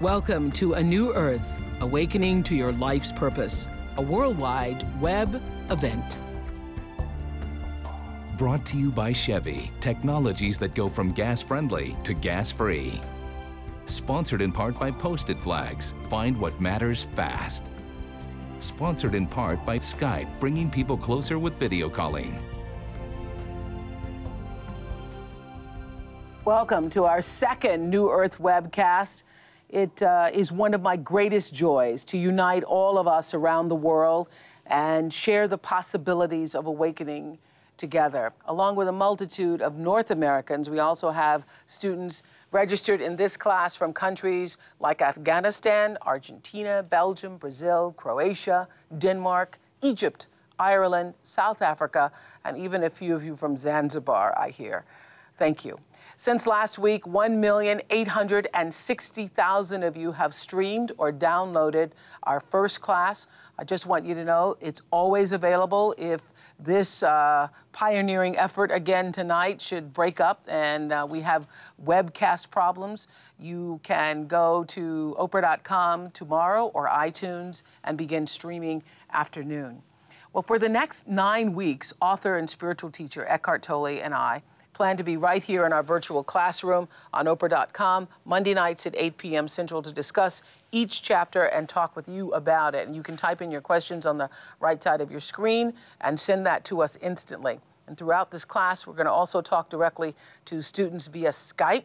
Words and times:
Welcome 0.00 0.50
to 0.52 0.72
A 0.72 0.82
New 0.82 1.12
Earth 1.12 1.58
Awakening 1.80 2.42
to 2.44 2.54
Your 2.54 2.72
Life's 2.72 3.12
Purpose, 3.12 3.68
a 3.98 4.02
worldwide 4.02 4.82
web 4.98 5.42
event. 5.68 6.18
Brought 8.38 8.64
to 8.64 8.78
you 8.78 8.90
by 8.90 9.12
Chevy, 9.12 9.70
technologies 9.80 10.56
that 10.56 10.74
go 10.74 10.88
from 10.88 11.12
gas 11.12 11.42
friendly 11.42 11.98
to 12.04 12.14
gas 12.14 12.50
free. 12.50 12.98
Sponsored 13.84 14.40
in 14.40 14.52
part 14.52 14.78
by 14.78 14.90
Post-it 14.90 15.38
Flags, 15.38 15.92
find 16.08 16.34
what 16.34 16.58
matters 16.62 17.02
fast. 17.14 17.64
Sponsored 18.56 19.14
in 19.14 19.26
part 19.26 19.66
by 19.66 19.78
Skype, 19.78 20.30
bringing 20.40 20.70
people 20.70 20.96
closer 20.96 21.38
with 21.38 21.58
video 21.58 21.90
calling. 21.90 22.42
Welcome 26.46 26.88
to 26.88 27.04
our 27.04 27.20
second 27.20 27.90
New 27.90 28.08
Earth 28.10 28.38
webcast. 28.38 29.24
It 29.70 30.02
uh, 30.02 30.30
is 30.32 30.50
one 30.50 30.74
of 30.74 30.82
my 30.82 30.96
greatest 30.96 31.54
joys 31.54 32.04
to 32.06 32.18
unite 32.18 32.64
all 32.64 32.98
of 32.98 33.06
us 33.06 33.34
around 33.34 33.68
the 33.68 33.76
world 33.76 34.28
and 34.66 35.12
share 35.12 35.46
the 35.46 35.58
possibilities 35.58 36.56
of 36.56 36.66
awakening 36.66 37.38
together. 37.76 38.32
Along 38.46 38.74
with 38.74 38.88
a 38.88 38.92
multitude 38.92 39.62
of 39.62 39.76
North 39.76 40.10
Americans, 40.10 40.68
we 40.68 40.80
also 40.80 41.10
have 41.10 41.44
students 41.66 42.24
registered 42.50 43.00
in 43.00 43.14
this 43.14 43.36
class 43.36 43.76
from 43.76 43.92
countries 43.92 44.56
like 44.80 45.02
Afghanistan, 45.02 45.96
Argentina, 46.02 46.82
Belgium, 46.82 47.36
Brazil, 47.36 47.94
Croatia, 47.96 48.66
Denmark, 48.98 49.58
Egypt, 49.82 50.26
Ireland, 50.58 51.14
South 51.22 51.62
Africa, 51.62 52.10
and 52.44 52.56
even 52.58 52.84
a 52.84 52.90
few 52.90 53.14
of 53.14 53.24
you 53.24 53.36
from 53.36 53.56
Zanzibar, 53.56 54.36
I 54.36 54.50
hear. 54.50 54.84
Thank 55.36 55.64
you. 55.64 55.78
Since 56.20 56.46
last 56.46 56.78
week, 56.78 57.04
1,860,000 57.04 59.86
of 59.86 59.96
you 59.96 60.12
have 60.12 60.34
streamed 60.34 60.92
or 60.98 61.10
downloaded 61.10 61.92
our 62.24 62.40
first 62.40 62.82
class. 62.82 63.26
I 63.58 63.64
just 63.64 63.86
want 63.86 64.04
you 64.04 64.14
to 64.14 64.22
know 64.22 64.58
it's 64.60 64.82
always 64.90 65.32
available. 65.32 65.94
If 65.96 66.20
this 66.58 67.02
uh, 67.02 67.48
pioneering 67.72 68.36
effort 68.36 68.70
again 68.70 69.12
tonight 69.12 69.62
should 69.62 69.94
break 69.94 70.20
up 70.20 70.44
and 70.46 70.92
uh, 70.92 71.06
we 71.08 71.22
have 71.22 71.46
webcast 71.86 72.50
problems, 72.50 73.08
you 73.38 73.80
can 73.82 74.26
go 74.26 74.64
to 74.64 75.16
Oprah.com 75.18 76.10
tomorrow 76.10 76.66
or 76.74 76.86
iTunes 76.88 77.62
and 77.84 77.96
begin 77.96 78.26
streaming 78.26 78.82
afternoon. 79.14 79.80
Well, 80.34 80.42
for 80.42 80.58
the 80.58 80.68
next 80.68 81.08
nine 81.08 81.54
weeks, 81.54 81.94
author 82.02 82.36
and 82.36 82.46
spiritual 82.46 82.90
teacher 82.90 83.24
Eckhart 83.26 83.62
Tolle 83.62 84.02
and 84.02 84.12
I 84.12 84.42
plan 84.72 84.96
to 84.96 85.02
be 85.02 85.16
right 85.16 85.42
here 85.42 85.66
in 85.66 85.72
our 85.72 85.82
virtual 85.82 86.22
classroom 86.22 86.88
on 87.12 87.26
Oprah.com 87.26 88.08
Monday 88.24 88.54
nights 88.54 88.86
at 88.86 88.94
8 88.96 89.16
p.m. 89.18 89.48
Central 89.48 89.82
to 89.82 89.92
discuss 89.92 90.42
each 90.72 91.02
chapter 91.02 91.44
and 91.44 91.68
talk 91.68 91.96
with 91.96 92.08
you 92.08 92.32
about 92.32 92.74
it. 92.74 92.86
And 92.86 92.94
you 92.94 93.02
can 93.02 93.16
type 93.16 93.42
in 93.42 93.50
your 93.50 93.60
questions 93.60 94.06
on 94.06 94.18
the 94.18 94.30
right 94.60 94.82
side 94.82 95.00
of 95.00 95.10
your 95.10 95.20
screen 95.20 95.72
and 96.00 96.18
send 96.18 96.46
that 96.46 96.64
to 96.64 96.82
us 96.82 96.96
instantly. 97.02 97.60
And 97.86 97.98
throughout 97.98 98.30
this 98.30 98.44
class, 98.44 98.86
we're 98.86 98.94
going 98.94 99.06
to 99.06 99.12
also 99.12 99.40
talk 99.40 99.68
directly 99.68 100.14
to 100.46 100.62
students 100.62 101.08
via 101.08 101.30
Skype. 101.30 101.84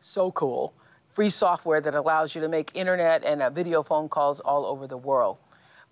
So 0.00 0.32
cool. 0.32 0.74
Free 1.10 1.28
software 1.28 1.80
that 1.80 1.94
allows 1.94 2.34
you 2.34 2.40
to 2.40 2.48
make 2.48 2.72
internet 2.74 3.24
and 3.24 3.40
uh, 3.40 3.50
video 3.50 3.82
phone 3.82 4.08
calls 4.08 4.40
all 4.40 4.66
over 4.66 4.88
the 4.88 4.96
world. 4.96 5.36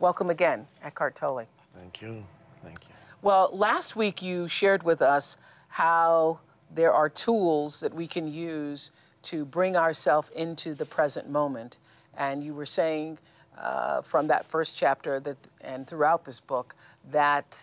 Welcome 0.01 0.31
again, 0.31 0.67
Eckhart 0.83 1.15
Tolle. 1.15 1.47
Thank 1.77 2.03
you. 2.03 2.25
Thank 2.65 2.81
you. 2.81 2.95
Well, 3.23 3.51
last 3.53 3.95
week 3.95 4.21
you 4.21 4.49
shared 4.49 4.83
with 4.83 5.01
us 5.01 5.37
how 5.73 6.39
there 6.75 6.93
are 6.93 7.09
tools 7.09 7.81
that 7.81 7.95
we 7.95 8.07
can 8.07 8.31
use 8.31 8.91
to 9.23 9.47
bring 9.47 9.75
ourselves 9.75 10.29
into 10.37 10.75
the 10.75 10.85
present 10.85 11.31
moment. 11.31 11.79
And 12.19 12.45
you 12.45 12.53
were 12.53 12.67
saying 12.67 13.17
uh, 13.57 14.03
from 14.03 14.27
that 14.27 14.45
first 14.45 14.77
chapter 14.77 15.19
that, 15.21 15.39
and 15.63 15.87
throughout 15.87 16.27
this 16.27 16.41
book, 16.41 16.75
that 17.11 17.57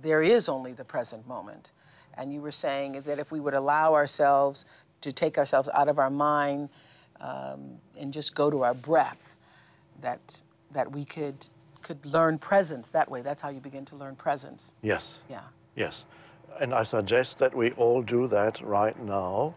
there 0.00 0.22
is 0.22 0.48
only 0.48 0.72
the 0.72 0.84
present 0.84 1.28
moment. 1.28 1.72
And 2.14 2.32
you 2.32 2.40
were 2.40 2.50
saying 2.50 3.02
that 3.02 3.18
if 3.18 3.30
we 3.30 3.40
would 3.40 3.54
allow 3.54 3.92
ourselves 3.92 4.64
to 5.02 5.12
take 5.12 5.36
ourselves 5.36 5.68
out 5.74 5.88
of 5.88 5.98
our 5.98 6.10
mind 6.10 6.70
um, 7.20 7.72
and 7.98 8.10
just 8.10 8.34
go 8.34 8.50
to 8.50 8.62
our 8.62 8.74
breath, 8.74 9.36
that 10.00 10.40
that 10.72 10.90
we 10.90 11.04
could 11.04 11.46
could 11.82 12.04
learn 12.06 12.38
presence 12.38 12.88
that 12.88 13.10
way. 13.10 13.20
That's 13.20 13.42
how 13.42 13.50
you 13.50 13.60
begin 13.60 13.84
to 13.86 13.96
learn 13.96 14.16
presence. 14.16 14.74
Yes. 14.82 15.10
Yeah. 15.28 15.42
Yes. 15.76 16.04
And 16.58 16.74
I 16.74 16.82
suggest 16.82 17.38
that 17.38 17.54
we 17.54 17.70
all 17.72 18.02
do 18.02 18.26
that 18.28 18.60
right 18.60 18.98
now, 19.02 19.54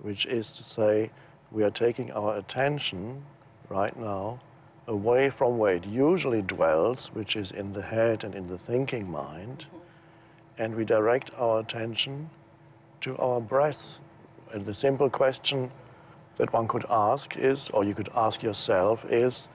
which 0.00 0.26
is 0.26 0.50
to 0.52 0.62
say, 0.62 1.10
we 1.50 1.62
are 1.62 1.70
taking 1.70 2.10
our 2.12 2.36
attention 2.36 3.24
right 3.68 3.96
now 3.96 4.40
away 4.88 5.30
from 5.30 5.58
where 5.58 5.74
it 5.74 5.84
usually 5.84 6.42
dwells, 6.42 7.06
which 7.12 7.36
is 7.36 7.50
in 7.50 7.72
the 7.72 7.82
head 7.82 8.24
and 8.24 8.34
in 8.34 8.46
the 8.48 8.58
thinking 8.58 9.10
mind, 9.10 9.66
mm-hmm. 9.66 10.62
and 10.62 10.74
we 10.74 10.84
direct 10.84 11.30
our 11.36 11.60
attention 11.60 12.30
to 13.00 13.16
our 13.18 13.40
breath. 13.40 13.82
And 14.52 14.64
the 14.64 14.74
simple 14.74 15.10
question 15.10 15.70
that 16.36 16.52
one 16.52 16.68
could 16.68 16.86
ask 16.88 17.36
is, 17.36 17.68
or 17.72 17.84
you 17.84 17.94
could 17.94 18.10
ask 18.14 18.42
yourself, 18.42 19.04
is, 19.10 19.48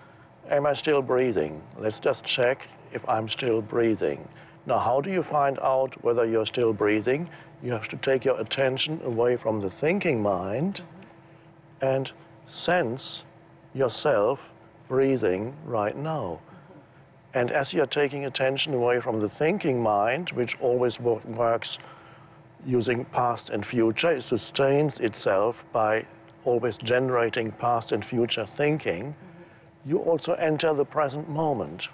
Am 0.50 0.66
I 0.66 0.74
still 0.74 1.02
breathing? 1.02 1.62
Let's 1.78 2.00
just 2.00 2.24
check 2.24 2.68
if 2.92 3.08
I'm 3.08 3.30
still 3.30 3.62
breathing. 3.62 4.28
Now, 4.66 4.78
how 4.78 5.02
do 5.02 5.10
you 5.10 5.24
find 5.24 5.58
out 5.60 6.04
whether 6.04 6.26
you're 6.26 6.46
still 6.46 6.74
breathing? 6.74 7.30
You 7.64 7.72
have 7.72 7.88
to 7.90 7.98
take 7.98 8.26
your 8.26 8.40
attention 8.40 9.02
away 9.04 9.36
from 9.38 9.60
the 9.60 9.70
thinking 9.70 10.22
mind 10.22 10.82
and 11.82 12.12
sense 12.48 13.24
yourself 13.74 14.40
breathing 14.88 15.56
right 15.66 15.96
now. 15.96 16.40
And 17.34 17.50
as 17.52 17.74
you're 17.74 17.86
taking 17.86 18.26
attention 18.26 18.74
away 18.74 19.00
from 19.00 19.20
the 19.20 19.30
thinking 19.30 19.82
mind, 19.82 20.32
which 20.32 20.60
always 20.60 21.00
wo- 21.00 21.22
works 21.26 21.78
using 22.66 23.06
past 23.06 23.50
and 23.50 23.66
future, 23.66 24.12
it 24.12 24.24
sustains 24.24 25.00
itself 25.00 25.64
by 25.72 26.06
always 26.44 26.78
generating 26.78 27.52
past 27.54 27.92
and 27.92 28.04
future 28.04 28.46
thinking, 28.58 29.16
you 29.86 30.00
also 30.00 30.34
enter 30.34 30.74
the 30.74 30.86
present 30.86 31.30
moment. 31.30 31.88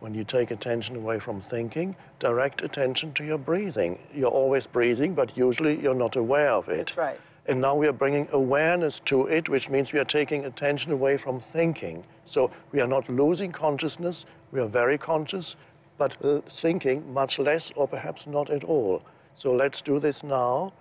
When 0.00 0.14
you 0.14 0.24
take 0.24 0.50
attention 0.50 0.96
away 0.96 1.18
from 1.18 1.40
thinking, 1.42 1.94
direct 2.18 2.62
attention 2.62 3.12
to 3.14 3.24
your 3.24 3.38
breathing. 3.38 3.98
You're 4.14 4.30
always 4.30 4.66
breathing, 4.66 5.14
but 5.14 5.36
usually 5.36 5.78
you're 5.78 5.94
not 5.94 6.16
aware 6.16 6.50
of 6.50 6.68
it. 6.68 6.86
That's 6.86 6.96
right. 6.96 7.20
And 7.46 7.60
now 7.60 7.74
we 7.74 7.86
are 7.86 7.92
bringing 7.92 8.28
awareness 8.32 9.00
to 9.06 9.26
it, 9.26 9.48
which 9.48 9.68
means 9.68 9.92
we 9.92 9.98
are 9.98 10.04
taking 10.04 10.44
attention 10.44 10.92
away 10.92 11.16
from 11.16 11.40
thinking. 11.40 12.04
So 12.24 12.50
we 12.72 12.80
are 12.80 12.86
not 12.86 13.08
losing 13.08 13.52
consciousness, 13.52 14.24
we 14.52 14.60
are 14.60 14.68
very 14.68 14.96
conscious, 14.96 15.56
but 15.98 16.16
uh, 16.24 16.40
thinking 16.62 17.12
much 17.12 17.38
less 17.38 17.70
or 17.76 17.86
perhaps 17.86 18.26
not 18.26 18.50
at 18.50 18.64
all. 18.64 19.02
So 19.36 19.52
let's 19.52 19.82
do 19.82 19.98
this 19.98 20.22
now. 20.22 20.72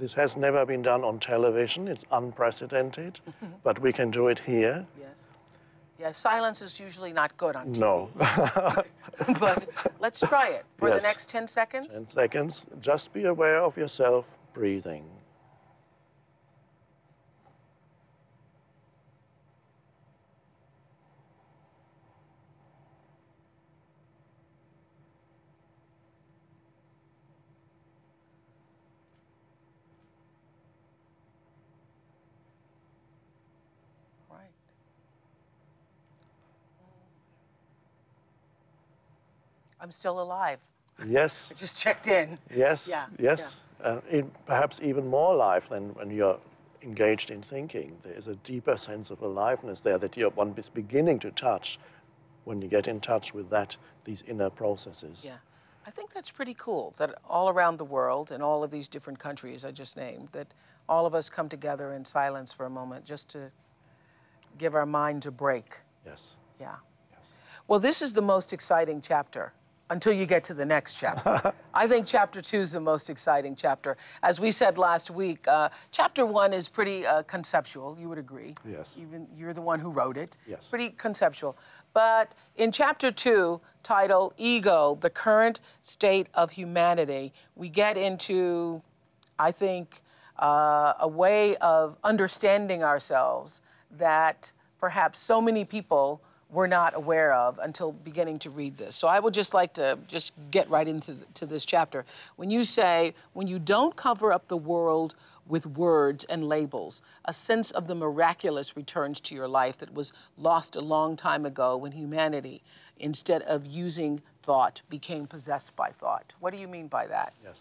This 0.00 0.14
has 0.14 0.36
never 0.36 0.66
been 0.66 0.82
done 0.82 1.04
on 1.04 1.20
television, 1.20 1.86
it's 1.86 2.04
unprecedented, 2.10 3.20
but 3.62 3.78
we 3.78 3.92
can 3.92 4.10
do 4.10 4.28
it 4.28 4.40
here. 4.40 4.84
Yes. 4.98 5.18
Yeah, 6.02 6.10
silence 6.10 6.60
is 6.60 6.80
usually 6.80 7.12
not 7.12 7.36
good 7.36 7.54
on 7.54 7.68
TV. 7.70 7.78
No. 7.78 8.10
but 9.38 9.68
let's 10.00 10.18
try 10.18 10.48
it 10.48 10.66
for 10.76 10.88
Yes. 10.88 10.96
the 11.00 11.06
next 11.06 11.28
10 11.28 11.46
seconds. 11.46 11.92
10 11.92 12.08
seconds. 12.10 12.62
Just 12.80 13.12
be 13.12 13.24
aware 13.26 13.60
of 13.62 13.76
yourself 13.76 14.26
breathing. 14.52 15.04
Right. 34.30 34.50
I'm 39.82 39.90
still 39.90 40.20
alive. 40.20 40.60
Yes, 41.06 41.34
I 41.50 41.54
just 41.54 41.76
checked 41.76 42.06
in. 42.06 42.38
yes, 42.54 42.86
Yeah, 42.86 43.06
yes. 43.18 43.40
yeah. 43.40 43.48
And 43.90 44.02
in, 44.08 44.30
perhaps 44.46 44.78
even 44.80 45.08
more 45.08 45.34
alive 45.34 45.64
than 45.68 45.92
when 45.94 46.10
you're 46.10 46.38
engaged 46.82 47.30
in 47.30 47.42
thinking. 47.42 47.96
There 48.04 48.12
is 48.12 48.28
a 48.28 48.36
deeper 48.36 48.76
sense 48.76 49.10
of 49.10 49.20
aliveness 49.22 49.80
there 49.80 49.98
that 49.98 50.16
you're, 50.16 50.30
one 50.30 50.54
is 50.56 50.68
beginning 50.68 51.18
to 51.20 51.32
touch 51.32 51.80
when 52.44 52.62
you 52.62 52.68
get 52.68 52.86
in 52.86 53.00
touch 53.00 53.34
with 53.34 53.50
that, 53.50 53.76
these 54.04 54.22
inner 54.28 54.50
processes. 54.50 55.18
Yeah. 55.22 55.36
I 55.84 55.90
think 55.90 56.12
that's 56.12 56.30
pretty 56.30 56.54
cool 56.54 56.94
that 56.98 57.18
all 57.28 57.48
around 57.48 57.78
the 57.78 57.84
world, 57.84 58.30
in 58.30 58.40
all 58.40 58.62
of 58.62 58.70
these 58.70 58.86
different 58.86 59.18
countries 59.18 59.64
I 59.64 59.72
just 59.72 59.96
named, 59.96 60.28
that 60.30 60.46
all 60.88 61.06
of 61.06 61.14
us 61.14 61.28
come 61.28 61.48
together 61.48 61.92
in 61.94 62.04
silence 62.04 62.52
for 62.52 62.66
a 62.66 62.70
moment 62.70 63.04
just 63.04 63.28
to 63.30 63.50
give 64.58 64.76
our 64.76 64.86
mind 64.86 65.26
a 65.26 65.32
break. 65.32 65.80
Yes. 66.06 66.20
Yeah. 66.60 66.76
Yes. 67.10 67.20
Well, 67.66 67.80
this 67.80 68.00
is 68.00 68.12
the 68.12 68.22
most 68.22 68.52
exciting 68.52 69.00
chapter 69.00 69.52
until 69.90 70.12
you 70.12 70.26
get 70.26 70.42
to 70.44 70.54
the 70.54 70.64
next 70.64 70.94
chapter. 70.94 71.52
I 71.74 71.86
think 71.86 72.06
chapter 72.06 72.40
two 72.40 72.60
is 72.60 72.72
the 72.72 72.80
most 72.80 73.10
exciting 73.10 73.54
chapter. 73.54 73.96
As 74.22 74.40
we 74.40 74.50
said 74.50 74.78
last 74.78 75.10
week, 75.10 75.46
uh, 75.46 75.68
chapter 75.90 76.24
one 76.24 76.52
is 76.52 76.68
pretty 76.68 77.06
uh, 77.06 77.22
conceptual. 77.24 77.96
You 78.00 78.08
would 78.08 78.18
agree? 78.18 78.54
Yes. 78.68 78.88
Even 78.96 79.26
you're 79.36 79.52
the 79.52 79.60
one 79.62 79.78
who 79.78 79.90
wrote 79.90 80.16
it. 80.16 80.36
Yes. 80.46 80.60
Pretty 80.70 80.90
conceptual. 80.90 81.56
But 81.92 82.34
in 82.56 82.72
chapter 82.72 83.10
two, 83.12 83.60
titled 83.82 84.34
"Ego: 84.38 84.98
The 85.00 85.10
Current 85.10 85.60
State 85.82 86.28
of 86.34 86.50
Humanity," 86.50 87.32
we 87.56 87.68
get 87.68 87.96
into, 87.96 88.80
I 89.38 89.52
think, 89.52 90.00
uh, 90.38 90.94
a 91.00 91.08
way 91.08 91.56
of 91.56 91.96
understanding 92.02 92.82
ourselves 92.82 93.60
that 93.98 94.50
perhaps 94.80 95.18
so 95.18 95.40
many 95.40 95.64
people 95.64 96.20
were 96.52 96.68
not 96.68 96.94
aware 96.94 97.32
of 97.32 97.58
until 97.62 97.92
beginning 97.92 98.38
to 98.38 98.50
read 98.50 98.76
this. 98.76 98.94
So 98.94 99.08
I 99.08 99.18
would 99.18 99.32
just 99.32 99.54
like 99.54 99.72
to 99.74 99.98
just 100.06 100.32
get 100.50 100.68
right 100.68 100.86
into 100.86 101.16
to 101.34 101.46
this 101.46 101.64
chapter. 101.64 102.04
When 102.36 102.50
you 102.50 102.62
say, 102.62 103.14
when 103.32 103.46
you 103.46 103.58
don't 103.58 103.96
cover 103.96 104.32
up 104.32 104.46
the 104.48 104.56
world 104.56 105.14
with 105.48 105.66
words 105.66 106.24
and 106.24 106.46
labels, 106.46 107.00
a 107.24 107.32
sense 107.32 107.70
of 107.72 107.88
the 107.88 107.94
miraculous 107.94 108.76
returns 108.76 109.18
to 109.20 109.34
your 109.34 109.48
life 109.48 109.78
that 109.78 109.92
was 109.92 110.12
lost 110.36 110.76
a 110.76 110.80
long 110.80 111.16
time 111.16 111.46
ago 111.46 111.76
when 111.76 111.90
humanity, 111.90 112.62
instead 112.98 113.42
of 113.42 113.66
using 113.66 114.20
thought, 114.42 114.82
became 114.90 115.26
possessed 115.26 115.74
by 115.74 115.88
thought. 115.88 116.34
What 116.40 116.52
do 116.52 116.60
you 116.60 116.68
mean 116.68 116.86
by 116.86 117.06
that? 117.06 117.32
Yes. 117.42 117.56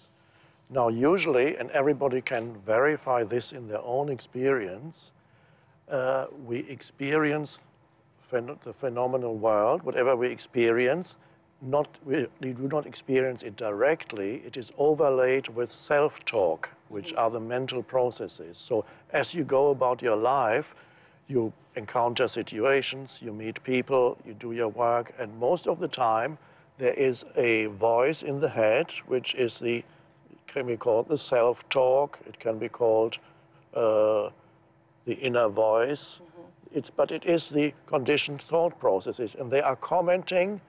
Now, 0.69 0.89
usually, 0.89 1.57
and 1.57 1.71
everybody 1.71 2.21
can 2.21 2.55
verify 2.65 3.23
this 3.23 3.51
in 3.51 3.67
their 3.67 3.81
own 3.81 4.09
experience, 4.09 5.11
uh, 5.89 6.27
we 6.45 6.59
experience 6.69 7.57
phen 8.31 8.57
the 8.63 8.73
phenomenal 8.73 9.35
world, 9.35 9.83
whatever 9.83 10.15
we 10.15 10.27
experience, 10.29 11.15
not, 11.61 11.87
we, 12.05 12.27
we, 12.39 12.53
do 12.53 12.67
not 12.67 12.85
experience 12.85 13.43
it 13.43 13.55
directly. 13.55 14.41
It 14.45 14.57
is 14.57 14.71
overlaid 14.77 15.47
with 15.49 15.71
self-talk, 15.71 16.69
which 16.89 17.13
are 17.13 17.29
the 17.29 17.39
mental 17.39 17.83
processes. 17.83 18.57
So 18.57 18.85
as 19.11 19.33
you 19.33 19.43
go 19.43 19.69
about 19.69 20.01
your 20.01 20.15
life, 20.15 20.73
you 21.27 21.53
encounter 21.75 22.27
situations, 22.27 23.17
you 23.21 23.31
meet 23.31 23.63
people, 23.63 24.17
you 24.25 24.33
do 24.33 24.51
your 24.53 24.69
work, 24.69 25.13
and 25.19 25.37
most 25.39 25.67
of 25.67 25.79
the 25.79 25.87
time 25.87 26.37
there 26.77 26.93
is 26.93 27.23
a 27.35 27.67
voice 27.67 28.23
in 28.23 28.39
the 28.39 28.49
head, 28.49 28.87
which 29.07 29.35
is 29.35 29.59
the, 29.59 29.83
can 30.47 30.65
be 30.65 30.75
called 30.75 31.07
the 31.07 31.17
self-talk, 31.17 32.19
it 32.25 32.39
can 32.39 32.57
be 32.57 32.67
called 32.67 33.17
uh, 33.75 34.29
the 35.05 35.13
inner 35.13 35.47
voice, 35.47 36.17
it's, 36.73 36.89
but 36.89 37.11
it 37.11 37.25
is 37.25 37.49
the 37.49 37.73
conditioned 37.85 38.41
thought 38.41 38.79
processes, 38.79 39.35
and 39.39 39.51
they 39.51 39.61
are 39.61 39.75
commenting 39.75 40.61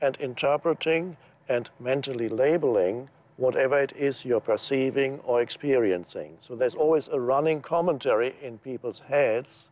and 0.00 0.16
interpreting 0.16 1.16
and 1.48 1.70
mentally 1.80 2.28
labeling 2.28 3.08
whatever 3.36 3.78
it 3.78 3.92
is 3.96 4.24
you're 4.24 4.40
perceiving 4.40 5.20
or 5.24 5.42
experiencing. 5.42 6.36
So 6.40 6.56
there's 6.56 6.74
always 6.74 7.08
a 7.08 7.20
running 7.20 7.60
commentary 7.60 8.34
in 8.42 8.58
people's 8.58 8.98
heads. 8.98 9.68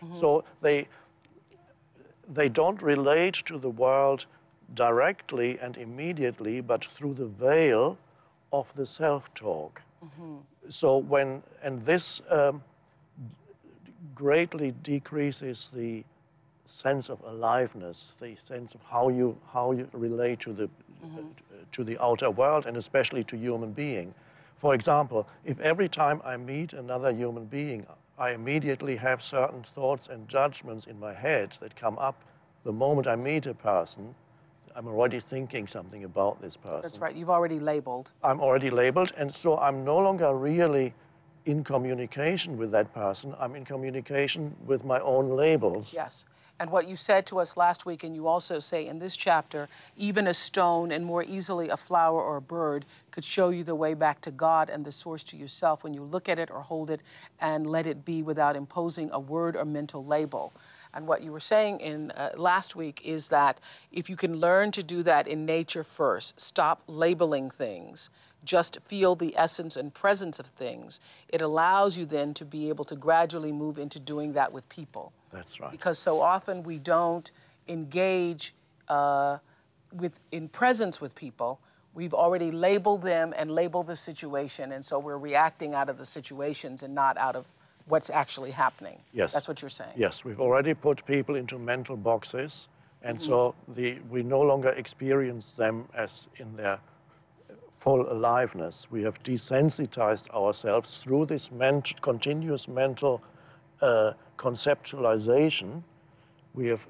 Mm 0.00 0.08
-hmm. 0.08 0.20
So 0.20 0.44
they, 0.62 0.86
they 2.34 2.48
don't 2.48 2.82
relate 2.82 3.44
to 3.44 3.58
the 3.58 3.70
world 3.70 4.26
directly 4.74 5.58
and 5.60 5.76
immediately, 5.76 6.62
but 6.62 6.88
through 6.96 7.14
the 7.16 7.46
veil 7.46 7.96
of 8.50 8.72
the 8.74 8.86
self-talk. 8.86 9.82
Mm 10.00 10.10
-hmm. 10.16 10.38
So 10.68 11.04
when, 11.08 11.42
and 11.62 11.84
this 11.84 12.22
um, 12.30 12.62
greatly 14.14 14.72
decreases 14.82 15.68
the 15.72 16.04
sense 16.68 17.08
of 17.08 17.20
aliveness, 17.22 18.12
the 18.20 18.36
sense 18.46 18.74
of 18.74 18.80
how 18.82 19.08
you, 19.08 19.36
how 19.52 19.72
you 19.72 19.88
relate 19.92 20.38
to 20.40 20.52
the, 20.52 20.64
mm 20.64 20.70
-hmm. 21.00 21.18
uh, 21.18 21.56
to 21.72 21.84
the 21.84 21.98
outer 21.98 22.30
world 22.30 22.66
and 22.66 22.76
especially 22.76 23.24
to 23.24 23.36
human 23.36 23.72
being. 23.72 24.14
For 24.58 24.74
example, 24.74 25.24
if 25.44 25.60
every 25.60 25.88
time 25.88 26.20
I 26.24 26.36
meet 26.36 26.74
another 26.74 27.12
human 27.14 27.46
being, 27.48 27.86
I 28.18 28.32
immediately 28.34 28.96
have 28.96 29.22
certain 29.22 29.64
thoughts 29.74 30.08
and 30.08 30.28
judgments 30.28 30.86
in 30.86 30.98
my 30.98 31.14
head 31.14 31.48
that 31.60 31.80
come 31.80 31.96
up 32.08 32.14
the 32.64 32.72
moment 32.72 33.06
I 33.06 33.16
meet 33.16 33.46
a 33.46 33.54
person, 33.54 34.14
I'm 34.74 34.86
already 34.86 35.20
thinking 35.20 35.66
something 35.66 36.04
about 36.04 36.40
this 36.40 36.56
person. 36.56 36.82
That's 36.82 36.98
right, 36.98 37.14
you've 37.14 37.30
already 37.30 37.58
labeled. 37.58 38.10
I'm 38.22 38.40
already 38.40 38.70
labeled, 38.70 39.12
and 39.16 39.34
so 39.34 39.58
I'm 39.58 39.84
no 39.84 39.98
longer 39.98 40.34
really 40.34 40.92
in 41.48 41.64
communication 41.64 42.58
with 42.58 42.70
that 42.72 42.92
person. 42.92 43.34
I'm 43.40 43.56
in 43.56 43.64
communication 43.64 44.54
with 44.66 44.84
my 44.84 45.00
own 45.00 45.30
labels. 45.30 45.94
Yes. 45.94 46.26
And 46.60 46.70
what 46.70 46.86
you 46.86 46.94
said 46.94 47.24
to 47.26 47.38
us 47.38 47.56
last 47.56 47.86
week, 47.86 48.04
and 48.04 48.14
you 48.14 48.26
also 48.26 48.58
say 48.58 48.86
in 48.86 48.98
this 48.98 49.16
chapter, 49.16 49.66
even 49.96 50.26
a 50.26 50.34
stone 50.34 50.92
and 50.92 51.02
more 51.02 51.22
easily 51.22 51.70
a 51.70 51.76
flower 51.76 52.20
or 52.20 52.36
a 52.36 52.42
bird 52.42 52.84
could 53.12 53.24
show 53.24 53.48
you 53.48 53.64
the 53.64 53.74
way 53.74 53.94
back 53.94 54.20
to 54.22 54.30
God 54.30 54.68
and 54.68 54.84
the 54.84 54.92
source 54.92 55.22
to 55.24 55.36
yourself 55.36 55.84
when 55.84 55.94
you 55.94 56.02
look 56.02 56.28
at 56.28 56.38
it 56.38 56.50
or 56.50 56.60
hold 56.60 56.90
it 56.90 57.00
and 57.40 57.66
let 57.66 57.86
it 57.86 58.04
be 58.04 58.22
without 58.22 58.54
imposing 58.54 59.08
a 59.12 59.20
word 59.20 59.56
or 59.56 59.64
mental 59.64 60.04
label. 60.04 60.52
And 60.92 61.06
what 61.06 61.22
you 61.22 61.32
were 61.32 61.40
saying 61.40 61.80
in 61.80 62.10
uh, 62.10 62.30
last 62.36 62.76
week 62.76 63.00
is 63.04 63.28
that 63.28 63.60
if 63.92 64.10
you 64.10 64.16
can 64.16 64.38
learn 64.38 64.70
to 64.72 64.82
do 64.82 65.02
that 65.04 65.28
in 65.28 65.46
nature 65.46 65.84
first, 65.84 66.38
stop 66.38 66.82
labeling 66.88 67.50
things, 67.50 68.10
just 68.44 68.78
feel 68.84 69.14
the 69.14 69.36
essence 69.36 69.76
and 69.76 69.92
presence 69.92 70.38
of 70.38 70.46
things, 70.46 71.00
it 71.28 71.42
allows 71.42 71.96
you 71.96 72.06
then 72.06 72.34
to 72.34 72.44
be 72.44 72.68
able 72.68 72.84
to 72.84 72.96
gradually 72.96 73.52
move 73.52 73.78
into 73.78 73.98
doing 73.98 74.32
that 74.32 74.52
with 74.52 74.68
people. 74.68 75.12
That's 75.32 75.60
right. 75.60 75.70
Because 75.70 75.98
so 75.98 76.20
often 76.20 76.62
we 76.62 76.78
don't 76.78 77.30
engage 77.68 78.54
uh, 78.88 79.38
with 79.92 80.18
in 80.32 80.48
presence 80.48 81.00
with 81.00 81.14
people. 81.14 81.60
We've 81.94 82.14
already 82.14 82.50
labeled 82.50 83.02
them 83.02 83.34
and 83.36 83.50
labeled 83.50 83.88
the 83.88 83.96
situation, 83.96 84.72
and 84.72 84.84
so 84.84 84.98
we're 84.98 85.18
reacting 85.18 85.74
out 85.74 85.88
of 85.88 85.98
the 85.98 86.04
situations 86.04 86.82
and 86.82 86.94
not 86.94 87.18
out 87.18 87.34
of 87.34 87.46
what's 87.86 88.10
actually 88.10 88.50
happening. 88.50 88.98
Yes. 89.12 89.32
That's 89.32 89.48
what 89.48 89.60
you're 89.62 89.70
saying. 89.70 89.92
Yes, 89.96 90.24
we've 90.24 90.40
already 90.40 90.74
put 90.74 91.04
people 91.06 91.34
into 91.34 91.58
mental 91.58 91.96
boxes, 91.96 92.68
and 93.02 93.18
mm 93.18 93.24
-hmm. 93.24 93.28
so 93.28 93.54
the, 93.74 93.98
we 94.10 94.22
no 94.22 94.42
longer 94.42 94.72
experience 94.76 95.46
them 95.56 95.88
as 95.94 96.28
in 96.36 96.56
their 96.56 96.78
full 97.80 98.10
aliveness. 98.10 98.86
We 98.90 99.02
have 99.02 99.22
desensitized 99.22 100.28
ourselves 100.30 100.98
through 101.02 101.26
this 101.26 101.50
ment 101.50 102.00
continuous 102.02 102.68
mental 102.68 103.22
uh, 103.80 104.12
conceptualization. 104.36 105.82
We 106.54 106.66
have 106.66 106.80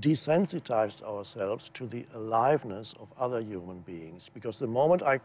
desensitized 0.00 1.02
ourselves 1.02 1.70
to 1.74 1.86
the 1.86 2.06
aliveness 2.14 2.94
of 2.98 3.08
other 3.18 3.40
human 3.40 3.80
beings. 3.80 4.30
Because 4.32 4.56
the 4.56 4.66
moment 4.66 5.02
I, 5.02 5.20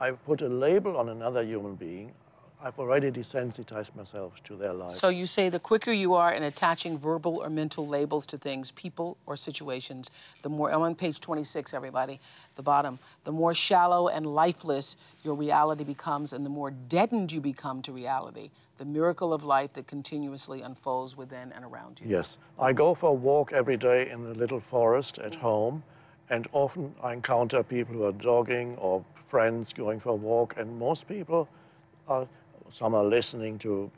I 0.00 0.12
put 0.12 0.42
a 0.42 0.48
label 0.48 0.96
on 0.96 1.08
another 1.08 1.42
human 1.42 1.74
being, 1.74 2.12
I've 2.64 2.78
already 2.78 3.10
desensitized 3.10 3.94
myself 3.96 4.40
to 4.44 4.54
their 4.54 4.72
lives. 4.72 5.00
So 5.00 5.08
you 5.08 5.26
say 5.26 5.48
the 5.48 5.58
quicker 5.58 5.92
you 5.92 6.14
are 6.14 6.32
in 6.32 6.44
attaching 6.44 6.96
verbal 6.96 7.38
or 7.42 7.50
mental 7.50 7.88
labels 7.88 8.24
to 8.26 8.38
things, 8.38 8.70
people 8.70 9.16
or 9.26 9.36
situations, 9.36 10.10
the 10.42 10.48
more, 10.48 10.72
I'm 10.72 10.82
on 10.82 10.94
page 10.94 11.18
26, 11.18 11.74
everybody, 11.74 12.20
the 12.54 12.62
bottom, 12.62 13.00
the 13.24 13.32
more 13.32 13.52
shallow 13.52 14.08
and 14.08 14.24
lifeless 14.26 14.96
your 15.24 15.34
reality 15.34 15.82
becomes 15.82 16.32
and 16.32 16.46
the 16.46 16.50
more 16.50 16.70
deadened 16.70 17.32
you 17.32 17.40
become 17.40 17.82
to 17.82 17.92
reality, 17.92 18.50
the 18.78 18.84
miracle 18.84 19.32
of 19.32 19.42
life 19.42 19.72
that 19.72 19.88
continuously 19.88 20.62
unfolds 20.62 21.16
within 21.16 21.50
and 21.52 21.64
around 21.64 22.00
you. 22.00 22.08
Yes. 22.08 22.36
I 22.60 22.72
go 22.72 22.94
for 22.94 23.10
a 23.10 23.14
walk 23.14 23.52
every 23.52 23.76
day 23.76 24.08
in 24.08 24.22
the 24.22 24.34
little 24.34 24.60
forest 24.60 25.18
at 25.18 25.32
mm 25.32 25.38
-hmm. 25.38 25.42
home, 25.42 25.82
and 26.30 26.46
often 26.52 26.94
I 27.02 27.12
encounter 27.12 27.62
people 27.64 27.94
who 27.96 28.04
are 28.04 28.18
jogging 28.18 28.78
or 28.78 29.02
friends 29.26 29.72
going 29.72 30.00
for 30.00 30.12
a 30.12 30.20
walk, 30.20 30.56
and 30.56 30.78
most 30.78 31.06
people 31.06 31.48
are 32.06 32.26
some 32.72 32.94
are 32.94 33.04
listening 33.04 33.58
to 33.60 33.90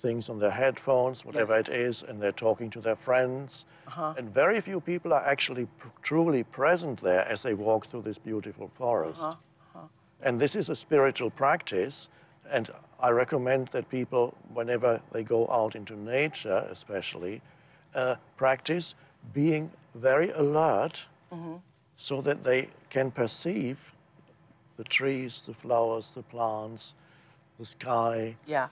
things 0.00 0.28
on 0.28 0.38
their 0.38 0.50
headphones, 0.50 1.24
whatever 1.24 1.56
yes. 1.56 1.68
it 1.68 1.74
is, 1.74 2.02
and 2.02 2.20
they're 2.20 2.32
talking 2.32 2.70
to 2.70 2.80
their 2.80 2.96
friends. 2.96 3.64
Uh-huh. 3.86 4.14
And 4.16 4.32
very 4.32 4.60
few 4.60 4.80
people 4.80 5.12
are 5.12 5.24
actually 5.24 5.66
pr- 5.78 5.88
truly 6.02 6.42
present 6.44 7.00
there 7.02 7.26
as 7.26 7.42
they 7.42 7.54
walk 7.54 7.86
through 7.88 8.02
this 8.02 8.18
beautiful 8.18 8.70
forest. 8.76 9.20
Uh-huh. 9.20 9.34
Uh-huh. 9.74 9.86
And 10.22 10.40
this 10.40 10.54
is 10.54 10.68
a 10.68 10.76
spiritual 10.76 11.30
practice. 11.30 12.08
And 12.50 12.70
I 12.98 13.10
recommend 13.10 13.68
that 13.68 13.88
people, 13.88 14.34
whenever 14.52 15.00
they 15.12 15.22
go 15.22 15.48
out 15.48 15.74
into 15.74 15.96
nature, 15.96 16.66
especially, 16.70 17.40
uh, 17.94 18.16
practice 18.36 18.94
being 19.32 19.70
very 19.94 20.30
alert 20.30 20.98
mm-hmm. 21.32 21.56
so 21.96 22.20
that 22.22 22.42
they 22.42 22.68
can 22.88 23.10
perceive 23.10 23.78
the 24.76 24.84
trees, 24.84 25.42
the 25.46 25.54
flowers, 25.54 26.08
the 26.14 26.22
plants, 26.22 26.94
the 27.60 27.66
sky. 27.66 28.34
Yeah. 28.46 28.68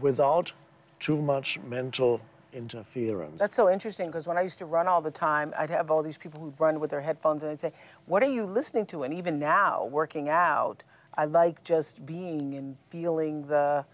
Without 0.00 0.50
too 0.98 1.20
much 1.20 1.58
mental 1.68 2.20
interference. 2.52 3.38
That's 3.38 3.54
so 3.54 3.70
interesting 3.70 4.08
because 4.08 4.26
when 4.26 4.36
I 4.36 4.42
used 4.42 4.58
to 4.58 4.66
run 4.66 4.88
all 4.88 5.00
the 5.00 5.10
time, 5.10 5.52
I'd 5.56 5.70
have 5.70 5.90
all 5.90 6.02
these 6.02 6.16
people 6.18 6.40
who'd 6.40 6.58
run 6.58 6.80
with 6.80 6.90
their 6.90 7.00
headphones 7.00 7.42
and 7.44 7.52
they'd 7.52 7.60
say, 7.60 7.72
What 8.06 8.22
are 8.24 8.30
you 8.32 8.44
listening 8.44 8.86
to? 8.86 9.04
And 9.04 9.14
even 9.14 9.38
now, 9.38 9.84
working 9.84 10.28
out, 10.28 10.82
I 11.14 11.26
like 11.26 11.62
just 11.62 12.04
being 12.04 12.54
and 12.54 12.76
feeling 12.88 13.46
the, 13.46 13.84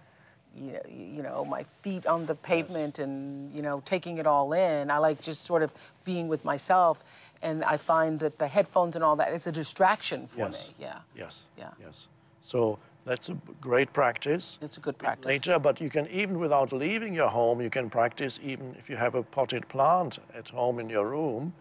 you 0.56 0.72
know, 0.72 0.80
you 0.88 1.22
know, 1.22 1.44
my 1.44 1.62
feet 1.64 2.06
on 2.06 2.24
the 2.24 2.34
pavement 2.34 2.98
and, 2.98 3.52
you 3.52 3.62
know, 3.62 3.82
taking 3.84 4.16
it 4.18 4.26
all 4.26 4.52
in. 4.54 4.90
I 4.90 4.98
like 4.98 5.20
just 5.20 5.44
sort 5.44 5.62
of 5.62 5.72
being 6.04 6.28
with 6.28 6.44
myself. 6.44 7.02
and 7.42 7.62
I 7.64 7.76
find 7.76 8.18
that 8.20 8.38
the 8.38 8.48
headphones 8.48 8.96
and 8.96 9.04
all 9.04 9.16
that 9.16 9.30
is 9.34 9.46
a 9.46 9.52
distraction 9.52 10.26
for 10.26 10.48
Yes. 10.48 10.52
me. 10.52 10.74
Yeah, 10.78 10.98
Yes. 11.14 11.34
Yeah. 11.58 11.70
Yes. 11.78 12.06
So 12.42 12.78
that's 13.06 13.28
a 13.28 13.38
great 13.60 13.92
practice. 13.92 14.58
it's 14.60 14.78
a 14.78 14.80
good 14.80 14.98
practice. 14.98 15.28
Nature, 15.28 15.60
but 15.60 15.80
you 15.80 15.88
can 15.88 16.08
even 16.08 16.40
without 16.40 16.72
leaving 16.72 17.14
your 17.14 17.28
home, 17.28 17.62
you 17.62 17.70
can 17.70 17.88
practice 17.88 18.40
even 18.42 18.74
if 18.78 18.90
you 18.90 18.96
have 18.96 19.14
a 19.14 19.22
potted 19.22 19.66
plant 19.68 20.18
at 20.34 20.48
home 20.48 20.80
in 20.80 20.90
your 20.90 21.08
room. 21.08 21.54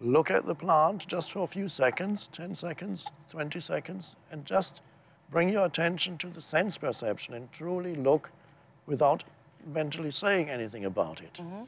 Look 0.00 0.30
at 0.30 0.46
the 0.46 0.54
plant 0.54 1.06
just 1.08 1.32
for 1.32 1.42
a 1.42 1.46
few 1.46 1.68
seconds 1.68 2.28
10 2.32 2.54
seconds, 2.54 3.04
20 3.30 3.60
seconds 3.60 4.14
and 4.30 4.44
just 4.44 4.80
bring 5.30 5.48
your 5.48 5.66
attention 5.66 6.16
to 6.18 6.28
the 6.28 6.40
sense 6.40 6.78
perception 6.78 7.34
and 7.34 7.50
truly 7.50 7.96
look 7.96 8.30
without 8.86 9.24
mentally 9.72 10.12
saying 10.12 10.48
anything 10.48 10.84
about 10.84 11.20
it. 11.20 11.34
Mm-hmm. 11.34 11.64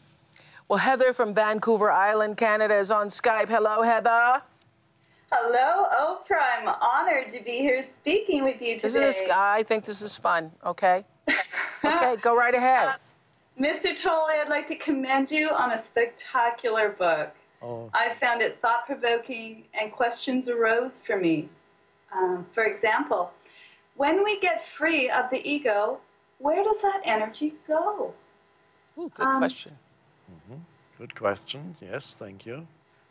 Well, 0.68 0.78
Heather 0.78 1.12
from 1.12 1.34
Vancouver 1.34 1.90
Island, 1.90 2.36
Canada, 2.36 2.76
is 2.76 2.90
on 2.90 3.08
Skype. 3.08 3.48
Hello, 3.48 3.82
Heather. 3.82 4.42
Hello, 5.32 5.86
Oprah. 5.92 6.60
I'm 6.60 6.68
honored 6.80 7.32
to 7.32 7.42
be 7.42 7.58
here 7.58 7.84
speaking 7.94 8.44
with 8.44 8.62
you 8.62 8.78
Isn't 8.82 9.00
this? 9.00 9.16
today. 9.16 9.32
I 9.34 9.64
think 9.64 9.84
this 9.84 10.00
is 10.00 10.14
fun. 10.14 10.52
Okay. 10.64 11.04
Okay, 11.84 12.16
go 12.22 12.36
right 12.36 12.54
ahead. 12.62 12.94
Mr. 13.58 14.00
Tolle, 14.00 14.28
I'd 14.30 14.48
like 14.48 14.68
to 14.68 14.76
commend 14.76 15.30
you 15.30 15.50
on 15.50 15.72
a 15.72 15.82
spectacular 15.82 16.90
book. 16.90 17.34
Oh, 17.60 17.90
I 17.92 18.14
found 18.14 18.40
it 18.40 18.60
thought 18.60 18.86
provoking 18.86 19.64
and 19.78 19.90
questions 19.90 20.46
arose 20.46 21.00
for 21.04 21.16
me. 21.16 21.48
Um, 22.14 22.46
for 22.52 22.64
example, 22.64 23.32
when 23.96 24.22
we 24.22 24.38
get 24.40 24.64
free 24.76 25.10
of 25.10 25.28
the 25.30 25.44
ego, 25.48 25.98
where 26.38 26.62
does 26.62 26.80
that 26.82 27.00
energy 27.04 27.54
go? 27.66 28.12
Ooh, 28.98 29.10
good 29.14 29.26
um, 29.26 29.38
question. 29.38 29.76
good 30.98 31.14
question. 31.16 31.74
Yes, 31.80 32.14
thank 32.18 32.46
you. 32.46 32.66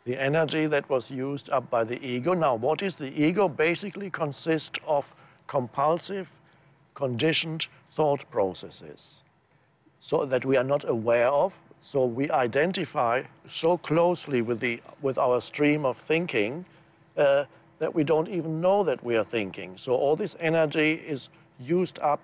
The 0.06 0.20
energy 0.22 0.68
that 0.68 0.90
was 0.90 1.10
used 1.10 1.50
up 1.50 1.70
by 1.70 1.84
the 1.84 2.04
ego. 2.06 2.34
Now, 2.34 2.56
what 2.56 2.82
is 2.84 2.96
the 2.96 3.12
ego? 3.22 3.48
Basically 3.50 4.10
consists 4.10 4.80
of 4.86 5.14
compulsive, 5.48 6.30
conditioned 6.96 7.68
thought 7.96 8.30
processes. 8.32 9.22
so 10.00 10.24
that 10.26 10.46
we 10.46 10.56
are 10.56 10.64
not 10.64 10.88
aware 10.88 11.30
of. 11.30 11.54
So 11.82 12.06
we 12.06 12.30
identify 12.30 13.24
so 13.50 13.78
closely 13.78 14.42
with, 14.42 14.60
the, 14.60 14.80
with 15.02 15.18
our 15.18 15.42
stream 15.42 15.86
of 15.86 15.98
thinking 15.98 16.66
uh, 17.18 17.46
that 17.80 17.94
we 17.94 18.04
don't 18.04 18.28
even 18.28 18.62
know 18.62 18.84
that 18.84 19.04
we 19.04 19.16
are 19.16 19.24
thinking. 19.24 19.76
So 19.78 19.96
all 19.96 20.16
this 20.16 20.36
energy 20.40 20.94
is 21.08 21.30
used 21.60 21.98
up 22.00 22.22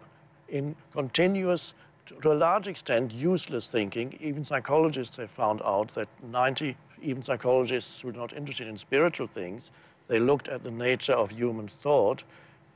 in 0.49 0.75
continuous, 0.93 1.73
to, 2.21 2.31
a 2.31 2.35
large 2.35 2.67
extent, 2.67 3.11
useless 3.11 3.65
thinking. 3.65 4.17
Even 4.21 4.45
psychologists 4.45 5.17
have 5.17 5.31
found 5.31 5.61
out 5.63 5.93
that 5.95 6.07
90, 6.31 6.75
even 7.01 7.23
psychologists 7.23 8.01
who 8.01 8.09
are 8.09 8.13
not 8.13 8.33
interested 8.33 8.67
in 8.67 8.77
spiritual 8.77 9.27
things, 9.27 9.71
they 10.07 10.19
looked 10.19 10.47
at 10.47 10.63
the 10.63 10.71
nature 10.71 11.13
of 11.13 11.31
human 11.31 11.67
thought 11.67 12.23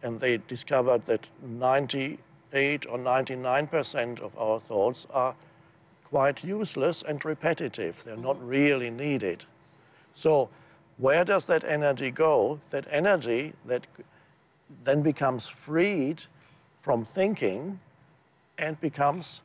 and 0.04 0.20
they 0.20 0.38
discovered 0.38 1.06
that 1.06 1.26
98 1.42 2.86
or 2.88 2.98
99% 2.98 4.20
of 4.20 4.38
our 4.38 4.60
thoughts 4.60 5.08
are 5.12 5.36
quite 6.10 6.44
useless 6.44 7.04
and 7.08 7.24
repetitive. 7.26 7.96
They're 8.06 8.16
not 8.16 8.42
really 8.46 8.90
needed. 8.90 9.44
So, 10.14 10.50
where 10.98 11.26
does 11.26 11.46
that 11.46 11.64
energy 11.66 12.12
go? 12.12 12.60
That 12.70 12.86
energy 12.90 13.54
that 13.66 13.86
then 14.84 15.02
becomes 15.02 15.48
freed 15.48 16.22
from 16.84 17.06
thinking 17.06 17.80
and 18.58 18.80
becomes 18.80 19.42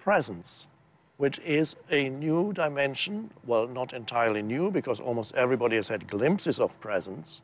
presence, 0.00 0.66
which 1.16 1.38
is 1.40 1.76
a 1.90 2.08
new 2.08 2.52
dimension. 2.52 3.30
Well, 3.46 3.66
not 3.66 3.92
entirely 3.92 4.42
new 4.42 4.70
because 4.70 5.00
almost 5.00 5.34
everybody 5.34 5.76
has 5.76 5.88
had 5.88 6.08
glimpses 6.08 6.58
of 6.58 6.78
presence, 6.80 7.40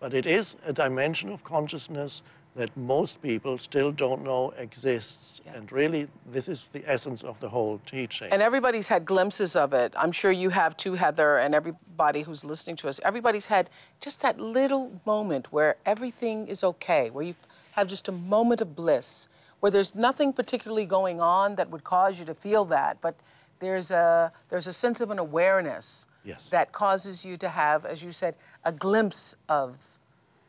but 0.00 0.12
it 0.14 0.26
is 0.26 0.54
a 0.64 0.72
dimension 0.72 1.30
of 1.30 1.42
consciousness 1.44 2.22
that 2.56 2.74
most 2.76 3.20
people 3.20 3.58
still 3.58 3.92
don't 3.92 4.24
know 4.24 4.52
exists. 4.56 5.42
Yeah. 5.44 5.56
And 5.56 5.70
really, 5.70 6.08
this 6.32 6.48
is 6.48 6.64
the 6.72 6.82
essence 6.86 7.22
of 7.22 7.38
the 7.40 7.48
whole 7.48 7.80
teaching. 7.86 8.28
And 8.32 8.40
everybody's 8.40 8.88
had 8.88 9.04
glimpses 9.04 9.54
of 9.54 9.74
it. 9.74 9.92
I'm 9.96 10.10
sure 10.10 10.32
you 10.32 10.48
have 10.48 10.74
too, 10.76 10.94
Heather, 10.94 11.36
and 11.36 11.54
everybody 11.54 12.22
who's 12.22 12.44
listening 12.44 12.76
to 12.76 12.88
us. 12.88 12.98
Everybody's 13.04 13.46
had 13.46 13.68
just 14.00 14.20
that 14.20 14.40
little 14.40 14.90
moment 15.04 15.52
where 15.52 15.76
everything 15.84 16.48
is 16.48 16.64
okay, 16.64 17.10
where 17.10 17.24
you 17.24 17.34
have 17.72 17.88
just 17.88 18.08
a 18.08 18.12
moment 18.12 18.62
of 18.62 18.74
bliss, 18.74 19.28
where 19.60 19.70
there's 19.70 19.94
nothing 19.94 20.32
particularly 20.32 20.84
going 20.84 21.20
on 21.20 21.54
that 21.56 21.70
would 21.70 21.84
cause 21.84 22.18
you 22.18 22.24
to 22.24 22.34
feel 22.34 22.64
that, 22.66 23.00
but 23.00 23.14
there's 23.58 23.90
a 23.90 24.32
there's 24.48 24.66
a 24.66 24.72
sense 24.72 25.00
of 25.00 25.10
an 25.10 25.18
awareness 25.18 26.06
Yes. 26.26 26.40
that 26.50 26.72
causes 26.72 27.24
you 27.24 27.36
to 27.36 27.48
have, 27.48 27.86
as 27.86 28.02
you 28.02 28.10
said, 28.10 28.34
a 28.64 28.72
glimpse 28.72 29.36
of 29.48 29.76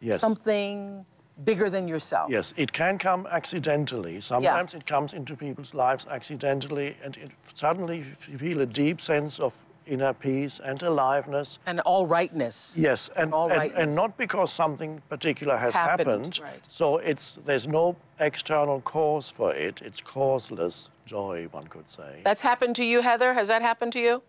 yes. 0.02 0.20
something 0.20 1.06
bigger 1.44 1.70
than 1.70 1.88
yourself. 1.88 2.32
Yes, 2.32 2.52
it 2.58 2.74
can 2.74 2.98
come 2.98 3.28
accidentally. 3.28 4.20
Sometimes 4.20 4.74
it 4.74 4.88
comes 4.88 5.14
into 5.14 5.36
people's 5.36 5.76
lives 5.76 6.08
accidentally, 6.10 6.98
and 7.04 7.16
it, 7.18 7.30
suddenly 7.54 8.04
you 8.28 8.40
feel 8.40 8.62
a 8.62 8.66
deep 8.66 9.00
sense 9.00 9.40
of 9.40 9.54
inner 9.88 10.14
peace 10.14 10.60
and 10.64 10.82
aliveness. 10.84 11.60
And 11.66 11.80
all 11.82 12.06
rightness. 12.06 12.76
Yes, 12.78 13.10
and, 13.16 13.34
all 13.34 13.50
and, 13.50 13.58
rightness. 13.58 13.84
and 13.84 13.96
not 13.96 14.18
because 14.18 14.52
something 14.52 15.02
particular 15.10 15.58
has 15.58 15.74
Happened, 15.74 16.08
happened. 16.10 16.40
right. 16.42 16.62
So 16.70 16.98
it's 16.98 17.38
there's 17.46 17.68
no 17.68 17.96
external 18.20 18.82
cause 18.82 19.30
for 19.30 19.54
it. 19.54 19.82
It's 19.84 20.02
causeless 20.02 20.90
joy, 21.06 21.48
one 21.52 21.68
could 21.68 21.90
say. 21.90 22.22
That's 22.24 22.42
happened 22.42 22.76
to 22.78 22.86
you, 22.86 23.02
Heather? 23.02 23.34
Has 23.34 23.48
that 23.48 23.62
happened 23.62 23.94
to 23.94 24.00
you? 24.00 24.22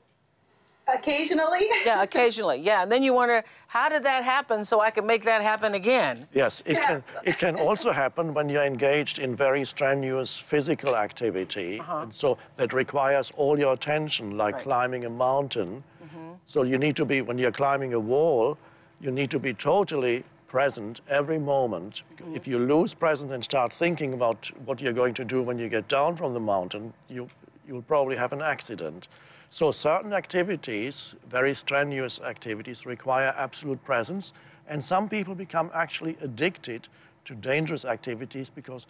Occasionally? 0.93 1.69
Yeah, 1.85 2.03
occasionally. 2.03 2.61
Yeah, 2.61 2.83
and 2.83 2.93
then 2.93 3.03
you 3.03 3.13
wonder, 3.15 3.45
how 3.67 3.89
did 3.89 4.03
that 4.03 4.25
happen 4.25 4.65
so 4.65 4.81
I 4.81 4.91
can 4.91 5.07
make 5.07 5.23
that 5.25 5.43
happen 5.43 5.75
again? 5.75 6.27
Yes, 6.35 6.63
it 6.67 6.75
can, 6.75 7.03
it 7.25 7.39
can 7.39 7.57
also 7.57 7.93
happen 7.93 8.35
when 8.35 8.49
you're 8.49 8.65
engaged 8.65 9.19
in 9.19 9.35
very 9.37 9.65
strenuous 9.65 10.37
physical 10.37 10.97
activity. 10.97 11.81
Uh-huh. 11.81 11.99
And 12.01 12.15
so 12.15 12.37
that 12.57 12.73
requires 12.73 13.33
all 13.37 13.59
your 13.59 13.73
attention, 13.75 14.37
like 14.37 14.55
Right. 14.57 14.65
climbing 14.65 15.05
a 15.05 15.11
mountain. 15.11 15.83
Mm-hmm. 16.03 16.33
So 16.47 16.63
you 16.63 16.79
need 16.79 16.97
to 16.97 17.05
be, 17.05 17.21
when 17.23 17.39
you're 17.39 17.53
climbing 17.53 17.95
a 17.95 18.01
wall, 18.01 18.57
you 19.01 19.11
need 19.11 19.31
to 19.31 19.39
be 19.39 19.55
totally 19.55 20.25
present 20.49 21.01
every 21.09 21.39
moment. 21.39 22.03
Mm-hmm. 22.17 22.37
If 22.37 22.47
you 22.47 22.59
lose 22.59 22.95
presence 22.95 23.33
and 23.33 23.45
start 23.45 23.73
thinking 23.73 24.15
about 24.15 24.51
what 24.65 24.81
you're 24.81 24.93
going 24.95 25.15
to 25.15 25.25
do 25.25 25.43
when 25.43 25.59
you 25.59 25.69
get 25.69 25.89
down 25.89 26.17
from 26.17 26.35
the 26.35 26.41
mountain, 26.41 26.93
you, 27.09 27.29
you'll 27.67 27.83
probably 27.83 28.17
have 28.17 28.33
an 28.33 28.43
accident. 28.43 29.09
So 29.51 29.73
certain 29.73 30.13
activities, 30.13 31.15
very 31.31 31.55
strenuous 31.55 32.21
activities, 32.21 32.85
require 32.85 33.35
absolute 33.37 33.83
presence, 33.85 34.33
and 34.69 34.85
some 34.85 35.09
people 35.09 35.35
become 35.35 35.71
actually 35.75 36.17
addicted 36.21 36.89
to 37.25 37.35
dangerous 37.35 37.85
activities 37.85 38.51
because 38.55 38.87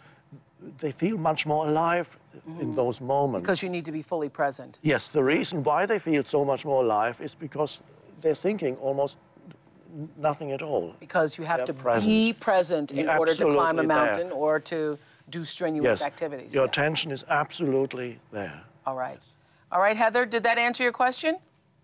they 0.79 0.91
feel 0.91 1.17
much 1.17 1.45
more 1.45 1.67
alive 1.67 2.07
in 2.45 2.51
mm-hmm. 2.51 2.75
those 2.75 3.01
moments. 3.01 3.45
Because 3.45 3.63
you 3.63 3.69
need 3.69 3.85
to 3.85 3.91
be 3.91 4.01
fully 4.01 4.29
present. 4.29 4.79
Yes, 4.81 5.07
the 5.11 5.23
reason 5.23 5.63
why 5.63 5.85
they 5.85 5.99
feel 5.99 6.23
so 6.23 6.43
much 6.43 6.65
more 6.65 6.83
alive 6.83 7.19
is 7.21 7.33
because 7.33 7.79
they're 8.21 8.35
thinking 8.35 8.75
almost 8.77 9.15
nothing 10.17 10.51
at 10.51 10.61
all. 10.61 10.93
Because 10.99 11.37
you 11.37 11.43
have 11.45 11.57
They're 11.57 11.67
to 11.67 11.73
present. 11.73 12.05
be 12.11 12.33
present 12.33 12.91
in 12.91 13.05
You're 13.05 13.17
order 13.17 13.33
to 13.33 13.43
climb 13.45 13.79
a 13.79 13.83
absolutely 13.83 13.87
there. 13.87 14.05
mountain 14.05 14.31
or 14.31 14.59
to 14.59 14.99
do 15.29 15.43
strenuous 15.43 15.99
Yes, 15.99 16.01
activities. 16.01 16.53
your 16.53 16.65
Yeah. 16.65 16.69
attention 16.69 17.11
is 17.11 17.23
absolutely 17.29 18.19
there. 18.31 18.61
All 18.85 18.95
right. 18.95 19.19
All 19.71 19.79
right, 19.79 19.95
Heather, 19.95 20.25
did 20.25 20.43
that 20.43 20.57
answer 20.57 20.83
your 20.83 20.91
question? 20.91 21.37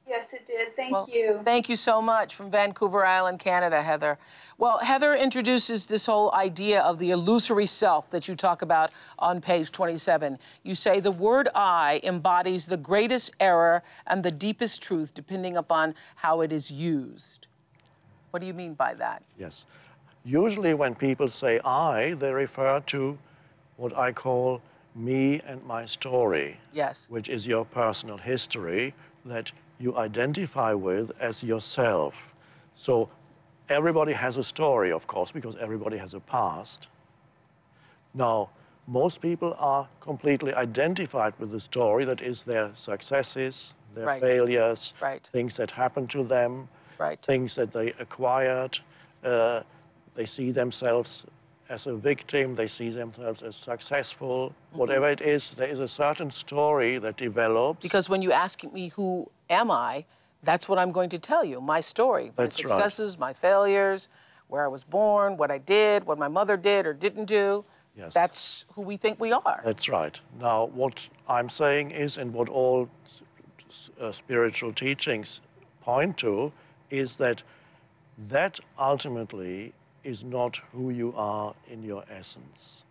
Yes, 0.07 0.27
it 0.33 0.45
did. 0.45 0.75
Thank 0.75 0.91
Well, 0.91 1.09
you. 1.11 1.39
Thank 1.43 1.67
you 1.67 1.75
so 1.75 1.99
much 2.01 2.35
from 2.35 2.51
Vancouver 2.51 3.05
Island, 3.05 3.39
Canada, 3.39 3.81
Heather. 3.81 4.19
Well, 4.59 4.77
Heather 4.77 5.15
introduces 5.15 5.87
this 5.87 6.05
whole 6.05 6.31
idea 6.33 6.81
of 6.81 6.99
the 6.99 7.11
illusory 7.11 7.65
self 7.65 8.11
that 8.11 8.27
you 8.27 8.35
talk 8.35 8.61
about 8.61 8.91
on 9.17 9.41
page 9.41 9.71
27. 9.71 10.37
You 10.63 10.75
say 10.75 10.99
the 10.99 11.11
word 11.11 11.49
I 11.55 12.01
embodies 12.03 12.67
the 12.67 12.77
greatest 12.77 13.31
error 13.39 13.81
and 14.05 14.23
the 14.23 14.31
deepest 14.31 14.81
truth 14.81 15.13
depending 15.13 15.57
upon 15.57 15.95
how 16.15 16.41
it 16.41 16.51
is 16.51 16.69
used. 16.69 17.47
What 18.29 18.41
do 18.41 18.45
you 18.45 18.53
mean 18.53 18.75
by 18.75 18.93
that? 18.95 19.23
Yes. 19.39 19.65
Usually, 20.23 20.73
when 20.73 20.93
people 20.93 21.29
say 21.29 21.59
I, 21.65 22.13
they 22.15 22.31
refer 22.31 22.79
to 22.87 23.17
what 23.77 23.95
I 23.97 24.11
call 24.11 24.61
me 24.95 25.41
and 25.45 25.63
my 25.65 25.85
story, 25.85 26.57
Yes. 26.73 27.05
which 27.09 27.29
is 27.29 27.45
your 27.45 27.65
personal 27.65 28.17
history 28.17 28.93
that 29.25 29.51
you 29.77 29.95
identify 29.97 30.73
with 30.73 31.11
as 31.19 31.43
yourself. 31.43 32.33
So, 32.75 33.09
everybody 33.69 34.13
has 34.13 34.37
a 34.37 34.43
story, 34.43 34.91
of 34.91 35.05
course, 35.07 35.31
because 35.31 35.55
everybody 35.57 35.97
has 35.97 36.13
a 36.13 36.19
past. 36.19 36.87
Now, 38.13 38.49
most 38.87 39.19
people 39.19 39.55
are 39.57 39.87
completely 39.99 40.53
identified 40.53 41.33
with 41.39 41.51
the 41.51 41.59
story 41.59 42.05
that 42.05 42.21
is 42.21 42.43
their 42.43 42.71
successes, 42.75 43.73
their 43.93 44.05
Right. 44.05 44.21
failures, 44.21 44.93
Right. 45.01 45.27
things 45.33 45.57
that 45.57 45.71
happened 45.71 46.09
to 46.11 46.23
them, 46.23 46.69
Right. 46.97 47.19
things 47.21 47.55
that 47.55 47.71
they 47.73 47.89
acquired. 47.99 48.77
Uh, 49.23 49.63
they 50.13 50.25
see 50.25 50.51
themselves 50.51 51.25
as 51.69 51.87
a 51.87 51.95
victim, 51.95 52.55
they 52.55 52.67
see 52.67 52.89
themselves 52.89 53.41
as 53.41 53.55
successful. 53.55 54.49
Mm-hmm. 54.49 54.77
Whatever 54.79 55.09
it 55.09 55.21
is, 55.21 55.51
there 55.57 55.67
is 55.67 55.79
a 55.79 55.87
certain 55.87 56.31
story 56.31 56.99
that 56.99 57.17
develops. 57.17 57.81
Because 57.81 58.07
when 58.07 58.21
you 58.21 58.31
ask 58.31 58.63
me 58.63 58.89
who 58.89 59.29
am 59.49 59.71
I, 59.71 60.05
That's 60.45 60.69
what 60.69 60.77
I'm 60.77 60.91
going 60.91 61.09
to 61.09 61.19
tell 61.19 61.43
you 61.43 61.59
my 61.59 61.81
story, 61.81 62.25
my 62.25 62.43
That's 62.43 62.63
right. 62.63 62.69
successes, 62.69 63.17
my 63.17 63.33
failures, 63.33 64.07
where 64.47 64.63
I 64.63 64.67
was 64.67 64.83
born, 64.83 65.37
what 65.37 65.49
I 65.49 65.57
did, 65.57 66.05
what 66.05 66.19
my 66.19 66.27
mother 66.27 66.55
did 66.55 66.85
or 66.85 66.93
didn't 66.93 67.25
do. 67.25 67.65
Yes. 67.97 68.13
That's 68.13 68.65
who 68.73 68.81
we 68.81 68.97
think 68.97 69.19
we 69.19 69.31
are. 69.31 69.61
That's 69.65 69.89
right. 69.89 70.19
Now, 70.39 70.65
what 70.65 70.99
I'm 71.27 71.49
saying 71.49 71.91
is, 71.91 72.17
and 72.17 72.31
what 72.33 72.49
all 72.49 72.89
uh, 73.99 74.11
spiritual 74.11 74.73
teachings 74.73 75.39
point 75.81 76.17
to, 76.17 76.51
is 76.91 77.15
that 77.15 77.41
that 78.29 78.59
ultimately 78.77 79.73
is 80.05 80.23
not 80.23 80.57
who 80.71 80.91
you 80.91 81.13
are 81.17 81.53
in 81.67 81.83
your 81.83 82.03
essence. 82.09 82.83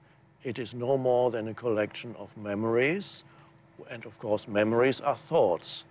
It 0.43 0.59
is 0.59 0.75
no 0.75 0.99
more 0.99 1.31
than 1.31 1.49
a 1.49 1.55
collection 1.55 2.15
of 2.19 2.37
memories, 2.37 3.23
and 3.89 4.05
of 4.05 4.19
course, 4.19 4.49
memories 4.49 5.01
are 5.01 5.17
thoughts. 5.17 5.85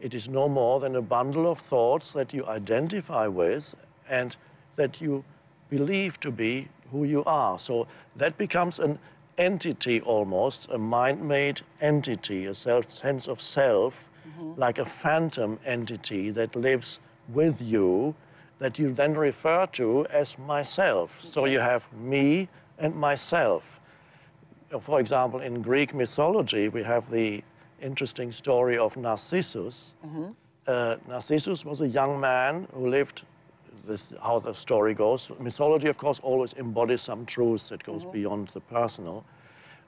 It 0.00 0.14
is 0.14 0.28
no 0.28 0.48
more 0.48 0.80
than 0.80 0.96
a 0.96 1.02
bundle 1.02 1.50
of 1.50 1.58
thoughts 1.58 2.12
that 2.12 2.32
you 2.32 2.46
identify 2.46 3.26
with 3.26 3.74
and 4.08 4.36
that 4.76 5.00
you 5.00 5.24
believe 5.68 6.20
to 6.20 6.30
be 6.30 6.68
who 6.90 7.04
you 7.04 7.24
are. 7.24 7.58
So 7.58 7.86
that 8.16 8.38
becomes 8.38 8.78
an 8.78 8.98
entity 9.38 10.00
almost, 10.00 10.68
a 10.70 10.78
mind 10.78 11.26
made 11.26 11.60
entity, 11.80 12.46
a 12.46 12.54
self, 12.54 12.92
sense 12.92 13.26
of 13.26 13.40
self, 13.40 14.08
mm-hmm. 14.28 14.60
like 14.60 14.78
a 14.78 14.84
phantom 14.84 15.58
entity 15.64 16.30
that 16.30 16.54
lives 16.54 16.98
with 17.28 17.60
you 17.60 18.14
that 18.58 18.78
you 18.78 18.92
then 18.92 19.14
refer 19.14 19.66
to 19.72 20.06
as 20.10 20.38
myself. 20.38 21.20
So 21.24 21.44
you 21.46 21.58
have 21.58 21.90
me 21.92 22.48
and 22.78 22.94
myself. 22.94 23.80
Uh, 24.72 24.78
For 24.78 25.00
example, 25.00 25.40
in 25.40 25.62
Greek 25.62 25.94
mythology, 25.94 26.68
we 26.68 26.82
have 26.82 27.10
the 27.10 27.42
interesting 27.80 28.32
story 28.32 28.78
of 28.78 28.96
Narcissus. 28.96 29.92
Uh, 30.66 30.96
Narcissus 31.08 31.64
was 31.64 31.80
a 31.80 31.88
young 31.88 32.20
man 32.20 32.68
who 32.72 32.88
lived, 32.88 33.22
this 33.86 34.02
how 34.22 34.38
the 34.38 34.54
story 34.54 34.94
goes. 34.94 35.28
Mythology, 35.40 35.88
of 35.88 35.98
course, 35.98 36.20
always 36.22 36.52
embodies 36.54 37.00
some 37.00 37.26
truth 37.26 37.68
that 37.68 37.82
goes 37.82 38.04
beyond 38.12 38.48
the 38.54 38.60
personal. 38.60 39.24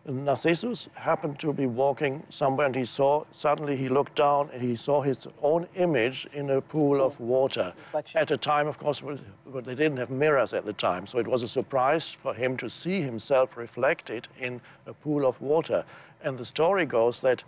Narcissus 0.06 0.88
happened 0.94 1.38
to 1.38 1.52
be 1.52 1.66
walking 1.66 2.22
somewhere 2.28 2.66
and 2.66 2.76
he 2.76 2.84
saw, 2.84 3.24
suddenly 3.32 3.74
he 3.74 3.88
looked 3.88 4.16
down 4.16 4.50
and 4.52 4.60
he 4.60 4.76
saw 4.76 5.00
his 5.00 5.26
own 5.40 5.66
image 5.76 6.26
in 6.34 6.50
a 6.50 6.60
pool 6.60 7.00
of 7.00 7.18
water. 7.18 7.72
Reflection. 7.86 8.20
At 8.20 8.30
a 8.30 8.36
time, 8.36 8.66
of 8.66 8.76
course, 8.76 9.02
but 9.46 9.64
they 9.64 9.74
didn't 9.74 9.96
have 9.96 10.10
mirrors 10.10 10.52
at 10.52 10.66
the 10.66 10.74
time, 10.74 11.06
so 11.06 11.18
it 11.18 11.26
was 11.26 11.42
a 11.42 11.48
surprise 11.48 12.10
for 12.22 12.34
him 12.34 12.56
to 12.58 12.68
see 12.68 13.00
himself 13.00 13.56
reflected 13.56 14.28
in 14.38 14.60
a 14.86 14.92
pool 14.92 15.26
of 15.26 15.40
water. 15.40 15.84
And 16.22 16.36
the 16.36 16.44
story 16.44 16.84
goes 16.84 17.20
that 17.20 17.42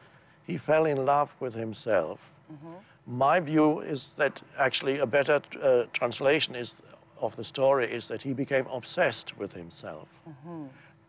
he 0.47 0.57
fell 0.57 0.87
in 0.87 1.05
love 1.05 1.35
with 1.41 1.55
himself. 1.55 2.21
My 3.07 3.39
view 3.39 3.81
is 3.81 4.11
that 4.17 4.41
actually 4.59 4.99
a 4.99 5.07
better 5.07 5.43
uh, 5.63 5.85
translation 5.93 6.55
is, 6.55 6.75
of 7.21 7.37
the 7.37 7.45
story 7.45 7.93
is 7.93 8.09
that 8.09 8.23
he 8.23 8.33
became 8.33 8.67
obsessed 8.69 9.37
with 9.37 9.53
himself. 9.53 10.09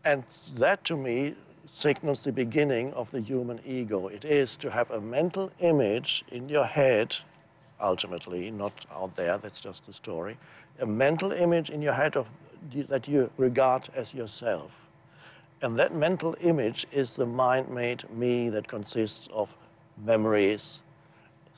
And 0.04 0.24
that 0.56 0.84
to 0.84 0.96
me 0.96 1.34
signals 1.70 2.20
the 2.20 2.32
beginning 2.32 2.92
of 2.94 3.10
the 3.10 3.20
human 3.20 3.60
ego. 3.66 4.08
It 4.08 4.24
is 4.24 4.56
to 4.56 4.70
have 4.70 4.90
a 4.90 5.00
mental 5.00 5.50
image 5.60 6.24
in 6.30 6.48
your 6.48 6.64
head, 6.64 7.16
ultimately, 7.80 8.50
not 8.50 8.86
out 8.92 9.14
there, 9.16 9.38
that's 9.38 9.60
just 9.60 9.86
the 9.86 9.92
story, 9.92 10.36
a 10.80 10.86
mental 10.86 11.32
image 11.32 11.70
in 11.70 11.82
your 11.82 11.92
head 11.92 12.16
of, 12.16 12.26
that 12.88 13.06
you 13.06 13.30
regard 13.36 13.88
as 13.94 14.14
yourself. 14.14 14.78
And 15.62 15.78
that 15.78 15.94
mental 15.94 16.36
image 16.40 16.86
is 16.92 17.14
the 17.14 17.26
mind 17.26 17.68
made 17.68 18.08
me 18.10 18.48
that 18.50 18.68
consists 18.68 19.28
of 19.32 19.54
memories, 20.04 20.80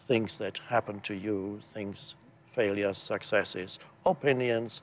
things 0.09 0.37
that 0.38 0.59
happen 0.68 1.00
to 1.00 1.14
you, 1.14 1.61
things, 1.75 2.14
failures, 2.52 2.99
successes, 2.99 3.78
opinions, 4.06 4.80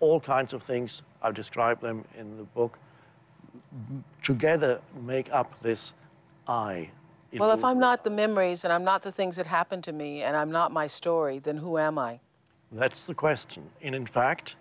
all 0.00 0.20
kinds 0.20 0.52
of 0.52 0.62
things. 0.62 1.02
I've 1.22 1.34
described 1.34 1.80
them 1.80 2.04
in 2.18 2.36
the 2.36 2.44
book. 2.44 2.78
Together 4.22 4.80
make 5.02 5.32
up 5.32 5.60
this 5.62 5.92
I. 6.46 6.88
Well, 7.38 7.50
if 7.52 7.64
I'm 7.64 7.78
not 7.78 8.04
the 8.04 8.10
memories 8.10 8.64
and 8.64 8.72
I'm 8.72 8.84
not 8.84 9.02
the 9.02 9.12
things 9.12 9.36
that 9.36 9.46
happened 9.46 9.84
to 9.84 9.92
me 9.92 10.22
and 10.22 10.36
I'm 10.36 10.50
not 10.50 10.70
my 10.72 10.86
story, 10.86 11.38
then 11.38 11.56
who 11.56 11.78
am 11.78 11.98
I? 11.98 12.20
That's 12.72 13.02
the 13.02 13.14
question. 13.14 13.62
And 13.82 13.94
in 13.94 14.04
fact, 14.04 14.56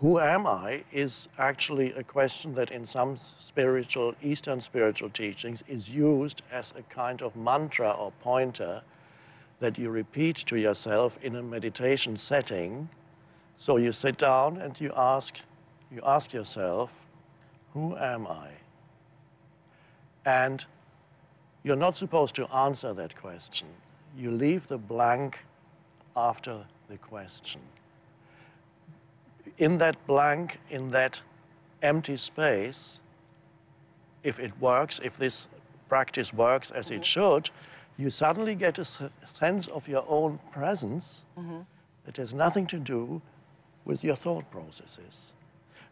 who 0.00 0.20
am 0.20 0.46
I 0.46 0.84
is 0.92 1.28
actually 1.38 1.92
a 1.92 2.02
question 2.02 2.54
that 2.54 2.70
in 2.70 2.86
some 2.86 3.18
spiritual, 3.38 4.14
Eastern 4.22 4.60
spiritual 4.60 5.10
teachings 5.10 5.62
is 5.66 5.88
used 5.88 6.42
as 6.52 6.72
a 6.76 6.82
kind 6.82 7.22
of 7.22 7.34
mantra 7.36 7.90
or 7.90 8.12
pointer 8.20 8.82
that 9.60 9.78
you 9.78 9.90
repeat 9.90 10.36
to 10.46 10.56
yourself 10.56 11.16
in 11.22 11.36
a 11.36 11.42
meditation 11.42 12.16
setting. 12.16 12.88
So 13.56 13.76
you 13.78 13.92
sit 13.92 14.18
down 14.18 14.60
and 14.60 14.78
you 14.80 14.92
ask, 14.96 15.36
you 15.94 16.02
ask 16.04 16.32
yourself, 16.32 16.90
who 17.72 17.96
am 17.96 18.26
I? 18.26 18.48
And 20.26 20.64
you're 21.62 21.76
not 21.76 21.96
supposed 21.96 22.34
to 22.36 22.46
answer 22.52 22.92
that 22.94 23.14
question. 23.16 23.68
You 24.16 24.30
leave 24.30 24.66
the 24.66 24.78
blank 24.78 25.38
after 26.16 26.64
the 26.88 26.98
question. 26.98 27.60
In 29.58 29.78
that 29.78 29.96
blank, 30.06 30.58
in 30.70 30.90
that 30.90 31.20
empty 31.82 32.16
space, 32.16 32.98
if 34.24 34.40
it 34.40 34.58
works, 34.60 35.00
if 35.02 35.16
this 35.16 35.46
practice 35.88 36.32
works 36.32 36.70
as 36.70 36.90
it 36.90 36.94
mm-hmm. 36.94 37.02
should, 37.02 37.50
you 37.98 38.10
suddenly 38.10 38.54
get 38.54 38.78
a 38.78 38.82
s- 38.82 38.98
sense 39.38 39.68
of 39.68 39.86
your 39.86 40.04
own 40.08 40.40
presence 40.50 41.22
mm-hmm. 41.38 41.60
that 42.06 42.16
has 42.16 42.34
nothing 42.34 42.66
to 42.66 42.78
do 42.78 43.20
with 43.84 44.02
your 44.02 44.16
thought 44.16 44.50
processes. 44.50 45.33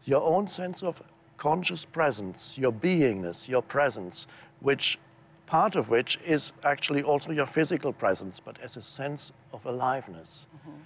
Your 0.05 0.23
own 0.23 0.49
sense 0.49 0.83
of 0.83 1.03
conscious 1.37 1.85
presence, 1.85 2.55
your 2.57 2.73
beingness, 2.73 3.49
your 3.49 3.63
presence, 3.63 4.27
which 4.61 4.99
part 5.47 5.77
of 5.77 5.89
which 5.89 6.19
is 6.25 6.53
actually 6.65 7.03
also 7.03 7.31
your 7.33 7.47
physical 7.47 7.93
presence, 7.93 8.41
but 8.45 8.59
as 8.61 8.77
a 8.77 8.83
sense 8.83 9.33
of 9.53 9.65
aliveness. 9.67 10.47
Mm-hmm. 10.57 10.79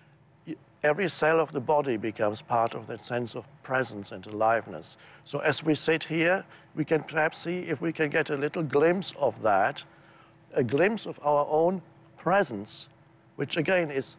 Y- 0.48 0.54
Every 0.82 1.08
cell 1.08 1.40
of 1.40 1.52
the 1.52 1.60
body 1.60 1.96
becomes 1.96 2.40
part 2.42 2.74
of 2.74 2.86
that 2.86 3.02
sense 3.02 3.34
of 3.34 3.44
presence 3.62 4.12
and 4.12 4.24
aliveness. 4.26 4.96
So 5.24 5.38
as 5.40 5.62
we 5.62 5.74
sit 5.74 6.04
here, 6.04 6.44
we 6.74 6.84
can 6.84 7.02
perhaps 7.02 7.38
see 7.42 7.60
if 7.60 7.80
we 7.80 7.92
can 7.92 8.10
get 8.10 8.30
a 8.30 8.36
little 8.36 8.62
glimpse 8.62 9.12
of 9.18 9.40
that, 9.42 9.82
a 10.54 10.62
glimpse 10.62 11.06
of 11.06 11.18
our 11.22 11.46
own 11.50 11.82
presence, 12.18 12.88
which 13.36 13.56
again 13.56 13.90
is 13.90 14.16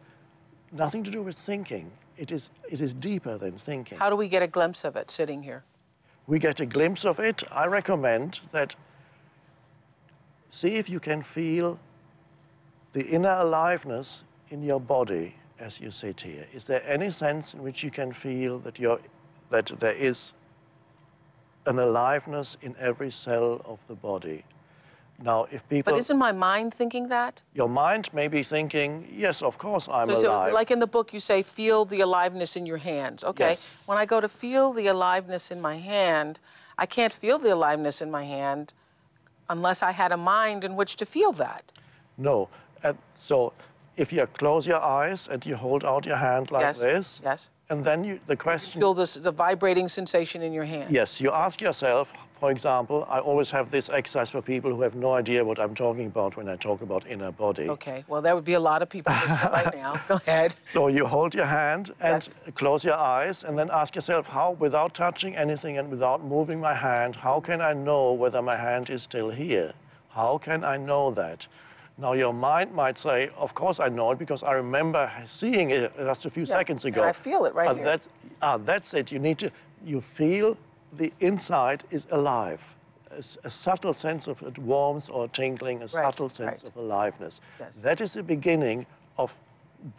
nothing 0.72 1.02
to 1.04 1.10
do 1.10 1.22
with 1.22 1.36
thinking. 1.36 1.90
It 2.18 2.32
is, 2.32 2.50
it 2.68 2.80
is 2.80 2.92
deeper 2.92 3.38
than 3.38 3.56
thinking 3.56 3.96
How 3.96 4.10
do 4.10 4.16
we 4.16 4.28
get 4.28 4.42
a 4.42 4.46
glimpse 4.46 4.84
of 4.84 4.96
it 4.96 5.10
sitting 5.10 5.42
here? 5.42 5.64
we 6.28 6.38
get 6.38 6.60
a 6.60 6.66
glimpse 6.66 7.06
of 7.06 7.18
it, 7.18 7.42
I 7.50 7.66
recommend 7.66 8.40
that 8.52 8.74
see 10.50 10.74
if 10.74 10.88
you 10.88 11.00
can 11.00 11.22
feel 11.22 11.80
the 12.92 13.06
inner 13.06 13.30
aliveness 13.30 14.18
in 14.50 14.62
your 14.62 14.78
body 14.78 15.34
as 15.58 15.80
you 15.80 15.90
sit 15.90 16.20
here. 16.20 16.46
Is 16.52 16.64
there 16.64 16.82
any 16.86 17.10
sense 17.10 17.54
in 17.54 17.62
which 17.62 17.82
you 17.82 17.90
can 17.90 18.12
feel 18.12 18.58
that, 18.60 18.78
you're, 18.78 19.00
that 19.50 19.72
there 19.80 19.92
is 19.92 20.32
an 21.64 21.78
aliveness 21.78 22.58
in 22.60 22.76
every 22.78 23.10
cell 23.10 23.62
of 23.64 23.78
the 23.88 23.94
body? 23.94 24.44
Now, 25.20 25.46
if 25.50 25.68
people, 25.68 25.92
But 25.92 25.98
isn't 25.98 26.16
my 26.16 26.30
mind 26.32 26.72
thinking 26.72 27.08
that? 27.08 27.42
your 27.54 27.68
mind 27.68 28.08
may 28.12 28.28
be 28.28 28.42
thinking, 28.44 29.08
yes, 29.12 29.42
of 29.42 29.58
course 29.58 29.88
I'm 29.90 30.06
So, 30.08 30.22
so, 30.22 30.30
alive. 30.30 30.52
like 30.52 30.70
in 30.70 30.78
the 30.78 30.86
book, 30.86 31.12
you 31.12 31.18
say, 31.20 31.42
feel 31.42 31.84
the 31.84 32.00
aliveness 32.02 32.54
in 32.56 32.64
your 32.66 32.76
hands. 32.78 33.24
Okay. 33.24 33.50
Yes. 33.50 33.60
When 33.86 33.98
I 33.98 34.06
go 34.06 34.20
to 34.20 34.28
feel 34.28 34.72
the 34.72 34.86
aliveness 34.86 35.50
in 35.50 35.60
my 35.60 35.76
hand, 35.76 36.38
I 36.78 36.86
can't 36.86 37.12
feel 37.12 37.38
the 37.38 37.52
aliveness 37.52 38.00
in 38.00 38.10
my 38.10 38.24
hand 38.24 38.72
unless 39.50 39.82
I 39.82 39.90
had 39.90 40.12
a 40.12 40.16
mind 40.16 40.62
in 40.62 40.76
which 40.76 40.94
to 40.96 41.06
feel 41.06 41.32
that. 41.32 41.72
no. 42.16 42.48
Uh, 42.84 42.92
so 43.20 43.52
if 43.96 44.12
you 44.12 44.24
close 44.26 44.64
your 44.64 44.80
eyes 44.80 45.26
and 45.28 45.44
you 45.44 45.56
hold 45.56 45.84
out 45.84 46.06
your 46.06 46.16
hand 46.16 46.52
like 46.52 46.62
yes. 46.62 46.78
this, 46.78 47.20
Yes. 47.24 47.48
and 47.70 47.84
then 47.84 48.04
you, 48.04 48.20
the 48.28 48.36
question 48.36 48.74
You 48.78 48.80
Feel 48.82 48.94
this 48.94 49.14
the 49.14 49.32
vibrating 49.32 49.88
sensation 49.88 50.42
in 50.42 50.52
your 50.52 50.62
hand. 50.64 50.92
Yes, 50.94 51.20
you 51.20 51.32
ask 51.32 51.60
yourself, 51.60 52.12
for 52.40 52.50
example, 52.50 53.06
I 53.08 53.18
always 53.18 53.50
have 53.50 53.70
this 53.70 53.88
exercise 53.88 54.30
for 54.30 54.40
people 54.40 54.70
who 54.74 54.80
have 54.82 54.94
no 54.94 55.14
idea 55.14 55.44
what 55.44 55.58
I'm 55.58 55.74
talking 55.74 56.06
about 56.06 56.36
when 56.36 56.48
I 56.48 56.56
talk 56.56 56.82
about 56.82 57.06
inner 57.06 57.32
body. 57.32 57.68
Okay. 57.68 58.04
Well, 58.06 58.22
there 58.22 58.34
would 58.34 58.44
be 58.44 58.54
a 58.54 58.60
lot 58.60 58.80
of 58.82 58.88
people 58.88 59.12
right 59.12 59.74
now. 59.74 60.00
Go 60.08 60.14
ahead. 60.26 60.54
So 60.72 60.86
you 60.88 61.04
hold 61.06 61.34
your 61.34 61.46
hand 61.46 61.92
and 62.00 62.22
Yes. 62.24 62.30
close 62.54 62.84
your 62.84 62.94
eyes 62.96 63.42
and 63.44 63.58
then 63.58 63.70
ask 63.72 63.94
yourself, 63.96 64.26
how, 64.26 64.52
without 64.52 64.94
touching 64.94 65.34
anything 65.36 65.78
and 65.78 65.90
without 65.90 66.22
moving 66.24 66.60
my 66.60 66.74
hand, 66.74 67.16
how 67.16 67.40
can 67.40 67.60
I 67.60 67.72
know 67.72 68.12
whether 68.12 68.40
my 68.40 68.56
hand 68.56 68.88
is 68.90 69.02
still 69.02 69.30
here? 69.30 69.72
How 70.10 70.38
can 70.38 70.64
I 70.64 70.76
know 70.76 71.10
that? 71.12 71.46
Now 72.00 72.12
your 72.12 72.32
mind 72.32 72.72
might 72.72 72.96
say, 72.98 73.30
of 73.36 73.54
course 73.54 73.80
I 73.80 73.88
know 73.88 74.12
it 74.12 74.18
because 74.18 74.44
I 74.44 74.52
remember 74.52 75.10
seeing 75.28 75.70
it 75.70 75.92
just 75.96 76.24
a 76.26 76.30
few 76.30 76.44
Yeah, 76.44 76.56
seconds 76.58 76.84
and 76.84 76.94
ago. 76.94 77.02
I 77.02 77.12
feel 77.12 77.44
it 77.46 77.54
right 77.54 77.74
here. 77.74 77.84
That's, 77.84 78.06
ah, 78.42 78.58
that's 78.58 78.94
it. 78.94 79.10
You 79.10 79.18
need 79.18 79.38
to, 79.38 79.50
you 79.84 80.00
feel 80.00 80.56
the 80.96 81.12
inside 81.20 81.84
is 81.90 82.06
alive. 82.10 82.62
a 83.44 83.50
subtle 83.50 83.94
sense 83.94 84.26
of 84.26 84.42
it 84.42 84.58
warmth 84.58 85.08
or 85.10 85.28
tingling, 85.28 85.82
a 85.82 85.88
subtle 85.88 86.28
sense 86.28 86.62
right. 86.62 86.64
of 86.64 86.76
aliveness. 86.76 87.40
Yes. 87.58 87.76
That 87.76 88.00
is 88.00 88.12
the 88.12 88.22
beginning 88.22 88.86
of 89.16 89.34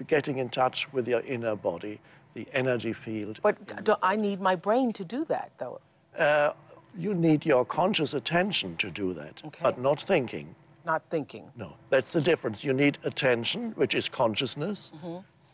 getting 0.07 0.37
in 0.37 0.49
touch 0.49 0.91
with 0.93 1.07
your 1.07 1.21
inner 1.21 1.55
body, 1.55 1.99
the 2.35 2.47
energy 2.53 2.93
field. 2.93 3.39
But 3.41 3.83
do 3.83 3.95
I 4.03 4.15
need 4.15 4.39
my 4.39 4.55
brain 4.55 4.93
to 4.93 5.03
do 5.03 5.25
that, 5.25 5.51
though. 5.57 5.81
Uh, 6.17 6.53
you 6.97 7.13
need 7.13 7.45
your 7.45 7.65
conscious 7.65 8.13
attention 8.13 8.77
to 8.77 8.89
do 8.91 9.13
that, 9.13 9.41
Okay. 9.45 9.59
but 9.63 9.79
not 9.79 10.01
thinking. 10.01 10.53
Not 10.85 11.01
thinking. 11.09 11.51
No, 11.55 11.73
that's 11.89 12.11
the 12.11 12.21
difference. 12.21 12.63
You 12.63 12.73
need 12.73 12.97
attention, 13.03 13.71
which 13.71 13.93
is 13.93 14.07
consciousness. 14.07 14.91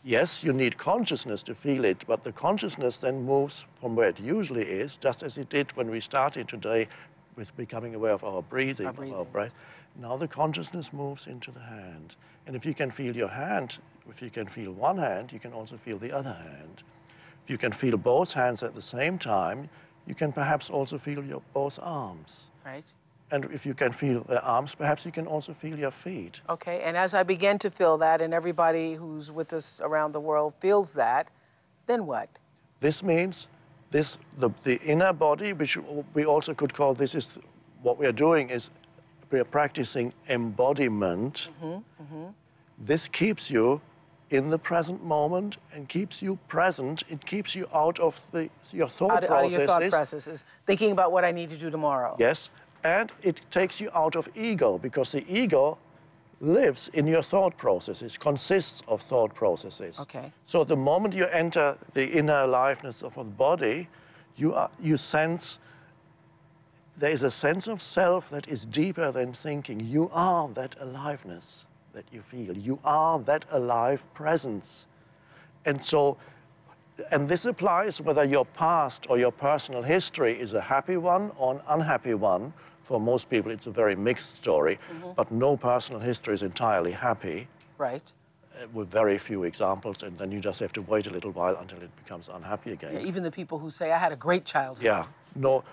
Yes, 0.06 0.44
you 0.44 0.52
need 0.52 0.78
consciousness 0.78 1.42
to 1.42 1.54
feel 1.56 1.84
it, 1.84 2.04
but 2.06 2.22
the 2.22 2.30
consciousness 2.30 2.96
then 2.98 3.24
moves 3.24 3.64
from 3.80 3.96
where 3.96 4.08
it 4.08 4.20
usually 4.20 4.62
is, 4.62 4.94
just 4.94 5.24
as 5.24 5.36
it 5.36 5.48
did 5.48 5.76
when 5.76 5.90
we 5.90 5.98
started 5.98 6.46
today 6.46 6.86
with 7.34 7.54
becoming 7.56 7.96
aware 7.96 8.12
of 8.12 8.22
our 8.22 8.40
breathing, 8.40 8.86
Our 8.86 8.92
of 8.92 9.12
our 9.12 9.24
breath. 9.24 9.52
Now 9.96 10.16
the 10.16 10.28
consciousness 10.28 10.92
moves 10.92 11.26
into 11.26 11.50
the 11.50 11.58
hand. 11.58 12.14
And 12.46 12.54
if 12.54 12.64
you 12.64 12.72
can 12.72 12.92
feel 12.92 13.16
your 13.16 13.26
hand, 13.26 13.78
if 14.08 14.22
you 14.22 14.30
can 14.30 14.46
feel 14.46 14.70
one 14.70 14.96
hand, 14.96 15.32
you 15.32 15.40
can 15.40 15.52
also 15.52 15.76
feel 15.76 15.98
the 15.98 16.12
other 16.12 16.34
hand. 16.34 16.84
If 17.42 17.50
you 17.50 17.58
can 17.58 17.72
feel 17.72 17.96
both 17.96 18.30
hands 18.30 18.62
at 18.62 18.76
the 18.76 18.82
same 18.82 19.18
time, 19.18 19.68
you 20.06 20.14
can 20.14 20.32
perhaps 20.32 20.70
also 20.70 20.98
feel 20.98 21.24
your 21.24 21.42
both 21.52 21.80
arms. 21.82 22.32
Right? 22.64 22.84
And 23.30 23.44
if 23.46 23.66
you 23.66 23.74
can 23.74 23.92
feel 23.92 24.22
the 24.28 24.40
arms, 24.42 24.72
perhaps 24.76 25.04
you 25.04 25.10
can 25.10 25.26
also 25.26 25.52
feel 25.52 25.76
your 25.78 25.90
feet. 25.90 26.40
Okay, 26.48 26.82
and 26.82 26.96
as 26.96 27.12
I 27.12 27.24
begin 27.24 27.58
to 27.58 27.70
feel 27.70 27.98
that, 27.98 28.20
and 28.20 28.32
everybody 28.32 28.94
who's 28.94 29.32
with 29.32 29.52
us 29.52 29.80
around 29.82 30.12
the 30.12 30.20
world 30.20 30.54
feels 30.60 30.92
that, 30.92 31.30
then 31.86 32.06
what? 32.06 32.28
This 32.80 33.02
means 33.02 33.48
this 33.90 34.16
the, 34.38 34.50
the 34.64 34.80
inner 34.82 35.12
body, 35.12 35.52
which 35.52 35.76
we 36.14 36.24
also 36.24 36.54
could 36.54 36.72
call 36.72 36.94
this 36.94 37.14
is 37.14 37.28
what 37.82 37.98
we 37.98 38.06
are 38.06 38.12
doing 38.12 38.50
is 38.50 38.70
we 39.30 39.40
are 39.40 39.44
practicing 39.44 40.12
embodiment. 40.28 41.48
Mm-hmm, 41.60 42.02
mm-hmm. 42.02 42.26
This 42.78 43.08
keeps 43.08 43.50
you 43.50 43.80
in 44.30 44.50
the 44.50 44.58
present 44.58 45.04
moment 45.04 45.56
and 45.72 45.88
keeps 45.88 46.20
you 46.20 46.38
present. 46.48 47.04
It 47.08 47.24
keeps 47.24 47.54
you 47.54 47.68
out 47.72 47.98
of 47.98 48.20
the 48.32 48.48
your 48.72 48.88
thought 48.88 49.24
Out, 49.24 49.30
out 49.30 49.44
of 49.46 49.52
your 49.52 49.66
thought 49.66 49.80
processes. 49.80 49.90
processes, 49.90 50.44
thinking 50.66 50.92
about 50.92 51.12
what 51.12 51.24
I 51.24 51.32
need 51.32 51.48
to 51.50 51.56
do 51.56 51.70
tomorrow. 51.70 52.16
Yes, 52.18 52.50
and 52.86 53.10
it 53.22 53.40
takes 53.50 53.80
you 53.80 53.90
out 53.94 54.14
of 54.14 54.28
ego 54.36 54.78
because 54.78 55.10
the 55.10 55.24
ego 55.28 55.76
lives 56.40 56.88
in 56.92 57.06
your 57.06 57.22
thought 57.22 57.56
processes, 57.56 58.16
consists 58.16 58.82
of 58.86 59.02
thought 59.02 59.34
processes. 59.34 59.98
Okay. 59.98 60.30
So 60.46 60.62
the 60.62 60.76
moment 60.76 61.14
you 61.14 61.26
enter 61.26 61.76
the 61.94 62.06
inner 62.06 62.42
aliveness 62.42 63.02
of 63.02 63.14
the 63.14 63.24
body, 63.24 63.88
you, 64.36 64.54
are, 64.54 64.70
you 64.80 64.96
sense 64.96 65.58
there 66.98 67.10
is 67.10 67.22
a 67.22 67.30
sense 67.30 67.66
of 67.66 67.82
self 67.82 68.30
that 68.30 68.48
is 68.48 68.64
deeper 68.64 69.12
than 69.12 69.32
thinking. 69.34 69.80
You 69.80 70.10
are 70.14 70.48
that 70.50 70.76
aliveness 70.80 71.64
that 71.92 72.04
you 72.10 72.22
feel. 72.22 72.56
You 72.56 72.78
are 72.84 73.18
that 73.20 73.44
alive 73.50 74.02
presence. 74.14 74.86
And 75.66 75.82
so, 75.84 76.16
and 77.10 77.28
this 77.28 77.44
applies 77.44 78.00
whether 78.00 78.24
your 78.24 78.46
past 78.46 79.06
or 79.10 79.18
your 79.18 79.32
personal 79.32 79.82
history 79.82 80.40
is 80.40 80.54
a 80.54 80.60
happy 80.60 80.96
one 80.96 81.32
or 81.36 81.56
an 81.56 81.60
unhappy 81.68 82.14
one. 82.14 82.52
For 82.86 83.00
most 83.00 83.28
people, 83.28 83.50
it's 83.50 83.66
a 83.66 83.70
very 83.72 83.96
mixed 83.96 84.36
story, 84.36 84.78
but 85.16 85.32
no 85.32 85.56
personal 85.56 86.00
history 86.00 86.34
is 86.34 86.42
entirely 86.42 86.92
happy 86.92 87.48
Right? 87.78 88.12
uh, 88.54 88.66
with 88.72 88.88
very 88.88 89.18
few 89.18 89.42
examples, 89.42 90.04
and 90.04 90.16
then 90.16 90.30
you 90.30 90.38
just 90.38 90.60
have 90.60 90.72
to 90.74 90.82
wait 90.82 91.08
a 91.08 91.10
little 91.10 91.32
while 91.32 91.56
until 91.56 91.82
it 91.82 91.90
becomes 91.96 92.28
unhappy 92.32 92.70
again. 92.72 92.92
Yeah, 92.94 93.00
even 93.00 93.24
the 93.24 93.30
people 93.30 93.58
who 93.58 93.70
say, 93.70 93.90
I 93.90 93.98
had 93.98 94.12
a 94.12 94.16
great 94.16 94.44
childhood. 94.44 94.84
Yeah. 94.84 95.06
No, 95.34 95.64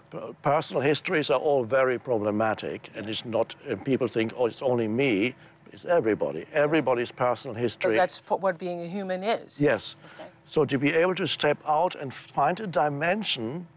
personal 0.42 0.82
histories 0.82 1.30
are 1.30 1.40
all 1.40 1.64
very 1.64 2.00
problematic, 2.00 2.90
and 2.96 3.08
it's 3.08 3.24
not. 3.26 3.54
And 3.70 3.86
people 3.86 4.08
think, 4.08 4.34
oh, 4.36 4.48
it's 4.48 4.64
only 4.64 4.88
me. 4.88 5.36
It's 5.72 5.86
everybody. 5.86 6.46
Everybody's 6.52 7.12
personal 7.12 7.54
Because 7.54 7.72
history. 7.72 7.96
that's 7.96 8.22
what 8.28 8.58
being 8.58 8.82
a 8.82 8.88
human 8.88 9.24
is. 9.24 9.60
Yes. 9.60 9.96
Okay. 10.16 10.30
So 10.46 10.66
to 10.66 10.78
be 10.80 10.92
able 10.94 11.16
to 11.16 11.28
step 11.28 11.58
out 11.68 11.94
and 11.96 12.12
find 12.14 12.60
a 12.60 12.68
dimension 12.68 13.68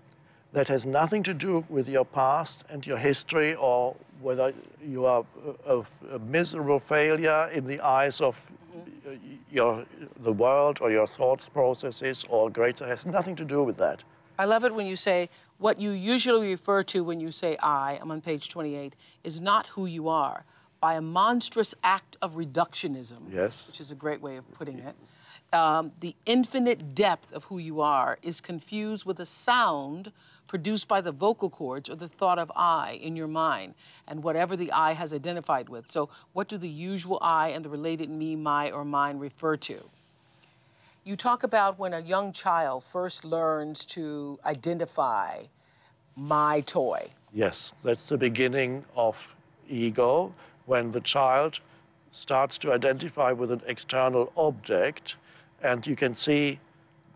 that 0.57 0.69
has 0.69 0.87
nothing 0.87 1.23
to 1.23 1.35
do 1.35 1.63
with 1.69 1.87
your 1.87 2.07
past 2.07 2.65
and 2.71 2.87
your 2.87 2.97
history, 2.97 3.55
or 3.57 3.95
whether 4.23 4.55
you 4.83 5.05
are 5.05 5.23
a, 5.67 5.83
a- 6.11 6.19
miserable 6.21 6.81
failure 6.81 7.51
in 7.53 7.67
the 7.67 7.79
eyes 7.81 8.23
of 8.23 8.41
y- 9.05 9.19
your 9.53 9.85
the 10.25 10.33
world 10.33 10.79
or 10.81 10.91
your 10.91 11.07
thoughts 11.07 11.45
processes 11.53 12.25
or 12.31 12.49
greater 12.49 12.87
has 12.87 13.05
nothing 13.05 13.37
to 13.37 13.45
do 13.45 13.63
with 13.63 13.77
that. 13.77 14.03
I 14.39 14.47
love 14.47 14.65
it 14.65 14.75
when 14.75 14.87
you 14.87 14.97
say 14.97 15.29
what 15.59 15.79
you 15.79 15.91
usually 15.91 16.49
refer 16.49 16.83
to 16.85 17.05
when 17.05 17.21
you 17.21 17.31
say 17.31 17.59
I, 17.63 17.99
I'm 18.01 18.11
on 18.11 18.23
page 18.23 18.49
28, 18.49 18.97
is 19.25 19.43
not 19.43 19.67
who 19.67 19.85
you 19.85 20.09
are 20.09 20.47
by 20.81 20.95
a 20.95 21.03
monstrous 21.03 21.75
act 21.85 22.17
of 22.23 22.33
reductionism. 22.33 23.21
Yes. 23.31 23.59
Which 23.67 23.79
is 23.81 23.91
a 23.91 23.95
great 23.95 24.23
way 24.23 24.39
of 24.39 24.51
putting 24.55 24.79
it. 24.79 24.95
Um, 25.53 25.93
the 26.01 26.15
infinite 26.27 26.95
depth 26.95 27.33
of 27.33 27.45
who 27.45 27.59
you 27.59 27.81
are 27.81 28.19
is 28.23 28.41
confused 28.41 29.05
with 29.05 29.21
a 29.21 29.27
sound 29.27 30.13
produced 30.47 30.89
by 30.89 31.01
the 31.01 31.13
vocal 31.13 31.51
cords 31.51 31.89
or 31.89 31.95
the 31.95 32.09
thought 32.09 32.39
of 32.39 32.51
I 32.55 32.99
in 33.03 33.17
your 33.17 33.29
mind 33.29 33.75
and 34.07 34.23
whatever 34.23 34.57
the 34.57 34.73
I 34.73 34.93
has 34.93 35.13
identified 35.13 35.69
with. 35.69 35.91
So, 35.91 36.09
what 36.33 36.49
do 36.49 36.59
the 36.59 36.69
usual 36.69 37.19
I 37.23 37.49
and 37.49 37.65
the 37.65 37.69
related 37.69 38.11
me, 38.11 38.37
my, 38.37 38.71
or 38.71 38.85
mine 38.85 39.19
refer 39.19 39.57
to? 39.59 39.89
You 41.05 41.17
talk 41.17 41.45
about 41.45 41.79
when 41.79 41.95
a 41.95 42.01
young 42.01 42.33
child 42.33 42.83
first 42.83 43.25
learns 43.25 43.85
to 43.87 44.39
identify 44.45 45.45
my 46.17 46.63
toy. 46.63 47.11
Yes, 47.33 47.73
that's 47.85 48.05
the 48.09 48.17
beginning 48.17 48.85
of 48.97 49.17
ego 49.69 50.35
when 50.67 50.91
the 50.91 51.01
child 51.01 51.61
starts 52.13 52.59
to 52.59 52.73
identify 52.73 53.31
with 53.31 53.53
an 53.53 53.63
external 53.67 54.33
object, 54.37 55.15
and 55.67 55.87
you 55.87 55.97
can 55.97 56.15
see 56.15 56.59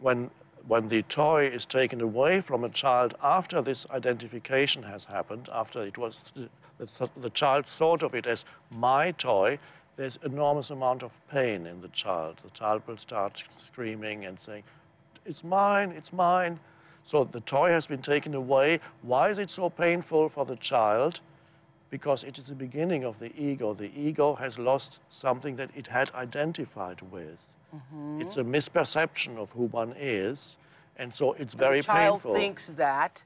when 0.01 0.31
when 0.67 0.89
the 0.89 1.03
toy 1.05 1.47
is 1.47 1.65
taken 1.65 2.01
away 2.01 2.41
from 2.41 2.65
a 2.65 2.69
child 2.69 3.15
after 3.23 3.63
this 3.63 3.87
identification 3.91 4.83
has 4.83 5.05
happened, 5.05 5.49
after 5.53 5.83
it 5.83 5.97
was 5.97 6.19
the, 6.35 7.09
the 7.17 7.31
child 7.31 7.65
thought 7.79 8.03
of 8.03 8.15
it 8.15 8.27
as 8.27 8.45
my 8.71 9.11
toy, 9.13 9.59
there's 9.97 10.19
enormous 10.23 10.71
amount 10.71 11.03
of 11.03 11.13
pain 11.31 11.67
in 11.67 11.81
the 11.81 11.89
child. 11.89 12.39
The 12.45 12.51
child 12.51 12.83
will 12.87 12.99
start 12.99 13.43
screaming 13.67 14.27
and 14.27 14.39
saying, 14.41 14.65
"It's 15.25 15.45
mine, 15.45 15.93
it's 15.93 16.13
mine." 16.13 16.59
So 17.05 17.25
the 17.25 17.41
toy 17.41 17.71
has 17.71 17.87
been 17.87 18.03
taken 18.03 18.35
away. 18.35 18.81
Why 19.03 19.31
is 19.31 19.39
it 19.39 19.51
so 19.51 19.71
painful 19.71 20.29
for 20.29 20.45
the 20.45 20.57
child? 20.57 21.21
Because 21.89 22.25
it 22.25 22.39
is 22.39 22.45
the 22.45 22.55
beginning 22.67 23.05
of 23.05 23.19
the 23.19 23.33
ego. 23.37 23.75
The 23.75 23.93
ego 23.97 24.35
has 24.35 24.59
lost 24.59 24.99
something 25.11 25.57
that 25.57 25.71
it 25.75 25.87
had 25.87 26.11
identified 26.15 27.01
with. 27.11 27.39
Mm-hmm. 27.75 28.21
It's 28.23 28.37
a 28.37 28.43
misperception 28.43 29.37
of 29.39 29.51
who 29.51 29.65
one 29.67 29.95
is, 29.99 30.57
and 30.97 31.15
so 31.15 31.33
it's 31.35 31.55
very 31.55 31.81
the 31.81 31.87
child 31.87 32.23
painful. 32.23 32.35
thinks 32.35 32.67
that 32.75 33.23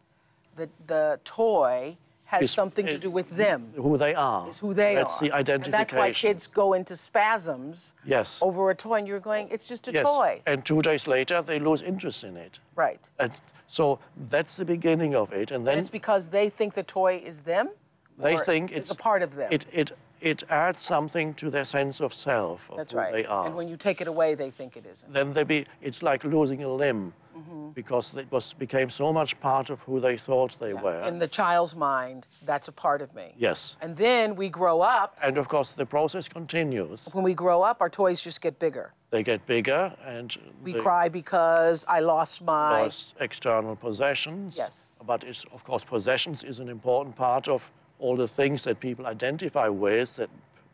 the, 0.56 0.68
the 0.86 1.18
toy 1.24 1.96
has 2.26 2.42
It's- 2.44 2.54
something 2.54 2.86
to 2.86 2.94
it- 2.94 3.00
do 3.00 3.10
with 3.10 3.30
them, 3.30 3.72
who 3.76 3.96
they 3.98 4.14
are. 4.14 4.48
is 4.48 4.58
who 4.58 4.74
they 4.74 4.94
That's 4.94 5.12
are. 5.12 5.20
the 5.20 5.26
And 5.26 5.34
identification. 5.34 5.72
that's 5.72 5.92
why 5.92 6.12
kids 6.12 6.46
go 6.46 6.72
into 6.72 6.96
spasms 6.96 7.94
Yes. 8.04 8.38
over 8.40 8.70
a 8.70 8.74
toy, 8.74 8.94
and 8.98 9.08
you're 9.08 9.20
going, 9.20 9.48
it's 9.50 9.66
just 9.66 9.88
a 9.88 9.92
yes. 9.92 10.04
toy. 10.04 10.40
And 10.46 10.64
two 10.64 10.80
days 10.82 11.06
later, 11.06 11.42
they 11.42 11.58
lose 11.58 11.82
interest 11.82 12.24
in 12.24 12.36
it. 12.36 12.58
Right. 12.76 13.08
And 13.18 13.32
so 13.68 13.98
that's 14.30 14.54
the 14.54 14.64
beginning 14.64 15.14
of 15.14 15.32
it. 15.32 15.50
And 15.50 15.58
And 15.58 15.66
then 15.66 15.78
it's 15.78 15.88
because 15.90 16.28
they 16.30 16.48
think 16.48 16.74
the 16.74 16.82
toy 16.82 17.22
is 17.24 17.40
them? 17.40 17.70
they 18.18 18.36
or 18.36 18.44
think 18.44 18.70
is 18.70 18.76
it's 18.84 18.90
a 18.90 18.94
part 18.94 19.22
of 19.22 19.34
them. 19.34 19.48
It, 19.52 19.66
it, 19.72 19.90
it 20.24 20.42
adds 20.48 20.80
something 20.82 21.34
to 21.34 21.50
their 21.50 21.64
sense 21.66 22.00
of 22.00 22.14
self, 22.14 22.70
of 22.70 22.78
That's 22.78 22.92
who 22.92 22.98
right. 22.98 23.12
they 23.12 23.24
are. 23.26 23.46
And 23.46 23.54
when 23.54 23.68
you 23.68 23.76
take 23.76 24.00
it 24.00 24.08
away, 24.08 24.34
they 24.34 24.50
think 24.50 24.76
it 24.76 24.86
isn't. 24.90 25.12
then 25.12 25.32
they 25.34 25.44
be, 25.44 25.66
it's 25.82 26.02
like 26.02 26.24
losing 26.24 26.62
a 26.64 26.68
limb 26.72 27.12
Mm-hmm. 27.36 27.70
because 27.70 28.14
it 28.16 28.30
was, 28.30 28.52
became 28.52 28.88
so 28.88 29.12
much 29.12 29.38
part 29.40 29.68
of 29.68 29.80
who 29.80 29.98
they 29.98 30.16
thought 30.16 30.56
they 30.60 30.72
were. 30.72 31.02
In 31.02 31.18
the 31.18 31.26
child's 31.26 31.74
mind, 31.74 32.28
that's 32.46 32.68
a 32.68 32.72
part 32.72 33.02
of 33.02 33.12
me. 33.12 33.34
yes. 33.36 33.74
And 33.80 33.96
then 33.96 34.36
we 34.36 34.48
grow 34.48 34.80
up. 34.82 35.18
And 35.20 35.36
of 35.36 35.48
course, 35.48 35.70
the 35.70 35.84
process 35.84 36.28
continues. 36.28 37.00
When 37.10 37.24
we 37.24 37.34
grow 37.34 37.60
up, 37.62 37.80
our 37.80 37.90
toys 37.90 38.20
just 38.20 38.40
get 38.40 38.60
bigger. 38.60 38.92
They 39.10 39.24
get 39.24 39.44
bigger 39.48 39.92
and 40.06 40.32
We 40.62 40.74
cry 40.74 41.08
because 41.08 41.84
I 41.88 41.98
lost 41.98 42.40
my. 42.40 42.82
lost 42.82 43.14
external 43.18 43.74
possessions. 43.74 44.56
Yes. 44.56 44.86
But 45.04 45.24
it's, 45.24 45.44
of 45.52 45.64
course, 45.64 45.82
possessions 45.82 46.44
is 46.44 46.60
an 46.60 46.68
important 46.68 47.16
part 47.16 47.48
of 47.48 47.68
all 47.98 48.16
the 48.16 48.28
things 48.28 48.64
that 48.64 48.80
people 48.80 49.06
identify 49.06 49.68
with 49.68 50.16
that 50.16 50.30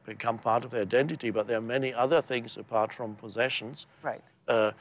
become 0.06 0.38
part 0.38 0.64
of 0.64 0.70
their 0.70 0.82
identity. 0.82 1.30
But 1.30 1.46
there 1.46 1.58
are 1.58 1.62
many 1.62 1.92
other 1.92 2.22
things 2.22 2.56
apart 2.56 2.92
from 2.92 3.14
possessions. 3.16 3.86
Right. 4.02 4.22
Uh, 4.48 4.72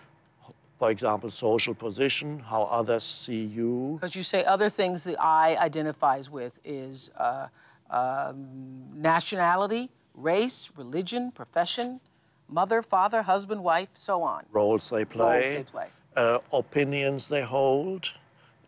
for 0.80 0.90
example, 0.90 1.30
social 1.30 1.76
position, 1.76 2.40
how 2.40 2.64
others 2.64 3.04
see 3.04 3.44
you. 3.44 3.98
Because 4.00 4.16
you 4.16 4.24
say 4.24 4.46
other 4.46 4.70
things 4.70 5.04
the 5.04 5.18
I 5.22 5.58
identifies 5.58 6.30
with 6.30 6.60
is 6.64 7.12
uh, 7.18 7.48
um, 7.90 8.48
nationality, 8.96 9.90
race, 10.16 10.70
religion, 10.78 11.32
profession, 11.32 12.00
mother, 12.48 12.82
father, 12.82 13.22
husband, 13.22 13.62
wife, 13.62 13.90
so 13.94 14.24
on. 14.24 14.46
roles 14.52 14.90
they 14.90 15.04
play, 15.04 15.42
Roles 15.42 15.54
they 15.54 15.64
play. 15.64 15.88
Uh, 16.16 16.40
opinions 16.54 17.28
they 17.28 17.42
hold. 17.42 18.10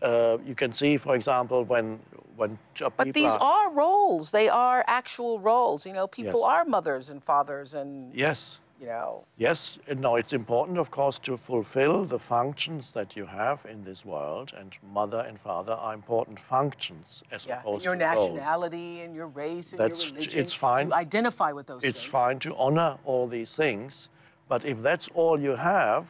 Uh, 0.02 0.38
you 0.46 0.56
can 0.56 0.74
see, 0.74 0.98
for 0.98 1.16
example, 1.16 1.64
when 1.64 2.00
when 2.36 2.58
j- 2.76 2.86
uh, 2.86 2.90
But 2.96 3.14
these 3.14 3.32
are, 3.32 3.40
are 3.40 3.72
roles. 3.72 4.32
They 4.32 4.50
are 4.50 4.84
actual 4.88 5.40
roles. 5.40 5.86
You 5.86 5.94
know, 5.94 6.08
people 6.08 6.42
Yes. 6.42 6.50
are 6.54 6.66
mothers 6.66 7.10
and 7.10 7.24
fathers 7.24 7.74
and, 7.74 8.14
yes, 8.14 8.58
you 8.80 8.88
know, 8.88 9.24
Yes, 9.38 9.78
and 9.88 10.00
now 10.02 10.16
it's 10.16 10.34
important, 10.34 10.78
of 10.80 10.90
course, 10.90 11.20
to 11.20 11.38
fulfill 11.38 12.04
the 12.06 12.18
functions 12.18 12.92
that 12.92 13.16
you 13.16 13.26
have 13.28 13.64
in 13.66 13.84
this 13.84 14.04
world, 14.06 14.54
and 14.58 14.76
mother 14.92 15.20
and 15.28 15.40
father 15.40 15.74
are 15.74 15.94
important 15.94 16.40
functions 16.40 17.22
as 17.32 17.46
yeah, 17.46 17.60
opposed 17.60 17.86
your 17.86 17.96
to 17.96 18.04
roles. 18.06 18.18
Your 18.18 18.30
nationality 18.38 19.02
and 19.02 19.16
your 19.16 19.28
race 19.28 19.72
and 19.74 19.80
That's- 19.80 20.04
your 20.06 20.14
religion. 20.14 20.40
it's 20.40 20.54
fine. 20.54 20.88
You 20.88 20.94
identify 20.96 21.52
with 21.52 21.68
those 21.68 21.84
It's 21.84 22.00
things. 22.00 22.12
fine 22.12 22.40
to 22.40 22.56
honor 22.56 22.98
all 23.06 23.28
these 23.28 23.56
things, 23.56 24.10
but 24.48 24.66
if 24.66 24.82
that's 24.82 25.08
all 25.14 25.40
you 25.40 25.56
have, 25.56 26.08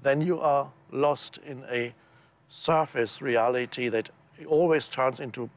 then 0.00 0.20
you 0.20 0.40
are 0.40 0.68
lost 0.90 1.38
in 1.46 1.64
a 1.70 1.94
surface 2.48 3.22
reality 3.22 3.88
that 3.88 4.10
always 4.46 4.86
turns 4.86 5.20
into, 5.20 5.48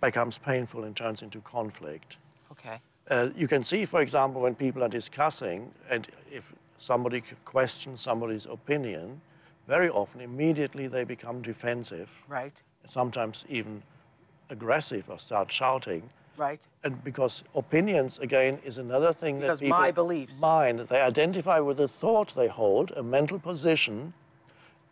becomes 0.00 0.38
painful 0.38 0.84
and 0.84 0.96
turns 0.96 1.22
into 1.22 1.40
conflict. 1.40 2.16
Okay. 2.52 2.78
Uh, 3.10 3.30
you 3.36 3.48
can 3.48 3.64
see, 3.64 3.84
for 3.84 4.00
example, 4.02 4.40
when 4.40 4.54
people 4.54 4.82
are 4.84 4.88
discussing, 4.88 5.70
and 5.88 6.06
if 6.30 6.44
somebody 6.78 7.22
questions 7.44 8.00
somebody's 8.00 8.46
opinion, 8.46 9.20
very 9.66 9.88
often 9.90 10.20
immediately 10.20 10.86
they 10.86 11.04
become 11.04 11.42
defensive, 11.42 12.08
Right. 12.28 12.60
sometimes 12.88 13.44
even 13.48 13.82
aggressive 14.50 15.08
or 15.08 15.18
start 15.18 15.50
shouting. 15.50 16.08
Right. 16.36 16.64
And 16.84 17.02
because 17.04 17.42
opinions, 17.54 18.18
again, 18.20 18.58
is 18.64 18.78
another 18.78 19.12
thing 19.12 19.40
Because 19.40 19.58
that 19.60 19.64
people. 19.66 19.78
my 19.78 19.90
beliefs. 19.90 20.40
Mine. 20.40 20.86
They 20.88 21.00
identify 21.00 21.60
with 21.60 21.76
the 21.76 21.88
thought 21.88 22.34
they 22.34 22.48
hold, 22.48 22.92
a 22.92 23.02
mental 23.02 23.38
position, 23.38 24.12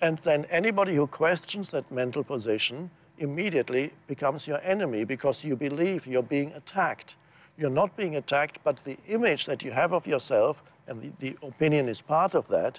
and 0.00 0.18
then 0.18 0.44
anybody 0.46 0.94
who 0.94 1.06
questions 1.06 1.70
that 1.70 1.90
mental 1.90 2.22
position 2.22 2.90
immediately 3.18 3.92
becomes 4.06 4.46
your 4.46 4.60
enemy 4.62 5.04
because 5.04 5.44
you 5.44 5.56
believe 5.56 6.06
you're 6.06 6.22
being 6.22 6.52
attacked. 6.52 7.16
You're 7.56 7.70
not 7.70 7.96
being 7.96 8.16
attacked, 8.16 8.58
but 8.64 8.78
the 8.84 8.96
image 9.08 9.46
that 9.46 9.62
you 9.62 9.70
have 9.72 9.92
of 9.92 10.06
yourself, 10.06 10.62
and 10.86 11.02
the, 11.02 11.10
the 11.18 11.46
opinion 11.46 11.88
is 11.88 12.00
part 12.00 12.34
of 12.34 12.46
that, 12.48 12.78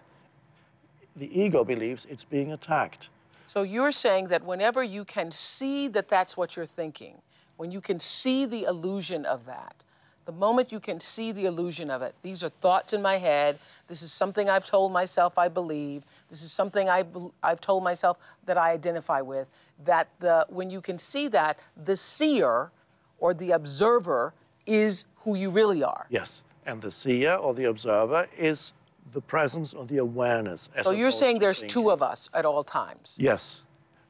the 1.15 1.29
ego 1.39 1.63
believes 1.63 2.05
it's 2.09 2.23
being 2.23 2.53
attacked. 2.53 3.09
So 3.47 3.63
you're 3.63 3.91
saying 3.91 4.27
that 4.27 4.43
whenever 4.45 4.83
you 4.83 5.03
can 5.03 5.31
see 5.31 5.87
that 5.89 6.07
that's 6.07 6.37
what 6.37 6.55
you're 6.55 6.65
thinking, 6.65 7.15
when 7.57 7.71
you 7.71 7.81
can 7.81 7.99
see 7.99 8.45
the 8.45 8.63
illusion 8.63 9.25
of 9.25 9.45
that, 9.45 9.83
the 10.25 10.31
moment 10.31 10.71
you 10.71 10.79
can 10.79 10.99
see 10.99 11.31
the 11.31 11.45
illusion 11.45 11.89
of 11.89 12.01
it, 12.01 12.13
these 12.21 12.43
are 12.43 12.49
thoughts 12.49 12.93
in 12.93 13.01
my 13.01 13.17
head. 13.17 13.57
This 13.87 14.01
is 14.01 14.11
something 14.11 14.49
I've 14.49 14.65
told 14.65 14.91
myself 14.91 15.37
I 15.37 15.47
believe. 15.47 16.03
This 16.29 16.41
is 16.43 16.51
something 16.51 16.89
I 16.89 17.03
I've 17.41 17.61
told 17.61 17.83
myself 17.83 18.17
that 18.45 18.57
I 18.57 18.71
identify 18.71 19.21
with. 19.21 19.47
That 19.85 20.09
the 20.19 20.45
when 20.49 20.69
you 20.69 20.81
can 20.81 20.97
see 20.97 21.27
that, 21.29 21.59
the 21.83 21.95
seer 21.95 22.71
or 23.19 23.33
the 23.33 23.51
observer 23.51 24.33
is 24.65 25.05
who 25.15 25.35
you 25.35 25.49
really 25.49 25.83
are. 25.83 26.05
Yes. 26.09 26.41
And 26.65 26.81
the 26.81 26.91
seer 26.91 27.33
or 27.33 27.53
the 27.53 27.65
observer 27.65 28.27
is 28.37 28.71
the 29.11 29.21
presence 29.21 29.73
or 29.73 29.85
the 29.85 29.97
awareness. 29.97 30.69
So 30.83 30.91
you're 30.91 31.11
saying 31.11 31.39
there's 31.39 31.59
thinking. 31.59 31.73
two 31.73 31.91
of 31.91 32.01
us 32.01 32.29
at 32.33 32.45
all 32.45 32.63
times. 32.63 33.15
Yes. 33.17 33.61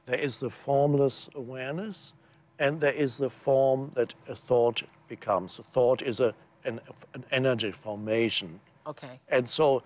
There 0.05 0.19
is 0.19 0.37
the 0.37 0.49
formless 0.49 1.29
awareness, 1.35 2.13
and 2.59 2.79
there 2.79 2.93
is 2.93 3.17
the 3.17 3.29
form 3.29 3.91
that 3.95 4.13
a 4.27 4.35
thought 4.35 4.83
becomes. 5.07 5.57
A 5.59 5.63
thought 5.63 6.01
is 6.01 6.19
a, 6.19 6.33
an, 6.65 6.79
an 7.13 7.23
energy 7.31 7.71
formation. 7.71 8.59
Okay. 8.85 9.19
And 9.29 9.49
so 9.49 9.81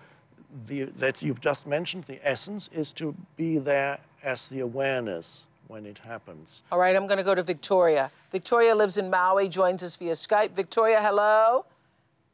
the, 0.66 0.84
that 0.98 1.22
you've 1.22 1.40
just 1.40 1.66
mentioned, 1.66 2.04
the 2.04 2.20
essence 2.28 2.68
is 2.72 2.90
to 2.92 3.14
be 3.36 3.58
there 3.58 3.98
as 4.22 4.46
the 4.46 4.60
awareness 4.60 5.42
when 5.68 5.86
it 5.86 5.98
happens. 5.98 6.62
All 6.70 6.78
right, 6.78 6.94
I'm 6.94 7.06
going 7.06 7.18
to 7.18 7.24
go 7.24 7.34
to 7.34 7.42
Victoria. 7.42 8.10
Victoria 8.30 8.74
lives 8.74 8.96
in 8.96 9.08
Maui, 9.08 9.48
joins 9.48 9.82
us 9.82 9.96
via 9.96 10.12
Skype. 10.12 10.52
Victoria, 10.52 11.00
hello. 11.00 11.64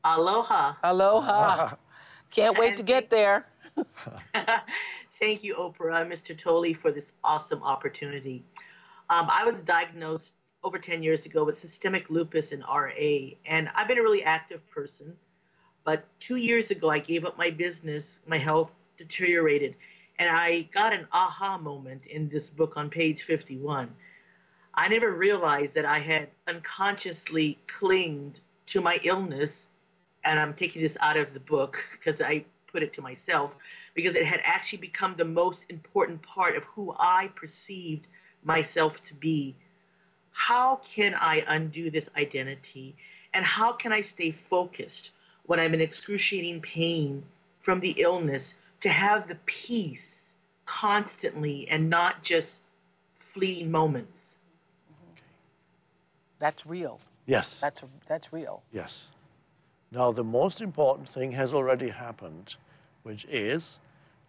Aloha. 0.05 0.74
Aloha. 0.83 1.74
Can't 2.31 2.59
wait 2.59 2.76
to 2.76 2.83
get 2.83 3.11
there. 3.11 3.46
Thank 5.20 5.44
you, 5.44 5.55
Oprah 5.57 6.00
and 6.00 6.11
Mr. 6.11 6.37
Tolle, 6.37 6.72
for 6.74 6.90
this 6.90 7.12
awesome 7.24 7.62
opportunity. 7.62 8.42
Um, 9.11 9.27
I 9.29 9.44
was 9.44 9.61
diagnosed 9.61 10.35
over 10.62 10.79
10 10.79 11.03
years 11.03 11.27
ago 11.27 11.42
with 11.42 11.59
systemic 11.59 12.11
lupus 12.11 12.53
and 12.53 12.62
RA, 12.62 13.35
and 13.44 13.68
I've 13.75 13.88
been 13.88 13.99
a 13.99 14.03
really 14.03 14.23
active 14.23 14.64
person. 14.70 15.16
But 15.83 16.05
two 16.20 16.37
years 16.37 16.70
ago, 16.70 16.90
I 16.90 17.01
gave 17.01 17.25
up 17.25 17.37
my 17.37 17.51
business, 17.51 18.20
my 18.29 18.38
health 18.38 18.77
deteriorated, 18.96 19.75
and 20.20 20.31
I 20.31 20.68
got 20.73 20.92
an 20.92 21.09
aha 21.11 21.59
moment 21.59 22.07
in 22.07 22.29
this 22.29 22.49
book 22.49 22.77
on 22.77 22.88
page 22.88 23.23
51. 23.23 23.90
I 24.75 24.87
never 24.87 25.11
realized 25.11 25.75
that 25.75 25.87
I 25.87 25.99
had 25.99 26.29
unconsciously 26.46 27.59
clinged 27.66 28.38
to 28.66 28.81
my 28.81 29.01
illness 29.03 29.70
and 30.23 30.38
I'm 30.38 30.55
taking 30.55 30.83
this 30.83 30.96
out 31.01 31.16
of 31.16 31.35
the 31.35 31.40
book 31.40 31.85
because 31.92 32.20
I 32.20 32.44
put 32.70 32.85
it 32.85 32.92
to 32.92 33.03
myself, 33.03 33.57
because 33.94 34.14
it 34.14 34.25
had 34.25 34.40
actually 34.44 34.79
become 34.79 35.16
the 35.16 35.25
most 35.25 35.64
important 35.68 36.23
part 36.23 36.57
of 36.57 36.62
who 36.64 36.94
I 37.01 37.31
perceived 37.35 38.07
myself 38.44 39.03
to 39.05 39.14
be. 39.14 39.55
How 40.33 40.76
can 40.76 41.14
I 41.14 41.44
undo 41.48 41.90
this 41.90 42.09
identity? 42.16 42.96
And 43.35 43.44
how 43.44 43.72
can 43.72 43.92
I 43.92 44.00
stay 44.00 44.31
focused 44.31 45.12
when 45.46 45.61
I'm 45.61 45.74
in 45.74 45.81
excruciating 45.81 46.61
pain 46.62 47.22
from 47.61 47.81
the 47.81 47.94
illness 47.98 48.55
to 48.81 48.88
have 48.88 49.29
the 49.29 49.37
peace 49.46 50.35
constantly 50.64 51.68
and 51.68 51.90
not 51.90 52.22
just 52.22 52.61
fleeting 53.18 53.70
moments? 53.70 54.37
That's 56.38 56.64
real. 56.64 57.00
Yes. 57.26 57.57
That's, 57.61 57.83
that's 58.07 58.33
real. 58.33 58.62
Yes. 58.72 59.03
Now, 59.92 60.11
the 60.12 60.24
most 60.24 60.61
important 60.61 61.09
thing 61.09 61.33
has 61.33 61.53
already 61.53 61.88
happened, 61.88 62.55
which 63.03 63.24
is 63.26 63.79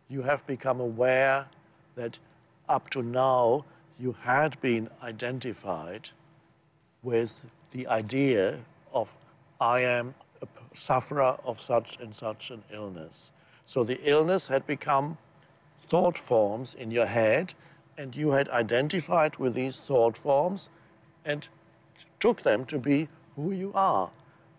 you 0.10 0.22
have 0.22 0.46
become 0.46 0.80
aware 0.80 1.46
that 1.96 2.18
up 2.68 2.90
to 2.90 3.02
now 3.02 3.64
you 4.02 4.16
had 4.24 4.60
been 4.62 4.90
identified 5.04 6.10
with 7.04 7.34
the 7.72 7.86
idea 7.88 8.58
of 8.94 9.08
I 9.60 9.82
am 9.82 10.16
a 10.42 10.48
sufferer 10.80 11.38
of 11.46 11.62
such 11.62 11.98
and 12.02 12.14
such 12.16 12.50
an 12.50 12.64
illness. 12.74 13.30
So 13.68 13.84
the 13.84 14.00
illness 14.04 14.48
had 14.48 14.66
become 14.66 15.18
thought 15.88 16.18
forms 16.18 16.74
in 16.74 16.90
your 16.90 17.06
head, 17.06 17.54
and 17.98 18.16
you 18.16 18.32
had 18.32 18.50
identified 18.50 19.36
with 19.36 19.54
these 19.54 19.76
thought 19.76 20.18
forms 20.18 20.70
and 21.26 21.48
took 22.20 22.42
them 22.42 22.66
to 22.66 22.80
be 22.80 23.08
who 23.36 23.52
you 23.52 23.72
are. 23.76 24.10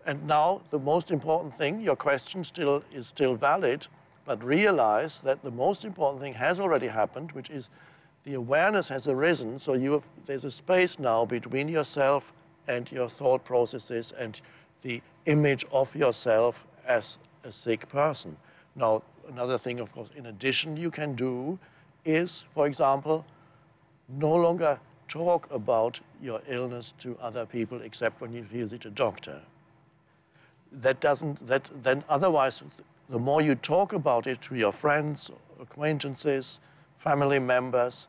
And 0.05 0.25
now 0.25 0.61
the 0.69 0.79
most 0.79 1.11
important 1.11 1.57
thing, 1.57 1.81
your 1.81 1.97
question 1.97 2.45
still 2.45 2.81
is 2.93 3.07
still 3.07 3.35
valid, 3.35 3.87
but 4.25 4.41
realize 4.41 5.19
that 5.21 5.43
the 5.43 5.51
most 5.51 5.83
important 5.83 6.21
thing 6.21 6.33
has 6.33 6.59
already 6.59 6.87
happened, 6.87 7.33
which 7.33 7.49
is 7.49 7.67
the 8.23 8.35
awareness 8.35 8.87
has 8.87 9.07
arisen. 9.07 9.59
So 9.59 9.73
have, 9.73 10.07
there's 10.25 10.45
a 10.45 10.51
space 10.51 10.97
now 10.99 11.25
between 11.25 11.67
yourself 11.67 12.31
and 12.67 12.89
your 12.91 13.09
thought 13.09 13.43
processes 13.43 14.13
and 14.17 14.39
the 14.81 15.01
image 15.25 15.65
of 15.71 15.93
yourself 15.95 16.65
as 16.87 17.17
a 17.43 17.51
sick 17.51 17.87
person. 17.89 18.37
Now, 18.75 19.03
another 19.29 19.57
thing, 19.57 19.79
of 19.79 19.91
course, 19.91 20.09
in 20.15 20.27
addition 20.27 20.77
you 20.77 20.91
can 20.91 21.15
do 21.15 21.59
is, 22.05 22.43
for 22.53 22.67
example, 22.67 23.25
no 24.09 24.33
longer 24.33 24.79
talk 25.07 25.49
about 25.51 25.99
your 26.21 26.41
illness 26.47 26.93
to 26.99 27.17
other 27.21 27.45
people 27.45 27.81
except 27.81 28.21
when 28.21 28.33
you 28.33 28.43
visit 28.43 28.85
a 28.85 28.89
doctor. 28.89 29.41
That 30.71 30.99
doesn't, 31.01 31.45
that 31.47 31.69
then 31.83 32.03
otherwise, 32.09 32.61
the 33.09 33.19
more 33.19 33.41
you 33.41 33.55
talk 33.55 33.93
about 33.93 34.27
it 34.27 34.41
to 34.43 34.55
your 34.55 34.71
friends, 34.71 35.29
acquaintances, 35.61 36.59
family 36.97 37.39
members, 37.39 38.07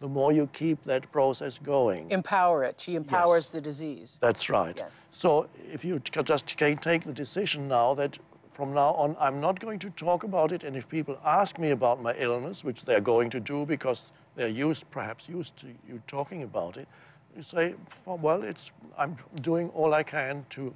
the 0.00 0.08
more 0.08 0.32
you 0.32 0.48
keep 0.52 0.82
that 0.84 1.10
process 1.12 1.58
going. 1.58 2.10
Empower 2.10 2.64
it. 2.64 2.80
She 2.80 2.94
empowers 2.96 3.44
Yes. 3.44 3.50
the 3.50 3.60
disease. 3.60 4.18
That's 4.20 4.48
right. 4.48 4.74
Yes. 4.76 4.94
So 5.12 5.48
if 5.72 5.84
you 5.84 5.98
just 5.98 6.56
can 6.56 6.78
take 6.78 7.04
the 7.04 7.12
decision 7.12 7.68
now 7.68 7.94
that 7.94 8.18
from 8.54 8.72
now 8.72 8.94
on 8.94 9.16
I'm 9.20 9.40
not 9.40 9.60
going 9.60 9.78
to 9.80 9.90
talk 9.90 10.24
about 10.24 10.52
it, 10.52 10.64
and 10.64 10.74
if 10.76 10.88
people 10.88 11.18
ask 11.24 11.58
me 11.58 11.70
about 11.70 12.02
my 12.02 12.14
illness, 12.16 12.64
which 12.64 12.82
they're 12.82 13.00
going 13.00 13.30
to 13.30 13.40
do 13.40 13.66
because 13.66 14.02
they're 14.36 14.48
used, 14.48 14.90
perhaps 14.90 15.28
used 15.28 15.56
to 15.58 15.66
you 15.88 16.02
talking 16.06 16.42
about 16.42 16.76
it, 16.76 16.88
you 17.36 17.42
say, 17.42 17.74
"Oh, 18.06 18.14
well, 18.16 18.42
it's 18.42 18.70
I'm 18.96 19.16
doing 19.42 19.68
all 19.70 19.92
I 19.94 20.02
can 20.02 20.44
to 20.50 20.74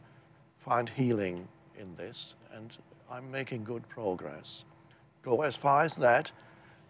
find 0.58 0.88
healing 0.88 1.48
in 1.78 1.94
this, 1.96 2.34
and 2.54 2.76
I'm 3.10 3.30
making 3.30 3.64
good 3.64 3.88
progress. 3.88 4.64
Go 5.22 5.42
as 5.42 5.56
far 5.56 5.82
as 5.82 5.96
that, 5.96 6.30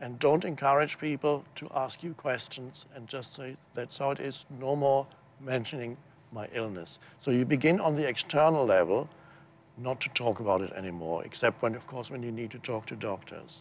and 0.05 0.19
don't 0.19 0.45
encourage 0.45 0.99
people 0.99 1.43
to 1.55 1.67
ask 1.75 2.03
you 2.03 2.13
questions 2.13 2.85
and 2.95 3.09
just 3.09 3.35
say, 3.35 3.57
that's 3.73 3.97
how 3.97 4.11
it 4.11 4.21
is, 4.21 4.45
no 4.61 4.77
more 4.77 5.07
mentioning 5.41 5.97
my 6.31 6.47
illness. 6.53 6.99
So 7.23 7.31
you 7.31 7.47
begin 7.47 7.81
on 7.81 7.97
the 7.97 8.07
external 8.07 8.67
level, 8.67 9.09
not 9.79 10.03
to 10.03 10.11
talk 10.11 10.41
about 10.41 10.61
it 10.61 10.71
anymore, 10.75 11.25
except 11.25 11.63
when, 11.63 11.75
of 11.75 11.87
course, 11.87 12.11
when 12.11 12.23
you 12.23 12.31
need 12.31 12.51
to 12.51 12.59
talk 12.59 12.85
to 12.89 12.97
doctors. 12.97 13.61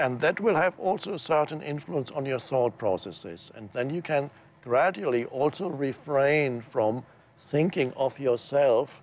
And 0.00 0.20
that 0.20 0.40
will 0.40 0.56
have 0.56 0.76
also 0.76 1.14
a 1.14 1.20
certain 1.20 1.62
influence 1.62 2.10
on 2.10 2.26
your 2.26 2.40
thought 2.40 2.76
processes. 2.76 3.52
And 3.54 3.70
then 3.72 3.90
you 3.90 4.02
can 4.02 4.30
gradually 4.64 5.26
also 5.26 5.68
refrain 5.68 6.62
from 6.62 7.04
thinking 7.52 7.92
of 7.92 8.18
yourself 8.18 9.00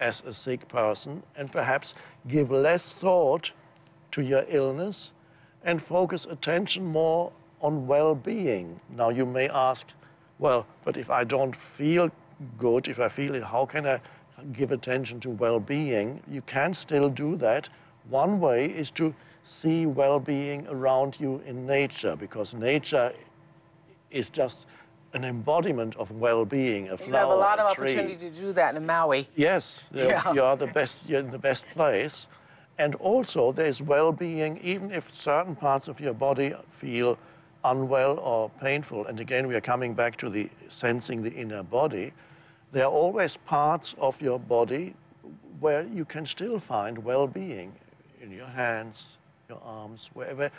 as 0.00 0.22
a 0.24 0.32
sick 0.32 0.66
person 0.66 1.22
and 1.36 1.52
perhaps 1.52 1.92
give 2.26 2.50
less 2.50 2.86
thought 2.86 3.50
to 4.12 4.22
your 4.22 4.46
illness 4.48 5.10
and 5.64 5.82
focus 5.82 6.26
attention 6.30 6.84
more 6.84 7.32
on 7.60 7.86
well 7.86 8.14
being. 8.14 8.80
Now, 8.96 9.10
you 9.10 9.26
may 9.26 9.48
ask, 9.48 9.86
well, 10.38 10.66
but 10.84 10.96
if 10.96 11.10
I 11.10 11.24
don't 11.24 11.54
feel 11.54 12.10
good, 12.58 12.88
if 12.88 12.98
I 12.98 13.08
feel 13.08 13.34
it, 13.34 13.42
how 13.42 13.66
can 13.66 13.86
I 13.86 14.00
give 14.52 14.72
attention 14.72 15.20
to 15.20 15.30
well 15.30 15.60
being? 15.60 16.22
You 16.28 16.40
can 16.42 16.72
still 16.74 17.08
do 17.10 17.36
that. 17.36 17.68
One 18.08 18.40
way 18.40 18.66
is 18.66 18.90
to 18.92 19.14
see 19.60 19.84
well 19.86 20.18
being 20.18 20.66
around 20.68 21.16
you 21.20 21.42
in 21.46 21.66
nature 21.66 22.16
because 22.16 22.54
nature 22.54 23.12
is 24.10 24.28
just 24.28 24.66
an 25.12 25.24
embodiment 25.24 25.96
of 25.96 26.10
well-being, 26.12 26.88
a 26.88 26.92
You 26.92 26.96
flower, 26.96 27.12
have 27.18 27.28
a 27.30 27.34
lot 27.34 27.58
of 27.58 27.66
opportunity 27.66 28.16
to 28.16 28.30
do 28.30 28.52
that 28.52 28.76
in 28.76 28.86
Maui. 28.86 29.28
Yes, 29.34 29.84
Yeah. 29.92 30.32
you 30.32 30.42
are 30.42 30.56
the 30.56 30.68
best. 30.68 30.98
You're 31.06 31.20
in 31.20 31.30
the 31.32 31.38
best 31.38 31.64
place, 31.74 32.26
and 32.80 32.94
also 32.94 33.52
there's 33.52 33.82
well-being, 33.82 34.58
even 34.62 34.90
if 34.90 35.04
certain 35.14 35.54
parts 35.54 35.86
of 35.86 36.00
your 36.00 36.14
body 36.14 36.54
feel 36.70 37.18
unwell 37.64 38.18
or 38.20 38.48
painful. 38.58 39.06
And 39.06 39.20
again, 39.20 39.46
we 39.46 39.54
are 39.54 39.60
coming 39.60 39.92
back 39.92 40.16
to 40.16 40.30
the 40.30 40.48
sensing 40.70 41.22
the 41.22 41.30
inner 41.30 41.62
body. 41.62 42.10
There 42.72 42.84
are 42.84 42.90
always 42.90 43.36
parts 43.44 43.94
of 43.98 44.18
your 44.22 44.38
body 44.38 44.94
where 45.60 45.82
you 45.82 46.06
can 46.06 46.24
still 46.24 46.58
find 46.58 46.96
well-being 47.04 47.70
in 48.22 48.30
your 48.30 48.46
hands, 48.46 49.04
your 49.50 49.60
arms, 49.62 50.08
wherever. 50.14 50.50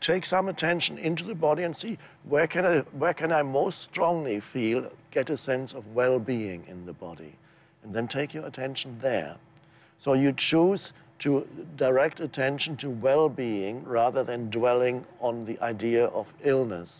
Take 0.00 0.26
some 0.26 0.48
attention 0.48 0.98
into 0.98 1.22
the 1.22 1.36
body 1.36 1.62
and 1.62 1.76
see 1.76 1.98
where 2.24 2.48
can 2.48 2.66
I, 2.66 2.78
where 2.98 3.14
can 3.14 3.30
I 3.30 3.42
most 3.42 3.80
strongly 3.80 4.40
feel, 4.40 4.90
get 5.12 5.30
a 5.30 5.36
sense 5.36 5.72
of 5.72 5.86
well-being 5.94 6.64
in 6.66 6.84
the 6.84 6.92
body. 6.94 7.36
And 7.84 7.94
then 7.94 8.08
take 8.08 8.34
your 8.34 8.44
attention 8.46 8.98
there. 9.00 9.36
So 10.00 10.14
you 10.14 10.32
choose 10.32 10.90
to 11.22 11.46
direct 11.76 12.18
attention 12.18 12.76
to 12.76 12.90
well-being 12.90 13.84
rather 13.84 14.24
than 14.24 14.50
dwelling 14.50 15.04
on 15.20 15.44
the 15.44 15.58
idea 15.60 16.06
of 16.06 16.32
illness. 16.42 16.92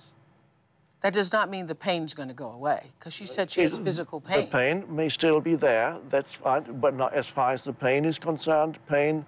That 1.00 1.12
does 1.12 1.32
not 1.32 1.50
mean 1.50 1.66
the 1.66 1.74
pain's 1.74 2.14
going 2.14 2.28
to 2.28 2.34
go 2.34 2.52
away, 2.52 2.92
because 2.98 3.12
she 3.12 3.26
said 3.26 3.50
she 3.50 3.62
has 3.62 3.72
It- 3.72 3.82
physical 3.82 4.20
The 4.20 4.28
pain. 4.28 4.46
pain 4.46 4.84
may 4.88 5.08
still 5.08 5.40
be 5.40 5.56
there, 5.56 5.96
that's 6.08 6.34
fine, 6.34 6.62
but 6.80 6.94
not 6.94 7.12
as 7.14 7.26
far 7.26 7.52
as 7.52 7.64
the 7.64 7.72
pain 7.72 8.04
is 8.04 8.16
concerned, 8.16 8.78
pain 8.88 9.26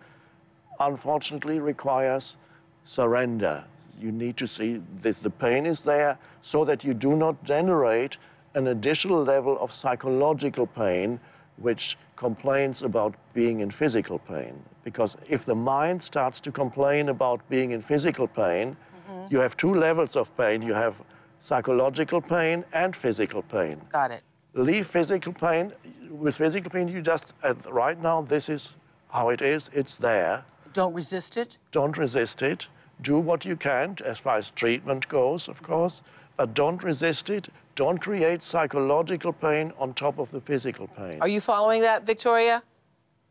unfortunately 0.79 1.59
requires 1.59 2.37
surrender. 2.85 3.65
You 3.99 4.13
need 4.13 4.37
to 4.37 4.47
see 4.47 4.81
that 5.03 5.21
the 5.25 5.31
pain 5.31 5.67
is 5.67 5.81
there 5.81 6.17
so 6.43 6.65
that 6.65 6.85
you 6.85 6.95
do 6.95 7.17
not 7.17 7.43
generate 7.43 8.17
an 8.55 8.69
additional 8.69 9.25
level 9.25 9.59
of 9.59 9.73
psychological 9.73 10.69
pain 10.69 11.19
which 11.57 11.97
complains 12.17 12.83
about 12.83 13.14
being 13.33 13.61
in 13.61 13.71
physical 13.71 14.19
pain. 14.19 14.62
Because 14.83 15.17
if 15.29 15.45
the 15.45 15.55
mind 15.55 16.03
starts 16.03 16.40
to 16.40 16.53
complain 16.53 17.09
about 17.09 17.47
being 17.49 17.73
in 17.73 17.83
physical 17.83 18.27
pain, 18.27 18.77
mm-hmm. 18.77 19.27
you 19.31 19.38
have 19.40 19.57
two 19.57 19.75
levels 19.75 20.17
of 20.17 20.35
pain. 20.37 20.62
You 20.62 20.75
have 20.75 20.95
psychological 21.43 22.21
pain 22.21 22.64
and 22.73 22.97
physical 22.97 23.43
pain 23.43 23.81
Got 23.93 24.11
it. 24.11 24.23
leave 24.55 24.87
physical 24.87 25.33
pain. 25.33 25.73
With 26.11 26.37
physical 26.37 26.71
pain, 26.71 26.88
you 26.88 27.03
just, 27.03 27.33
right 27.69 28.01
now, 28.01 28.23
this 28.23 28.49
is 28.49 28.71
how 29.11 29.29
it 29.29 29.43
is, 29.43 29.69
it's 29.73 29.97
there. 29.97 30.45
Don't 30.73 30.95
resist 30.95 31.37
it. 31.37 31.59
Don't 31.71 31.97
resist 31.97 32.43
it. 32.43 32.67
Do 33.03 33.19
what 33.19 33.45
you 33.45 33.57
can 33.57 33.97
as 34.05 34.19
far 34.19 34.38
as 34.38 34.51
treatment 34.51 35.07
goes, 35.09 35.49
of 35.49 35.62
course, 35.62 36.01
but 36.37 36.55
don't 36.55 36.83
resist 36.83 37.31
it. 37.31 37.49
Don't 37.75 37.99
create 37.99 38.43
psychological 38.43 39.33
pain 39.33 39.73
on 39.79 39.95
top 39.95 40.19
of 40.19 40.31
the 40.31 40.41
physical 40.41 40.87
pain. 40.87 41.21
Are 41.21 41.29
you 41.29 41.41
following 41.41 41.83
that, 41.83 42.07
Victoria? 42.07 42.63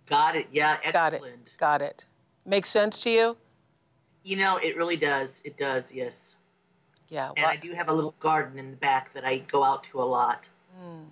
Got 0.06 0.36
it. 0.36 0.48
Yeah, 0.52 0.78
excellent. 0.84 0.94
Got 0.94 1.14
it. 1.14 1.58
Got 1.58 1.82
it. 1.82 2.06
Makes 2.46 2.70
sense 2.70 3.00
to 3.00 3.10
you? 3.10 3.38
You 4.24 4.36
know, 4.38 4.58
it 4.58 4.76
really 4.76 4.98
does. 4.98 5.42
It 5.46 5.58
does, 5.58 5.94
yes. 5.94 6.36
Yeah. 7.10 7.30
And 7.38 7.44
well, 7.44 7.48
I 7.48 7.56
do 7.56 7.72
have 7.74 7.88
a 7.90 7.94
little 7.94 8.16
garden 8.20 8.60
in 8.60 8.72
the 8.72 8.78
back 8.78 9.14
that 9.14 9.24
I 9.24 9.38
go 9.38 9.64
out 9.64 9.84
to 9.86 10.02
a 10.02 10.04
lot. 10.04 10.48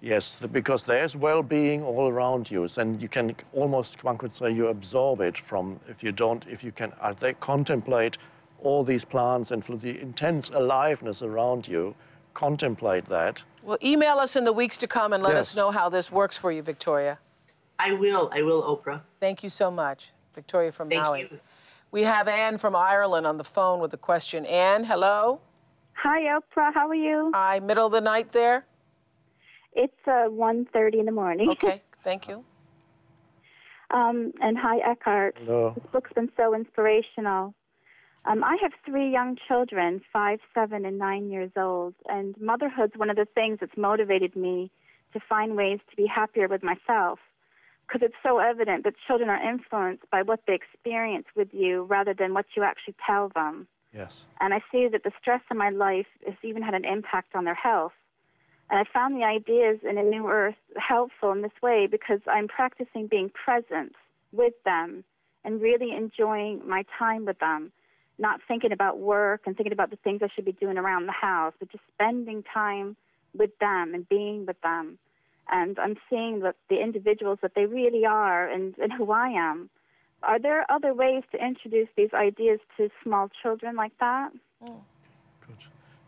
Yes, 0.02 0.36
because 0.52 0.84
there's 0.84 1.16
well-being 1.16 1.84
all 1.84 2.10
around 2.10 2.50
you, 2.50 2.68
and 2.78 3.00
you 3.00 3.08
can 3.08 3.36
almost, 3.54 4.04
one 4.04 4.18
could 4.18 4.34
say, 4.34 4.52
you 4.52 4.68
absorb 4.68 5.22
it 5.22 5.38
from 5.38 5.80
if 5.88 6.04
you 6.04 6.12
don't, 6.12 6.44
if 6.50 6.64
you 6.64 6.72
can, 6.72 6.92
uh, 7.00 7.14
they 7.14 7.34
contemplate 7.34 8.18
all 8.60 8.84
these 8.84 9.06
plants 9.06 9.52
and 9.52 9.64
the 9.64 10.02
intense 10.02 10.50
aliveness 10.50 11.22
around 11.22 11.68
you, 11.68 11.96
contemplate 12.34 13.06
that. 13.10 13.42
well, 13.64 13.78
email 13.84 14.18
us 14.18 14.36
in 14.36 14.44
the 14.44 14.54
weeks 14.54 14.78
to 14.78 14.88
come 14.88 15.14
and 15.14 15.22
let 15.24 15.36
Yes. 15.36 15.50
us 15.50 15.56
know 15.56 15.72
how 15.72 15.90
this 15.90 16.12
works 16.12 16.38
for 16.38 16.52
you, 16.52 16.62
Victoria. 16.64 17.20
I 17.80 17.94
will. 17.94 18.30
I 18.34 18.42
will, 18.42 18.62
Oprah. 18.64 19.02
Thank 19.20 19.44
you 19.44 19.50
so 19.50 19.70
much, 19.72 20.10
Victoria 20.36 20.72
from 20.72 20.90
Thank 20.90 21.04
Maui. 21.04 21.22
you. 21.32 21.40
We 21.92 22.04
have 22.04 22.28
Anne 22.28 22.58
from 22.58 22.76
Ireland 22.76 23.26
on 23.28 23.38
the 23.38 23.44
phone 23.44 23.80
with 23.80 23.94
a 23.94 23.98
question. 23.98 24.46
Anne, 24.46 24.84
hello. 24.84 25.42
Hi, 25.94 26.22
Oprah. 26.38 26.74
How 26.74 26.88
are 26.88 26.96
you? 26.96 27.32
Hi, 27.34 27.60
middle 27.60 27.86
of 27.86 27.92
the 27.92 28.02
night 28.02 28.32
there. 28.32 28.66
It's 29.74 29.94
uh, 30.08 30.28
1.30 30.30 31.00
in 31.00 31.06
the 31.06 31.12
morning. 31.12 31.50
Okay, 31.50 31.82
thank 32.04 32.28
you. 32.28 32.44
um, 33.94 34.32
and 34.42 34.58
hi, 34.58 34.78
Eckhart. 34.80 35.38
Hello. 35.40 35.74
This 35.76 35.84
book's 35.92 36.12
been 36.14 36.30
so 36.38 36.54
inspirational. 36.56 37.54
Um, 38.26 38.44
I 38.44 38.58
have 38.62 38.72
three 38.86 39.12
young 39.12 39.38
children, 39.48 40.02
five, 40.14 40.40
seven, 40.54 40.86
and 40.86 41.00
nine 41.00 41.32
years 41.32 41.52
old, 41.58 41.96
and 42.08 42.40
motherhood's 42.40 42.96
one 42.96 43.10
of 43.10 43.16
the 43.16 43.28
things 43.34 43.58
that's 43.60 43.76
motivated 43.76 44.36
me 44.36 44.70
to 45.14 45.20
find 45.28 45.58
ways 45.58 45.80
to 45.90 45.96
be 45.96 46.06
happier 46.06 46.48
with 46.48 46.62
myself. 46.64 47.20
Because 47.88 48.06
it's 48.06 48.16
so 48.24 48.40
evident 48.40 48.84
that 48.84 48.94
children 49.08 49.30
are 49.30 49.50
influenced 49.50 50.10
by 50.12 50.22
what 50.22 50.42
they 50.48 50.54
experience 50.54 51.26
with 51.36 51.50
you 51.52 51.84
rather 51.84 52.14
than 52.14 52.34
what 52.34 52.46
you 52.56 52.64
actually 52.64 52.96
tell 53.06 53.30
them. 53.34 53.68
Yes. 53.94 54.22
And 54.40 54.54
I 54.54 54.62
see 54.72 54.88
that 54.88 55.04
the 55.04 55.12
stress 55.20 55.42
in 55.50 55.58
my 55.58 55.70
life 55.70 56.06
has 56.26 56.36
even 56.44 56.62
had 56.62 56.74
an 56.74 56.86
impact 56.86 57.36
on 57.36 57.44
their 57.44 57.56
health. 57.56 57.92
And 58.70 58.80
I 58.80 58.90
found 58.94 59.16
the 59.16 59.26
ideas 59.26 59.80
in 59.84 59.98
A 59.98 60.04
New 60.04 60.28
Earth 60.30 60.56
helpful 60.78 61.34
in 61.34 61.42
this 61.42 61.52
way 61.62 61.88
because 61.92 62.22
I'm 62.26 62.48
practicing 62.48 63.08
being 63.08 63.30
present 63.30 63.94
with 64.32 64.54
them 64.64 65.04
and 65.44 65.62
really 65.62 65.92
enjoying 65.94 66.62
my 66.66 66.86
time 66.98 67.26
with 67.26 67.40
them, 67.40 67.74
not 68.22 68.40
thinking 68.48 68.72
about 68.72 69.00
work 69.00 69.42
and 69.46 69.58
thinking 69.58 69.74
about 69.74 69.90
the 69.90 69.98
things 69.98 70.22
I 70.24 70.28
should 70.34 70.46
be 70.46 70.52
doing 70.54 70.78
around 70.78 71.08
the 71.08 71.12
house, 71.12 71.54
but 71.60 71.72
just 71.72 71.84
spending 71.94 72.44
time 72.54 72.96
with 73.36 73.50
them 73.60 73.94
and 73.96 74.08
being 74.08 74.46
with 74.46 74.62
them. 74.62 75.00
And 75.50 75.78
I'm 75.80 75.96
seeing 76.10 76.42
that 76.42 76.56
the 76.70 76.80
individuals 76.82 77.40
that 77.42 77.54
they 77.56 77.66
really 77.66 78.06
are 78.06 78.48
and, 78.48 78.76
and 78.82 78.94
who 78.94 79.12
I 79.12 79.30
am. 79.30 79.70
Are 80.24 80.40
there 80.40 80.72
other 80.72 80.94
ways 80.94 81.24
to 81.32 81.44
introduce 81.44 81.90
these 81.98 82.14
ideas 82.14 82.60
to 82.78 82.90
small 83.04 83.30
children 83.42 83.76
like 83.76 83.94
that? 84.00 84.30
Good. 84.64 84.72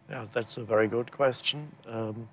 Yeah, 0.07 0.27
that's 0.31 0.57
a 0.57 0.63
very 0.63 0.87
good 0.87 1.11
question. 1.11 1.71
Um, 1.87 2.29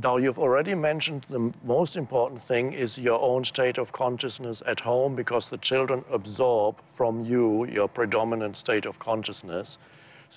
now, 0.00 0.16
you've 0.16 0.38
already 0.38 0.74
mentioned 0.74 1.26
the 1.28 1.52
most 1.64 1.96
important 1.96 2.42
thing 2.42 2.72
is 2.72 2.96
your 2.96 3.20
own 3.20 3.44
state 3.44 3.76
of 3.76 3.92
consciousness 3.92 4.62
at 4.64 4.80
home 4.80 5.14
because 5.14 5.48
the 5.48 5.58
children 5.58 6.02
absorb 6.10 6.76
from 6.94 7.26
you 7.26 7.66
your 7.66 7.88
predominant 7.88 8.56
state 8.56 8.86
of 8.86 8.98
consciousness. 8.98 9.76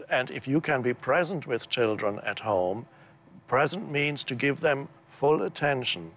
And 0.09 0.29
if 0.29 0.45
you 0.45 0.59
can 0.59 0.81
be 0.81 0.93
present 0.93 1.47
with 1.47 1.69
children 1.69 2.19
at 2.25 2.37
home, 2.37 2.85
present 3.47 3.89
means 3.89 4.25
to 4.25 4.35
give 4.35 4.59
them 4.59 4.89
full 5.07 5.43
attention. 5.43 6.11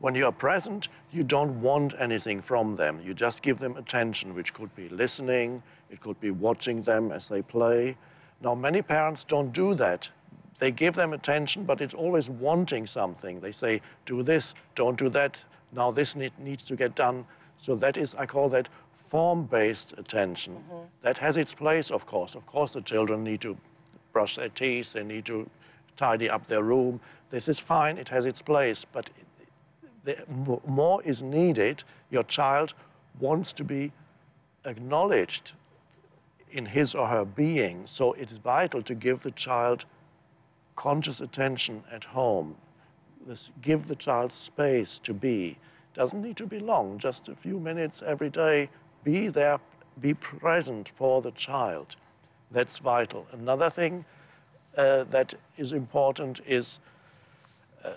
When 0.00 0.14
you 0.14 0.26
are 0.26 0.32
present, 0.32 0.88
you 1.12 1.24
don't 1.24 1.62
want 1.62 1.94
anything 1.98 2.42
from 2.42 2.76
them. 2.76 3.00
You 3.02 3.14
just 3.14 3.40
give 3.40 3.58
them 3.58 3.78
attention, 3.78 4.34
which 4.34 4.52
could 4.52 4.74
be 4.76 4.90
listening, 4.90 5.62
it 5.90 6.02
could 6.02 6.20
be 6.20 6.30
watching 6.30 6.82
them 6.82 7.10
as 7.10 7.26
they 7.26 7.40
play. 7.40 7.96
Now, 8.42 8.54
many 8.54 8.82
parents 8.82 9.24
don't 9.24 9.52
do 9.52 9.74
that. 9.76 10.10
They 10.58 10.70
give 10.70 10.94
them 10.94 11.12
attention, 11.12 11.64
but 11.64 11.80
it's 11.80 11.94
always 11.94 12.28
wanting 12.28 12.86
something. 12.86 13.40
They 13.40 13.52
say, 13.52 13.80
do 14.06 14.22
this, 14.22 14.54
don't 14.74 14.98
do 14.98 15.08
that, 15.10 15.36
now 15.72 15.90
this 15.90 16.14
need, 16.14 16.32
needs 16.38 16.62
to 16.64 16.76
get 16.76 16.94
done. 16.94 17.24
So 17.58 17.74
that 17.76 17.96
is, 17.96 18.14
I 18.14 18.26
call 18.26 18.48
that 18.50 18.68
form-based 19.08 19.94
attention. 19.98 20.54
Mm-hmm. 20.54 20.84
That 21.02 21.18
has 21.18 21.36
its 21.36 21.54
place, 21.54 21.90
of 21.90 22.06
course. 22.06 22.34
Of 22.34 22.46
course, 22.46 22.72
the 22.72 22.82
children 22.82 23.24
need 23.24 23.40
to 23.42 23.56
brush 24.12 24.36
their 24.36 24.50
teeth, 24.50 24.92
they 24.92 25.02
need 25.02 25.24
to 25.26 25.48
tidy 25.96 26.28
up 26.28 26.46
their 26.46 26.62
room. 26.62 27.00
This 27.30 27.48
is 27.48 27.58
fine, 27.58 27.98
it 27.98 28.08
has 28.08 28.26
its 28.26 28.42
place, 28.42 28.84
but 28.92 29.08
the, 30.04 30.16
more 30.66 31.02
is 31.02 31.22
needed. 31.22 31.82
Your 32.10 32.24
child 32.24 32.74
wants 33.20 33.52
to 33.54 33.64
be 33.64 33.92
acknowledged 34.64 35.52
in 36.50 36.66
his 36.66 36.94
or 36.94 37.06
her 37.06 37.24
being, 37.24 37.86
so 37.86 38.12
it 38.12 38.30
is 38.30 38.38
vital 38.38 38.82
to 38.82 38.94
give 38.94 39.22
the 39.22 39.30
child 39.30 39.84
conscious 40.82 41.20
attention 41.20 41.84
at 41.92 42.02
home. 42.02 42.56
This, 43.26 43.50
give 43.62 43.86
the 43.86 43.94
child 43.94 44.32
space 44.32 44.98
to 45.04 45.14
be. 45.14 45.56
Doesn't 45.94 46.22
need 46.22 46.36
to 46.38 46.46
be 46.46 46.58
long, 46.58 46.98
just 46.98 47.28
a 47.28 47.36
few 47.36 47.60
minutes 47.60 48.02
every 48.04 48.30
day. 48.30 48.68
Be 49.04 49.28
there, 49.28 49.60
be 50.00 50.14
present 50.14 50.88
for 50.88 51.22
the 51.22 51.30
child. 51.32 51.94
That's 52.50 52.78
vital. 52.78 53.26
Another 53.30 53.70
thing, 53.70 54.04
uh, 54.76 55.04
that 55.04 55.34
is 55.56 55.70
important 55.70 56.40
is 56.48 56.78
uh, 57.84 57.92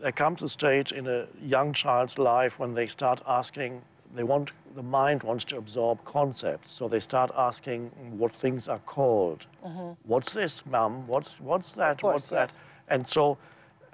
there 0.00 0.12
comes 0.12 0.42
a 0.42 0.50
stage 0.50 0.92
in 0.92 1.06
a 1.06 1.26
young 1.42 1.72
child's 1.72 2.18
life 2.18 2.58
when 2.58 2.74
they 2.74 2.88
start 2.88 3.22
asking, 3.26 3.80
they 4.14 4.24
want, 4.24 4.50
the 4.74 4.82
mind 4.82 5.22
wants 5.22 5.44
to 5.44 5.56
absorb 5.58 6.04
concepts. 6.04 6.70
So 6.72 6.88
they 6.88 7.00
start 7.00 7.30
asking 7.36 7.90
what 8.18 8.34
things 8.36 8.68
are 8.68 8.78
called. 8.80 9.44
Mm-hmm. 9.64 9.92
What's 10.04 10.32
this, 10.32 10.62
mum? 10.66 11.06
What's, 11.06 11.40
what's 11.40 11.72
that? 11.72 12.00
course, 12.00 12.14
what's 12.14 12.26
that? 12.28 12.54
And 12.88 13.08
so 13.08 13.36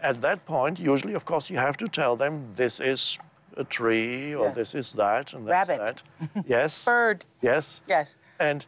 at 0.01 0.21
that 0.21 0.45
point, 0.47 0.79
usually, 0.79 1.15
of 1.15 1.25
course, 1.25 1.49
you 1.51 1.57
have 1.57 1.77
to 1.79 1.89
tell 1.89 2.17
them 2.17 2.45
this 2.55 2.81
is 2.81 3.19
a 3.57 3.65
tree 3.65 4.35
or 4.35 4.47
Yes. 4.49 4.57
this 4.57 4.75
is 4.75 4.93
that 4.93 5.33
and 5.33 5.47
that's 5.49 5.69
Rabbit. 5.69 6.03
that. 6.35 6.45
yes. 6.49 6.85
Bird. 6.85 7.25
Yes. 7.41 7.81
Yes. 7.87 8.17
And 8.39 8.67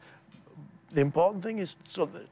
the 0.91 1.01
important 1.03 1.43
thing 1.43 1.59
is 1.59 1.77
so 1.89 2.07
that 2.07 2.27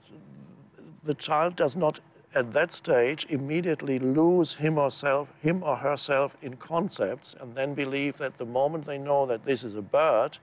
the 1.05 1.14
child 1.14 1.55
does 1.57 1.77
not 1.77 2.01
at 2.37 2.53
that 2.53 2.72
stage 2.72 3.26
immediately 3.30 3.99
lose 3.99 4.53
him 4.53 4.78
or 4.78 4.91
self, 4.91 5.28
him 5.43 5.62
or 5.62 5.74
herself 5.74 6.37
in 6.43 6.55
concepts 6.57 7.34
and 7.41 7.55
then 7.55 7.74
believe 7.74 8.16
that 8.18 8.37
the 8.39 8.45
moment 8.45 8.84
they 8.84 8.99
know 8.99 9.26
that 9.26 9.45
this 9.45 9.64
is 9.64 9.74
a 9.74 9.82
bird, 9.82 10.39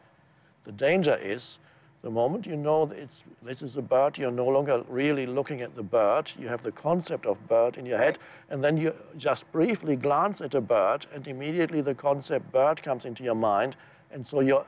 the 0.65 0.71
danger 0.71 1.15
is 1.21 1.59
the 2.03 2.09
moment 2.09 2.45
you 2.45 2.57
know 2.57 2.85
that 2.85 2.97
it's, 2.97 3.23
this 3.43 3.61
is 3.61 3.77
a 3.77 3.81
bird, 3.81 4.17
you're 4.17 4.29
no 4.29 4.47
longer 4.47 4.83
really 4.89 5.25
looking 5.25 5.61
at 5.61 5.73
the 5.73 5.83
bird. 5.83 6.29
You 6.37 6.49
have 6.49 6.61
the 6.61 6.71
concept 6.71 7.25
of 7.25 7.47
bird 7.47 7.77
in 7.77 7.85
your 7.85 7.97
head, 7.97 8.17
and 8.49 8.61
then 8.61 8.75
you 8.75 8.93
just 9.17 9.49
briefly 9.53 9.95
glance 9.95 10.41
at 10.41 10.53
a 10.53 10.59
bird, 10.59 11.05
and 11.13 11.25
immediately 11.27 11.79
the 11.79 11.95
concept 11.95 12.51
bird 12.51 12.83
comes 12.83 13.05
into 13.05 13.23
your 13.23 13.35
mind, 13.35 13.77
and 14.11 14.27
so 14.27 14.41
you're, 14.41 14.65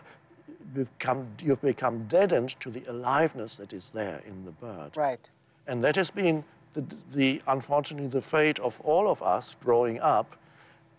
become, 0.74 1.28
you've 1.44 1.62
become 1.62 2.08
deadened 2.08 2.56
to 2.62 2.70
the 2.70 2.84
aliveness 2.88 3.56
that 3.58 3.74
is 3.74 3.92
there 3.94 4.22
in 4.26 4.46
the 4.46 4.52
bird. 4.52 4.96
Right. 4.96 5.30
And 5.68 5.84
that 5.84 5.98
has 5.98 6.10
been, 6.10 6.42
the, 6.76 6.84
the, 7.14 7.42
unfortunately, 7.48 8.10
the 8.10 8.22
fate 8.22 8.60
of 8.60 8.80
all 8.82 9.10
of 9.10 9.24
us 9.24 9.56
growing 9.64 10.00
up. 10.02 10.36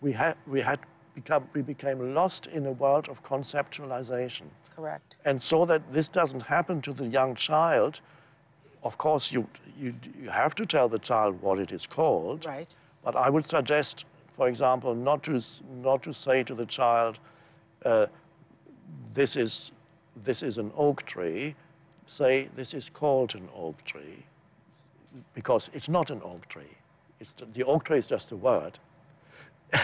We, 0.01 0.11
had, 0.11 0.35
we, 0.45 0.61
had 0.61 0.79
become, 1.15 1.47
we 1.53 1.61
became 1.61 2.13
lost 2.13 2.47
in 2.47 2.65
a 2.65 2.71
world 2.71 3.07
of 3.09 3.23
conceptualization. 3.23 4.43
Correct. 4.75 5.15
And 5.25 5.41
so 5.41 5.65
that 5.65 5.81
this 5.93 6.07
doesn't 6.07 6.41
happen 6.41 6.81
to 6.81 6.93
the 6.93 7.07
young 7.07 7.35
child, 7.35 7.99
of 8.83 8.97
course, 8.97 9.31
you, 9.31 9.47
you, 9.79 9.93
you 10.21 10.29
have 10.29 10.55
to 10.55 10.65
tell 10.65 10.87
the 10.87 10.99
child 10.99 11.41
what 11.41 11.59
it 11.59 11.71
is 11.71 11.85
called. 11.85 12.45
Right. 12.45 12.73
But 13.03 13.15
I 13.15 13.29
would 13.29 13.47
suggest, 13.47 14.05
for 14.35 14.47
example, 14.47 14.93
not 14.93 15.23
to, 15.23 15.41
not 15.81 16.03
to 16.03 16.13
say 16.13 16.43
to 16.43 16.53
the 16.53 16.65
child, 16.65 17.17
uh, 17.85 18.07
this, 19.13 19.35
is, 19.35 19.71
this 20.23 20.43
is 20.43 20.57
an 20.57 20.71
oak 20.75 21.05
tree. 21.05 21.55
Say, 22.05 22.49
this 22.55 22.73
is 22.73 22.89
called 22.93 23.35
an 23.35 23.49
oak 23.55 23.83
tree, 23.83 24.25
because 25.33 25.69
it's 25.73 25.89
not 25.89 26.09
an 26.09 26.21
oak 26.23 26.47
tree. 26.49 26.75
It's, 27.19 27.31
the 27.53 27.63
oak 27.63 27.83
tree 27.85 27.97
is 27.99 28.07
just 28.07 28.31
a 28.31 28.35
word. 28.35 28.77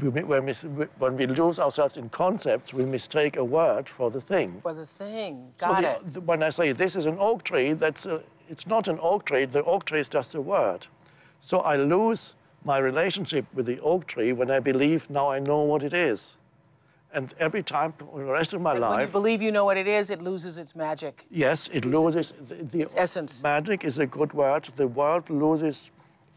When, 0.00 0.46
we, 0.46 0.52
when 0.98 1.16
we 1.18 1.26
lose 1.26 1.58
ourselves 1.58 1.98
in 1.98 2.08
concepts, 2.08 2.72
we 2.72 2.86
mistake 2.86 3.36
a 3.36 3.44
word 3.44 3.86
for 3.90 4.10
the 4.10 4.22
thing. 4.22 4.58
For 4.62 4.72
the 4.72 4.86
thing. 4.86 5.52
So 5.60 5.66
Got 5.66 5.82
the- 5.82 5.90
it. 5.90 6.14
the- 6.14 6.20
when 6.22 6.42
I 6.42 6.48
say 6.48 6.72
this 6.72 6.96
is 6.96 7.04
an 7.04 7.16
oak 7.20 7.42
tree, 7.44 7.74
that's 7.74 8.06
a, 8.06 8.22
it's 8.48 8.66
not 8.66 8.88
an 8.88 8.98
oak 9.02 9.26
tree. 9.26 9.44
The 9.44 9.62
oak 9.64 9.84
tree 9.84 10.00
is 10.00 10.08
just 10.08 10.34
a 10.34 10.40
word. 10.40 10.86
So 11.42 11.58
I 11.60 11.76
lose 11.76 12.32
my 12.64 12.78
relationship 12.78 13.44
with 13.52 13.66
the 13.66 13.78
oak 13.80 14.06
tree 14.06 14.32
when 14.32 14.50
I 14.50 14.60
believe 14.60 15.10
now 15.10 15.28
I 15.30 15.40
know 15.40 15.60
what 15.60 15.82
it 15.82 15.92
is. 15.92 16.36
And 17.14 17.34
every 17.38 17.62
time 17.62 17.92
for 17.92 18.18
the 18.18 18.24
rest 18.24 18.52
of 18.54 18.60
my 18.62 18.72
And 18.72 18.80
when 18.88 19.00
you 19.00 19.06
believe 19.06 19.42
you 19.42 19.52
know 19.52 19.64
what 19.66 19.76
it 19.76 19.86
is, 19.86 20.08
it 20.08 20.22
loses 20.22 20.56
its 20.56 20.74
magic. 20.74 21.26
yes, 21.30 21.68
it 21.72 21.84
loses 21.84 22.32
the, 22.48 22.54
the 22.64 22.88
essence. 22.96 23.42
Magic 23.42 23.84
is 23.84 23.98
a 23.98 24.06
good 24.06 24.32
word. 24.32 24.68
The 24.76 24.88
world 24.88 25.28
loses 25.28 25.90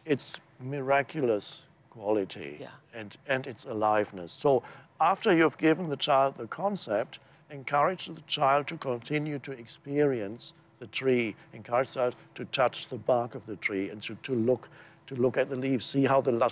its 0.06 0.34
miraculous 0.60 1.62
quality 1.90 2.58
Yeah. 2.60 2.68
and, 2.94 3.16
and 3.28 3.48
its 3.48 3.64
aliveness. 3.64 4.32
So 4.34 4.64
after 5.00 5.34
you've 5.36 5.58
given 5.58 5.90
the 5.90 5.98
child 5.98 6.36
the 6.38 6.48
concept, 6.48 7.20
encourage 7.50 8.08
the 8.08 8.22
child 8.28 8.68
to 8.68 8.78
continue 8.78 9.40
to 9.40 9.52
experience 9.54 10.54
the 10.80 10.88
tree, 10.88 11.36
encourage 11.54 11.90
the 11.90 11.94
child 11.94 12.16
to 12.36 12.46
touch 12.46 12.88
the 12.90 12.98
bark 12.98 13.34
of 13.36 13.46
the 13.46 13.56
tree 13.58 13.90
and 13.90 14.02
to, 14.04 14.16
to 14.24 14.34
look 14.36 14.70
to 15.08 15.16
look 15.16 15.38
at 15.38 15.50
the 15.50 15.56
leaves, 15.56 15.86
see 15.86 16.04
how 16.04 16.20
the 16.20 16.50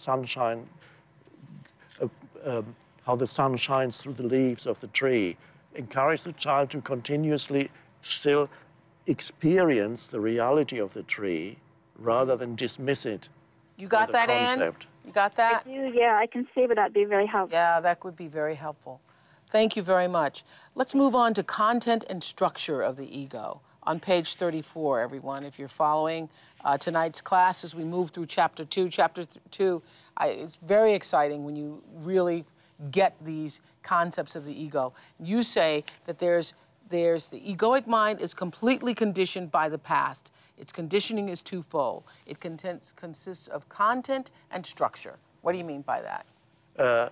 sunshine 0.00 0.66
uh, 2.00 2.08
um, 2.46 2.74
how 3.04 3.16
the 3.16 3.26
sun 3.26 3.56
shines 3.56 3.96
through 3.96 4.14
the 4.14 4.22
leaves 4.22 4.66
of 4.66 4.80
the 4.80 4.86
tree. 4.88 5.36
Encourage 5.74 6.22
the 6.22 6.32
child 6.32 6.70
to 6.70 6.80
continuously 6.80 7.70
still 8.02 8.48
experience 9.06 10.06
the 10.06 10.20
reality 10.20 10.78
of 10.78 10.92
the 10.94 11.02
tree 11.04 11.56
rather 11.98 12.36
than 12.36 12.54
dismiss 12.54 13.04
it. 13.04 13.28
You 13.76 13.88
got 13.88 14.08
the 14.08 14.12
that, 14.12 14.30
Anne? 14.30 14.58
concept. 14.58 14.86
You 15.04 15.12
got 15.12 15.34
that? 15.36 15.62
I 15.66 15.68
do, 15.68 15.92
yeah, 15.94 16.18
I 16.20 16.26
can 16.26 16.46
see 16.54 16.66
where 16.66 16.74
that'd 16.74 16.92
be 16.92 17.04
very 17.04 17.26
helpful. 17.26 17.56
Yeah, 17.56 17.80
that 17.80 18.04
would 18.04 18.16
be 18.16 18.28
very 18.28 18.54
helpful. 18.54 19.00
Thank 19.50 19.76
you 19.76 19.82
very 19.82 20.08
much. 20.08 20.44
Let's 20.74 20.94
move 20.94 21.14
on 21.14 21.34
to 21.34 21.42
content 21.42 22.04
and 22.08 22.22
structure 22.22 22.80
of 22.80 22.96
the 22.96 23.18
ego. 23.18 23.60
On 23.84 23.98
page 23.98 24.36
34, 24.36 25.00
everyone, 25.00 25.44
if 25.44 25.58
you're 25.58 25.66
following 25.66 26.28
uh, 26.64 26.78
tonight's 26.78 27.20
class 27.20 27.64
as 27.64 27.74
we 27.74 27.82
move 27.82 28.12
through 28.12 28.26
chapter 28.26 28.64
two. 28.64 28.88
Chapter 28.88 29.24
th- 29.24 29.42
two, 29.50 29.82
I, 30.16 30.28
it's 30.28 30.56
very 30.62 30.92
exciting 30.92 31.44
when 31.44 31.56
you 31.56 31.82
really 31.96 32.46
get 32.90 33.14
these 33.24 33.60
concepts 33.82 34.36
of 34.36 34.44
the 34.44 34.62
ego. 34.62 34.92
You 35.20 35.42
say 35.42 35.84
that 36.06 36.18
there's 36.18 36.54
there's 36.88 37.28
the 37.28 37.40
egoic 37.40 37.86
mind 37.86 38.20
is 38.20 38.34
completely 38.34 38.94
conditioned 38.94 39.50
by 39.50 39.68
the 39.68 39.78
past. 39.78 40.30
Its 40.58 40.70
conditioning 40.70 41.30
is 41.30 41.42
twofold. 41.42 42.04
It 42.26 42.38
contents, 42.38 42.92
consists 42.96 43.48
of 43.48 43.66
content 43.70 44.30
and 44.50 44.64
structure. 44.64 45.16
What 45.40 45.52
do 45.52 45.58
you 45.58 45.64
mean 45.64 45.82
by 45.82 46.02
that? 46.02 46.26
Uh, 46.78 47.08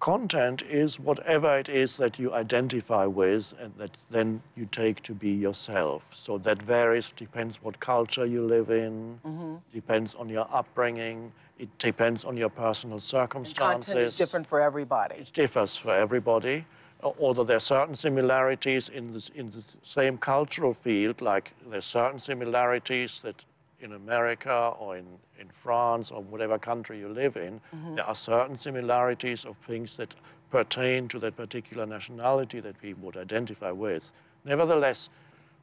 Content 0.00 0.62
is 0.62 1.00
whatever 1.00 1.58
it 1.58 1.68
is 1.68 1.96
that 1.96 2.18
you 2.18 2.32
identify 2.34 3.06
with 3.06 3.54
and 3.58 3.72
that 3.78 3.96
then 4.10 4.42
you 4.54 4.68
take 4.70 5.02
to 5.02 5.14
be 5.14 5.30
yourself. 5.30 6.02
So 6.14 6.38
that 6.38 6.62
varies, 6.62 7.12
depends 7.16 7.62
what 7.62 7.80
culture 7.80 8.26
you 8.26 8.46
live 8.46 8.70
in, 8.70 9.18
mm-hmm. 9.24 9.56
depends 9.72 10.14
on 10.14 10.28
your 10.28 10.46
upbringing, 10.52 11.32
it 11.58 11.70
depends 11.78 12.24
on 12.24 12.36
your 12.36 12.50
personal 12.50 13.00
circumstances. 13.00 13.86
Content 13.86 13.98
is 14.00 14.16
different 14.16 14.46
for 14.46 14.60
everybody. 14.60 15.16
It 15.16 15.32
differs 15.32 15.76
for 15.76 15.94
everybody, 15.94 16.66
although 17.02 17.44
there 17.44 17.56
are 17.56 17.60
certain 17.60 17.94
similarities 17.94 18.90
in, 18.90 19.14
this, 19.14 19.30
in 19.34 19.50
the 19.50 19.64
same 19.82 20.18
cultural 20.18 20.74
field, 20.74 21.22
like 21.22 21.52
there's 21.70 21.86
certain 21.86 22.18
similarities 22.18 23.20
that 23.22 23.42
in 23.86 23.92
America 23.94 24.74
or 24.78 24.96
in, 24.96 25.06
in 25.38 25.48
France 25.48 26.10
or 26.10 26.20
whatever 26.22 26.58
country 26.58 26.98
you 26.98 27.08
live 27.08 27.36
in, 27.36 27.60
mm-hmm. 27.74 27.94
there 27.94 28.04
are 28.04 28.14
certain 28.14 28.58
similarities 28.58 29.44
of 29.44 29.56
things 29.66 29.96
that 29.96 30.14
pertain 30.50 31.08
to 31.08 31.18
that 31.20 31.36
particular 31.36 31.86
nationality 31.86 32.60
that 32.60 32.76
we 32.82 32.94
would 32.94 33.16
identify 33.16 33.70
with. 33.70 34.10
Nevertheless, 34.44 35.08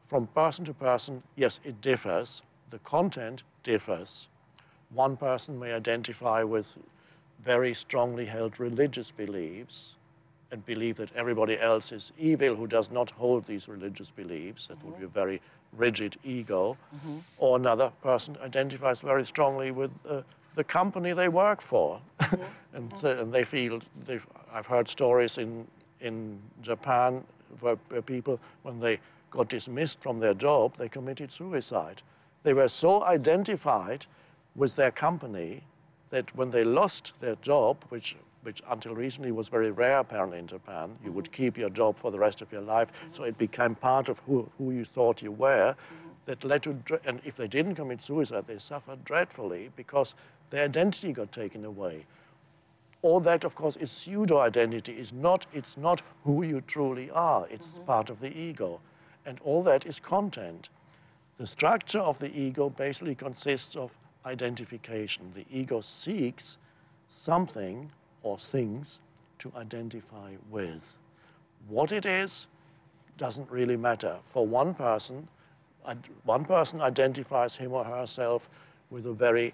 from 0.08 0.28
person 0.28 0.66
to 0.66 0.74
person, 0.74 1.22
yes, 1.36 1.60
it 1.64 1.80
differs. 1.82 2.42
The 2.70 2.80
content 2.80 3.44
differs. 3.64 4.28
One 4.94 5.18
person 5.18 5.60
may 5.60 5.74
identify 5.74 6.44
with 6.44 6.68
very 7.44 7.74
strongly 7.74 8.26
held 8.26 8.60
religious 8.60 9.12
beliefs 9.12 9.96
and 10.52 10.66
believe 10.66 10.96
that 10.98 11.10
everybody 11.16 11.60
else 11.60 11.92
is 11.92 12.12
evil 12.18 12.56
who 12.56 12.68
does 12.68 12.92
not 12.92 13.10
hold 13.10 13.46
these 13.46 13.68
religious 13.68 14.10
beliefs. 14.12 14.68
That 14.68 14.84
would 14.84 14.94
mm-hmm. 14.94 15.02
be 15.02 15.06
a 15.06 15.24
very 15.24 15.42
rigid 15.78 16.18
ego. 16.24 16.78
Or 17.38 17.58
another 17.58 17.92
person 18.02 18.38
identifies 18.44 19.00
very 19.00 19.26
strongly 19.26 19.72
with 19.72 19.92
uh, 20.08 20.22
the 20.56 20.64
company 20.64 21.14
they 21.14 21.30
work 21.30 21.62
for. 21.62 22.00
and, 22.74 22.92
so- 23.00 23.18
and 23.20 23.34
they 23.34 23.44
feel, 23.44 23.82
I've 24.54 24.68
heard 24.68 24.88
stories 24.88 25.38
in, 25.38 25.68
in 26.02 26.40
Japan 26.62 27.24
where, 27.60 27.78
where 27.90 28.02
people, 28.02 28.40
when 28.64 28.80
they 28.80 29.00
got 29.32 29.50
dismissed 29.50 30.00
from 30.00 30.20
their 30.20 30.34
job, 30.34 30.76
they 30.78 30.88
committed 30.90 31.32
suicide. 31.32 32.02
They 32.44 32.54
were 32.54 32.70
so 32.70 33.04
identified 33.04 34.06
with 34.56 34.76
their 34.76 34.92
company 34.92 35.64
that 36.12 36.34
when 36.36 36.52
they 36.52 36.64
lost 36.64 37.14
their 37.20 37.36
job, 37.38 37.78
which, 37.90 38.16
which 38.44 38.62
until 38.70 38.94
recently 38.94 39.32
was 39.32 39.48
very 39.48 39.72
rare 39.72 40.00
apparently 40.00 40.38
in 40.40 40.48
Japan, 40.48 40.96
you 41.04 41.12
would 41.12 41.26
mm-hmm. 41.26 41.44
keep 41.44 41.58
your 41.58 41.70
job 41.70 41.98
for 41.98 42.12
the 42.12 42.20
rest 42.20 42.42
of 42.42 42.52
your 42.52 42.62
life, 42.62 42.90
so 43.12 43.24
it 43.24 43.38
became 43.38 43.76
part 43.76 44.10
of 44.10 44.20
who, 44.20 44.50
who 44.58 44.72
you 44.72 44.86
thought 44.86 45.22
you 45.22 45.32
were, 45.32 45.74
mm-hmm. 45.74 46.10
that 46.26 46.44
led 46.44 46.64
to, 46.64 46.78
and 47.06 47.22
if 47.26 47.36
they 47.36 47.48
didn't 47.48 47.76
commit 47.76 48.02
suicide, 48.02 48.46
they 48.48 48.60
suffered 48.60 49.04
dreadfully 49.04 49.72
because 49.76 50.14
their 50.50 50.66
identity 50.66 51.12
got 51.12 51.32
taken 51.32 51.66
away. 51.66 52.06
All 53.02 53.20
that, 53.22 53.44
of 53.44 53.56
course, 53.56 53.76
is 53.76 53.92
pseudo 53.92 54.38
identity. 54.38 54.94
Is 54.94 55.12
not, 55.12 55.46
it's 55.54 55.76
not 55.76 56.02
who 56.24 56.44
you 56.44 56.62
truly 56.62 57.12
are. 57.12 57.48
It's 57.50 57.68
mm-hmm. 57.68 57.86
part 57.86 58.10
of 58.10 58.20
the 58.22 58.36
ego. 58.38 58.80
And 59.26 59.40
all 59.44 59.64
that 59.64 59.86
is 59.86 60.00
content. 60.00 60.70
The 61.38 61.48
structure 61.48 62.00
of 62.00 62.20
the 62.20 62.32
ego 62.38 62.70
basically 62.70 63.16
consists 63.16 63.76
of 63.76 63.92
identification. 64.26 65.32
The 65.34 65.46
ego 65.52 65.82
seeks 65.82 66.58
something 67.26 67.92
or 68.24 68.38
things 68.38 69.00
to 69.40 69.52
identify 69.56 70.32
with. 70.50 70.96
What 71.68 71.92
it 71.92 72.06
is 72.06 72.48
doesn't 73.18 73.50
really 73.52 73.78
matter. 73.78 74.18
For 74.32 74.46
one 74.46 74.74
person, 74.74 75.28
one 76.24 76.46
person 76.46 76.82
identifies 76.82 77.56
him 77.56 77.74
or 77.74 77.84
herself 77.84 78.50
with 78.90 79.06
a 79.06 79.14
very 79.14 79.54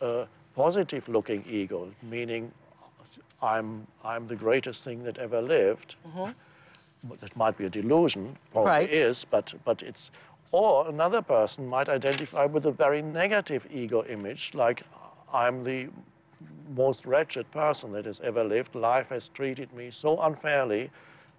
uh, 0.00 0.26
positive 0.54 1.08
looking 1.08 1.44
ego, 1.48 1.90
meaning 2.02 2.52
I'm, 3.42 3.86
I'm 4.04 4.26
the 4.26 4.36
greatest 4.36 4.84
thing 4.84 5.02
that 5.04 5.18
ever 5.18 5.40
lived. 5.42 5.96
Mm-hmm. 6.06 6.30
That 7.20 7.36
might 7.36 7.58
be 7.58 7.64
a 7.64 7.70
delusion, 7.70 8.36
probably 8.52 8.70
right. 8.70 8.90
is, 8.90 9.24
but, 9.28 9.52
but 9.64 9.82
it's. 9.82 10.10
Or 10.52 10.86
another 10.88 11.22
person 11.22 11.66
might 11.66 11.88
identify 11.88 12.44
with 12.44 12.66
a 12.66 12.70
very 12.70 13.00
negative 13.00 13.66
ego 13.72 14.04
image, 14.04 14.50
like 14.52 14.82
I'm 15.32 15.64
the 15.64 15.88
most 16.74 17.06
wretched 17.06 17.50
person 17.50 17.92
that 17.92 18.06
has 18.06 18.20
ever 18.20 18.44
lived. 18.44 18.74
Life 18.74 19.08
has 19.08 19.28
treated 19.28 19.72
me 19.72 19.90
so 19.90 20.20
unfairly. 20.20 20.90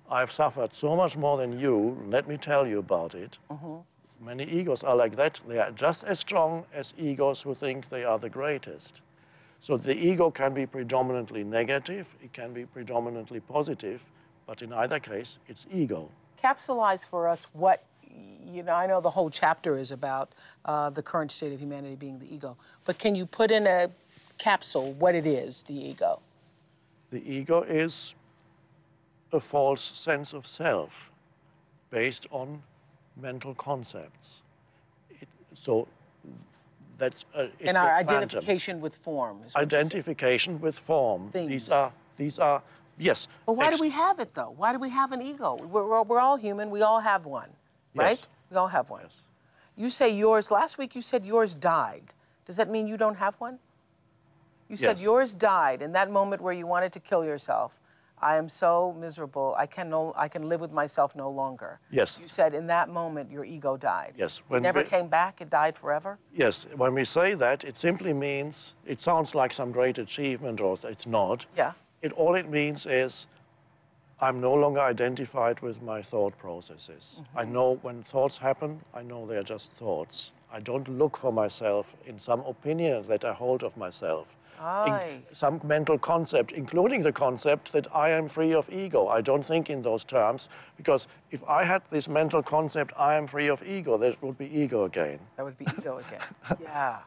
I've 0.09 0.31
suffered 0.31 0.73
so 0.73 0.95
much 0.95 1.17
more 1.17 1.37
than 1.37 1.59
you. 1.59 1.97
Let 2.07 2.27
me 2.27 2.37
tell 2.37 2.67
you 2.67 2.79
about 2.79 3.15
it. 3.15 3.37
Mm-hmm. 3.49 4.25
Many 4.25 4.45
egos 4.45 4.83
are 4.83 4.95
like 4.95 5.15
that. 5.15 5.39
They 5.47 5.59
are 5.59 5.71
just 5.71 6.03
as 6.03 6.19
strong 6.19 6.65
as 6.73 6.93
egos 6.97 7.41
who 7.41 7.53
think 7.55 7.89
they 7.89 8.03
are 8.03 8.19
the 8.19 8.29
greatest. 8.29 9.01
So 9.59 9.77
the 9.77 9.95
ego 9.95 10.29
can 10.29 10.53
be 10.53 10.65
predominantly 10.65 11.43
negative, 11.43 12.07
it 12.21 12.33
can 12.33 12.53
be 12.53 12.65
predominantly 12.65 13.39
positive, 13.39 14.03
but 14.45 14.61
in 14.61 14.73
either 14.73 14.99
case, 14.99 15.37
it's 15.47 15.65
ego. 15.71 16.09
Capsulize 16.43 17.05
for 17.09 17.29
us 17.29 17.47
what, 17.53 17.85
you 18.45 18.61
know, 18.61 18.73
I 18.73 18.87
know 18.87 18.99
the 18.99 19.09
whole 19.09 19.29
chapter 19.29 19.77
is 19.77 19.91
about 19.91 20.33
uh, 20.65 20.89
the 20.89 21.01
current 21.01 21.31
state 21.31 21.53
of 21.53 21.61
humanity 21.61 21.95
being 21.95 22.19
the 22.19 22.33
ego, 22.33 22.57
but 22.83 22.99
can 22.99 23.15
you 23.15 23.25
put 23.25 23.51
in 23.51 23.65
a 23.65 23.89
capsule 24.37 24.93
what 24.93 25.15
it 25.15 25.25
is, 25.25 25.63
the 25.67 25.73
ego? 25.73 26.19
The 27.11 27.21
ego 27.31 27.61
is 27.61 28.13
a 29.31 29.39
false 29.39 29.91
sense 29.95 30.33
of 30.33 30.45
self 30.45 30.93
based 31.89 32.25
on 32.31 32.61
mental 33.21 33.53
concepts. 33.55 34.41
It, 35.09 35.27
so 35.53 35.87
that's 36.97 37.25
a, 37.35 37.49
and 37.61 37.77
our 37.77 37.93
identification 37.93 38.81
with 38.81 38.95
form. 38.97 39.41
Identification 39.55 40.59
with 40.59 40.77
form. 40.77 41.29
Things. 41.31 41.49
These 41.49 41.69
are 41.69 41.91
these 42.17 42.39
are 42.39 42.61
yes. 42.97 43.27
But 43.45 43.53
why 43.53 43.71
do 43.71 43.77
we 43.79 43.89
have 43.89 44.19
it 44.19 44.33
though? 44.33 44.53
Why 44.57 44.71
do 44.71 44.79
we 44.79 44.89
have 44.89 45.11
an 45.11 45.21
ego? 45.21 45.55
We're, 45.55 46.03
we're 46.03 46.19
all 46.19 46.37
human. 46.37 46.69
We 46.69 46.81
all 46.81 46.99
have 46.99 47.25
one, 47.25 47.49
right? 47.95 48.17
Yes. 48.17 48.27
We 48.49 48.57
all 48.57 48.67
have 48.67 48.89
one. 48.89 49.01
Yes. 49.03 49.13
You 49.75 49.89
say 49.89 50.15
yours. 50.15 50.51
Last 50.51 50.77
week 50.77 50.95
you 50.95 51.01
said 51.01 51.25
yours 51.25 51.55
died. 51.55 52.13
Does 52.45 52.57
that 52.57 52.69
mean 52.69 52.87
you 52.87 52.97
don't 52.97 53.15
have 53.15 53.35
one? 53.35 53.59
You 54.73 54.77
said 54.77 54.97
yes. 54.97 55.03
yours 55.03 55.33
died 55.35 55.83
in 55.83 55.91
that 55.91 56.09
moment 56.09 56.41
where 56.41 56.51
you 56.51 56.65
wanted 56.65 56.91
to 56.93 56.99
kill 56.99 57.23
yourself. 57.23 57.79
I 58.17 58.37
am 58.37 58.49
so 58.49 58.95
miserable. 58.99 59.53
I 59.55 59.67
can 59.67 59.87
no, 59.87 60.13
I 60.17 60.27
can 60.27 60.49
live 60.49 60.61
with 60.61 60.71
myself 60.71 61.15
no 61.15 61.29
longer. 61.29 61.79
Yes. 61.91 62.17
You 62.19 62.27
said 62.27 62.55
in 62.55 62.65
that 62.67 62.89
moment 62.89 63.29
your 63.29 63.45
ego 63.45 63.77
died. 63.77 64.13
Yes. 64.17 64.41
When 64.47 64.61
it 64.61 64.63
never 64.63 64.79
we, 64.79 64.85
came 64.85 65.09
back. 65.09 65.41
It 65.41 65.51
died 65.51 65.77
forever. 65.77 66.17
Yes. 66.33 66.65
When 66.75 66.95
we 66.95 67.05
say 67.05 67.35
that, 67.35 67.63
it 67.63 67.77
simply 67.77 68.13
means 68.13 68.73
it 68.87 68.99
sounds 68.99 69.35
like 69.35 69.53
some 69.53 69.71
great 69.71 69.99
achievement, 69.99 70.59
or 70.59 70.75
it's 70.81 71.05
not. 71.05 71.45
Yeah. 71.55 71.73
It 72.01 72.11
all 72.13 72.33
it 72.33 72.49
means 72.49 72.87
is 72.87 73.27
I'm 74.21 74.41
no 74.41 74.55
longer 74.55 74.79
identified 74.79 75.59
with 75.59 75.83
my 75.83 76.01
thought 76.01 76.35
processes. 76.39 77.03
Mm 77.19 77.25
-hmm. 77.25 77.41
I 77.41 77.45
know 77.45 77.77
when 77.83 78.03
thoughts 78.03 78.37
happen, 78.37 78.81
I 78.99 79.03
know 79.03 79.27
they're 79.27 79.49
just 79.53 79.69
thoughts. 79.77 80.31
I 80.57 80.59
don't 80.61 80.87
look 80.87 81.17
for 81.17 81.31
myself 81.31 81.93
in 82.05 82.19
some 82.19 82.41
opinion 82.45 83.07
that 83.07 83.23
I 83.23 83.33
hold 83.33 83.63
of 83.63 83.75
myself 83.75 84.27
some 85.35 85.61
mental 85.63 85.97
concept, 85.97 86.51
including 86.51 87.01
the 87.01 87.11
concept 87.11 87.71
that 87.73 87.87
I 87.93 88.09
am 88.09 88.27
free 88.27 88.53
of 88.53 88.69
ego. 88.71 89.07
I 89.07 89.21
don't 89.21 89.45
think 89.45 89.69
in 89.69 89.81
those 89.81 90.03
terms 90.03 90.49
because 90.77 91.07
if 91.31 91.43
I 91.47 91.63
had 91.63 91.81
this 91.89 92.07
mental 92.07 92.43
concept, 92.43 92.93
I 92.97 93.15
am 93.15 93.27
free 93.27 93.47
of 93.47 93.63
ego, 93.63 93.97
that 93.97 94.21
would 94.21 94.37
be 94.37 94.45
ego 94.45 94.85
again. 94.85 95.19
That 95.37 95.45
would 95.45 95.57
be 95.57 95.65
ego 95.77 95.99
again. 96.07 96.59
yeah. 96.61 96.99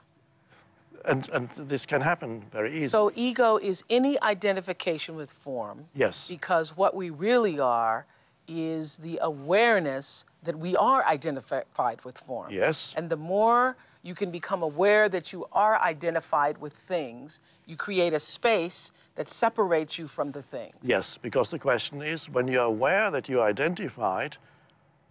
And, 1.04 1.28
and 1.32 1.48
this 1.56 1.86
can 1.86 2.00
happen 2.00 2.42
very 2.52 2.70
easily. 2.72 2.88
So 2.88 3.12
ego 3.14 3.58
is 3.58 3.84
any 3.90 4.20
identification 4.22 5.14
with 5.14 5.30
form. 5.30 5.84
Yes. 5.94 6.26
Because 6.28 6.76
what 6.76 6.96
we 6.96 7.10
really 7.10 7.60
are 7.60 8.06
is 8.48 8.96
the 8.98 9.18
awareness 9.22 10.24
that 10.42 10.58
we 10.58 10.76
are 10.76 11.04
identified 11.04 12.04
with 12.04 12.18
form. 12.18 12.50
Yes. 12.50 12.92
And 12.96 13.10
the 13.10 13.16
more 13.16 13.76
you 14.06 14.14
can 14.14 14.30
become 14.30 14.62
aware 14.62 15.08
that 15.08 15.32
you 15.32 15.46
are 15.50 15.80
identified 15.80 16.56
with 16.58 16.72
things. 16.72 17.40
You 17.66 17.76
create 17.76 18.12
a 18.12 18.20
space 18.20 18.92
that 19.16 19.28
separates 19.28 19.98
you 19.98 20.06
from 20.06 20.30
the 20.30 20.42
things. 20.42 20.76
Yes, 20.80 21.18
because 21.20 21.50
the 21.50 21.58
question 21.58 22.02
is 22.02 22.30
when 22.30 22.46
you're 22.46 22.62
aware 22.62 23.10
that 23.10 23.28
you're 23.28 23.42
identified, 23.42 24.36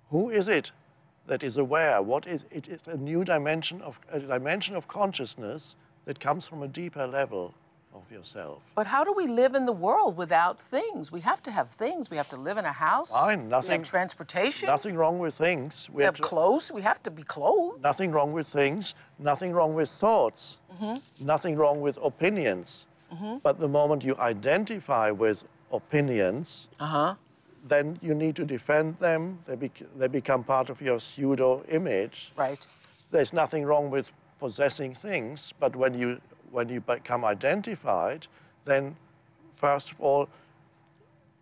who 0.09 0.29
is 0.29 0.47
it 0.47 0.71
that 1.27 1.43
is 1.43 1.57
aware? 1.57 2.01
What 2.01 2.25
is 2.25 2.45
it? 2.51 2.69
It's 2.69 2.87
a 2.87 2.95
new 2.95 3.25
dimension 3.25 3.81
of 3.81 3.99
a 4.11 4.19
dimension 4.19 4.77
of 4.77 4.87
consciousness 4.87 5.75
that 6.05 6.21
comes 6.21 6.45
from 6.45 6.63
a 6.63 6.67
deeper 6.67 7.05
level 7.05 7.53
of 7.95 8.11
yourself. 8.11 8.61
But 8.75 8.87
how 8.87 9.03
do 9.03 9.13
we 9.13 9.27
live 9.27 9.55
in 9.55 9.65
the 9.65 9.71
world 9.71 10.17
without 10.17 10.59
things? 10.59 11.11
We 11.11 11.21
have 11.21 11.41
to 11.43 11.51
have 11.51 11.69
things. 11.71 12.09
We 12.09 12.17
have 12.17 12.29
to 12.29 12.37
live 12.37 12.57
in 12.57 12.65
a 12.65 12.71
house. 12.71 13.09
Fine, 13.09 13.47
nothing. 13.47 13.69
We 13.69 13.77
have 13.77 13.89
transportation. 13.89 14.67
Nothing 14.67 14.95
wrong 14.95 15.19
with 15.19 15.35
things. 15.35 15.87
We, 15.89 15.97
we 15.97 16.03
have, 16.03 16.17
have 16.17 16.25
clothes. 16.25 16.71
We 16.71 16.81
have 16.81 17.01
to 17.03 17.11
be 17.11 17.23
clothed. 17.23 17.81
Nothing 17.81 18.11
wrong 18.11 18.33
with 18.33 18.47
things. 18.47 18.93
Nothing 19.19 19.53
wrong 19.53 19.73
with 19.73 19.89
thoughts. 19.91 20.57
Mm-hmm. 20.73 21.25
Nothing 21.25 21.55
wrong 21.55 21.81
with 21.81 21.97
opinions. 22.03 22.85
Mm-hmm. 23.13 23.37
But 23.43 23.59
the 23.59 23.67
moment 23.67 24.03
you 24.03 24.15
identify 24.17 25.11
with 25.11 25.43
opinions, 25.71 26.67
uh-huh. 26.79 27.15
then 27.67 27.97
you 28.01 28.13
need 28.13 28.35
to 28.35 28.45
defend 28.45 28.99
them. 28.99 29.39
They, 29.47 29.55
bec- 29.55 29.87
they 29.97 30.07
become 30.07 30.43
part 30.43 30.69
of 30.69 30.81
your 30.81 30.99
pseudo 30.99 31.63
image. 31.69 32.31
Right. 32.35 32.65
There's 33.11 33.31
nothing 33.31 33.63
wrong 33.63 33.89
with 33.89 34.11
possessing 34.39 34.93
things, 34.93 35.53
but 35.59 35.75
when 35.75 35.93
you 35.93 36.19
when 36.55 36.69
you 36.69 36.79
become 36.79 37.25
identified, 37.25 38.25
then 38.63 38.95
first 39.55 39.91
of 39.91 39.99
all, 39.99 40.29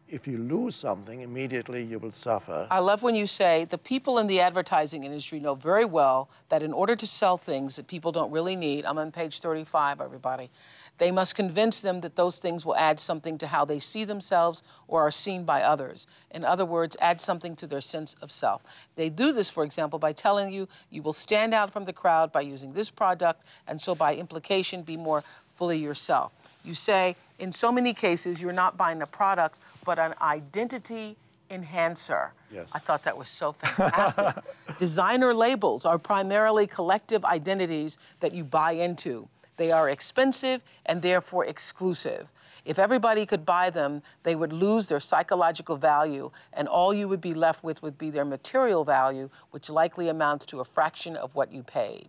if 0.10 0.28
you 0.28 0.38
lose 0.38 0.76
something, 0.76 1.22
immediately 1.22 1.84
you 1.84 2.00
will 2.00 2.12
suffer. 2.12 2.68
I 2.70 2.80
love 2.80 3.04
when 3.04 3.16
you 3.16 3.28
say 3.28 3.66
the 3.66 3.78
people 3.78 4.18
in 4.18 4.28
the 4.28 4.40
advertising 4.42 5.04
industry 5.04 5.40
know 5.40 5.56
very 5.56 5.86
well 5.86 6.30
that 6.50 6.62
in 6.64 6.74
order 6.74 6.96
to 6.96 7.06
sell 7.06 7.38
things 7.38 7.76
that 7.76 7.88
people 7.88 8.12
don't 8.12 8.32
really 8.32 8.56
need, 8.56 8.86
I'm 8.86 8.98
on 8.98 9.12
page 9.12 9.40
35, 9.40 10.02
everybody, 10.02 10.50
they 10.98 11.12
must 11.12 11.36
convince 11.36 11.82
them 11.82 12.02
that 12.02 12.16
those 12.16 12.38
things 12.38 12.66
will 12.66 12.76
add 12.76 13.00
something 13.00 13.38
to 13.40 13.48
how 13.48 13.66
they 13.66 13.80
see 13.80 14.04
themselves 14.04 14.62
or 14.88 15.02
are 15.02 15.12
seen 15.12 15.44
by 15.44 15.62
others. 15.64 16.08
In 16.32 16.46
other 16.46 16.66
words, 16.66 16.96
add 17.02 17.20
something 17.20 17.56
to 17.58 17.68
their 17.68 17.82
sense 17.82 18.16
of 18.22 18.32
self. 18.32 18.62
They 18.96 19.10
do 19.10 19.34
this, 19.34 19.50
for 19.50 19.64
example, 19.64 20.00
by 20.00 20.14
telling 20.14 20.52
you 20.52 20.68
you 20.92 21.02
will 21.02 21.14
stand 21.14 21.54
out 21.54 21.72
from 21.72 21.86
the 21.86 21.94
crowd 21.94 22.32
by 22.32 22.42
using 22.42 22.74
this 22.74 22.90
product, 22.90 23.44
and 23.68 23.80
so 23.82 23.96
by 23.96 24.16
implication, 24.16 24.84
be 24.84 24.98
more 24.98 25.24
fully 25.56 25.78
yourself. 25.78 26.32
You 26.64 26.74
say, 26.74 27.16
in 27.40 27.52
so 27.52 27.72
many 27.72 27.94
cases, 27.94 28.40
you're 28.40 28.54
not 28.54 28.78
buying 28.78 29.02
a 29.02 29.08
product, 29.08 29.58
but 29.84 30.00
an 30.00 30.14
identity 30.22 31.18
enhancer. 31.50 32.32
Yes. 32.52 32.68
I 32.72 32.80
thought 32.80 33.04
that 33.04 33.18
was 33.18 33.30
so 33.30 33.52
fantastic. 33.52 34.44
Designer 34.80 35.34
labels 35.34 35.86
are 35.86 35.98
primarily 35.98 36.68
collective 36.68 37.26
identities 37.26 37.98
that 38.20 38.34
you 38.34 38.44
buy 38.44 38.74
into. 38.74 39.28
They 39.58 39.72
are 39.72 39.90
expensive 39.90 40.62
and 40.86 41.02
therefore 41.02 41.46
exclusive. 41.46 42.32
If 42.66 42.80
everybody 42.80 43.26
could 43.26 43.46
buy 43.46 43.70
them, 43.70 44.02
they 44.24 44.36
would 44.36 44.54
lose 44.54 44.88
their 44.88 45.02
psychological 45.02 45.76
value, 45.76 46.32
and 46.54 46.68
all 46.68 46.94
you 46.94 47.10
would 47.10 47.20
be 47.20 47.34
left 47.34 47.64
with 47.64 47.82
would 47.82 47.98
be 47.98 48.10
their 48.10 48.24
material 48.24 48.86
value, 48.86 49.30
which 49.52 49.70
likely 49.70 50.08
amounts 50.08 50.46
to 50.48 50.62
a 50.62 50.66
fraction 50.66 51.18
of 51.18 51.36
what 51.36 51.52
you 51.52 51.62
paid. 51.62 52.08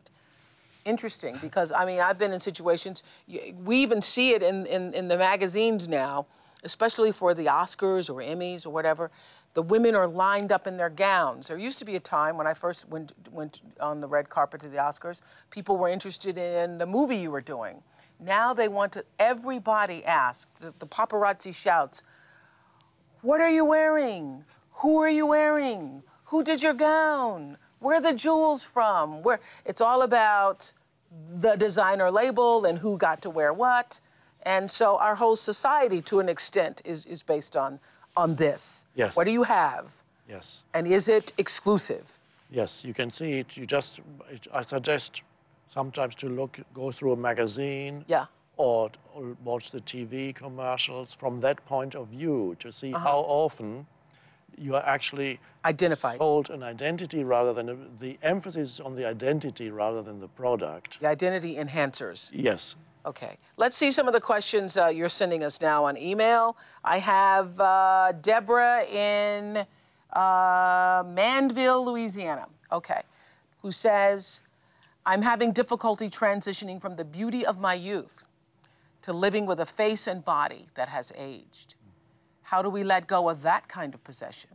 Interesting, 0.84 1.38
because 1.40 1.72
I 1.72 1.84
mean, 1.84 2.01
I've 2.01 2.18
been 2.18 2.32
in 2.32 2.40
situations, 2.40 3.03
we 3.64 3.78
even 3.78 4.01
see 4.01 4.34
it 4.34 4.42
in, 4.42 4.66
in, 4.66 4.95
in 4.95 5.09
the 5.09 5.16
magazines 5.18 5.88
now, 5.88 6.26
especially 6.62 7.11
for 7.11 7.34
the 7.34 7.47
Oscars 7.47 8.09
or 8.09 8.20
Emmys 8.22 8.64
or 8.64 8.70
whatever 8.70 9.11
the 9.55 9.62
women 9.62 9.94
are 9.94 10.09
lined 10.09 10.52
up 10.52 10.66
in 10.66 10.76
their 10.76 10.90
gowns. 10.90 11.46
There 11.46 11.57
used 11.57 11.78
to 11.78 11.84
be 11.84 11.96
a 11.96 12.00
time 12.00 12.36
when 12.36 12.46
I 12.46 12.55
first 12.55 12.88
went, 12.88 13.12
went 13.30 13.61
on 13.80 14.00
the 14.00 14.09
red 14.09 14.28
carpet 14.28 14.61
to 14.62 14.68
the 14.68 14.76
Oscars, 14.78 15.20
people 15.50 15.76
were 15.76 15.88
interested 15.88 16.36
in 16.36 16.76
the 16.76 16.86
movie 16.86 17.16
you 17.16 17.30
were 17.30 17.40
doing. 17.40 17.80
Now 18.20 18.52
they 18.52 18.68
want 18.68 18.92
to, 18.92 19.05
everybody 19.18 20.05
asks, 20.05 20.50
the, 20.61 20.74
the 20.78 20.86
paparazzi 20.86 21.55
shouts, 21.55 22.02
What 23.22 23.40
are 23.40 23.50
you 23.50 23.64
wearing? 23.64 24.44
Who 24.72 24.98
are 24.98 25.11
you 25.11 25.26
wearing? 25.26 26.02
Who 26.24 26.42
did 26.42 26.61
your 26.61 26.74
gown? 26.74 27.57
Where 27.78 27.98
are 27.98 28.00
the 28.00 28.12
jewels 28.12 28.62
from? 28.62 29.22
Where 29.22 29.40
it's 29.64 29.80
all 29.80 30.02
about 30.02 30.70
the 31.36 31.55
designer 31.55 32.11
label 32.11 32.64
and 32.64 32.78
who 32.78 32.98
got 32.98 33.22
to 33.22 33.30
wear 33.30 33.52
what. 33.52 34.00
And 34.42 34.70
so 34.70 34.98
our 34.98 35.14
whole 35.14 35.36
society, 35.36 36.02
to 36.02 36.20
an 36.20 36.28
extent, 36.28 36.82
is, 36.84 37.07
is 37.07 37.22
based 37.22 37.57
on, 37.57 37.78
on 38.16 38.34
this. 38.34 38.84
Yes. 38.95 39.16
What 39.16 39.24
do 39.24 39.32
you 39.32 39.42
have? 39.42 39.92
Yes. 40.28 40.62
And 40.72 40.86
is 40.86 41.09
it 41.09 41.32
exclusive? 41.38 42.18
Yes, 42.51 42.82
you 42.84 42.95
can 42.95 43.11
see 43.11 43.40
it. 43.40 43.57
You 43.57 43.66
just, 43.66 44.01
I 44.53 44.62
suggest 44.62 45.22
sometimes 45.72 46.14
to 46.16 46.28
look, 46.28 46.59
go 46.72 46.92
through 46.92 47.12
a 47.12 47.16
magazine. 47.16 48.05
Yeah. 48.07 48.26
Or, 48.57 48.90
or 49.14 49.36
watch 49.45 49.72
the 49.72 49.80
TV 49.80 50.32
commercials 50.34 51.12
from 51.12 51.40
that 51.40 51.64
point 51.66 51.97
of 51.97 52.09
view 52.09 52.57
to 52.61 52.70
see 52.70 52.95
uh-huh. 52.95 53.05
how 53.05 53.18
often 53.18 53.84
you 54.57 54.76
are 54.76 54.86
actually 54.86 55.40
Identified. 55.64 56.18
sold 56.18 56.51
an 56.51 56.62
identity 56.62 57.24
rather 57.24 57.53
than 57.53 57.68
a, 57.68 57.76
the 57.99 58.16
emphasis 58.22 58.78
on 58.78 58.95
the 58.95 59.05
identity 59.05 59.70
rather 59.70 60.03
than 60.03 60.20
the 60.20 60.28
product. 60.28 61.01
The 61.01 61.09
identity 61.09 61.57
enhancers. 61.57 62.30
Yes. 62.32 62.76
Okay. 63.07 63.36
Let's 63.57 63.76
see 63.76 63.90
some 63.90 64.07
of 64.07 64.14
the 64.14 64.20
questions 64.20 64.76
uh, 64.76 64.86
you're 64.86 65.11
sending 65.11 65.42
us 65.44 65.61
now 65.61 65.84
on 65.84 65.96
email. 65.98 66.57
I 66.84 66.98
have 66.98 67.61
uh, 67.61 68.12
Deborah 68.22 68.84
in 68.84 69.66
uh, 70.14 71.05
Mandeville, 71.07 71.84
Louisiana. 71.84 72.46
Okay. 72.72 73.02
Who 73.61 73.70
says, 73.70 74.40
I'm 75.05 75.20
having 75.20 75.52
difficulty 75.52 76.09
transitioning 76.09 76.80
from 76.80 76.96
the 76.96 77.05
beauty 77.05 77.44
of 77.44 77.59
my 77.61 77.74
youth 77.74 78.14
to 79.02 79.12
living 79.12 79.44
with 79.44 79.61
a 79.61 79.66
face 79.66 80.07
and 80.07 80.24
body 80.24 80.66
that 80.74 80.88
has 80.88 81.12
aged. 81.16 81.74
How 82.42 82.62
do 82.62 82.70
we 82.70 82.84
let 82.84 83.07
go 83.07 83.28
of 83.28 83.42
that 83.42 83.68
kind 83.68 83.92
of 83.92 84.02
possession 84.02 84.50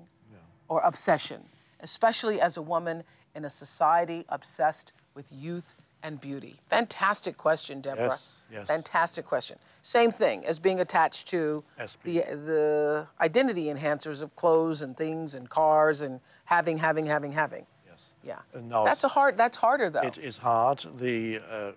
or 0.69 0.81
obsession, 0.81 1.43
especially 1.81 2.41
as 2.41 2.57
a 2.57 2.61
woman 2.61 3.03
in 3.35 3.45
a 3.45 3.49
society 3.49 4.25
obsessed 4.29 4.91
with 5.13 5.31
youth 5.31 5.69
and 6.01 6.19
beauty? 6.19 6.55
Fantastic 6.69 7.37
question, 7.37 7.81
Deborah. 7.81 8.09
Yes, 8.09 8.21
yes. 8.51 8.67
Fantastic 8.67 9.25
question. 9.25 9.57
Same 9.81 10.11
thing 10.11 10.45
as 10.45 10.59
being 10.59 10.79
attached 10.79 11.27
to 11.29 11.63
the, 12.03 12.19
the 12.45 13.07
identity 13.21 13.65
enhancers 13.65 14.21
of 14.21 14.35
clothes 14.35 14.81
and 14.81 14.95
things 14.95 15.35
and 15.35 15.49
cars 15.49 16.01
and 16.01 16.19
having, 16.45 16.77
having, 16.77 17.05
having, 17.05 17.31
having. 17.31 17.65
Yes. 17.87 17.99
Yeah. 18.23 18.61
Now 18.61 18.83
That's 18.85 19.03
a 19.03 19.07
hard. 19.07 19.37
That's 19.37 19.57
harder 19.57 19.89
though. 19.89 20.01
It 20.01 20.17
is 20.17 20.37
hard. 20.37 20.85
The, 20.97 21.39
uh, 21.49 21.71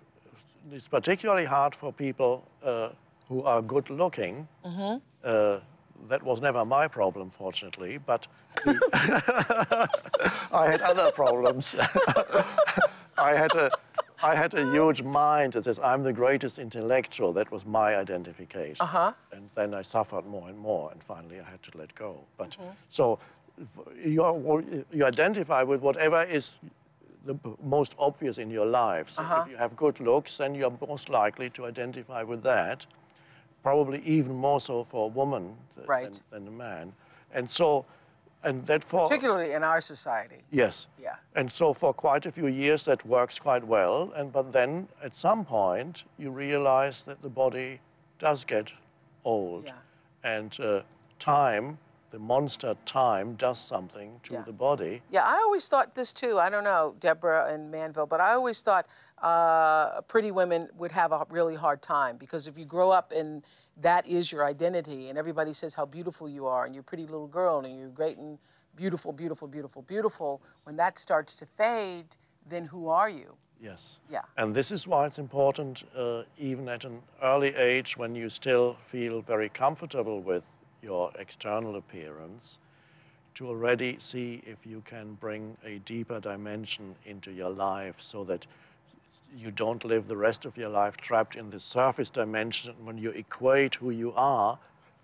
it's 0.71 0.87
particularly 0.87 1.45
hard 1.45 1.75
for 1.75 1.91
people 1.93 2.47
uh, 2.63 2.89
who 3.29 3.43
are 3.43 3.61
good 3.61 3.89
looking. 3.89 4.47
Mm-hmm. 4.65 4.97
Uh, 5.23 5.59
that 6.09 6.21
was 6.21 6.41
never 6.41 6.65
my 6.65 6.87
problem, 6.87 7.31
fortunately, 7.31 7.97
but 7.97 8.27
the- 8.65 8.79
I 10.51 10.69
had 10.69 10.81
other 10.81 11.11
problems. 11.11 11.75
I 13.17 13.35
had 13.35 13.53
a, 13.55 13.71
I 14.23 14.35
had 14.35 14.53
a 14.53 14.65
huge 14.71 15.01
mind 15.01 15.53
that 15.53 15.65
says 15.65 15.79
I'm 15.79 16.03
the 16.03 16.13
greatest 16.13 16.57
intellectual. 16.57 17.33
That 17.33 17.51
was 17.51 17.65
my 17.65 17.95
identification. 17.97 18.77
Uh-huh. 18.81 19.11
And 19.31 19.49
then 19.55 19.73
I 19.73 19.81
suffered 19.81 20.25
more 20.25 20.47
and 20.49 20.57
more, 20.57 20.91
and 20.91 21.03
finally 21.03 21.39
I 21.39 21.43
had 21.49 21.61
to 21.63 21.77
let 21.77 21.93
go. 21.95 22.19
But 22.37 22.51
Mm-hmm. 22.51 22.69
so 22.89 23.19
you, 24.03 24.23
are- 24.23 24.63
you 24.91 25.05
identify 25.05 25.61
with 25.63 25.81
whatever 25.81 26.23
is 26.23 26.55
the 27.25 27.35
most 27.63 27.93
obvious 27.99 28.37
in 28.37 28.49
your 28.49 28.65
life. 28.65 29.09
So 29.09 29.21
Uh-huh. 29.21 29.43
if 29.45 29.51
you 29.51 29.57
have 29.57 29.75
good 29.75 29.99
looks, 29.99 30.37
then 30.37 30.55
you're 30.55 30.77
most 30.87 31.09
likely 31.09 31.49
to 31.51 31.65
identify 31.65 32.23
with 32.23 32.43
that. 32.43 32.85
Probably 33.61 34.01
even 34.05 34.35
more 34.35 34.59
so 34.61 34.83
for 34.83 35.05
a 35.05 35.07
woman 35.07 35.55
th- 35.75 35.87
Right. 35.87 36.19
than, 36.31 36.45
than 36.45 36.47
a 36.47 36.57
man. 36.57 36.93
And 37.33 37.49
so, 37.49 37.85
and 38.43 38.65
that 38.65 38.83
for 38.83 39.07
Particularly 39.07 39.53
in 39.53 39.63
our 39.63 39.81
society. 39.81 40.43
yes. 40.51 40.87
Yeah. 41.01 41.15
And 41.35 41.51
so 41.51 41.73
for 41.73 41.93
quite 41.93 42.25
a 42.25 42.31
few 42.31 42.47
years 42.47 42.83
that 42.83 43.05
works 43.05 43.39
quite 43.39 43.63
well. 43.65 44.11
And 44.15 44.31
but 44.31 44.51
then 44.51 44.87
at 45.03 45.15
some 45.15 45.45
point 45.45 46.03
you 46.17 46.29
realize 46.31 47.03
that 47.05 47.21
the 47.21 47.29
body 47.29 47.79
does 48.19 48.43
get 48.43 48.71
old, 49.25 49.65
Yeah. 49.65 49.73
and 50.23 50.57
uh, 50.59 50.81
time, 51.19 51.77
the 52.11 52.19
monster 52.19 52.75
time, 52.85 53.35
does 53.35 53.57
something 53.59 54.19
to 54.23 54.33
Yeah. 54.33 54.43
the 54.45 54.51
body. 54.53 55.01
Yeah, 55.09 55.23
I 55.25 55.35
always 55.37 55.67
thought 55.67 55.95
this 55.95 56.13
too. 56.13 56.39
I 56.39 56.49
don't 56.49 56.63
know, 56.63 56.95
Deborah 56.99 57.51
and 57.51 57.71
Mandeville, 57.71 58.05
but 58.05 58.19
I 58.21 58.33
always 58.33 58.61
thought 58.61 58.85
uh, 59.21 60.01
pretty 60.01 60.31
women 60.31 60.67
would 60.77 60.91
have 60.91 61.11
a 61.13 61.25
really 61.29 61.55
hard 61.55 61.81
time 61.81 62.17
because 62.17 62.45
if 62.45 62.57
you 62.57 62.65
grow 62.65 62.91
up 62.91 63.11
and 63.13 63.41
that 63.81 64.07
is 64.07 64.31
your 64.31 64.45
identity, 64.45 65.09
and 65.09 65.17
everybody 65.17 65.53
says 65.53 65.73
how 65.73 65.85
beautiful 65.85 66.29
you 66.29 66.45
are, 66.45 66.65
and 66.65 66.75
you're 66.75 66.81
a 66.81 66.85
pretty 66.85 67.05
little 67.05 67.27
girl, 67.27 67.59
and 67.59 67.77
you're 67.77 67.89
great 67.89 68.17
and 68.17 68.37
beautiful, 68.75 69.11
beautiful, 69.11 69.47
beautiful, 69.47 69.81
beautiful, 69.81 70.41
when 70.63 70.75
that 70.75 70.97
starts 70.97 71.35
to 71.35 71.45
fade, 71.45 72.05
then 72.49 72.65
who 72.65 72.87
are 72.87 73.09
you? 73.09 73.35
Yes. 73.61 73.99
Yeah. 74.09 74.21
And 74.37 74.53
this 74.53 74.71
is 74.71 74.85
why 74.87 75.05
it's 75.07 75.19
important, 75.19 75.83
uh, 75.95 76.23
even 76.37 76.67
at 76.67 76.83
an 76.83 77.01
early 77.21 77.55
age, 77.55 77.95
when 77.95 78.13
you 78.13 78.29
still 78.29 78.75
feel 78.87 79.21
very 79.21 79.49
comfortable 79.49 80.21
with 80.21 80.43
your 80.81 81.11
external 81.17 81.77
appearance, 81.77 82.57
to 83.35 83.47
already 83.47 83.97
see 83.99 84.43
if 84.45 84.65
you 84.65 84.83
can 84.85 85.13
bring 85.15 85.57
a 85.65 85.79
deeper 85.79 86.19
dimension 86.19 86.95
into 87.05 87.31
your 87.31 87.49
life 87.49 87.95
so 87.97 88.23
that 88.25 88.45
you 89.35 89.51
don't 89.51 89.83
live 89.85 90.07
the 90.07 90.17
rest 90.17 90.45
of 90.45 90.55
your 90.57 90.69
life 90.69 90.97
trapped 90.97 91.35
in 91.35 91.49
the 91.49 91.59
surface 91.59 92.09
dimension 92.09 92.73
when 92.83 92.97
you 92.97 93.11
equate 93.11 93.75
who 93.75 93.89
you 93.89 94.13
are 94.15 94.57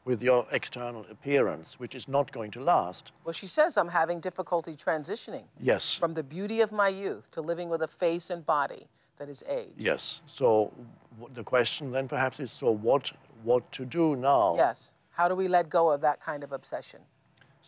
with 0.06 0.22
your 0.24 0.46
external 0.52 1.06
appearance, 1.12 1.80
which 1.80 1.94
is 1.94 2.08
not 2.08 2.32
going 2.32 2.52
to 2.52 2.62
last. 2.62 3.12
Well, 3.24 3.34
she 3.34 3.48
says 3.48 3.78
I'm 3.78 3.90
having 3.90 4.20
difficulty 4.20 4.76
transitioning 4.76 5.44
Yes. 5.60 5.96
from 5.96 6.14
the 6.14 6.24
beauty 6.24 6.62
of 6.62 6.72
my 6.72 6.88
youth 6.88 7.30
to 7.32 7.42
living 7.42 7.70
with 7.70 7.82
a 7.82 7.88
face 7.88 8.30
and 8.30 8.46
body 8.46 8.88
that 9.18 9.30
is 9.30 9.44
aged. 9.48 9.74
Yes. 9.78 10.22
So 10.26 10.72
w- 11.20 11.34
the 11.36 11.44
question 11.44 11.92
then 11.92 12.08
perhaps 12.08 12.40
is 12.40 12.52
so 12.52 12.72
what 12.72 13.12
what 13.44 13.70
to 13.74 13.86
do 13.86 14.16
now? 14.16 14.56
Yes. 14.58 14.90
How 15.12 15.28
do 15.28 15.36
we 15.36 15.48
let 15.48 15.70
go 15.70 15.92
of 15.92 16.02
that 16.02 16.20
kind 16.22 16.44
of 16.44 16.52
obsession? 16.54 17.00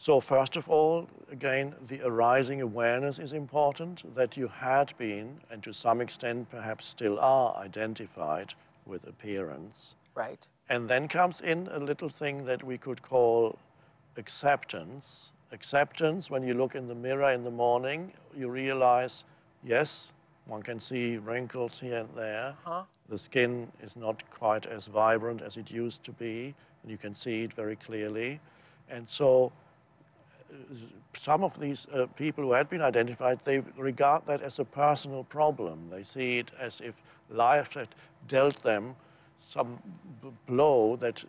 So 0.02 0.20
first 0.20 0.56
of 0.56 0.68
all, 0.68 1.08
again, 1.32 1.76
the 1.88 2.02
arising 2.02 2.60
awareness 2.60 3.20
is 3.20 3.34
important 3.34 4.02
that 4.16 4.36
you 4.36 4.48
had 4.48 4.92
been, 4.98 5.40
and 5.52 5.62
to 5.62 5.72
some 5.72 6.02
extent 6.02 6.50
perhaps 6.50 6.88
still 6.88 7.20
are, 7.20 7.56
identified 7.58 8.56
with 8.88 9.06
appearance. 9.06 9.94
Right. 10.16 10.48
And 10.70 10.90
then 10.90 11.08
comes 11.08 11.40
in 11.42 11.70
a 11.72 11.78
little 11.78 12.10
thing 12.10 12.46
that 12.46 12.64
we 12.64 12.80
could 12.80 13.04
call 13.04 13.60
acceptance. 14.18 15.30
Acceptance, 15.52 16.32
when 16.32 16.42
you 16.42 16.56
look 16.56 16.74
in 16.74 16.88
the 16.88 16.96
mirror 16.96 17.32
in 17.32 17.44
the 17.44 17.52
morning, 17.52 18.12
you 18.36 18.50
realize, 18.50 19.24
yes, 19.64 20.12
one 20.48 20.64
can 20.64 20.80
see 20.80 21.18
wrinkles 21.18 21.80
here 21.80 22.00
and 22.00 22.10
there. 22.16 22.56
Huh? 22.64 22.86
The 23.08 23.20
skin 23.20 23.72
is 23.84 23.96
not 23.96 24.24
quite 24.32 24.66
as 24.66 24.88
vibrant 24.88 25.44
as 25.44 25.58
it 25.58 25.70
used 25.70 26.04
to 26.06 26.12
be, 26.12 26.56
and 26.82 26.92
you 26.92 26.98
can 26.98 27.14
see 27.14 27.44
it 27.44 27.54
very 27.54 27.76
clearly. 27.76 28.40
And 28.90 29.08
so 29.08 29.52
some 31.20 31.44
of 31.44 31.60
these 31.60 31.86
uh, 31.94 32.06
people 32.16 32.44
who 32.44 32.52
had 32.54 32.70
been 32.70 32.82
identified, 32.82 33.40
they 33.44 33.60
regard 33.78 34.26
that 34.26 34.42
as 34.42 34.60
a 34.60 34.66
personal 34.66 35.24
problem. 35.24 35.90
They 35.90 36.04
see 36.04 36.40
it 36.40 36.52
as 36.60 36.82
if 36.82 36.96
life 37.30 37.74
had 37.74 37.90
dealt 38.28 38.62
them 38.64 38.96
some 39.50 39.80
blow 40.48 40.96
that 40.98 41.24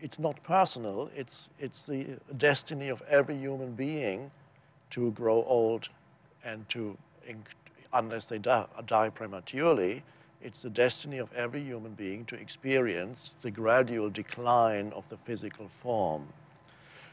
it's 0.00 0.18
not 0.18 0.42
personal, 0.42 1.10
it's, 1.16 1.48
it's 1.58 1.82
the 1.82 2.06
destiny 2.36 2.88
of 2.88 3.02
every 3.08 3.36
human 3.36 3.72
being 3.72 4.30
to 4.90 5.10
grow 5.12 5.44
old 5.44 5.88
and 6.44 6.68
to, 6.68 6.96
unless 7.92 8.26
they 8.26 8.38
die 8.38 9.10
prematurely, 9.14 10.02
it's 10.42 10.62
the 10.62 10.70
destiny 10.70 11.18
of 11.18 11.32
every 11.32 11.62
human 11.62 11.92
being 11.94 12.24
to 12.26 12.36
experience 12.36 13.32
the 13.42 13.50
gradual 13.50 14.10
decline 14.10 14.92
of 14.92 15.08
the 15.08 15.16
physical 15.16 15.68
form. 15.82 16.26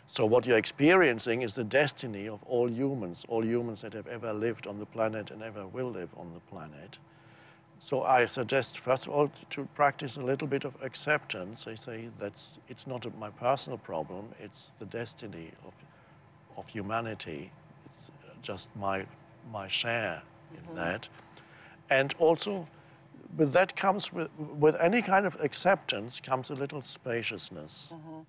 So 0.10 0.26
what 0.26 0.46
you're 0.46 0.58
experiencing 0.58 1.42
is 1.42 1.54
the 1.54 1.64
destiny 1.64 2.28
of 2.28 2.44
all 2.44 2.70
humans, 2.70 3.26
all 3.28 3.44
humans 3.44 3.82
that 3.82 3.94
have 3.94 4.08
ever 4.08 4.32
lived 4.32 4.68
on 4.68 4.78
the 4.80 4.86
planet 4.86 5.32
and 5.32 5.42
ever 5.42 5.66
will 5.68 5.90
live 5.90 6.14
on 6.18 6.34
the 6.34 6.40
planet. 6.42 6.98
So 7.86 8.04
I 8.04 8.26
suggest, 8.28 8.80
first 8.80 9.08
of 9.08 9.14
all, 9.14 9.32
to 9.50 9.66
practice 9.76 10.16
a 10.16 10.22
little 10.22 10.48
bit 10.48 10.64
of 10.64 10.74
acceptance. 10.82 11.68
I 11.68 11.76
say 11.76 12.10
that's 12.18 12.60
it's 12.70 12.88
not 12.88 13.06
a, 13.06 13.10
my 13.12 13.30
personal 13.32 13.78
problem; 13.78 14.30
it's 14.40 14.72
the 14.80 14.86
destiny 14.86 15.52
of 15.66 15.74
of 16.56 16.68
humanity. 16.70 17.52
It's 17.86 18.10
just 18.42 18.70
my 18.76 19.06
my 19.52 19.68
share 19.68 20.22
in 20.52 20.64
mm-hmm. 20.64 20.76
that, 20.76 21.10
and 21.90 22.16
also 22.20 22.68
with 23.36 23.52
that 23.52 23.76
comes 23.76 24.14
with 24.14 24.30
with 24.38 24.76
any 24.80 25.02
kind 25.02 25.26
of 25.26 25.36
acceptance 25.42 26.22
comes 26.22 26.52
a 26.52 26.56
little 26.56 26.82
spaciousness. 26.82 27.88
Mm-hmm. 27.92 28.22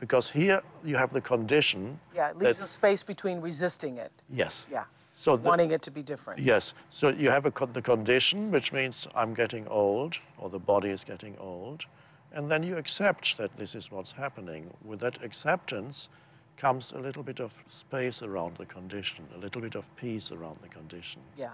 Because 0.00 0.28
here 0.30 0.62
you 0.82 0.96
have 0.96 1.12
the 1.12 1.20
condition. 1.20 2.00
Yeah, 2.14 2.30
it 2.30 2.38
leaves 2.38 2.58
that- 2.58 2.64
a 2.64 2.66
space 2.66 3.02
between 3.02 3.40
resisting 3.40 3.98
it. 3.98 4.10
Yes. 4.30 4.64
Yeah. 4.70 4.84
So 5.16 5.36
the- 5.36 5.46
Wanting 5.46 5.70
it 5.72 5.82
to 5.82 5.90
be 5.90 6.02
different. 6.02 6.40
Yes. 6.40 6.72
So 6.90 7.10
you 7.10 7.28
have 7.30 7.44
a 7.44 7.50
con- 7.50 7.72
the 7.74 7.82
condition, 7.82 8.50
which 8.50 8.72
means 8.72 9.06
I'm 9.14 9.34
getting 9.34 9.68
old, 9.68 10.16
or 10.38 10.48
the 10.48 10.58
body 10.58 10.88
is 10.88 11.04
getting 11.04 11.36
old, 11.38 11.84
and 12.32 12.50
then 12.50 12.62
you 12.62 12.78
accept 12.78 13.36
that 13.36 13.54
this 13.58 13.74
is 13.74 13.90
what's 13.90 14.12
happening. 14.12 14.70
With 14.82 15.00
that 15.00 15.22
acceptance 15.22 16.08
comes 16.56 16.92
a 16.92 16.98
little 16.98 17.22
bit 17.22 17.38
of 17.40 17.52
space 17.68 18.22
around 18.22 18.56
the 18.56 18.64
condition, 18.66 19.28
a 19.34 19.38
little 19.38 19.60
bit 19.60 19.74
of 19.74 19.84
peace 19.96 20.32
around 20.32 20.58
the 20.62 20.68
condition. 20.68 21.20
Yeah. 21.36 21.50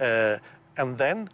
Uh, 0.00 0.38
and 0.76 0.98
then 0.98 1.30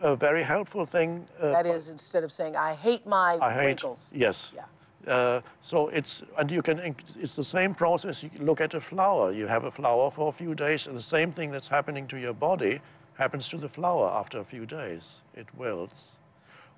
a 0.00 0.16
very 0.16 0.42
helpful 0.42 0.84
thing. 0.84 1.28
Uh, 1.38 1.52
That 1.52 1.66
is, 1.66 1.86
instead 1.88 2.24
of 2.24 2.32
saying, 2.32 2.56
I 2.56 2.74
hate 2.74 3.06
my 3.06 3.38
I 3.40 3.52
hate. 3.52 3.66
wrinkles. 3.66 4.10
Yes. 4.12 4.50
Yeah. 4.52 4.64
Uh, 5.06 5.40
so 5.62 5.88
it's 5.88 6.22
and 6.38 6.50
you 6.50 6.60
can 6.60 6.94
it's 7.18 7.34
the 7.34 7.44
same 7.44 7.74
process. 7.74 8.22
You 8.22 8.30
look 8.38 8.60
at 8.60 8.74
a 8.74 8.80
flower. 8.80 9.32
You 9.32 9.46
have 9.46 9.64
a 9.64 9.70
flower 9.70 10.10
for 10.10 10.28
a 10.28 10.32
few 10.32 10.54
days, 10.54 10.86
and 10.86 10.96
the 10.96 11.02
same 11.02 11.32
thing 11.32 11.50
that's 11.50 11.68
happening 11.68 12.06
to 12.08 12.18
your 12.18 12.34
body 12.34 12.80
happens 13.14 13.48
to 13.48 13.56
the 13.56 13.68
flower 13.68 14.10
after 14.10 14.38
a 14.38 14.44
few 14.44 14.66
days. 14.66 15.02
It 15.34 15.46
wilts. 15.56 16.02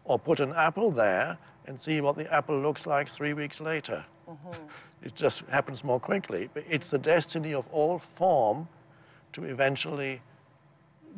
Or 0.05 0.19
put 0.19 0.41
an 0.41 0.53
apple 0.55 0.91
there 0.91 1.39
and 1.67 1.81
see 1.81 2.01
what 2.01 2.17
the 2.17 2.33
apple 2.33 2.59
looks 2.59 2.87
like 2.87 3.09
three 3.09 3.35
weeks 3.35 3.61
later. 3.61 4.05
It 5.03 5.15
just 5.15 5.41
happens 5.49 5.85
more 5.85 6.01
quickly. 6.01 6.49
But 6.53 6.65
it's 6.69 6.89
the 6.89 6.99
destiny 6.99 7.55
of 7.55 7.69
all 7.73 7.99
form 7.99 8.67
to 9.35 9.45
eventually 9.45 10.21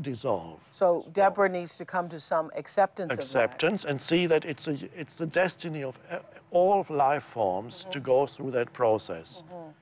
dissolve. 0.03 0.61
So 0.71 1.07
Deborah 1.13 1.49
needs 1.49 1.77
to 1.77 1.85
come 1.85 2.09
to 2.09 2.21
some 2.21 2.51
acceptance, 2.57 3.15
acceptance 3.15 3.85
and 3.85 4.01
see 4.01 4.27
that 4.27 4.45
it's, 4.45 4.67
a, 4.67 4.79
it's 4.97 5.15
the 5.15 5.27
destiny 5.27 5.83
of 5.83 5.99
uh, 6.11 6.19
all 6.51 6.85
life 6.89 7.25
forms 7.25 7.75
mm 7.75 7.87
-hmm. 7.87 7.93
to 7.93 8.01
go 8.01 8.27
through 8.27 8.53
that 8.53 8.73
process. 8.73 9.43
Mm 9.43 9.49
-hmm. 9.49 9.73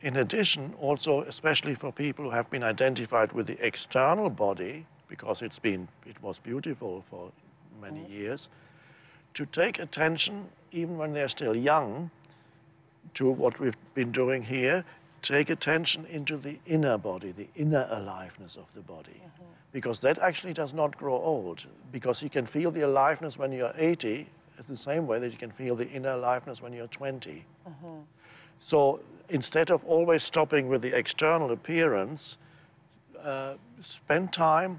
In 0.00 0.16
addition, 0.16 0.74
also, 0.82 1.22
especially 1.22 1.74
for 1.74 1.92
people 1.92 2.24
who 2.24 2.30
have 2.30 2.48
been 2.50 2.62
identified 2.62 3.32
with 3.32 3.46
the 3.46 3.56
external 3.66 4.30
body, 4.30 4.86
because 5.08 5.44
it's 5.44 5.60
been, 5.60 5.88
it 6.06 6.16
was 6.20 6.38
beautiful 6.38 7.02
for 7.10 7.30
many 7.80 8.00
mm 8.00 8.06
-hmm. 8.06 8.20
years, 8.20 8.48
to 9.32 9.44
take 9.44 9.82
attention, 9.82 10.50
even 10.72 10.96
when 10.96 11.12
they're 11.12 11.28
still 11.28 11.56
young, 11.56 12.10
to 13.14 13.34
what 13.34 13.58
we've 13.58 13.78
been 13.94 14.12
doing 14.12 14.44
here, 14.44 14.84
take 15.24 15.50
attention 15.50 16.06
into 16.06 16.36
the 16.36 16.58
inner 16.66 16.98
body, 16.98 17.32
the 17.32 17.48
inner 17.56 17.88
aliveness 17.90 18.56
of 18.56 18.66
the 18.74 18.80
body. 18.80 19.20
Mm 19.24 19.30
-hmm. 19.38 19.72
Because 19.72 20.00
that 20.00 20.18
actually 20.18 20.54
does 20.54 20.72
not 20.72 20.96
grow 20.96 21.16
old. 21.22 21.66
Because 21.92 22.24
you 22.24 22.30
can 22.30 22.46
feel 22.46 22.72
the 22.72 22.84
aliveness 22.84 23.36
when 23.36 23.52
you're 23.52 23.74
80, 23.76 24.26
it's 24.58 24.68
the 24.68 24.76
same 24.76 25.06
way 25.06 25.20
that 25.20 25.30
you 25.30 25.38
can 25.38 25.52
feel 25.52 25.76
the 25.76 25.88
inner 25.94 26.12
aliveness 26.12 26.60
when 26.60 26.72
you're 26.72 26.88
20. 26.88 27.44
Mm 27.66 27.74
-hmm. 27.82 28.02
So 28.60 29.00
instead 29.28 29.70
of 29.70 29.84
always 29.84 30.22
stopping 30.22 30.70
with 30.70 30.82
the 30.82 30.96
external 30.96 31.50
appearance, 31.50 32.36
uh, 33.24 33.54
spend 33.82 34.32
time 34.32 34.78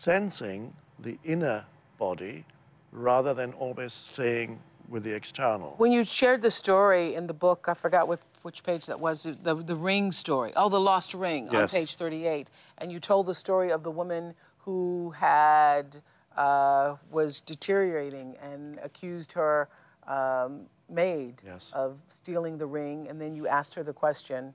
sensing 0.00 0.72
the 1.02 1.18
inner 1.22 1.64
body 1.98 2.44
rather 2.92 3.34
than 3.34 3.54
always 3.54 3.92
staying 3.92 4.58
with 4.88 5.02
the 5.04 5.14
external. 5.14 5.74
When 5.78 5.92
you 5.92 6.04
shared 6.04 6.42
the 6.42 6.50
story 6.50 7.14
in 7.14 7.26
the 7.26 7.34
book, 7.34 7.66
I 7.68 7.74
forgot 7.74 8.06
what, 8.08 8.20
which 8.42 8.62
page 8.62 8.86
that 8.86 8.98
was, 8.98 9.22
the, 9.22 9.54
the 9.54 9.76
ring 9.76 10.12
story. 10.12 10.52
Oh, 10.56 10.68
the 10.68 10.80
lost 10.80 11.14
ring 11.14 11.48
yes. 11.50 11.54
on 11.54 11.68
page 11.68 11.96
38. 11.96 12.48
And 12.78 12.92
you 12.92 13.00
told 13.00 13.26
the 13.26 13.34
story 13.34 13.70
of 13.70 13.82
the 13.82 13.90
woman 13.90 14.34
who 14.58 15.10
had, 15.10 15.96
uh, 16.36 16.96
was 17.10 17.40
deteriorating 17.40 18.36
and 18.42 18.78
accused 18.82 19.32
her 19.32 19.68
um, 20.06 20.62
maid 20.88 21.42
yes. 21.44 21.64
of 21.72 21.98
stealing 22.08 22.58
the 22.58 22.66
ring. 22.66 23.08
And 23.08 23.20
then 23.20 23.34
you 23.34 23.46
asked 23.46 23.74
her 23.74 23.82
the 23.82 23.92
question. 23.92 24.54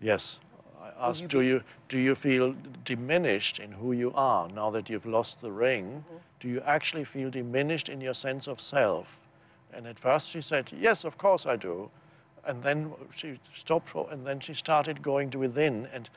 Yes. 0.00 0.36
I 0.80 1.08
asked, 1.08 1.20
you 1.20 1.28
do, 1.28 1.40
you, 1.40 1.62
do 1.88 1.98
you 1.98 2.14
feel 2.14 2.54
diminished 2.84 3.58
in 3.58 3.72
who 3.72 3.92
you 3.92 4.12
are 4.14 4.48
now 4.48 4.70
that 4.70 4.88
you've 4.88 5.06
lost 5.06 5.40
the 5.40 5.50
ring? 5.50 5.86
Mm 5.86 6.04
-hmm. 6.10 6.18
Do 6.40 6.48
you 6.48 6.60
actually 6.64 7.04
feel 7.04 7.30
diminished 7.30 7.88
in 7.88 8.00
your 8.00 8.14
sense 8.14 8.50
of 8.50 8.60
self? 8.60 9.06
And 9.72 9.86
at 9.86 9.98
first 9.98 10.28
she 10.28 10.42
said, 10.42 10.70
yes, 10.72 11.04
of 11.04 11.16
course 11.16 11.54
I 11.54 11.56
do. 11.56 11.90
And 12.48 12.62
then 12.62 12.92
she 13.14 13.38
stopped 13.54 13.90
for, 13.90 14.08
and 14.10 14.26
then 14.26 14.40
she 14.40 14.54
started 14.54 15.02
going 15.02 15.30
to 15.30 15.38
within. 15.38 15.86
And 15.92 16.08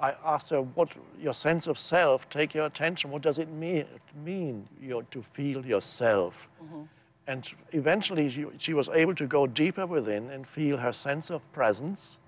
I 0.00 0.14
asked 0.24 0.48
her, 0.48 0.62
what 0.62 0.88
your 1.20 1.34
sense 1.34 1.66
of 1.66 1.78
self, 1.78 2.28
take 2.30 2.54
your 2.54 2.66
attention, 2.66 3.10
what 3.10 3.22
does 3.22 3.38
it 3.38 3.48
mean, 3.50 3.84
mean 4.24 4.66
you 4.80 5.06
to 5.10 5.22
feel 5.22 5.66
yourself? 5.66 6.48
Mm 6.62 6.68
-hmm. 6.68 6.88
And 7.26 7.48
eventually 7.72 8.30
she, 8.30 8.46
she 8.58 8.74
was 8.74 8.88
able 8.88 9.14
to 9.14 9.26
go 9.26 9.46
deeper 9.46 9.86
within 9.86 10.30
and 10.30 10.46
feel 10.46 10.76
her 10.78 10.92
sense 10.92 11.34
of 11.34 11.42
presence 11.52 12.18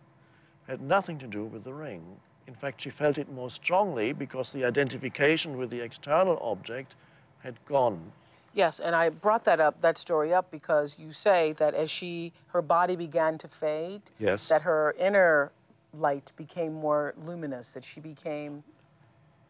had 0.66 0.80
nothing 0.80 1.18
to 1.18 1.26
do 1.26 1.44
with 1.46 1.64
the 1.64 1.72
ring. 1.72 2.20
In 2.46 2.54
fact, 2.54 2.80
she 2.80 2.90
felt 2.90 3.18
it 3.18 3.32
more 3.32 3.50
strongly 3.50 4.12
because 4.12 4.52
the 4.52 4.64
identification 4.66 5.56
with 5.56 5.70
the 5.70 5.80
external 5.80 6.38
object 6.40 6.96
had 7.38 7.54
gone. 7.64 8.12
Yes, 8.52 8.80
and 8.80 8.96
I 8.96 9.10
brought 9.10 9.44
that 9.44 9.60
up, 9.60 9.80
that 9.80 9.96
story 9.96 10.34
up, 10.34 10.50
because 10.50 10.96
you 10.98 11.12
say 11.12 11.52
that 11.52 11.74
as 11.74 11.90
she, 11.90 12.32
her 12.48 12.62
body 12.62 12.96
began 12.96 13.38
to 13.38 13.48
fade, 13.48 14.02
yes. 14.18 14.48
that 14.48 14.62
her 14.62 14.94
inner 14.98 15.52
light 15.94 16.32
became 16.36 16.72
more 16.72 17.14
luminous, 17.24 17.68
that 17.68 17.84
she 17.84 18.00
became. 18.00 18.64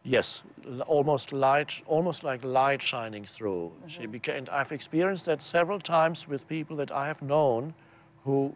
Yes, 0.03 0.41
almost 0.85 1.31
light, 1.31 1.71
almost 1.87 2.23
like 2.23 2.43
light 2.43 2.81
shining 2.81 3.25
through. 3.25 3.65
Mm 3.67 3.83
-hmm. 3.83 3.89
She 3.89 4.07
became, 4.07 4.37
and 4.37 4.49
I've 4.49 4.75
experienced 4.75 5.25
that 5.25 5.41
several 5.41 5.79
times 5.79 6.27
with 6.27 6.47
people 6.47 6.75
that 6.85 6.91
I 6.91 7.05
have 7.07 7.21
known 7.21 7.73
who 8.25 8.53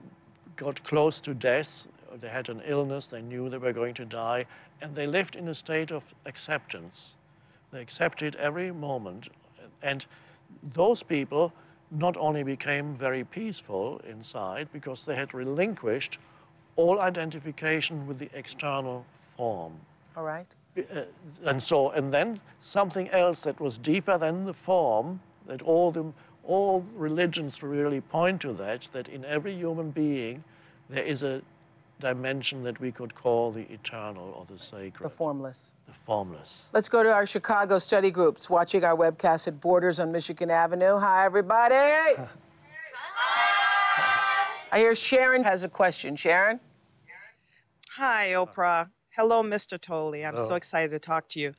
got 0.56 0.84
close 0.84 1.22
to 1.22 1.34
death. 1.34 1.88
They 2.20 2.30
had 2.30 2.50
an 2.50 2.62
illness, 2.66 3.08
they 3.08 3.22
knew 3.22 3.50
they 3.50 3.60
were 3.60 3.74
going 3.74 3.96
to 3.96 4.06
die, 4.06 4.46
and 4.82 4.96
they 4.96 5.08
lived 5.08 5.36
in 5.36 5.48
a 5.48 5.54
state 5.54 5.96
of 5.96 6.04
acceptance. 6.26 7.16
They 7.72 7.82
accepted 7.82 8.36
every 8.36 8.72
moment. 8.72 9.28
And 9.82 10.06
those 10.74 11.04
people 11.04 11.52
not 11.92 12.18
only 12.18 12.44
became 12.44 12.96
very 12.96 13.24
peaceful 13.24 14.02
inside 14.10 14.68
because 14.74 15.04
they 15.04 15.16
had 15.16 15.34
relinquished 15.34 16.18
all 16.76 17.00
identification 17.00 18.06
with 18.08 18.20
the 18.20 18.30
external 18.34 19.06
form. 19.38 19.74
All 20.18 20.24
right. 20.24 20.48
Uh, 20.78 21.04
and 21.46 21.62
so, 21.62 21.92
and 21.92 22.14
then 22.14 22.40
something 22.62 23.10
else 23.10 23.40
that 23.42 23.60
was 23.60 23.78
deeper 23.78 24.18
than 24.18 24.46
the 24.46 24.54
form, 24.54 25.20
that 25.48 25.62
all 25.62 25.92
the, 25.92 26.06
all 26.44 26.84
religions 26.96 27.64
really 27.64 28.02
point 28.02 28.42
to 28.42 28.54
that, 28.54 28.88
that 28.92 29.08
in 29.08 29.24
every 29.26 29.56
human 29.56 29.92
being 29.92 30.44
there 30.90 31.04
is 31.04 31.24
a 31.24 31.42
dimension 32.00 32.64
that 32.64 32.80
we 32.80 32.92
could 32.92 33.16
call 33.16 33.52
the 33.52 33.62
eternal 33.72 34.34
or 34.38 34.46
the 34.46 34.62
sacred. 34.62 35.10
The 35.12 35.16
formless. 35.16 35.72
The 35.88 35.94
formless. 36.06 36.60
Let's 36.74 36.90
go 36.90 37.04
to 37.04 37.12
our 37.12 37.26
Chicago 37.26 37.80
study 37.80 38.12
groups 38.12 38.50
watching 38.50 38.84
our 38.84 38.96
webcast 38.96 39.48
at 39.48 39.62
Borders 39.62 40.00
on 40.00 40.12
Michigan 40.12 40.50
Avenue. 40.50 40.98
Hi, 40.98 41.26
everybody. 41.26 41.76
Hi. 41.76 42.28
I 44.72 44.80
hear 44.80 44.96
Sharon 44.96 45.44
has 45.44 45.64
a 45.64 45.70
question. 45.70 46.16
Sharon? 46.16 46.60
Hi, 47.92 48.34
Oprah. 48.34 48.90
Hello, 49.16 49.42
Mr. 49.42 49.80
Tolle. 49.80 50.16
I'm 50.16 50.36
Hello. 50.36 50.50
so 50.50 50.56
excited 50.56 50.92
to 50.92 51.00
talk 51.00 51.30
to 51.30 51.40
you. 51.40 51.54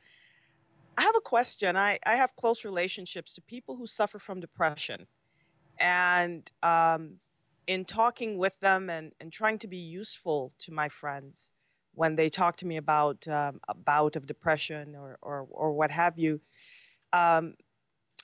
I 0.97 1.01
have 1.01 1.15
a 1.15 1.21
question. 1.21 1.75
I, 1.75 1.97
I 2.05 2.15
have 2.15 2.35
close 2.35 2.63
relationships 2.63 3.33
to 3.33 3.41
people 3.41 3.75
who 3.75 3.87
suffer 3.87 4.19
from 4.19 4.39
depression. 4.39 5.07
And 5.79 6.49
um, 6.61 7.15
in 7.67 7.85
talking 7.85 8.37
with 8.37 8.57
them 8.61 8.89
and, 8.89 9.11
and 9.19 9.31
trying 9.31 9.59
to 9.59 9.67
be 9.67 9.77
useful 9.77 10.51
to 10.59 10.71
my 10.71 10.89
friends 10.89 11.51
when 11.93 12.15
they 12.15 12.29
talk 12.29 12.55
to 12.57 12.65
me 12.65 12.77
about 12.77 13.27
um, 13.27 13.59
a 13.67 13.73
bout 13.73 14.15
of 14.15 14.27
depression 14.27 14.95
or, 14.95 15.17
or, 15.21 15.47
or 15.49 15.73
what 15.73 15.89
have 15.89 16.17
you, 16.17 16.39
um, 17.11 17.55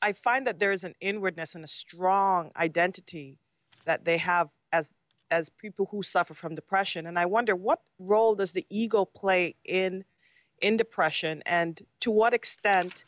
I 0.02 0.14
find 0.14 0.46
that 0.48 0.60
there 0.60 0.72
is 0.72 0.84
an 0.84 0.94
inwardness 1.02 1.56
and 1.56 1.66
a 1.66 1.68
strong 1.68 2.52
identity 2.56 3.40
that 3.86 4.06
they 4.06 4.18
have 4.18 4.50
as 4.72 4.94
as 5.32 5.50
people 5.50 5.88
who 5.90 6.04
suffer 6.04 6.36
from 6.36 6.54
depression. 6.54 7.08
And 7.08 7.18
I 7.18 7.26
wonder 7.26 7.56
what 7.56 7.82
role 7.98 8.36
does 8.36 8.52
the 8.52 8.68
ego 8.70 9.06
play 9.06 9.56
in 9.66 10.04
in 10.62 10.78
depression, 10.78 11.42
and 11.46 11.82
to 12.02 12.12
what 12.12 12.34
extent 12.34 13.06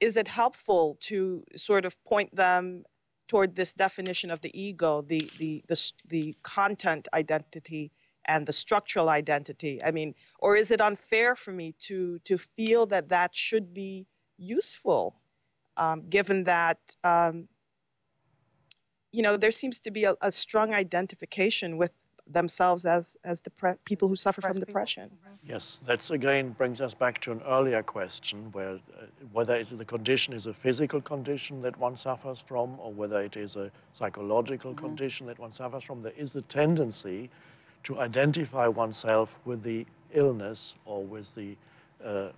is 0.00 0.16
it 0.16 0.28
helpful 0.28 0.96
to 1.00 1.42
sort 1.56 1.84
of 1.84 1.92
point 2.04 2.34
them 2.36 2.84
toward 3.28 3.54
this 3.54 3.72
definition 3.72 4.30
of 4.30 4.40
the 4.40 4.50
ego, 4.58 5.02
the, 5.02 5.30
the, 5.38 5.62
the, 5.68 5.92
the 6.08 6.36
content 6.42 7.08
identity 7.14 7.90
and 8.26 8.46
the 8.46 8.52
structural 8.52 9.08
identity? 9.08 9.82
I 9.82 9.90
mean, 9.90 10.14
or 10.38 10.56
is 10.56 10.70
it 10.70 10.80
unfair 10.80 11.34
for 11.36 11.52
me 11.52 11.74
to, 11.82 12.18
to 12.20 12.38
feel 12.38 12.86
that 12.86 13.08
that 13.08 13.34
should 13.34 13.74
be 13.74 14.06
useful, 14.36 15.16
um, 15.76 16.08
given 16.08 16.44
that, 16.44 16.78
um, 17.02 17.48
you 19.12 19.22
know, 19.22 19.36
there 19.36 19.52
seems 19.52 19.78
to 19.80 19.90
be 19.90 20.04
a, 20.04 20.14
a 20.20 20.32
strong 20.32 20.74
identification 20.74 21.76
with 21.76 21.92
themselves 22.32 22.86
as, 22.86 23.16
as 23.24 23.42
depre- 23.42 23.76
people 23.84 24.08
who 24.08 24.16
suffer 24.16 24.40
from 24.40 24.58
depression. 24.58 25.10
Mm-hmm. 25.10 25.52
Yes, 25.52 25.78
that 25.86 26.08
again 26.10 26.50
brings 26.50 26.80
us 26.80 26.94
back 26.94 27.20
to 27.22 27.32
an 27.32 27.42
earlier 27.46 27.82
question 27.82 28.50
where 28.52 28.74
uh, 28.74 29.06
whether 29.32 29.62
the 29.62 29.84
condition 29.84 30.32
is 30.32 30.46
a 30.46 30.54
physical 30.54 31.00
condition 31.00 31.60
that 31.62 31.78
one 31.78 31.96
suffers 31.96 32.42
from 32.46 32.80
or 32.80 32.92
whether 32.92 33.20
it 33.20 33.36
is 33.36 33.56
a 33.56 33.70
psychological 33.92 34.72
mm-hmm. 34.72 34.86
condition 34.86 35.26
that 35.26 35.38
one 35.38 35.52
suffers 35.52 35.84
from, 35.84 36.02
there 36.02 36.12
is 36.16 36.34
a 36.34 36.42
tendency 36.42 37.28
to 37.82 38.00
identify 38.00 38.66
oneself 38.66 39.38
with 39.44 39.62
the 39.62 39.84
illness 40.14 40.74
or 40.86 41.04
with 41.04 41.34
the 41.34 41.54
uh, 42.02 42.30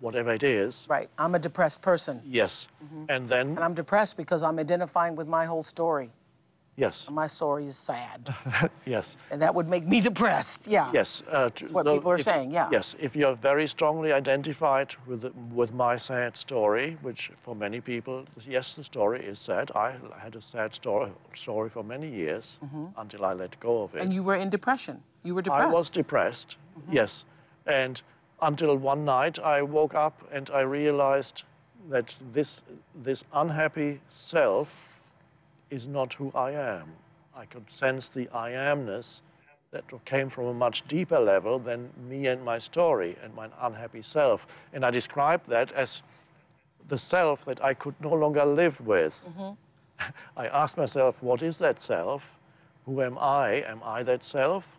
whatever 0.00 0.32
it 0.32 0.42
is. 0.42 0.86
Right, 0.88 1.08
I'm 1.18 1.34
a 1.34 1.38
depressed 1.38 1.80
person. 1.80 2.20
Yes, 2.24 2.68
mm-hmm. 2.84 3.04
and 3.08 3.28
then... 3.28 3.48
And 3.48 3.60
I'm 3.60 3.74
depressed 3.74 4.16
because 4.16 4.42
I'm 4.42 4.58
identifying 4.58 5.16
with 5.16 5.26
my 5.26 5.46
whole 5.46 5.62
story. 5.62 6.10
Yes. 6.76 7.06
My 7.10 7.26
story 7.26 7.64
is 7.66 7.76
sad. 7.76 8.34
yes. 8.84 9.16
And 9.30 9.40
that 9.40 9.54
would 9.54 9.66
make 9.66 9.86
me 9.86 10.00
depressed. 10.00 10.66
Yeah. 10.66 10.90
Yes. 10.92 11.22
Uh, 11.30 11.48
That's 11.48 11.72
what 11.72 11.86
people 11.86 12.10
are 12.10 12.16
if, 12.16 12.22
saying. 12.22 12.50
Yeah. 12.50 12.68
Yes. 12.70 12.94
If 12.98 13.16
you're 13.16 13.34
very 13.34 13.66
strongly 13.66 14.12
identified 14.12 14.94
with 15.06 15.22
the, 15.22 15.32
with 15.54 15.72
my 15.72 15.96
sad 15.96 16.36
story, 16.36 16.98
which 17.00 17.30
for 17.42 17.54
many 17.54 17.80
people, 17.80 18.26
yes, 18.46 18.74
the 18.74 18.84
story 18.84 19.24
is 19.24 19.38
sad. 19.38 19.70
I 19.74 19.94
had 20.18 20.36
a 20.36 20.42
sad 20.42 20.74
story 20.74 21.10
story 21.34 21.70
for 21.70 21.82
many 21.82 22.08
years 22.08 22.58
mm 22.62 22.68
-hmm. 22.68 23.00
until 23.00 23.20
I 23.20 23.34
let 23.34 23.60
go 23.60 23.82
of 23.82 23.94
it. 23.94 24.00
And 24.02 24.12
you 24.12 24.24
were 24.24 24.40
in 24.40 24.50
depression. 24.50 25.02
You 25.22 25.34
were 25.34 25.42
depressed. 25.42 25.70
I 25.70 25.78
was 25.78 25.90
depressed. 25.90 26.56
Mm 26.56 26.82
-hmm. 26.82 26.94
Yes. 26.94 27.24
And 27.66 28.02
until 28.38 28.78
one 28.82 29.04
night 29.04 29.38
I 29.38 29.62
woke 29.62 30.06
up 30.06 30.14
and 30.34 30.48
I 30.48 30.62
realized 30.62 31.44
that 31.90 32.16
this 32.32 32.62
this 33.04 33.24
unhappy 33.32 34.00
self 34.08 34.85
is 35.70 35.86
not 35.86 36.12
who 36.12 36.30
I 36.34 36.52
am. 36.52 36.92
I 37.34 37.44
could 37.44 37.64
sense 37.70 38.08
the 38.08 38.28
I 38.30 38.52
amness 38.52 39.20
that 39.72 39.84
came 40.04 40.28
from 40.28 40.46
a 40.46 40.54
much 40.54 40.86
deeper 40.88 41.18
level 41.18 41.58
than 41.58 41.90
me 42.08 42.28
and 42.28 42.42
my 42.44 42.58
story 42.58 43.16
and 43.22 43.34
my 43.34 43.48
unhappy 43.60 44.02
self. 44.02 44.46
And 44.72 44.84
I 44.84 44.90
described 44.90 45.48
that 45.48 45.72
as 45.72 46.02
the 46.88 46.98
self 46.98 47.44
that 47.44 47.62
I 47.62 47.74
could 47.74 47.94
no 48.00 48.14
longer 48.14 48.44
live 48.44 48.80
with. 48.80 49.18
Mm-hmm. 49.28 50.10
I 50.36 50.46
asked 50.46 50.76
myself, 50.76 51.22
what 51.22 51.42
is 51.42 51.56
that 51.58 51.80
self? 51.80 52.22
Who 52.86 53.02
am 53.02 53.18
I? 53.18 53.64
Am 53.66 53.80
I 53.84 54.02
that 54.04 54.22
self? 54.24 54.78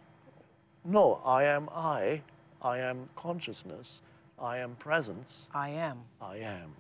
No, 0.86 1.22
I 1.26 1.44
am 1.44 1.70
I. 1.76 2.22
I 2.62 2.80
am 2.80 3.10
consciousness. 3.16 4.00
I 4.40 4.60
am 4.60 4.76
presence. 4.76 5.48
I 5.54 5.70
am. 5.70 6.00
I 6.22 6.38
am. 6.38 6.74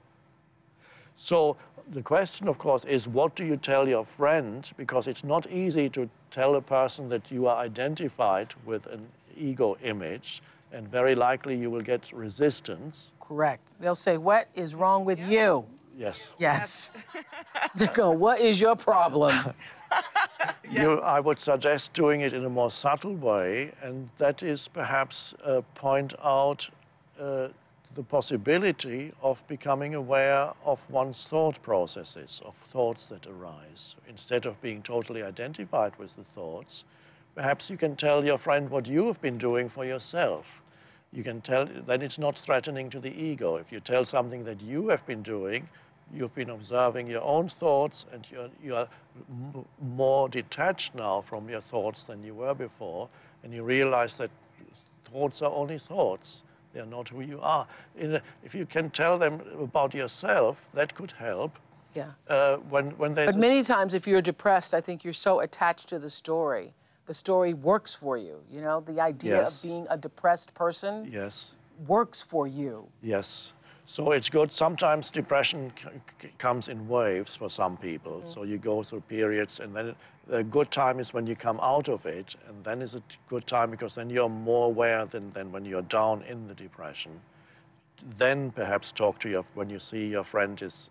So 1.18 1.57
the 1.91 2.01
question, 2.01 2.47
of 2.47 2.57
course, 2.57 2.86
is 2.86 3.07
what 3.07 3.36
do 3.36 3.43
you 3.43 3.57
tell 3.57 3.88
your 3.88 4.05
friend? 4.05 4.70
Because 4.78 5.07
it's 5.07 5.24
not 5.24 5.49
easy 5.51 5.89
to 5.89 6.09
tell 6.32 6.55
a 6.55 6.61
person 6.61 7.07
that 7.09 7.32
you 7.32 7.47
are 7.47 7.57
identified 7.57 8.53
with 8.65 8.86
an 8.88 9.07
ego 9.36 9.78
image, 9.84 10.41
and 10.72 10.88
very 10.88 11.15
likely 11.15 11.55
you 11.55 11.70
will 11.70 11.82
get 11.82 12.11
resistance. 12.11 13.11
Correct. 13.20 13.76
They'll 13.80 13.95
say, 13.95 14.18
What 14.18 14.47
is 14.53 14.76
wrong 14.76 15.05
with 15.05 15.20
yeah. 15.20 15.30
you? 15.30 15.65
Yes. 15.97 16.20
Yes. 16.38 16.91
they 17.76 17.88
go, 17.88 18.11
What 18.11 18.39
is 18.39 18.59
your 18.59 18.76
problem? 18.76 19.53
yeah. 20.70 20.82
you, 20.84 20.99
I 20.99 21.20
would 21.20 21.39
suggest 21.39 21.93
doing 21.93 22.22
it 22.22 22.34
in 22.34 22.45
a 22.45 22.49
more 22.49 22.70
subtle 22.72 23.15
way, 23.15 23.72
and 23.82 24.09
that 24.18 24.43
is 24.43 24.68
perhaps 24.68 25.34
uh, 25.43 25.61
point 25.76 26.13
out 26.24 26.68
uh, 27.20 27.47
the 27.97 28.03
possibility 28.03 29.11
of 29.23 29.41
becoming 29.47 29.95
aware 29.95 30.53
of 30.63 30.79
one's 30.87 31.23
thought 31.23 31.59
processes, 31.63 32.39
of 32.45 32.53
thoughts 32.71 33.05
that 33.05 33.25
arise. 33.25 33.95
Instead 34.07 34.45
of 34.45 34.61
being 34.61 34.83
totally 34.83 35.23
identified 35.23 35.95
with 35.97 36.15
the 36.15 36.23
thoughts, 36.23 36.83
perhaps 37.33 37.71
you 37.71 37.75
can 37.75 37.95
tell 37.95 38.23
your 38.23 38.37
friend 38.37 38.69
what 38.69 38.85
you 38.85 39.07
have 39.07 39.19
been 39.19 39.39
doing 39.39 39.67
for 39.67 39.83
yourself. 39.83 40.45
You 41.11 41.23
can 41.23 41.41
tell, 41.41 41.65
then 41.65 42.03
it's 42.03 42.19
not 42.19 42.37
threatening 42.37 42.91
to 42.91 42.99
the 42.99 43.09
ego. 43.09 43.55
If 43.55 43.71
you 43.71 43.79
tell 43.79 44.05
something 44.05 44.43
that 44.43 44.61
you 44.61 44.89
have 44.89 45.03
been 45.07 45.23
doing, 45.23 45.67
you've 46.13 46.35
been 46.35 46.51
observing 46.51 47.07
your 47.07 47.23
own 47.23 47.49
thoughts 47.49 48.05
and 48.13 48.27
you're, 48.31 48.49
you're 48.63 48.87
more 49.81 50.29
detached 50.29 50.93
now 50.93 51.21
from 51.21 51.49
your 51.49 51.61
thoughts 51.61 52.03
than 52.03 52.23
you 52.23 52.35
were 52.35 52.53
before, 52.53 53.09
and 53.43 53.51
you 53.51 53.63
realize 53.63 54.13
that 54.19 54.29
thoughts 55.11 55.41
are 55.41 55.51
only 55.51 55.79
thoughts 55.79 56.43
they're 56.74 56.86
not 56.86 57.09
who 57.09 57.22
you 57.22 57.39
are. 57.41 57.68
A, 57.99 58.22
if 58.43 58.53
you 58.53 58.65
can 58.65 58.89
tell 58.89 59.18
them 59.18 59.41
about 59.59 59.93
yourself, 59.93 60.57
that 60.74 60.93
could 60.95 61.11
help. 61.11 61.57
Yeah. 61.95 62.11
Uh, 62.28 62.57
when, 62.70 62.91
when 62.97 63.13
but 63.13 63.36
many 63.36 63.63
times, 63.63 63.93
if 63.93 64.05
you're 64.07 64.22
depressed, 64.22 64.74
I 64.74 64.82
think 64.82 65.03
you're 65.03 65.13
so 65.13 65.39
attached 65.39 65.89
to 65.89 65.99
the 65.99 66.09
story. 66.09 66.74
The 67.07 67.13
story 67.13 67.53
works 67.53 67.93
for 67.93 68.18
you. 68.18 68.39
You 68.51 68.61
know, 68.61 68.82
the 68.82 68.99
idea 68.99 69.41
yes. 69.41 69.53
of 69.55 69.61
being 69.61 69.88
a 69.89 69.97
depressed 69.97 70.53
person 70.53 71.09
yes. 71.11 71.45
works 71.88 72.22
for 72.22 72.47
you. 72.47 72.88
Yes. 73.01 73.53
So 73.88 74.11
it's 74.11 74.30
good. 74.30 74.51
Sometimes 74.51 75.09
depression 75.09 75.72
comes 76.38 76.68
in 76.68 76.88
waves 76.88 77.36
for 77.36 77.49
some 77.49 77.78
people. 77.78 78.18
Mm 78.18 78.24
-hmm. 78.24 78.34
So 78.34 78.43
you 78.43 78.57
go 78.59 78.84
through 78.84 79.03
periods, 79.07 79.59
and 79.59 79.74
then 79.74 79.95
the 80.30 80.43
good 80.43 80.71
time 80.71 80.99
is 80.99 81.13
when 81.13 81.25
you 81.25 81.36
come 81.36 81.59
out 81.61 81.88
of 81.88 82.05
it, 82.05 82.36
and 82.47 82.63
then 82.63 82.82
is 82.82 82.95
a 82.95 83.01
good 83.30 83.47
time 83.47 83.71
because 83.71 83.93
then 83.93 84.09
you're 84.09 84.30
more 84.30 84.65
aware 84.65 85.05
than, 85.05 85.32
than 85.32 85.51
when 85.51 85.65
you're 85.65 85.82
down 85.84 86.23
in 86.23 86.47
the 86.47 86.53
depression. 86.53 87.11
Then 88.17 88.51
perhaps 88.51 88.91
talk 88.91 89.19
to 89.19 89.30
your, 89.30 89.45
when 89.53 89.69
you 89.69 89.80
see 89.80 90.07
your 90.07 90.23
friend 90.23 90.61
is 90.61 90.89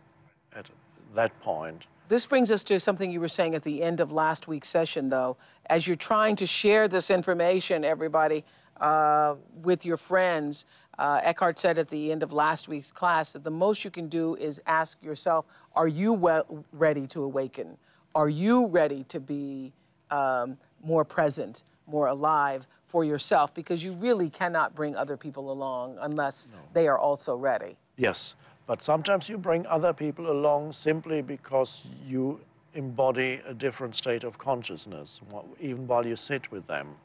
at 0.55 0.66
that 1.14 1.39
point. 1.41 1.87
This 2.09 2.24
brings 2.24 2.51
us 2.51 2.62
to 2.64 2.78
something 2.78 3.11
you 3.11 3.20
were 3.20 3.28
saying 3.28 3.55
at 3.55 3.62
the 3.62 3.82
end 3.82 4.01
of 4.01 4.12
last 4.12 4.49
week's 4.49 4.68
session, 4.68 5.09
though. 5.09 5.37
As 5.66 5.87
you're 5.87 5.97
trying 5.97 6.37
to 6.37 6.47
share 6.47 6.89
this 6.89 7.11
information, 7.11 7.84
everybody, 7.84 8.45
uh, 8.80 9.34
with 9.62 9.84
your 9.84 9.97
friends, 9.97 10.66
uh, 10.99 11.20
Eckhart 11.22 11.59
said 11.59 11.78
at 11.78 11.89
the 11.89 12.12
end 12.12 12.22
of 12.22 12.32
last 12.32 12.68
week's 12.68 12.91
class 12.91 13.32
that 13.32 13.45
the 13.45 13.51
most 13.51 13.84
you 13.84 13.91
can 13.91 14.09
do 14.09 14.37
is 14.37 14.61
ask 14.66 15.03
yourself, 15.03 15.47
are 15.74 15.89
you 15.89 16.12
well, 16.12 16.64
ready 16.72 17.07
to 17.09 17.22
awaken? 17.22 17.76
Are 18.17 18.31
you 18.31 18.64
ready 18.69 19.05
to 19.11 19.21
be 19.21 19.75
um, 20.11 20.57
more 20.83 21.05
present, 21.05 21.64
more 21.87 22.07
alive 22.07 22.67
for 22.87 23.05
yourself? 23.05 23.53
Because 23.53 23.85
you 23.85 23.93
really 23.93 24.31
cannot 24.31 24.75
bring 24.75 24.97
other 24.97 25.19
people 25.19 25.53
along 25.53 25.99
unless 26.01 26.49
no. 26.51 26.59
they 26.73 26.89
are 26.89 26.99
also 26.99 27.37
ready. 27.37 27.77
Yes, 27.99 28.33
but 28.67 28.83
sometimes 28.83 29.29
you 29.29 29.37
bring 29.37 29.67
other 29.67 29.93
people 29.93 30.31
along 30.31 30.73
simply 30.73 31.21
because 31.21 31.83
you 32.07 32.41
embody 32.73 33.43
a 33.47 33.53
different 33.53 33.95
state 33.95 34.25
of 34.25 34.39
consciousness, 34.39 35.21
even 35.61 35.87
while 35.87 36.07
you 36.07 36.17
sit 36.17 36.51
with 36.51 36.67
them. 36.67 36.97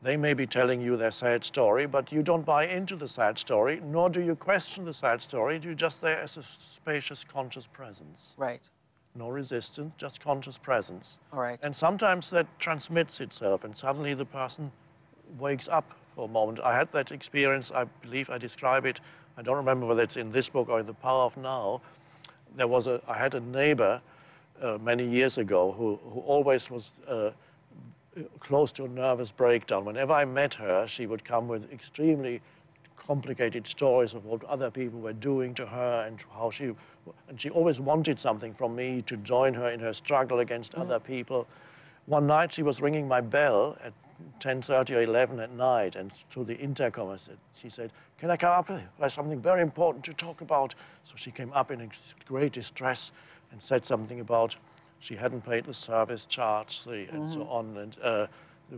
They 0.00 0.16
may 0.16 0.32
be 0.32 0.46
telling 0.46 0.80
you 0.80 0.96
their 0.96 1.10
sad 1.10 1.44
story, 1.44 1.84
but 1.84 2.10
you 2.10 2.22
don't 2.22 2.44
buy 2.44 2.68
into 2.68 2.96
the 2.96 3.08
sad 3.08 3.36
story, 3.36 3.82
nor 3.84 4.08
do 4.08 4.22
you 4.22 4.34
question 4.34 4.86
the 4.86 4.94
sad 4.94 5.20
story. 5.20 5.60
You're 5.62 5.74
just 5.74 6.00
there 6.00 6.20
as 6.20 6.38
a 6.38 6.44
spacious, 6.74 7.22
conscious 7.22 7.66
presence. 7.66 8.32
Right 8.38 8.66
no 9.16 9.28
resistance, 9.28 9.92
just 9.96 10.20
conscious 10.20 10.56
presence. 10.58 11.18
All 11.32 11.40
right. 11.40 11.58
And 11.62 11.74
sometimes 11.74 12.30
that 12.30 12.46
transmits 12.58 13.20
itself, 13.20 13.64
and 13.64 13.76
suddenly 13.76 14.14
the 14.14 14.24
person 14.24 14.72
wakes 15.38 15.68
up 15.68 15.92
for 16.14 16.24
a 16.24 16.28
moment. 16.28 16.60
I 16.60 16.76
had 16.76 16.90
that 16.92 17.12
experience, 17.12 17.70
I 17.72 17.84
believe 18.02 18.28
I 18.28 18.38
describe 18.38 18.86
it, 18.86 19.00
I 19.36 19.42
don't 19.42 19.56
remember 19.56 19.86
whether 19.86 20.02
it's 20.02 20.16
in 20.16 20.30
this 20.30 20.48
book 20.48 20.68
or 20.68 20.80
in 20.80 20.86
The 20.86 20.94
Power 20.94 21.24
of 21.24 21.36
Now. 21.36 21.80
There 22.56 22.68
was 22.68 22.86
a, 22.86 23.00
I 23.08 23.14
had 23.14 23.34
a 23.34 23.40
neighbor 23.40 24.00
uh, 24.60 24.78
many 24.80 25.04
years 25.04 25.38
ago 25.38 25.72
who, 25.72 25.98
who 26.12 26.20
always 26.20 26.70
was 26.70 26.90
uh, 27.08 27.30
close 28.38 28.70
to 28.72 28.84
a 28.84 28.88
nervous 28.88 29.32
breakdown. 29.32 29.84
Whenever 29.84 30.12
I 30.12 30.24
met 30.24 30.54
her, 30.54 30.86
she 30.86 31.06
would 31.06 31.24
come 31.24 31.48
with 31.48 31.70
extremely 31.72 32.40
complicated 32.96 33.66
stories 33.66 34.14
of 34.14 34.24
what 34.24 34.44
other 34.44 34.70
people 34.70 35.00
were 35.00 35.12
doing 35.12 35.52
to 35.54 35.66
her 35.66 36.04
and 36.06 36.18
how 36.32 36.50
she 36.50 36.72
and 37.28 37.40
she 37.40 37.50
always 37.50 37.80
wanted 37.80 38.18
something 38.18 38.54
from 38.54 38.74
me 38.74 39.02
to 39.02 39.16
join 39.18 39.54
her 39.54 39.70
in 39.70 39.80
her 39.80 39.92
struggle 39.92 40.40
against 40.40 40.72
mm. 40.72 40.80
other 40.80 40.98
people. 40.98 41.46
One 42.06 42.26
night 42.26 42.52
she 42.52 42.62
was 42.62 42.80
ringing 42.80 43.08
my 43.08 43.20
bell 43.20 43.76
at 43.82 43.92
10.30 44.40 44.96
or 44.96 45.02
11 45.02 45.40
at 45.40 45.52
night, 45.52 45.96
and 45.96 46.12
through 46.30 46.44
the 46.44 46.56
intercom 46.56 47.10
I 47.10 47.16
said, 47.16 47.38
she 47.60 47.68
said, 47.68 47.92
can 48.18 48.30
I 48.30 48.36
come 48.36 48.52
up? 48.52 48.70
There's 48.98 49.14
something 49.14 49.40
very 49.40 49.60
important 49.60 50.04
to 50.04 50.14
talk 50.14 50.40
about. 50.40 50.74
So 51.04 51.14
she 51.16 51.30
came 51.30 51.52
up 51.52 51.70
in 51.70 51.90
great 52.26 52.52
distress 52.52 53.10
and 53.52 53.60
said 53.62 53.84
something 53.84 54.20
about 54.20 54.56
she 55.00 55.14
hadn't 55.14 55.44
paid 55.44 55.64
the 55.64 55.74
service 55.74 56.24
charge 56.24 56.84
the, 56.84 56.90
mm. 56.90 57.14
and 57.14 57.30
so 57.32 57.40
mm-hmm. 57.40 57.52
on, 57.52 57.76
and 57.76 57.96
uh, 58.02 58.26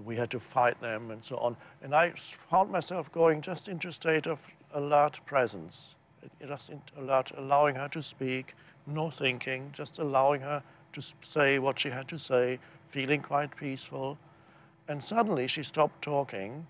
we 0.05 0.17
had 0.17 0.31
to 0.31 0.41
fight 0.41 0.81
them 0.81 1.11
and 1.11 1.23
so 1.23 1.37
on. 1.37 1.57
And 1.83 1.95
I 1.95 2.13
found 2.51 2.71
myself 2.71 3.13
going 3.13 3.41
just 3.41 3.69
into 3.69 3.89
a 3.89 3.93
state 3.93 4.27
of 4.27 4.39
alert 4.73 5.21
presence 5.27 5.96
just 6.47 6.71
allowing 7.37 7.75
her 7.75 7.89
to 7.89 8.03
speak, 8.03 8.55
no 8.87 9.11
thinking, 9.11 9.71
just 9.73 9.99
allowing 9.99 10.41
her 10.41 10.63
to 10.93 11.03
say 11.27 11.59
what 11.59 11.79
she 11.79 11.91
had 11.91 12.09
to 12.09 12.19
say, 12.19 12.59
feeling 12.91 13.21
quite 13.21 13.55
peaceful. 13.57 14.19
And 14.89 15.03
suddenly 15.03 15.47
she 15.47 15.63
stopped 15.63 16.03
talking 16.03 16.67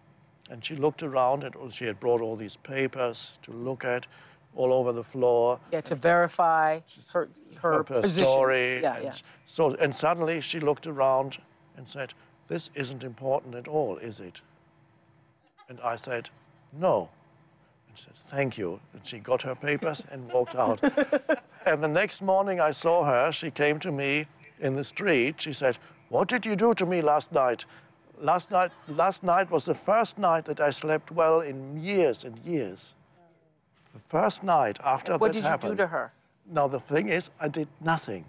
and 0.50 0.64
she 0.64 0.76
looked 0.76 1.02
around 1.02 1.44
and 1.44 1.54
she 1.72 1.84
had 1.84 2.00
brought 2.00 2.20
all 2.20 2.36
these 2.36 2.56
papers 2.56 3.32
to 3.42 3.52
look 3.52 3.84
at 3.84 4.06
all 4.54 4.72
over 4.72 4.92
the 4.92 5.04
floor. 5.04 5.60
Yeah, 5.70 5.82
to 5.82 5.94
verify 5.94 6.80
her, 7.12 7.28
her, 7.60 7.72
her 7.74 7.84
position. 7.84 8.24
story. 8.24 8.80
Yeah, 8.80 8.96
and 8.96 9.04
yeah. 9.04 9.14
So, 9.46 9.74
and 9.74 9.94
suddenly 9.94 10.40
she 10.40 10.60
looked 10.60 10.86
around 10.86 11.38
and 11.76 11.86
said, 11.86 12.14
this 12.48 12.70
isn't 12.74 13.04
important 13.04 13.54
at 13.54 13.68
all, 13.68 13.98
is 13.98 14.20
it? 14.20 14.40
And 15.68 15.80
I 15.80 15.96
said, 15.96 16.30
no 16.72 17.10
said, 17.96 18.14
thank 18.30 18.58
you. 18.58 18.80
And 18.92 19.06
she 19.06 19.18
got 19.18 19.42
her 19.42 19.54
papers 19.54 20.02
and 20.10 20.30
walked 20.30 20.54
out. 20.54 20.80
and 21.66 21.82
the 21.82 21.88
next 21.88 22.22
morning 22.22 22.60
I 22.60 22.70
saw 22.70 23.04
her. 23.04 23.32
She 23.32 23.50
came 23.50 23.78
to 23.80 23.92
me 23.92 24.26
in 24.60 24.74
the 24.74 24.84
street. 24.84 25.36
She 25.38 25.52
said, 25.52 25.78
what 26.08 26.28
did 26.28 26.46
you 26.46 26.56
do 26.56 26.74
to 26.74 26.86
me 26.86 27.02
last 27.02 27.32
night? 27.32 27.64
Last 28.18 28.50
night, 28.50 28.70
last 28.88 29.22
night 29.22 29.50
was 29.50 29.64
the 29.64 29.74
first 29.74 30.16
night 30.18 30.44
that 30.46 30.60
I 30.60 30.70
slept 30.70 31.10
well 31.10 31.40
in 31.40 31.82
years 31.82 32.24
and 32.24 32.38
years. 32.38 32.94
The 33.92 34.00
first 34.08 34.42
night 34.42 34.78
after 34.84 35.16
what 35.18 35.32
that 35.32 35.42
happened. 35.42 35.70
What 35.70 35.70
did 35.70 35.70
you 35.70 35.76
do 35.76 35.82
to 35.82 35.86
her? 35.86 36.12
Now, 36.50 36.68
the 36.68 36.80
thing 36.80 37.08
is, 37.08 37.30
I 37.40 37.48
did 37.48 37.68
nothing. 37.80 38.24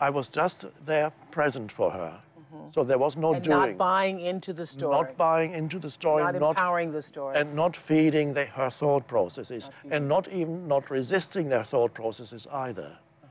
I 0.00 0.10
was 0.10 0.28
just 0.28 0.64
there 0.86 1.12
present 1.30 1.70
for 1.70 1.90
her. 1.90 2.18
Mm-hmm. 2.54 2.70
So 2.74 2.84
there 2.84 2.98
was 2.98 3.16
no 3.16 3.34
and 3.34 3.44
doing. 3.44 3.56
Not 3.56 3.78
buying 3.78 4.20
into 4.20 4.52
the 4.52 4.66
story. 4.66 4.96
Not 4.96 5.16
buying 5.16 5.52
into 5.52 5.78
the 5.78 5.90
story. 5.90 6.22
Not, 6.22 6.34
not 6.34 6.50
empowering 6.50 6.90
the 6.90 7.02
story. 7.02 7.36
And 7.36 7.54
not 7.54 7.76
feeding 7.76 8.34
the, 8.34 8.46
her 8.46 8.70
thought 8.70 9.06
processes. 9.06 9.70
Not 9.84 9.94
and 9.94 10.08
not 10.08 10.28
even 10.28 10.66
not 10.66 10.90
resisting 10.90 11.48
their 11.48 11.64
thought 11.64 11.94
processes 11.94 12.46
either. 12.52 12.96
Uh-huh. 13.22 13.28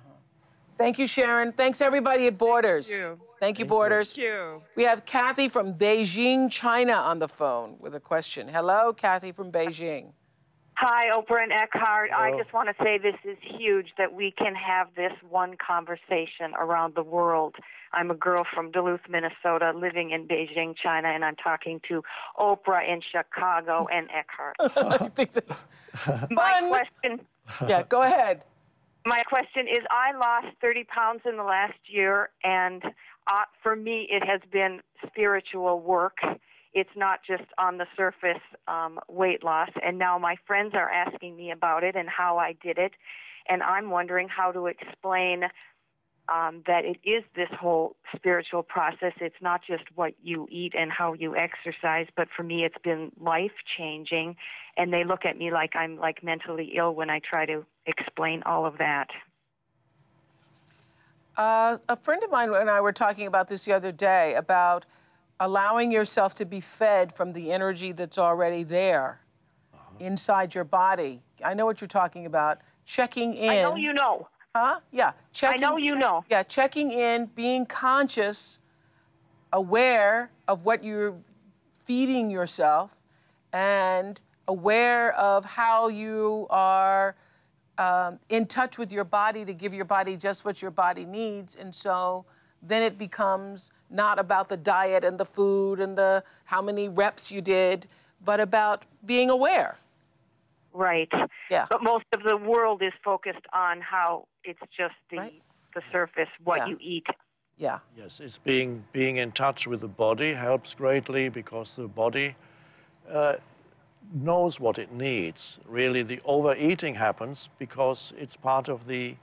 Thank 0.77 0.99
you, 0.99 1.07
Sharon. 1.07 1.51
Thanks 1.51 1.81
everybody 1.81 2.27
at 2.27 2.37
Borders. 2.37 2.87
Thank 2.87 2.99
you. 2.99 3.19
Thank 3.39 3.59
you, 3.59 3.65
Borders. 3.65 4.13
Thank 4.13 4.27
you. 4.27 4.61
We 4.75 4.83
have 4.83 5.05
Kathy 5.05 5.47
from 5.49 5.73
Beijing, 5.73 6.49
China 6.49 6.93
on 6.93 7.19
the 7.19 7.27
phone 7.27 7.75
with 7.79 7.95
a 7.95 7.99
question. 7.99 8.47
Hello, 8.47 8.93
Kathy 8.93 9.31
from 9.31 9.51
Beijing. 9.51 10.11
Hi, 10.75 11.09
Oprah 11.13 11.43
and 11.43 11.51
Eckhart. 11.51 12.09
Hello. 12.13 12.37
I 12.37 12.41
just 12.41 12.53
want 12.53 12.69
to 12.69 12.83
say 12.83 12.97
this 12.97 13.15
is 13.25 13.37
huge 13.41 13.87
that 13.97 14.13
we 14.13 14.31
can 14.31 14.55
have 14.55 14.87
this 14.95 15.11
one 15.29 15.57
conversation 15.57 16.53
around 16.57 16.95
the 16.95 17.03
world. 17.03 17.55
I'm 17.93 18.11
a 18.11 18.15
girl 18.15 18.45
from 18.53 18.71
Duluth, 18.71 19.01
Minnesota, 19.09 19.73
living 19.75 20.11
in 20.11 20.27
Beijing, 20.27 20.75
China, 20.75 21.09
and 21.09 21.25
I'm 21.25 21.35
talking 21.35 21.81
to 21.87 22.03
Oprah 22.37 22.87
in 22.87 23.01
Chicago 23.01 23.87
and 23.91 24.07
Eckhart. 24.11 24.55
I 25.03 25.09
think 25.09 25.33
that's 25.33 25.63
My 26.31 26.61
question. 26.67 27.25
Yeah, 27.67 27.83
go 27.83 28.03
ahead. 28.03 28.43
My 29.05 29.23
question 29.23 29.67
is 29.67 29.79
I 29.89 30.15
lost 30.17 30.55
30 30.61 30.83
pounds 30.85 31.21
in 31.25 31.37
the 31.37 31.43
last 31.43 31.79
year, 31.87 32.29
and 32.43 32.83
uh, 32.83 33.45
for 33.63 33.75
me, 33.75 34.07
it 34.11 34.23
has 34.25 34.41
been 34.51 34.81
spiritual 35.07 35.79
work 35.79 36.17
it's 36.73 36.89
not 36.95 37.21
just 37.25 37.43
on 37.57 37.77
the 37.77 37.87
surface 37.97 38.41
um, 38.67 38.99
weight 39.07 39.43
loss. 39.43 39.69
And 39.83 39.97
now 39.97 40.17
my 40.17 40.35
friends 40.45 40.73
are 40.73 40.89
asking 40.89 41.35
me 41.35 41.51
about 41.51 41.83
it 41.83 41.95
and 41.95 42.07
how 42.09 42.37
I 42.37 42.55
did 42.61 42.77
it. 42.77 42.93
And 43.47 43.63
I'm 43.63 43.89
wondering 43.89 44.27
how 44.29 44.51
to 44.51 44.67
explain 44.67 45.45
um, 46.31 46.63
that 46.67 46.85
it 46.85 46.97
is 47.03 47.23
this 47.35 47.49
whole 47.59 47.95
spiritual 48.15 48.63
process. 48.63 49.13
It's 49.19 49.41
not 49.41 49.61
just 49.65 49.83
what 49.95 50.13
you 50.21 50.47
eat 50.51 50.73
and 50.77 50.91
how 50.91 51.13
you 51.13 51.35
exercise, 51.35 52.07
but 52.15 52.27
for 52.35 52.43
me, 52.43 52.63
it's 52.63 52.77
been 52.83 53.11
life 53.19 53.51
changing. 53.77 54.35
And 54.77 54.93
they 54.93 55.03
look 55.03 55.25
at 55.25 55.37
me 55.37 55.51
like 55.51 55.75
I'm 55.75 55.97
like 55.97 56.23
mentally 56.23 56.73
ill 56.75 56.93
when 56.93 57.09
I 57.09 57.19
try 57.19 57.45
to 57.45 57.65
explain 57.85 58.43
all 58.45 58.65
of 58.65 58.77
that. 58.77 59.07
Uh, 61.37 61.77
a 61.87 61.95
friend 61.95 62.21
of 62.23 62.31
mine 62.31 62.53
and 62.53 62.69
I 62.69 62.81
were 62.81 62.91
talking 62.91 63.27
about 63.27 63.47
this 63.47 63.63
the 63.63 63.71
other 63.71 63.91
day 63.91 64.35
about 64.35 64.85
allowing 65.39 65.91
yourself 65.91 66.35
to 66.35 66.45
be 66.45 66.59
fed 66.59 67.15
from 67.15 67.31
the 67.31 67.51
energy 67.51 67.93
that's 67.93 68.17
already 68.17 68.63
there 68.63 69.21
uh-huh. 69.73 70.05
inside 70.05 70.53
your 70.53 70.65
body. 70.65 71.21
I 71.43 71.53
know 71.53 71.65
what 71.65 71.79
you're 71.79 71.87
talking 71.87 72.25
about. 72.25 72.59
Checking 72.85 73.35
in. 73.35 73.49
I 73.49 73.61
know 73.61 73.75
you 73.75 73.93
know. 73.93 74.27
Huh? 74.55 74.79
Yeah. 74.91 75.11
Checking, 75.31 75.63
I 75.63 75.67
know 75.67 75.77
you 75.77 75.95
know. 75.95 76.25
Yeah, 76.29 76.41
checking 76.41 76.91
in, 76.91 77.27
being 77.35 77.67
conscious, 77.67 78.57
aware 79.53 80.31
of 80.47 80.65
what 80.65 80.83
you're 80.83 81.13
feeding 81.85 82.31
yourself, 82.31 82.95
and 83.53 84.19
aware 84.47 85.13
of 85.13 85.45
how 85.45 85.87
you 85.87 86.47
are 86.49 87.15
um, 87.77 88.17
in 88.29 88.47
touch 88.47 88.79
with 88.79 88.91
your 88.91 89.03
body 89.03 89.45
to 89.45 89.53
give 89.53 89.71
your 89.71 89.85
body 89.85 90.17
just 90.17 90.43
what 90.45 90.63
your 90.63 90.71
body 90.71 91.05
needs. 91.05 91.55
And 91.55 91.73
so 91.73 92.25
then 92.63 92.81
it 92.81 92.97
becomes 92.97 93.71
not 93.91 94.17
about 94.17 94.49
the 94.49 94.57
diet 94.57 95.03
and 95.03 95.17
the 95.19 95.25
food 95.25 95.79
and 95.79 95.95
the 95.95 96.23
how 96.45 96.61
many 96.61 96.89
reps 96.89 97.29
you 97.29 97.41
did, 97.41 97.87
but 98.25 98.39
about 98.39 98.83
being 99.05 99.29
aware. 99.29 99.77
Right. 100.79 101.11
Yeah. 101.51 101.65
But 101.69 101.83
most 101.83 102.05
of 102.13 102.23
the 102.23 102.37
world 102.37 102.81
is 102.81 102.93
focused 103.03 103.45
on 103.51 103.81
how 103.81 104.29
it's 104.45 104.61
just 104.75 104.95
the 105.11 105.17
right. 105.17 105.41
the 105.75 105.81
surface, 105.91 106.29
what 106.41 106.59
yeah. 106.59 106.67
you 106.67 106.77
eat. 106.79 107.07
Yeah. 107.57 107.79
Yes, 107.97 108.21
it's 108.21 108.37
being 108.37 108.85
being 108.93 109.17
in 109.17 109.33
touch 109.33 109.67
with 109.67 109.81
the 109.81 109.89
body 109.89 110.33
helps 110.33 110.73
greatly 110.73 111.27
because 111.27 111.73
the 111.75 111.89
body 111.89 112.33
uh, 113.11 113.35
knows 114.13 114.57
what 114.57 114.79
it 114.79 114.93
needs. 114.93 115.57
Really, 115.67 116.01
the 116.01 116.21
overeating 116.23 116.95
happens 116.95 117.49
because 117.59 118.13
it's 118.17 118.37
part 118.37 118.69
of 118.69 118.87
the 118.87 119.17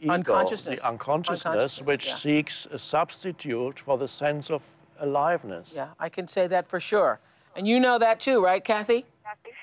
ego, 0.00 0.12
unconsciousness. 0.12 0.80
the 0.80 0.88
unconsciousness, 0.88 1.46
unconsciousness 1.46 1.86
which 1.86 2.06
yeah. 2.06 2.18
seeks 2.18 2.66
a 2.72 2.78
substitute 2.80 3.78
for 3.78 3.96
the 3.96 4.08
sense 4.08 4.50
of 4.50 4.60
aliveness. 4.98 5.70
Yeah, 5.72 5.90
I 6.00 6.08
can 6.08 6.26
say 6.26 6.48
that 6.48 6.68
for 6.68 6.80
sure. 6.80 7.20
And 7.56 7.66
you 7.66 7.80
know 7.80 7.98
that 7.98 8.20
too, 8.20 8.44
right, 8.44 8.62
Kathy? 8.62 9.06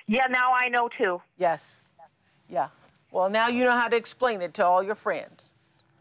Yeah, 0.08 0.26
now 0.30 0.52
I 0.52 0.68
know 0.68 0.89
too. 0.98 1.22
Yes. 1.38 1.78
Yeah. 2.50 2.68
Well, 3.12 3.30
now 3.30 3.48
you 3.48 3.64
know 3.64 3.72
how 3.72 3.88
to 3.88 3.96
explain 3.96 4.41
it 4.41 4.54
to 4.56 4.66
all 4.66 4.82
your 4.82 4.96
friends. 4.96 5.52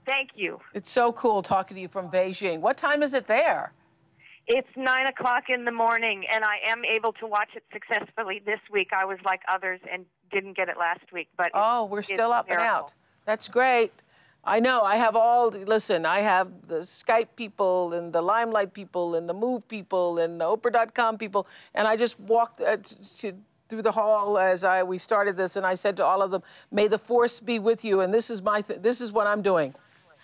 Thank 0.06 0.30
you. 0.34 0.58
It's 0.74 0.90
so 0.90 1.12
cool 1.12 1.42
talking 1.42 1.76
to 1.76 1.80
you 1.80 1.88
from 1.88 2.10
Beijing. 2.10 2.60
What 2.60 2.76
time 2.76 3.02
is 3.02 3.12
it 3.14 3.26
there? 3.26 3.72
It's 4.48 4.68
nine 4.76 5.06
o'clock 5.06 5.44
in 5.48 5.64
the 5.64 5.70
morning, 5.70 6.24
and 6.32 6.42
I 6.44 6.56
am 6.66 6.84
able 6.84 7.12
to 7.14 7.26
watch 7.26 7.50
it 7.54 7.62
successfully 7.72 8.40
this 8.46 8.58
week. 8.72 8.88
I 8.92 9.04
was 9.04 9.18
like 9.24 9.42
others 9.48 9.80
and 9.90 10.04
didn't 10.32 10.56
get 10.56 10.68
it 10.68 10.76
last 10.78 11.12
week, 11.12 11.28
but 11.36 11.50
oh, 11.54 11.84
we're 11.84 12.02
still 12.02 12.32
up 12.32 12.46
and 12.48 12.58
out. 12.58 12.92
That's 13.26 13.46
great. 13.46 13.92
I 14.44 14.58
know. 14.58 14.82
I 14.82 14.96
have 14.96 15.14
all. 15.14 15.50
Listen, 15.50 16.04
I 16.04 16.18
have 16.20 16.48
the 16.66 16.78
Skype 16.80 17.28
people 17.36 17.92
and 17.92 18.12
the 18.12 18.20
Limelight 18.20 18.74
people 18.74 19.14
and 19.14 19.28
the 19.28 19.34
Move 19.34 19.66
people 19.68 20.18
and 20.18 20.40
the 20.40 20.44
Oprah.com 20.44 21.16
people, 21.16 21.46
and 21.74 21.86
I 21.86 21.96
just 21.96 22.18
walked 22.20 22.60
uh, 22.60 22.76
to, 23.18 23.32
through 23.68 23.82
the 23.82 23.92
hall 23.92 24.38
as 24.38 24.64
I 24.64 24.82
we 24.82 24.98
started 24.98 25.36
this, 25.36 25.54
and 25.54 25.64
I 25.64 25.74
said 25.74 25.96
to 25.98 26.04
all 26.04 26.22
of 26.22 26.32
them, 26.32 26.42
"May 26.72 26.88
the 26.88 26.98
force 26.98 27.38
be 27.38 27.60
with 27.60 27.84
you." 27.84 28.00
And 28.00 28.12
this 28.12 28.30
is 28.30 28.42
my. 28.42 28.60
Th- 28.62 28.80
this 28.80 29.00
is 29.00 29.12
what 29.12 29.28
I'm 29.28 29.42
doing. 29.42 29.74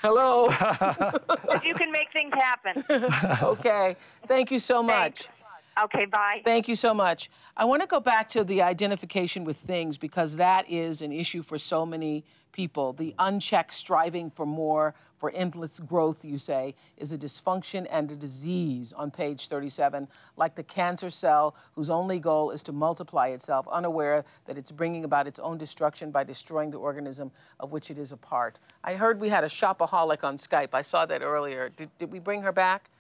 Hello. 0.01 0.49
you 1.64 1.75
can 1.75 1.93
make 1.93 2.12
things 2.12 2.33
happen. 2.35 2.85
okay. 3.43 3.97
Thank 4.27 4.51
you 4.51 4.59
so 4.59 4.83
much. 4.83 5.23
Thanks. 5.23 5.38
Okay, 5.85 6.07
bye. 6.07 6.43
Thank 6.45 6.66
you 6.66 6.74
so 6.74 6.93
much. 6.93 7.31
I 7.57 7.64
want 7.64 7.83
to 7.83 7.89
go 7.89 8.01
back 8.01 8.29
to 8.31 8.43
the 8.43 8.62
identification 8.62 9.45
with 9.45 9.57
things 9.57 9.97
because 9.97 10.35
that 10.37 10.68
is 10.68 11.03
an 11.03 11.12
issue 11.12 11.43
for 11.43 11.57
so 11.57 11.87
many 11.87 12.24
people. 12.51 12.95
The 12.95 13.14
unchecked 13.20 13.72
striving 13.72 14.31
for 14.31 14.45
more, 14.45 14.95
for 15.18 15.31
endless 15.33 15.79
growth, 15.79 16.24
you 16.24 16.37
say, 16.37 16.74
is 16.97 17.12
a 17.12 17.18
dysfunction 17.18 17.87
and 17.91 18.11
a 18.11 18.16
disease 18.16 18.93
on 18.93 19.11
page 19.11 19.49
37, 19.49 20.09
like 20.37 20.57
the 20.57 20.64
cancer 20.64 21.11
cell 21.11 21.55
whose 21.74 21.91
only 21.91 22.18
goal 22.18 22.51
is 22.51 22.62
to 22.64 22.72
multiply 22.72 23.29
itself, 23.29 23.68
unaware 23.68 24.24
that 24.47 24.59
it's 24.59 24.72
bringing 24.72 25.05
about 25.05 25.29
its 25.29 25.39
own 25.39 25.59
destruction 25.59 26.11
by 26.11 26.24
destroying 26.24 26.70
the 26.70 26.79
organism 26.79 27.31
of 27.61 27.70
which 27.70 27.91
it 27.91 27.99
is 27.99 28.11
a 28.11 28.16
part. 28.16 28.59
I 28.83 28.95
heard 28.95 29.20
we 29.20 29.29
had 29.29 29.45
a 29.45 29.49
shopaholic 29.49 30.24
on 30.24 30.39
Skype. 30.39 30.70
I 30.72 30.83
saw 30.83 31.07
that 31.07 31.22
earlier. 31.22 31.68
Did, 31.68 31.91
did 31.99 32.11
we 32.11 32.18
bring 32.18 32.43
her 32.43 32.53
back? 32.53 32.91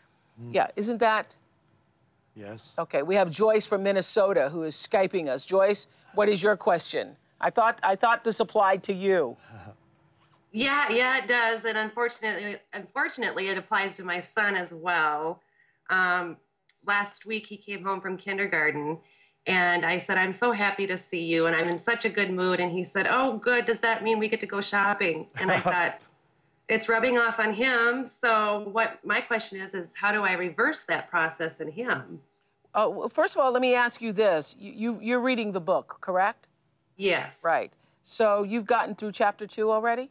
Mm. 0.40 0.54
Yeah, 0.54 0.68
isn't 0.76 0.98
that? 0.98 1.34
Yes. 2.38 2.70
Okay, 2.78 3.02
we 3.02 3.16
have 3.16 3.30
Joyce 3.30 3.66
from 3.66 3.82
Minnesota 3.82 4.48
who 4.48 4.62
is 4.62 4.74
Skyping 4.74 5.28
us. 5.28 5.44
Joyce, 5.44 5.88
what 6.14 6.28
is 6.28 6.40
your 6.40 6.56
question? 6.56 7.16
I 7.40 7.50
thought 7.50 7.80
I 7.82 7.96
thought 7.96 8.22
this 8.22 8.38
applied 8.40 8.82
to 8.84 8.92
you. 8.92 9.36
Yeah, 10.50 10.90
yeah, 10.90 11.18
it 11.18 11.28
does, 11.28 11.66
and 11.66 11.76
unfortunately, 11.76 12.56
unfortunately, 12.72 13.48
it 13.48 13.58
applies 13.58 13.96
to 13.96 14.02
my 14.02 14.18
son 14.18 14.56
as 14.56 14.72
well. 14.72 15.42
Um, 15.90 16.38
last 16.86 17.26
week, 17.26 17.46
he 17.46 17.58
came 17.58 17.84
home 17.84 18.00
from 18.00 18.16
kindergarten, 18.16 18.96
and 19.46 19.84
I 19.84 19.98
said, 19.98 20.16
"I'm 20.16 20.32
so 20.32 20.50
happy 20.52 20.86
to 20.86 20.96
see 20.96 21.22
you, 21.22 21.46
and 21.46 21.54
I'm 21.54 21.68
in 21.68 21.76
such 21.76 22.06
a 22.06 22.08
good 22.08 22.30
mood." 22.30 22.60
And 22.60 22.72
he 22.72 22.82
said, 22.82 23.06
"Oh, 23.10 23.36
good. 23.36 23.66
Does 23.66 23.80
that 23.80 24.02
mean 24.02 24.18
we 24.18 24.26
get 24.26 24.40
to 24.40 24.46
go 24.46 24.62
shopping?" 24.62 25.26
And 25.34 25.52
I 25.52 25.60
thought, 25.70 26.00
it's 26.68 26.88
rubbing 26.88 27.18
off 27.18 27.38
on 27.38 27.52
him. 27.52 28.04
So, 28.06 28.68
what 28.72 29.04
my 29.04 29.20
question 29.20 29.60
is, 29.60 29.74
is 29.74 29.92
how 29.94 30.12
do 30.12 30.22
I 30.22 30.32
reverse 30.32 30.84
that 30.84 31.10
process 31.10 31.60
in 31.60 31.70
him? 31.70 32.20
Uh, 32.74 32.88
well, 32.90 33.08
first 33.08 33.34
of 33.34 33.42
all, 33.42 33.50
let 33.50 33.62
me 33.62 33.74
ask 33.74 34.00
you 34.00 34.12
this: 34.12 34.54
you, 34.58 34.72
you 34.72 34.98
you're 35.00 35.20
reading 35.20 35.52
the 35.52 35.60
book, 35.60 35.98
correct? 36.00 36.48
Yes. 36.96 37.36
Right. 37.42 37.72
So 38.02 38.42
you've 38.42 38.66
gotten 38.66 38.94
through 38.94 39.12
chapter 39.12 39.46
two 39.46 39.70
already? 39.70 40.10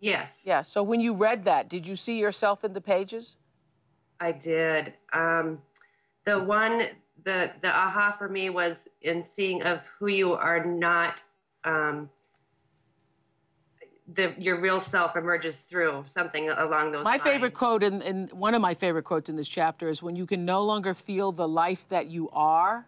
Yes. 0.00 0.32
Yeah. 0.44 0.62
So 0.62 0.82
when 0.82 1.00
you 1.00 1.12
read 1.14 1.44
that, 1.44 1.68
did 1.68 1.86
you 1.86 1.96
see 1.96 2.18
yourself 2.18 2.64
in 2.64 2.72
the 2.72 2.80
pages? 2.80 3.36
I 4.20 4.32
did. 4.32 4.94
Um, 5.12 5.60
the 6.24 6.38
one, 6.38 6.88
the 7.24 7.50
the 7.62 7.68
aha 7.68 8.14
for 8.18 8.28
me 8.28 8.50
was 8.50 8.88
in 9.02 9.22
seeing 9.22 9.62
of 9.62 9.80
who 9.98 10.08
you 10.08 10.32
are 10.34 10.64
not. 10.64 11.22
Um, 11.64 12.08
the 14.14 14.34
your 14.38 14.60
real 14.60 14.80
self 14.80 15.16
emerges 15.16 15.58
through 15.58 16.04
something 16.06 16.48
along 16.48 16.92
those 16.92 17.04
lines. 17.04 17.04
my 17.04 17.10
lines. 17.10 17.22
favorite 17.22 17.54
quote 17.54 17.82
in, 17.82 18.02
in 18.02 18.28
one 18.28 18.54
of 18.54 18.60
my 18.60 18.74
favorite 18.74 19.04
quotes 19.04 19.28
in 19.28 19.36
this 19.36 19.48
chapter 19.48 19.88
is 19.88 20.02
when 20.02 20.16
you 20.16 20.26
can 20.26 20.44
no 20.44 20.62
longer 20.62 20.94
feel 20.94 21.32
the 21.32 21.46
life 21.46 21.86
that 21.88 22.08
you 22.08 22.28
are 22.30 22.86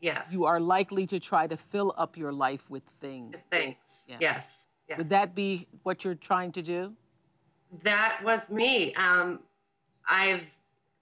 Yes. 0.00 0.30
You 0.32 0.44
are 0.44 0.60
likely 0.60 1.06
to 1.06 1.18
try 1.18 1.46
to 1.46 1.56
fill 1.56 1.94
up 1.96 2.16
your 2.16 2.32
life 2.32 2.68
with 2.70 2.82
things. 3.00 3.34
Things. 3.50 4.04
Yeah. 4.06 4.16
Yes. 4.20 4.46
yes. 4.88 4.98
Would 4.98 5.08
that 5.08 5.34
be 5.34 5.66
what 5.82 6.04
you're 6.04 6.14
trying 6.14 6.52
to 6.52 6.62
do? 6.62 6.92
That 7.82 8.20
was 8.22 8.50
me. 8.50 8.94
Um, 8.94 9.40
I've 10.08 10.44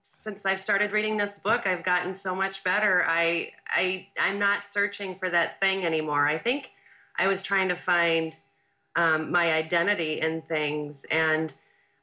since 0.01 0.47
I've 0.47 0.61
started 0.61 0.93
reading 0.93 1.19
this 1.19 1.37
book, 1.37 1.67
I've 1.67 1.85
gotten 1.85 2.15
so 2.15 2.35
much 2.35 2.65
better. 2.65 3.05
I 3.07 3.51
I 3.69 4.09
I'm 4.19 4.39
not 4.39 4.67
searching 4.67 5.19
for 5.19 5.29
that 5.29 5.61
thing 5.61 5.85
anymore. 5.85 6.27
I 6.27 6.39
think 6.39 6.71
I 7.17 7.27
was 7.27 7.43
trying 7.43 7.69
to 7.69 7.77
find 7.77 8.37
um, 8.97 9.31
my 9.31 9.53
identity 9.53 10.21
in 10.21 10.43
things, 10.43 11.05
and 11.11 11.53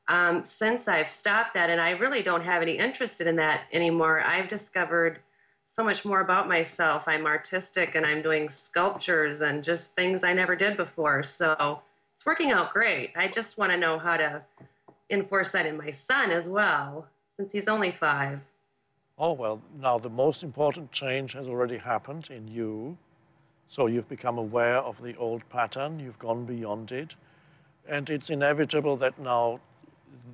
um, 0.08 0.44
since 0.44 0.88
I've 0.88 1.08
stopped 1.08 1.54
that, 1.54 1.70
and 1.70 1.80
I 1.80 1.92
really 1.92 2.22
don't 2.22 2.44
have 2.44 2.62
any 2.62 2.78
interest 2.78 3.22
in 3.22 3.36
that 3.38 3.62
anymore, 3.72 4.22
I've 4.22 4.50
discovered 4.50 5.20
so 5.64 5.84
much 5.84 6.04
more 6.04 6.20
about 6.20 6.50
myself. 6.50 7.06
I'm 7.08 7.26
artistic 7.26 7.96
and 7.96 8.06
I'm 8.06 8.22
doing 8.22 8.50
sculptures 8.50 9.39
and 9.39 9.64
just 9.64 9.96
things 9.96 10.24
I 10.24 10.34
never 10.34 10.54
did 10.54 10.76
before. 10.76 11.24
So 11.24 11.82
it's 12.14 12.26
working 12.26 12.52
out 12.52 12.74
great. 12.74 13.14
I 13.16 13.30
just 13.30 13.58
want 13.58 13.72
to 13.72 13.78
know 13.78 13.98
how 13.98 14.18
to 14.18 14.42
enforce 15.10 15.52
that 15.52 15.66
in 15.66 15.78
my 15.78 15.89
son 15.89 16.30
as 16.30 16.48
well, 16.50 17.08
since 17.38 17.54
he's 17.54 17.70
only 17.70 17.92
five. 17.92 18.44
Oh, 19.18 19.32
well, 19.32 19.62
now 19.80 19.98
the 19.98 20.10
most 20.10 20.44
important 20.44 20.92
change 20.92 21.34
has 21.34 21.48
already 21.48 21.78
happened 21.78 22.28
in 22.32 22.48
you. 22.48 22.98
So 23.72 23.88
you've 23.88 24.09
become 24.09 24.38
aware 24.38 24.80
of 24.80 25.01
the 25.01 25.15
old 25.15 25.47
pattern, 25.47 25.97
you've 25.97 26.19
gone 26.19 26.43
beyond 26.43 26.91
it, 26.91 27.15
and 27.88 28.09
it's 28.09 28.30
inevitable 28.30 28.97
that 28.97 29.17
now 29.17 29.61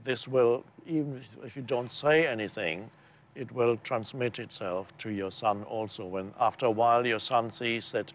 this 0.03 0.27
will, 0.27 0.63
even 0.87 1.21
if 1.43 1.55
you 1.55 1.61
don't 1.61 1.91
say 1.91 2.25
anything, 2.25 2.89
it 3.35 3.51
will 3.51 3.77
transmit 3.77 4.39
itself 4.39 4.91
to 4.97 5.11
your 5.11 5.29
son 5.29 5.63
also. 5.65 6.03
When 6.03 6.33
after 6.39 6.65
a 6.65 6.71
while 6.71 7.05
your 7.05 7.19
son 7.19 7.51
sees 7.51 7.91
that 7.91 8.11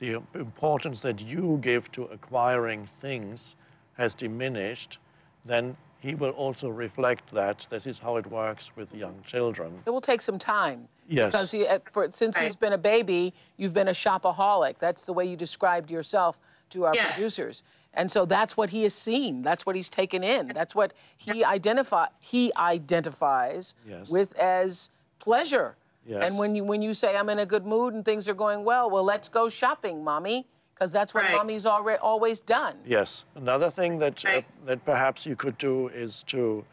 the 0.00 0.20
importance 0.34 1.00
that 1.00 1.22
you 1.22 1.58
give 1.62 1.90
to 1.92 2.04
acquiring 2.04 2.86
things 3.00 3.54
has 3.94 4.14
diminished, 4.14 4.98
then 5.46 5.74
he 6.02 6.16
will 6.16 6.30
also 6.30 6.68
reflect 6.68 7.32
that. 7.32 7.64
This 7.70 7.86
is 7.86 7.96
how 7.96 8.16
it 8.16 8.26
works 8.26 8.70
with 8.74 8.92
young 8.92 9.14
children. 9.24 9.80
It 9.86 9.90
will 9.90 10.00
take 10.00 10.20
some 10.20 10.36
time. 10.38 10.88
Yes. 11.08 11.30
Because 11.30 11.50
he, 11.52 11.64
uh, 11.66 11.78
for, 11.92 12.10
since 12.10 12.36
Right. 12.36 12.44
he's 12.46 12.56
been 12.56 12.72
a 12.72 12.78
baby, 12.78 13.32
you've 13.56 13.72
been 13.72 13.86
a 13.88 13.92
shopaholic. 13.92 14.78
That's 14.78 15.04
the 15.04 15.12
way 15.12 15.24
you 15.24 15.36
described 15.36 15.90
yourself 15.92 16.40
to 16.70 16.86
our 16.86 16.94
Yes. 16.94 17.12
producers. 17.12 17.62
And 17.94 18.10
so 18.10 18.24
that's 18.24 18.56
what 18.56 18.70
he 18.70 18.82
has 18.82 18.94
seen. 18.94 19.42
That's 19.42 19.64
what 19.64 19.76
he's 19.76 19.88
taken 19.90 20.24
in. 20.24 20.48
That's 20.48 20.74
what 20.74 20.92
he 21.18 21.44
identify 21.44 22.06
he 22.18 22.50
identifies 22.56 23.74
Yes. 23.88 24.08
with 24.08 24.36
as 24.38 24.90
pleasure. 25.20 25.76
Yes. 26.04 26.24
And 26.24 26.36
when 26.36 26.56
you 26.56 26.64
when 26.64 26.82
you 26.82 26.94
say 26.94 27.16
I'm 27.16 27.28
in 27.28 27.38
a 27.38 27.46
good 27.46 27.64
mood 27.64 27.94
and 27.94 28.04
things 28.04 28.26
are 28.26 28.34
going 28.34 28.64
well, 28.64 28.90
well, 28.90 29.04
let's 29.04 29.28
go 29.28 29.48
shopping, 29.48 30.02
mommy, 30.02 30.46
because 30.74 30.92
that's 30.92 31.14
what 31.14 31.24
Right. 31.24 31.32
mommy's 31.36 31.66
already 31.66 31.98
always 32.00 32.40
done. 32.40 32.76
Yes. 32.84 33.24
Another 33.36 33.70
thing 33.70 33.98
that, 33.98 34.24
uh, 34.24 34.42
that 34.64 34.84
perhaps 34.84 35.24
you 35.26 35.36
could 35.36 35.56
do 35.58 35.88
is 35.88 36.24
to 36.28 36.64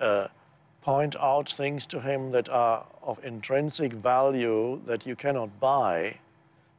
uh, 0.00 0.26
point 0.82 1.14
out 1.20 1.48
things 1.50 1.86
to 1.86 2.00
him 2.00 2.30
that 2.32 2.48
are 2.48 2.84
of 3.02 3.24
intrinsic 3.24 3.92
value 3.92 4.80
that 4.86 5.06
you 5.06 5.16
cannot 5.16 5.48
buy. 5.60 6.14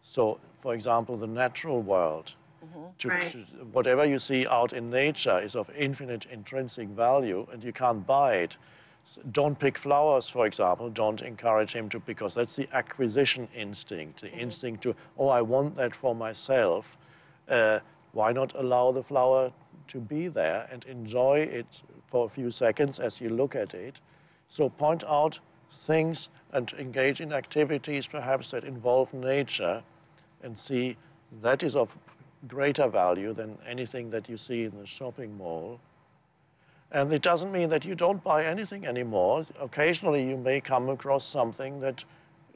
So, 0.04 0.38
for 0.62 0.74
example, 0.76 1.18
the 1.18 1.28
natural 1.28 1.82
world. 1.82 2.34
To, 3.00 3.10
Right. 3.10 3.32
to- 3.32 3.40
whatever 3.72 4.06
you 4.06 4.20
see 4.20 4.46
out 4.48 4.74
in 4.74 4.90
nature 4.90 5.40
is 5.40 5.56
of 5.56 5.70
infinite 5.76 6.26
intrinsic 6.26 6.88
value 6.90 7.48
and 7.52 7.64
you 7.64 7.72
can't 7.74 8.06
buy 8.06 8.36
it. 8.36 8.56
Don't 9.32 9.58
pick 9.58 9.78
flowers, 9.78 10.28
for 10.28 10.46
example. 10.46 10.90
Don't 10.90 11.22
encourage 11.22 11.74
him 11.74 11.90
to, 11.90 12.00
because 12.00 12.34
that's 12.34 12.56
the 12.56 12.68
acquisition 12.74 13.48
instinct, 13.56 14.22
the 14.22 14.32
instinct 14.32 14.84
to, 14.84 14.96
oh, 15.18 15.28
I 15.28 15.42
want 15.42 15.76
that 15.78 15.96
for 15.96 16.16
myself. 16.16 16.98
Uh, 17.50 17.80
why 18.14 18.32
not 18.32 18.54
allow 18.56 18.92
the 18.92 19.04
flower 19.04 19.52
to 19.90 20.00
be 20.00 20.28
there 20.28 20.68
and 20.72 20.84
enjoy 20.86 21.40
it 21.40 21.68
for 22.08 22.26
a 22.26 22.30
few 22.30 22.50
seconds 22.50 23.00
as 23.00 23.20
you 23.20 23.30
look 23.30 23.56
at 23.56 23.74
it? 23.74 24.00
So 24.50 24.70
point 24.70 25.04
out 25.04 25.40
things 25.86 26.30
and 26.54 26.72
engage 26.80 27.20
in 27.20 27.34
activities 27.34 28.08
perhaps 28.08 28.52
that 28.52 28.64
involve 28.64 29.14
nature 29.14 29.84
and 30.44 30.58
see 30.58 30.96
that 31.42 31.64
is 31.64 31.76
of 31.76 31.90
greater 32.48 32.88
value 32.88 33.34
than 33.34 33.58
anything 33.68 34.10
that 34.12 34.30
you 34.30 34.38
see 34.38 34.64
in 34.64 34.78
the 34.78 34.86
shopping 34.86 35.38
mall. 35.38 35.80
And 36.96 37.12
it 37.12 37.22
doesn't 37.22 37.52
mean 37.52 37.70
that 37.70 37.84
you 37.84 37.94
don't 37.94 38.24
buy 38.24 38.46
anything 38.46 38.86
anymore. 38.86 39.46
Occasionally 39.60 40.28
you 40.28 40.38
may 40.38 40.62
come 40.62 40.90
across 40.90 41.26
something 41.26 41.80
that 41.82 42.04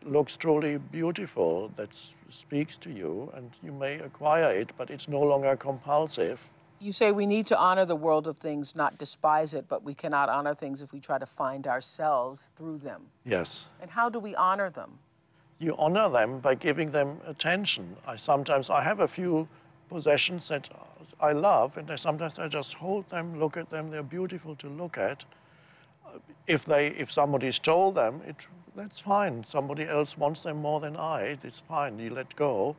looks 0.03 0.37
truly 0.37 0.77
beautiful, 0.77 1.71
that 1.75 1.89
speaks 2.31 2.77
to 2.77 2.89
you, 2.89 3.31
and 3.35 3.51
you 3.61 3.73
may 3.73 3.99
acquire 3.99 4.51
it, 4.51 4.71
but 4.77 4.89
it's 4.89 5.07
no 5.07 5.19
longer 5.19 5.55
compulsive. 5.57 6.39
You 6.79 6.93
say 6.93 7.11
we 7.11 7.25
need 7.25 7.45
to 7.47 7.57
honor 7.57 7.83
the 7.83 7.97
world 7.97 8.27
of 8.27 8.37
things, 8.37 8.75
not 8.75 8.97
despise 8.97 9.53
it, 9.53 9.65
but 9.67 9.83
we 9.83 9.93
cannot 9.93 10.29
honor 10.29 10.55
things 10.55 10.81
if 10.81 10.93
we 10.93 11.01
try 11.01 11.17
to 11.17 11.25
find 11.25 11.67
ourselves 11.67 12.49
through 12.55 12.77
them. 12.77 13.01
Yes. 13.25 13.65
And 13.81 13.91
how 13.91 14.07
do 14.07 14.19
we 14.19 14.35
honor 14.35 14.69
them? 14.69 14.97
you 15.59 15.75
honor 15.77 16.09
them 16.09 16.39
by 16.39 16.55
giving 16.55 16.89
them 16.89 17.19
attention. 17.27 17.95
I 18.07 18.15
sometimes 18.15 18.69
I 18.69 18.81
have 18.81 19.01
a 19.01 19.07
few 19.07 19.47
possessions 19.89 20.47
that 20.47 20.69
I 21.21 21.33
love, 21.33 21.77
and 21.77 21.89
I, 21.91 21.95
sometimes 21.95 22.39
I 22.39 22.47
just 22.47 22.73
hold 22.73 23.09
them, 23.09 23.39
look 23.39 23.57
at 23.57 23.69
them. 23.69 23.89
They're 23.89 24.03
beautiful 24.03 24.55
to 24.57 24.69
look 24.69 24.97
at. 24.97 25.25
If 26.47 26.65
they, 26.65 26.87
if 26.87 27.11
somebody 27.11 27.51
stole 27.51 27.91
them, 27.91 28.21
it, 28.27 28.47
that's 28.75 28.99
fine. 28.99 29.45
Somebody 29.47 29.83
else 29.83 30.17
wants 30.17 30.41
them 30.41 30.57
more 30.57 30.79
than 30.79 30.95
I. 30.95 31.37
It's 31.43 31.59
fine. 31.59 31.99
You 31.99 32.11
let 32.11 32.35
go. 32.35 32.75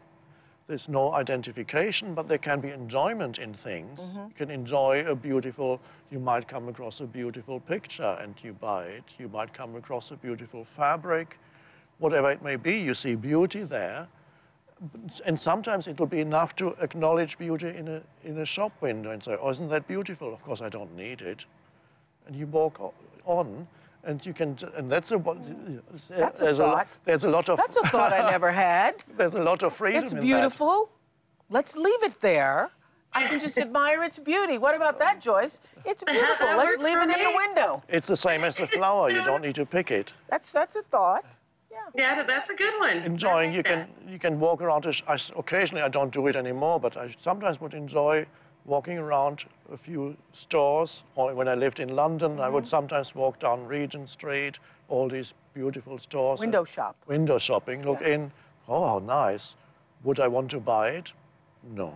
There's 0.67 0.89
no 0.89 1.13
identification, 1.13 2.15
but 2.15 2.29
there 2.29 2.39
can 2.39 2.61
be 2.61 2.71
enjoyment 2.71 3.39
in 3.39 3.55
things. 3.55 4.01
Mm-hmm. 4.01 4.19
You 4.19 4.35
can 4.37 4.51
enjoy 4.51 5.05
a 5.07 5.15
beautiful. 5.15 5.81
You 6.11 6.21
might 6.21 6.47
come 6.47 6.69
across 6.69 7.01
a 7.01 7.07
beautiful 7.07 7.61
picture 7.61 8.17
and 8.21 8.35
you 8.43 8.53
buy 8.53 8.85
it. 8.87 9.05
You 9.19 9.29
might 9.29 9.53
come 9.53 9.75
across 9.77 10.11
a 10.13 10.17
beautiful 10.17 10.65
fabric 10.65 11.39
whatever 12.01 12.31
it 12.31 12.43
may 12.43 12.57
be, 12.57 12.79
you 12.79 12.95
see 12.95 13.15
beauty 13.15 13.63
there. 13.63 14.09
And 15.27 15.39
sometimes 15.39 15.87
it'll 15.87 16.07
be 16.07 16.21
enough 16.21 16.57
to 16.57 16.69
acknowledge 16.81 17.37
beauty 17.39 17.69
in 17.69 17.89
a, 17.89 18.03
in 18.25 18.39
a 18.39 18.47
shop 18.47 18.73
window 18.81 19.11
and 19.11 19.23
say, 19.23 19.37
oh, 19.41 19.51
isn't 19.51 19.69
that 19.69 19.87
beautiful? 19.87 20.33
Of 20.33 20.43
course, 20.43 20.63
I 20.63 20.69
don't 20.71 20.95
need 20.97 21.21
it. 21.23 21.45
And 22.27 22.35
you 22.35 22.47
walk 22.47 22.95
on, 23.27 23.67
and 24.05 24.25
you 24.25 24.33
can, 24.33 24.57
and 24.77 24.91
that's 24.91 25.11
a, 25.11 25.19
what- 25.19 25.39
That's 26.09 26.41
a 26.41 26.45
there's, 26.45 26.57
thought. 26.59 26.89
there's 27.05 27.25
a 27.25 27.29
lot 27.29 27.49
of, 27.51 27.59
That's 27.59 27.77
a 27.77 27.83
thought 27.89 28.13
I 28.13 28.31
never 28.31 28.51
had. 28.51 29.05
there's 29.19 29.35
a 29.35 29.43
lot 29.43 29.63
of 29.63 29.75
freedom 29.75 30.03
It's 30.03 30.13
in 30.13 30.19
that. 30.19 30.25
beautiful. 30.25 30.91
Let's 31.51 31.77
leave 31.77 32.03
it 32.03 32.19
there. 32.21 32.71
I 33.13 33.27
can 33.27 33.41
just 33.41 33.59
admire 33.59 34.05
its 34.05 34.19
beauty. 34.19 34.57
What 34.57 34.75
about 34.77 34.99
that, 35.01 35.21
Joyce? 35.21 35.59
It's 35.85 36.05
beautiful. 36.05 36.47
Let's 36.57 36.81
leave 36.83 36.95
for 36.97 37.01
it 37.11 37.17
in 37.19 37.25
the 37.25 37.37
window. 37.37 37.83
It's 37.89 38.07
the 38.07 38.17
same 38.17 38.45
as 38.45 38.55
the 38.55 38.69
flower. 38.69 39.11
You 39.11 39.25
don't 39.25 39.43
need 39.43 39.57
to 39.57 39.67
pick 39.67 39.91
it. 39.91 40.13
That's 40.29 40.53
that's 40.53 40.77
a 40.77 40.83
thought. 40.83 41.25
Yeah, 41.95 42.23
that's 42.23 42.51
a 42.51 42.55
good 42.55 42.79
one. 42.79 42.99
enjoying. 42.99 43.51
Like 43.51 43.57
You 43.57 43.63
can 43.63 43.89
you 44.09 44.19
can 44.19 44.39
walk 44.41 44.63
around. 44.63 44.87
a 44.87 44.93
sh- 44.93 45.03
occasionally, 45.37 45.83
I 45.83 45.89
don't 45.89 46.13
do 46.13 46.27
it 46.27 46.37
anymore, 46.37 46.79
but 46.81 46.97
I 46.97 47.15
sometimes 47.23 47.61
would 47.61 47.75
enjoy 47.75 48.27
walking 48.65 48.99
around 48.99 49.45
a 49.73 49.77
few 49.77 50.17
stores. 50.33 51.03
Or 51.15 51.35
when 51.35 51.49
I 51.49 51.55
lived 51.55 51.81
in 51.81 51.95
London, 51.97 52.41
I 52.41 52.49
would 52.49 52.65
mm-hmm. 52.65 52.71
sometimes 52.71 53.15
walk 53.15 53.41
down 53.41 53.67
Regent 53.67 54.09
Street, 54.09 54.59
all 54.89 55.09
these 55.09 55.35
beautiful 55.55 55.99
stores. 55.99 56.41
Window 56.41 56.65
shop. 56.65 56.97
Window 57.07 57.39
shopping. 57.39 57.83
Look 57.83 58.03
in. 58.03 58.31
Oh, 58.69 58.87
how 58.87 58.99
nice. 58.99 59.55
Would 60.05 60.21
I 60.21 60.29
want 60.29 60.51
to 60.51 60.61
buy 60.61 60.91
it? 60.91 61.13
No. 61.75 61.87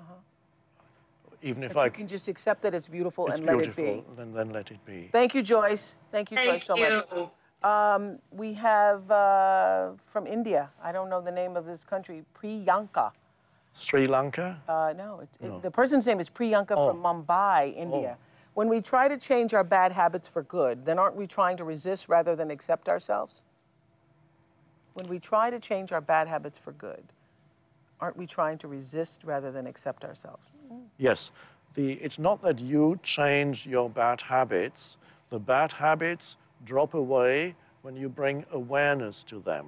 Mm-hmm. 0.00 1.48
Even 1.48 1.62
if 1.64 1.74
But 1.74 1.80
I 1.80 1.84
you 1.86 1.90
can 1.90 2.06
just 2.08 2.28
accept 2.28 2.62
that 2.62 2.74
it's 2.74 2.88
beautiful 2.88 3.26
it's 3.26 3.36
and 3.36 3.44
let 3.44 3.56
beautiful, 3.58 3.84
it 3.84 4.08
be. 4.08 4.14
then 4.16 4.32
then 4.32 4.50
let 4.50 4.70
it 4.70 4.84
be. 4.86 5.08
Thank 5.12 5.34
you, 5.34 5.42
Joyce. 5.42 5.96
Thank 6.12 6.30
you, 6.30 6.36
Thank 6.36 6.52
Joyce, 6.52 6.66
so 6.66 6.76
you. 6.76 7.02
much. 7.10 7.30
Um, 7.64 8.18
we 8.30 8.52
have 8.54 9.08
uh, 9.10 9.90
from 9.98 10.26
India. 10.26 10.68
I 10.82 10.90
don't 10.92 11.08
know 11.08 11.20
the 11.20 11.30
name 11.30 11.56
of 11.56 11.64
this 11.66 11.84
country. 11.84 12.24
Priyanka. 12.34 13.12
Sri 13.74 14.06
Lanka. 14.06 14.60
Uh, 14.68 14.92
no, 14.96 15.20
it, 15.20 15.28
it- 15.40 15.48
No. 15.48 15.60
the 15.60 15.70
person's 15.70 16.06
name 16.06 16.20
is 16.20 16.28
Priyanka 16.28 16.72
Oh. 16.76 16.88
from 16.88 17.02
Mumbai, 17.02 17.74
India. 17.76 18.16
When 18.54 18.68
we 18.68 18.82
try 18.82 19.08
to 19.08 19.16
change 19.16 19.54
our 19.54 19.64
bad 19.64 19.92
habits 19.92 20.28
for 20.28 20.42
good, 20.42 20.84
then 20.84 20.98
aren't 20.98 21.16
we 21.16 21.26
trying 21.26 21.56
to 21.56 21.64
resist 21.64 22.08
rather 22.08 22.36
than 22.36 22.50
accept 22.50 22.88
ourselves? 22.88 23.40
When 24.92 25.08
we 25.08 25.18
try 25.18 25.48
to 25.48 25.58
change 25.58 25.90
our 25.90 26.02
bad 26.02 26.28
habits 26.28 26.58
for 26.58 26.72
good, 26.72 27.02
aren't 27.98 28.16
we 28.18 28.26
trying 28.26 28.58
to 28.58 28.68
resist 28.68 29.22
rather 29.24 29.50
than 29.50 29.66
accept 29.66 30.04
ourselves? 30.04 30.48
Yes. 30.98 31.30
The, 31.74 31.92
it's 31.92 32.18
not 32.18 32.42
that 32.42 32.58
you 32.58 33.00
change 33.02 33.64
your 33.64 33.88
bad 33.88 34.20
habits. 34.20 34.98
The 35.30 35.38
bad 35.38 35.72
habits 35.72 36.36
drop 36.64 36.94
away 36.94 37.54
when 37.82 37.96
you 37.96 38.08
bring 38.08 38.44
awareness 38.52 39.24
to 39.24 39.40
them. 39.40 39.66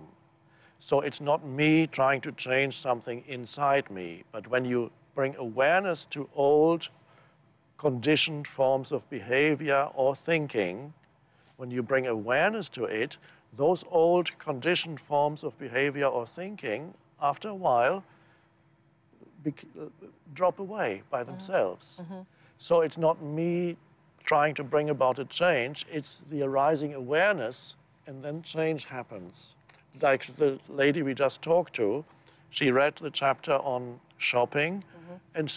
So 0.80 1.00
it's 1.00 1.20
not 1.20 1.46
me 1.46 1.86
trying 1.86 2.20
to 2.22 2.32
change 2.32 2.80
something 2.80 3.24
inside 3.26 3.90
me, 3.90 4.24
but 4.32 4.46
when 4.48 4.64
you 4.64 4.90
bring 5.14 5.34
awareness 5.36 6.06
to 6.10 6.28
old 6.34 6.88
conditioned 7.78 8.46
forms 8.46 8.92
of 8.92 9.08
behavior 9.10 9.88
or 9.94 10.14
thinking, 10.14 10.92
when 11.56 11.70
you 11.70 11.82
bring 11.82 12.06
awareness 12.06 12.68
to 12.70 12.84
it, 12.84 13.16
those 13.56 13.84
old 13.90 14.36
conditioned 14.38 15.00
forms 15.00 15.42
of 15.44 15.56
behavior 15.58 16.06
or 16.06 16.26
thinking, 16.26 16.92
after 17.20 17.48
a 17.48 17.54
while, 17.54 18.02
drop 20.34 20.58
away 20.58 21.02
by 21.10 21.22
mm-hmm. 21.22 21.30
themselves. 21.32 21.86
Mm-hmm. 22.00 22.20
So 22.58 22.80
it's 22.80 22.98
not 22.98 23.22
me 23.22 23.76
trying 24.24 24.54
to 24.54 24.64
bring 24.64 24.90
about 24.90 25.18
a 25.18 25.24
change, 25.26 25.86
it's 25.90 26.16
the 26.30 26.42
arising 26.42 26.94
awareness, 26.94 27.74
and 28.06 28.22
then 28.24 28.42
change 28.42 28.84
happens. 28.84 29.54
Like 30.00 30.26
the 30.36 30.58
lady 30.68 31.02
we 31.02 31.14
just 31.14 31.42
talked 31.42 31.74
to, 31.74 32.04
she 32.50 32.70
read 32.70 32.94
the 33.00 33.10
chapter 33.10 33.52
on 33.54 34.00
shopping, 34.18 34.82
mm-hmm. 34.82 35.14
and 35.34 35.52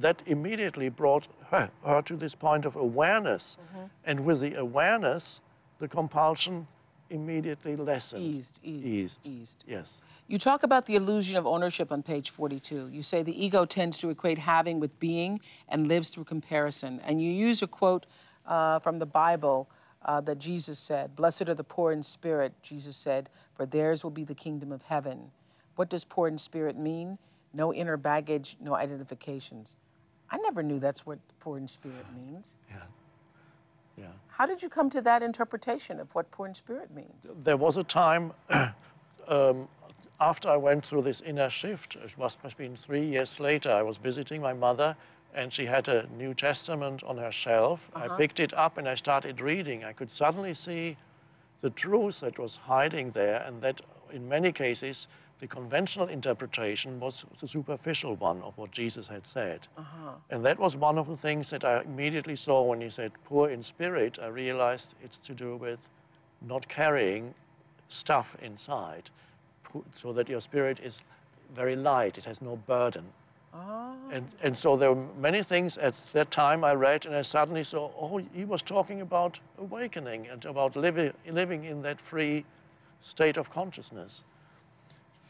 that 0.00 0.22
immediately 0.26 0.88
brought 0.88 1.26
her, 1.50 1.70
her 1.84 2.02
to 2.02 2.16
this 2.16 2.34
point 2.34 2.64
of 2.64 2.76
awareness. 2.76 3.56
Mm-hmm. 3.60 3.86
And 4.04 4.24
with 4.24 4.40
the 4.40 4.54
awareness, 4.54 5.40
the 5.78 5.88
compulsion 5.88 6.66
immediately 7.10 7.76
lessened. 7.76 8.22
Eased, 8.22 8.58
eased, 8.62 8.86
Eased. 8.86 9.18
eased. 9.24 9.64
Yes. 9.66 9.90
You 10.30 10.36
talk 10.36 10.62
about 10.62 10.84
the 10.84 10.94
illusion 10.94 11.36
of 11.36 11.46
ownership 11.46 11.90
on 11.90 12.02
page 12.02 12.28
42. 12.28 12.88
You 12.92 13.00
say 13.00 13.22
the 13.22 13.44
ego 13.44 13.64
tends 13.64 13.96
to 13.98 14.10
equate 14.10 14.36
having 14.36 14.78
with 14.78 14.98
being 15.00 15.40
and 15.70 15.88
lives 15.88 16.10
through 16.10 16.24
comparison. 16.24 17.00
And 17.06 17.20
you 17.20 17.30
use 17.30 17.62
a 17.62 17.66
quote 17.66 18.04
uh, 18.44 18.78
from 18.80 18.96
the 18.96 19.06
Bible 19.06 19.70
uh, 20.04 20.20
that 20.20 20.38
Jesus 20.38 20.78
said 20.78 21.16
Blessed 21.16 21.48
are 21.48 21.54
the 21.54 21.64
poor 21.64 21.92
in 21.92 22.02
spirit, 22.02 22.52
Jesus 22.62 22.94
said, 22.94 23.30
for 23.54 23.64
theirs 23.64 24.04
will 24.04 24.10
be 24.10 24.22
the 24.22 24.34
kingdom 24.34 24.70
of 24.70 24.82
heaven. 24.82 25.30
What 25.76 25.88
does 25.88 26.04
poor 26.04 26.28
in 26.28 26.36
spirit 26.36 26.76
mean? 26.76 27.16
No 27.54 27.72
inner 27.72 27.96
baggage, 27.96 28.58
no 28.60 28.74
identifications. 28.74 29.76
I 30.30 30.36
never 30.38 30.62
knew 30.62 30.78
that's 30.78 31.06
what 31.06 31.18
poor 31.40 31.56
in 31.56 31.66
spirit 31.66 32.04
means. 32.14 32.54
Yeah. 32.68 32.76
Yeah. 33.96 34.06
How 34.28 34.44
did 34.44 34.62
you 34.62 34.68
come 34.68 34.90
to 34.90 35.00
that 35.00 35.22
interpretation 35.22 35.98
of 35.98 36.14
what 36.14 36.30
poor 36.30 36.46
in 36.46 36.54
spirit 36.54 36.94
means? 36.94 37.26
There 37.42 37.56
was 37.56 37.78
a 37.78 37.84
time 37.84 38.32
um, 39.28 39.68
after 40.20 40.48
I 40.48 40.56
went 40.56 40.84
through 40.84 41.02
this 41.02 41.20
inner 41.20 41.48
shift, 41.48 41.94
it 41.94 42.16
must 42.18 42.38
have 42.42 42.56
been 42.56 42.76
three 42.76 43.06
years 43.06 43.38
later, 43.38 43.70
I 43.70 43.82
was 43.82 43.98
visiting 43.98 44.40
my 44.40 44.52
mother 44.52 44.96
and 45.34 45.52
she 45.52 45.64
had 45.64 45.86
a 45.88 46.08
New 46.16 46.34
Testament 46.34 47.04
on 47.04 47.16
her 47.18 47.30
shelf. 47.30 47.88
Uh-huh. 47.94 48.12
I 48.12 48.16
picked 48.16 48.40
it 48.40 48.52
up 48.54 48.78
and 48.78 48.88
I 48.88 48.94
started 48.94 49.40
reading. 49.40 49.84
I 49.84 49.92
could 49.92 50.10
suddenly 50.10 50.54
see 50.54 50.96
the 51.60 51.70
truth 51.70 52.20
that 52.20 52.38
was 52.38 52.56
hiding 52.56 53.12
there 53.12 53.42
and 53.46 53.62
that 53.62 53.80
in 54.12 54.28
many 54.28 54.50
cases 54.50 55.06
the 55.38 55.46
conventional 55.46 56.08
interpretation 56.08 56.98
was 56.98 57.24
the 57.40 57.46
superficial 57.46 58.16
one 58.16 58.42
of 58.42 58.58
what 58.58 58.72
Jesus 58.72 59.06
had 59.06 59.24
said. 59.24 59.68
Uh-huh. 59.76 60.14
And 60.30 60.44
that 60.44 60.58
was 60.58 60.74
one 60.74 60.98
of 60.98 61.06
the 61.06 61.16
things 61.16 61.48
that 61.50 61.64
I 61.64 61.82
immediately 61.82 62.34
saw 62.34 62.62
when 62.62 62.80
he 62.80 62.90
said 62.90 63.12
poor 63.24 63.50
in 63.50 63.62
spirit. 63.62 64.18
I 64.20 64.26
realized 64.26 64.94
it's 65.00 65.18
to 65.18 65.34
do 65.34 65.56
with 65.56 65.78
not 66.40 66.68
carrying 66.68 67.34
stuff 67.88 68.36
inside 68.42 69.10
so 70.00 70.12
that 70.12 70.28
your 70.28 70.40
spirit 70.40 70.80
is 70.82 70.96
very 71.54 71.76
light, 71.76 72.18
it 72.18 72.24
has 72.24 72.40
no 72.42 72.56
burden. 72.56 73.04
Oh. 73.54 73.94
And, 74.12 74.28
and 74.42 74.56
so 74.56 74.76
there 74.76 74.92
were 74.92 75.04
many 75.20 75.42
things 75.42 75.78
at 75.78 75.94
that 76.12 76.30
time 76.30 76.64
I 76.64 76.74
read, 76.74 77.06
and 77.06 77.14
I 77.14 77.22
suddenly 77.22 77.64
saw, 77.64 77.90
oh, 77.98 78.20
he 78.34 78.44
was 78.44 78.62
talking 78.62 79.00
about 79.00 79.38
awakening 79.58 80.28
and 80.28 80.44
about 80.44 80.76
living, 80.76 81.12
living 81.30 81.64
in 81.64 81.82
that 81.82 82.00
free 82.00 82.44
state 83.02 83.36
of 83.36 83.50
consciousness. 83.50 84.20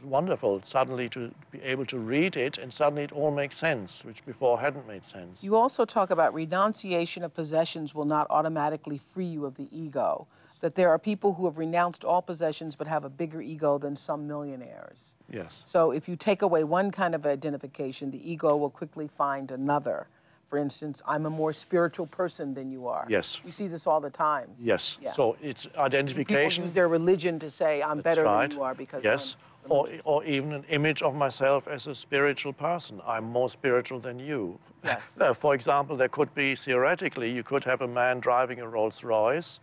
Wonderful 0.03 0.63
suddenly 0.65 1.09
to 1.09 1.33
be 1.51 1.61
able 1.63 1.85
to 1.87 1.99
read 1.99 2.37
it, 2.37 2.59
and 2.59 2.73
suddenly 2.73 3.03
it 3.03 3.13
all 3.13 3.33
makes 3.33 3.57
sense, 3.57 4.05
which 4.05 4.25
before 4.25 4.61
hadn't 4.61 4.87
made 4.87 5.05
sense. 5.05 5.43
You 5.43 5.57
also 5.57 5.85
talk 5.85 6.11
about 6.11 6.35
renunciation 6.35 7.25
of 7.25 7.35
possessions 7.35 7.95
will 7.95 8.05
not 8.05 8.27
automatically 8.31 8.99
free 8.99 9.27
you 9.27 9.45
of 9.45 9.57
the 9.57 9.69
ego. 9.73 10.27
That 10.61 10.75
there 10.75 10.91
are 10.91 10.99
people 10.99 11.35
who 11.35 11.45
have 11.45 11.59
renounced 11.59 12.05
all 12.05 12.21
possessions 12.21 12.75
but 12.75 12.87
have 12.87 13.05
a 13.05 13.09
bigger 13.09 13.41
ego 13.41 13.79
than 13.79 13.95
some 13.95 14.27
millionaires. 14.27 15.15
Yes. 15.31 15.63
So 15.65 15.93
if 15.93 16.09
you 16.09 16.17
take 16.17 16.43
away 16.43 16.65
one 16.65 16.91
kind 16.91 17.15
of 17.15 17.25
identification, 17.27 18.11
the 18.11 18.31
ego 18.31 18.57
will 18.57 18.71
quickly 18.71 19.07
find 19.07 19.51
another. 19.51 20.09
For 20.49 20.59
instance, 20.59 21.03
I'm 21.07 21.27
a 21.27 21.31
more 21.31 21.53
spiritual 21.53 22.07
person 22.07 22.55
than 22.55 22.73
you 22.73 22.89
are. 22.89 23.07
Yes. 23.09 23.39
We 23.45 23.51
see 23.51 23.69
this 23.69 23.87
all 23.87 24.01
the 24.01 24.11
time. 24.11 24.49
Yes. 24.59 24.97
Yeah. 25.01 25.13
So 25.13 25.37
it's 25.43 25.67
identification. 25.77 26.49
People 26.49 26.65
use 26.65 26.75
their 26.75 26.89
religion 26.89 27.39
to 27.41 27.51
say, 27.51 27.83
I'm 27.83 27.99
That's 27.99 28.05
better 28.05 28.25
right. 28.25 28.49
than 28.49 28.57
you 28.57 28.63
are 28.63 28.75
because 28.75 29.05
yes. 29.05 29.37
Or, 29.69 29.87
or 30.05 30.25
even 30.25 30.55
an 30.55 30.65
image 30.71 31.03
of 31.03 31.15
myself 31.15 31.69
as 31.69 31.87
a 31.87 31.95
spiritual 31.95 32.55
person. 32.55 33.03
I'm 33.07 33.25
more 33.25 33.51
spiritual 33.51 34.01
than 34.01 34.19
you. 34.19 34.59
Yes. 34.83 35.03
Uh, 35.21 35.35
for 35.45 35.55
example, 35.55 35.95
there 35.95 36.09
could 36.09 36.35
be 36.35 36.57
theoretically, 36.57 37.31
you 37.31 37.43
could 37.43 37.65
have 37.65 37.83
a 37.83 37.89
man 37.89 38.19
driving 38.19 38.61
a 38.61 38.69
Rolls 38.69 39.05
Royce, 39.05 39.61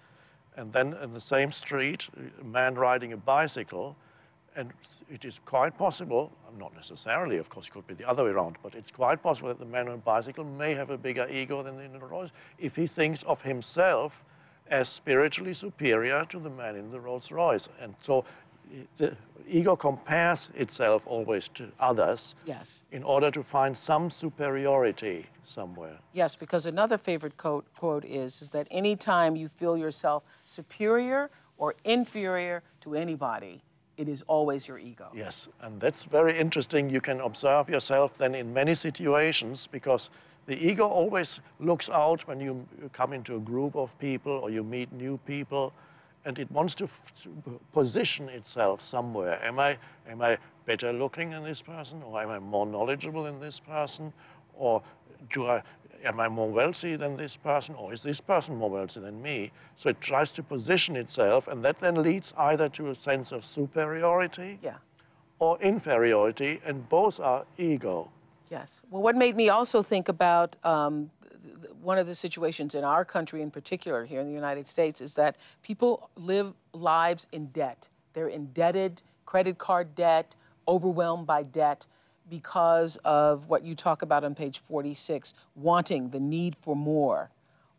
and 0.57 0.72
then 0.72 0.94
in 1.03 1.14
the 1.14 1.22
same 1.22 1.52
street, 1.52 2.07
a 2.41 2.44
man 2.44 2.76
riding 2.76 3.14
a 3.14 3.18
bicycle, 3.18 3.95
and 4.56 4.72
it 5.11 5.26
is 5.26 5.40
quite 5.45 5.77
possible, 5.77 6.32
not 6.57 6.73
necessarily, 6.76 7.38
of 7.38 7.49
course, 7.49 7.68
it 7.68 7.72
could 7.72 7.86
be 7.88 7.94
the 7.94 8.07
other 8.07 8.23
way 8.23 8.32
around, 8.32 8.56
but 8.64 8.73
it's 8.73 8.91
quite 8.91 9.22
possible 9.22 9.49
that 9.49 9.60
the 9.60 9.65
man 9.65 9.88
on 9.88 9.95
a 9.95 9.98
bicycle 9.98 10.44
may 10.44 10.73
have 10.73 10.90
a 10.90 10.98
bigger 10.98 11.27
ego 11.30 11.61
than 11.61 11.77
the 11.77 11.99
Rolls 11.99 12.11
Royce 12.11 12.30
if 12.57 12.76
he 12.76 12.88
thinks 12.88 13.23
of 13.23 13.41
himself 13.41 14.23
as 14.68 14.90
spiritually 14.90 15.53
superior 15.53 16.26
to 16.30 16.40
the 16.40 16.49
man 16.49 16.76
in 16.76 16.90
the 16.90 16.99
Rolls 16.99 17.30
Royce. 17.32 17.69
And 17.80 17.94
so 18.02 18.26
the 18.97 19.15
ego 19.47 19.75
compares 19.75 20.49
itself 20.55 21.03
always 21.05 21.49
to 21.49 21.71
others 21.79 22.35
Yes. 22.45 22.81
in 22.91 23.03
order 23.03 23.31
to 23.31 23.43
find 23.43 23.77
some 23.77 24.09
superiority 24.09 25.25
somewhere. 25.43 25.97
Yes, 26.13 26.35
because 26.35 26.65
another 26.65 26.97
favorite 26.97 27.37
quote, 27.37 27.65
quote 27.75 28.05
is, 28.05 28.41
is 28.41 28.49
that 28.49 28.67
anytime 28.71 29.35
you 29.35 29.47
feel 29.47 29.77
yourself 29.77 30.23
superior 30.43 31.29
or 31.57 31.75
inferior 31.83 32.63
to 32.81 32.95
anybody, 32.95 33.61
it 33.97 34.07
is 34.09 34.23
always 34.27 34.67
your 34.67 34.79
ego. 34.79 35.09
Yes, 35.13 35.47
and 35.61 35.79
that's 35.79 36.03
very 36.03 36.37
interesting. 36.37 36.89
You 36.89 37.01
can 37.01 37.21
observe 37.21 37.69
yourself 37.69 38.17
then 38.17 38.35
in 38.35 38.53
many 38.53 38.75
situations 38.75 39.67
because 39.71 40.09
the 40.47 40.55
ego 40.55 40.87
always 40.87 41.39
looks 41.59 41.89
out 41.89 42.27
when 42.27 42.39
you 42.39 42.67
you 42.81 42.89
come 42.89 43.13
into 43.13 43.35
a 43.35 43.39
group 43.39 43.75
of 43.75 43.97
people 43.99 44.33
or 44.33 44.49
you 44.49 44.63
meet 44.63 44.91
new 44.91 45.17
people 45.25 45.71
and 46.26 46.39
it 46.39 46.52
wants 46.52 46.73
to, 46.76 46.89
position 47.72 48.30
itself 48.30 48.81
somewhere. 48.81 49.39
Am 49.43 49.60
I, 49.60 49.77
am 50.10 50.22
I 50.22 50.38
better 50.65 50.91
looking 50.91 51.30
than 51.30 51.43
this 51.43 51.61
person 51.61 52.02
or 52.03 52.22
am 52.22 52.30
I 52.30 52.39
more 52.39 52.65
knowledgeable 52.65 53.23
than 53.23 53.39
this 53.39 53.60
person 53.60 54.11
or 54.56 54.81
do 55.31 55.45
I, 55.47 55.61
am 56.03 56.19
I 56.19 56.27
more 56.27 56.49
wealthy 56.49 56.95
than 56.95 57.15
this 57.15 57.35
person 57.35 57.76
or 57.76 57.93
is 57.93 58.02
this 58.02 58.19
person 58.19 58.56
more 58.56 58.69
wealthy 58.69 58.99
than 58.99 59.22
me? 59.22 59.52
So 59.76 59.89
it 59.89 60.02
tries 60.02 60.31
to 60.34 60.43
position 60.43 60.95
itself 60.95 61.47
and 61.47 61.64
that 61.64 61.80
then 61.80 62.02
leads 62.02 62.34
either 62.38 62.69
to 62.69 62.89
a 62.89 62.95
sense 62.95 63.31
of 63.31 63.45
superiority 63.45 64.60
Yeah. 64.64 64.77
or 65.39 65.60
inferiority, 65.61 66.61
and 66.65 66.88
both 66.89 67.19
are 67.19 67.45
ego. 67.57 68.10
Yes. 68.49 68.81
Well, 68.89 69.02
what 69.02 69.15
made 69.15 69.35
me 69.35 69.49
also 69.49 69.81
think 69.81 70.07
about 70.07 70.56
um, 70.64 71.11
one 71.82 71.98
of 71.98 72.07
the 72.07 72.15
situations 72.15 72.76
in 72.76 72.84
our 72.84 73.06
country, 73.06 73.41
in 73.41 73.52
particular, 73.52 74.06
here 74.06 74.19
in 74.19 74.27
the 74.27 74.34
United 74.34 74.68
States, 74.68 75.02
is 75.02 75.14
that 75.15 75.36
people 75.64 76.10
live 76.15 76.53
lives 76.73 77.27
in 77.32 77.48
debt. 77.48 77.88
They're 78.14 78.27
indebted, 78.27 79.02
credit 79.26 79.57
card 79.57 79.95
debt, 79.95 80.36
overwhelmed 80.68 81.27
by 81.27 81.44
debt 81.44 81.86
because 82.30 82.98
of 83.06 83.49
what 83.49 83.64
you 83.64 83.76
talk 83.76 84.02
about 84.02 84.23
on 84.23 84.34
page 84.34 84.60
46 84.60 85.34
wanting, 85.56 86.10
the 86.10 86.19
need 86.19 86.56
for 86.61 86.76
more. 86.76 87.30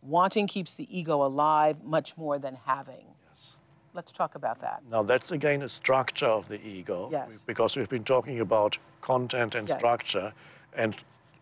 Wanting 0.02 0.46
keeps 0.46 0.74
the 0.74 0.86
ego 0.96 1.24
alive 1.24 1.82
much 1.82 2.16
more 2.16 2.38
than 2.38 2.56
having. 2.64 3.04
Yes. 3.24 3.48
Let's 3.92 4.12
talk 4.12 4.36
about 4.36 4.60
that. 4.60 4.82
Now, 4.90 5.02
that's 5.02 5.32
again 5.32 5.62
a 5.62 5.68
structure 5.68 6.26
of 6.26 6.48
the 6.48 6.64
ego, 6.64 7.08
Yes. 7.10 7.42
because 7.46 7.74
we've 7.76 7.88
been 7.88 8.04
talking 8.04 8.40
about 8.40 8.78
content 9.00 9.56
and 9.56 9.68
Yes. 9.68 9.78
structure, 9.78 10.32
and 10.74 10.96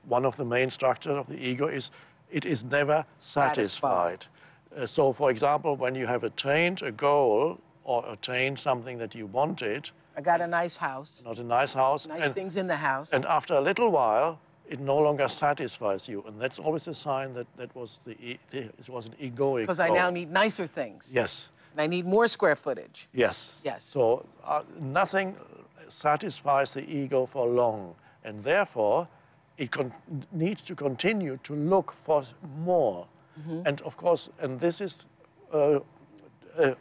one 0.06 0.24
of 0.24 0.36
the 0.36 0.44
main 0.44 0.70
structures 0.70 1.19
of 1.19 1.27
the 1.27 1.36
ego 1.36 1.66
is 1.66 1.90
it 2.35 2.44
is 2.44 2.65
never 2.65 3.06
Satisfied. 3.23 3.55
satisfied. 3.55 4.27
Uh, 4.77 4.86
so, 4.86 5.12
for 5.12 5.31
example, 5.31 5.77
when 5.77 5.94
you 5.94 6.06
have 6.06 6.24
attained 6.24 6.82
a 6.82 6.90
goal 6.90 7.59
or 7.85 8.05
attained 8.12 8.59
something 8.59 8.98
that 8.98 9.15
you 9.15 9.27
wanted, 9.27 9.89
I 10.16 10.20
got 10.20 10.40
a 10.40 10.47
nice 10.47 10.77
house, 10.77 11.23
not 11.24 11.39
a 11.39 11.44
nice 11.44 11.73
house, 11.73 12.06
nice 12.06 12.24
and, 12.24 12.35
things 12.35 12.56
in 12.56 12.66
the 12.66 12.77
house. 12.77 13.12
and 13.12 13.24
after 13.24 13.55
a 13.55 13.61
little 13.61 13.90
while, 13.90 14.39
it 14.69 14.81
no 14.81 14.98
longer 14.98 15.28
satisfies 15.28 16.09
you, 16.09 16.24
and 16.27 16.40
that's 16.40 16.59
always 16.59 16.89
a 16.89 16.94
sign 16.94 17.35
that 17.35 17.47
that 17.56 17.74
was 17.77 17.98
the, 18.05 18.39
the 18.51 18.59
it 18.59 18.89
was 18.89 19.06
an 19.06 19.15
egoic. 19.20 19.62
Because 19.62 19.81
I 19.81 19.89
goal. 19.89 19.97
now 19.97 20.11
need 20.11 20.31
nicer 20.32 20.66
things. 20.66 21.11
Yes. 21.12 21.48
And 21.73 21.81
I 21.81 21.86
need 21.86 22.05
more 22.06 22.28
square 22.28 22.56
footage. 22.56 23.09
Yes. 23.12 23.36
Yes. 23.65 23.85
So 23.85 24.24
uh, 24.44 24.62
nothing 24.81 25.36
satisfies 25.89 26.70
the 26.70 26.85
ego 26.89 27.27
for 27.27 27.47
long, 27.47 27.94
and 28.24 28.43
therefore 28.43 29.06
it 29.59 29.70
con- 29.70 29.93
needs 30.32 30.60
to 30.62 30.74
continue 30.74 31.39
to 31.44 31.55
look 31.55 31.94
for 32.05 32.24
more. 32.59 33.06
And 33.66 33.81
of 33.82 33.97
course, 33.97 34.28
and 34.39 34.60
this 34.60 34.81
is 34.81 35.06
uh, 35.52 35.81
uh, 36.56 36.74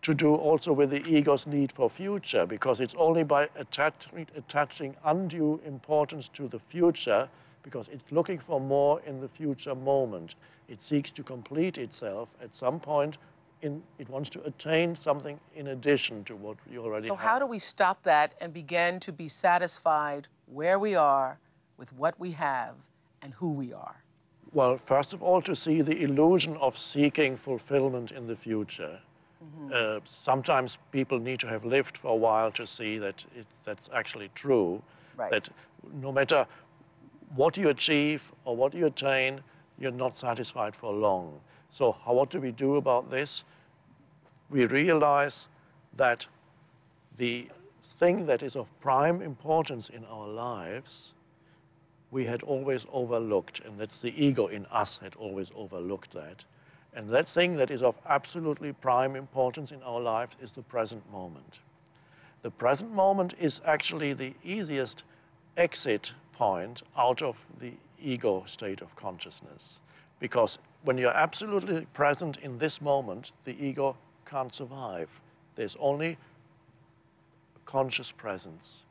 to 0.00 0.14
do 0.14 0.34
also 0.34 0.72
with 0.72 0.88
the 0.88 1.04
ego's 1.06 1.46
need 1.46 1.70
for 1.72 1.90
future, 1.90 2.46
because 2.46 2.80
it's 2.80 2.94
only 2.96 3.22
by 3.22 3.48
attaching, 3.56 4.26
attaching 4.34 4.96
undue 5.04 5.60
importance 5.66 6.28
to 6.28 6.48
the 6.48 6.58
future, 6.58 7.28
because 7.62 7.88
it's 7.88 8.10
looking 8.10 8.38
for 8.38 8.60
more 8.60 9.02
in 9.06 9.20
the 9.20 9.28
future 9.28 9.74
moment. 9.74 10.36
It 10.68 10.82
seeks 10.82 11.10
to 11.12 11.22
complete 11.22 11.76
itself 11.76 12.30
at 12.42 12.56
some 12.56 12.80
point. 12.80 13.18
In, 13.60 13.82
it 13.98 14.08
wants 14.08 14.30
to 14.30 14.42
attain 14.44 14.96
something 14.96 15.38
in 15.54 15.68
addition 15.68 16.24
to 16.24 16.34
what 16.34 16.56
you 16.70 16.82
already 16.82 17.06
So 17.08 17.14
have. 17.14 17.28
how 17.28 17.38
do 17.38 17.46
we 17.46 17.58
stop 17.58 18.02
that 18.04 18.32
and 18.40 18.52
begin 18.52 18.98
to 19.00 19.12
be 19.12 19.28
satisfied 19.28 20.26
where 20.46 20.78
we 20.80 20.94
are 20.96 21.38
with 21.82 21.92
what 21.94 22.14
we 22.20 22.30
have 22.30 22.76
and 23.22 23.34
who 23.34 23.50
we 23.50 23.72
are? 23.72 23.96
Well, 24.52 24.78
first 24.78 25.12
of 25.12 25.20
all, 25.20 25.42
to 25.42 25.56
see 25.56 25.82
the 25.82 26.00
illusion 26.00 26.56
of 26.58 26.78
seeking 26.78 27.36
fulfillment 27.36 28.12
in 28.12 28.28
the 28.28 28.36
future. 28.36 29.00
Uh, 29.74 29.98
sometimes 30.08 30.78
people 30.92 31.18
need 31.18 31.40
to 31.40 31.48
have 31.48 31.64
lived 31.64 31.98
for 31.98 32.12
a 32.12 32.14
while 32.14 32.52
to 32.52 32.64
see 32.64 32.98
that 32.98 33.24
it, 33.36 33.46
that's 33.64 33.88
actually 33.92 34.30
true. 34.36 34.80
Right. 35.16 35.32
That 35.32 35.48
no 36.00 36.12
matter 36.12 36.46
what 37.34 37.56
you 37.56 37.70
achieve 37.70 38.22
or 38.44 38.54
what 38.54 38.74
you 38.74 38.86
attain, 38.86 39.40
you're 39.80 39.90
not 39.90 40.16
satisfied 40.16 40.76
for 40.76 40.92
long. 40.92 41.40
So, 41.70 41.96
how, 42.04 42.12
what 42.12 42.30
do 42.30 42.40
we 42.40 42.52
do 42.52 42.76
about 42.76 43.10
this? 43.10 43.42
We 44.50 44.66
realize 44.66 45.48
that 45.96 46.24
the 47.16 47.48
thing 47.98 48.26
that 48.26 48.44
is 48.44 48.54
of 48.54 48.70
prime 48.80 49.20
importance 49.20 49.88
in 49.88 50.04
our 50.04 50.28
lives 50.28 51.14
we 52.12 52.26
had 52.26 52.42
always 52.42 52.86
overlooked, 52.92 53.60
and 53.64 53.80
that's 53.80 53.98
the 53.98 54.14
ego 54.22 54.46
in 54.46 54.66
us 54.66 54.98
had 55.02 55.16
always 55.16 55.50
overlooked 55.56 56.12
that. 56.12 56.44
And 56.94 57.08
that 57.08 57.28
thing 57.28 57.56
that 57.56 57.70
is 57.70 57.82
of 57.82 57.96
absolutely 58.06 58.74
prime 58.74 59.16
importance 59.16 59.72
in 59.72 59.82
our 59.82 59.98
lives 59.98 60.36
is 60.40 60.52
the 60.52 60.62
present 60.62 61.02
moment. 61.10 61.58
The 62.42 62.50
present 62.50 62.92
moment 62.92 63.34
is 63.40 63.62
actually 63.64 64.12
the 64.12 64.34
easiest 64.44 65.04
exit 65.56 66.12
point 66.34 66.82
out 66.98 67.22
of 67.22 67.36
the 67.60 67.72
ego 67.98 68.44
state 68.46 68.82
of 68.82 68.94
consciousness. 68.94 69.78
Because 70.20 70.58
when 70.84 70.98
you're 70.98 71.16
absolutely 71.16 71.86
present 71.94 72.36
in 72.42 72.58
this 72.58 72.82
moment, 72.82 73.32
the 73.44 73.56
ego 73.64 73.96
can't 74.26 74.54
survive. 74.54 75.08
There's 75.56 75.76
only 75.80 76.18
conscious 77.64 78.10
presence. 78.10 78.82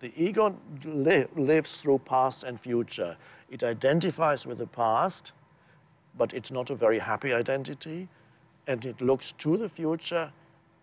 The 0.00 0.12
ego 0.16 0.56
li 0.84 1.26
lives 1.36 1.76
through 1.76 1.98
past 1.98 2.42
and 2.42 2.58
future. 2.58 3.16
It 3.50 3.62
identifies 3.62 4.46
with 4.46 4.58
the 4.58 4.66
past, 4.66 5.32
but 6.16 6.32
it's 6.32 6.50
not 6.50 6.70
a 6.70 6.74
very 6.74 6.98
happy 6.98 7.32
identity. 7.32 8.08
And 8.66 8.84
it 8.86 9.00
looks 9.00 9.32
to 9.38 9.56
the 9.56 9.68
future 9.68 10.32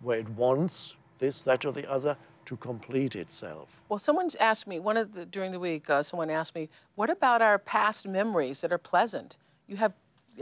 where 0.01 0.19
it 0.19 0.29
wants 0.29 0.93
this, 1.19 1.41
that, 1.41 1.65
or 1.65 1.71
the 1.71 1.89
other 1.89 2.15
to 2.45 2.57
complete 2.57 3.15
itself. 3.15 3.69
Well, 3.89 3.99
someone's 3.99 4.35
asked 4.35 4.67
me, 4.67 4.79
one 4.79 4.97
of 4.97 5.13
the, 5.13 5.25
during 5.25 5.51
the 5.51 5.59
week, 5.59 5.89
uh, 5.89 6.03
someone 6.03 6.29
asked 6.29 6.55
me, 6.55 6.69
what 6.95 7.09
about 7.09 7.41
our 7.41 7.57
past 7.57 8.07
memories 8.07 8.61
that 8.61 8.71
are 8.71 8.77
pleasant? 8.77 9.37
You 9.67 9.77
have 9.77 9.93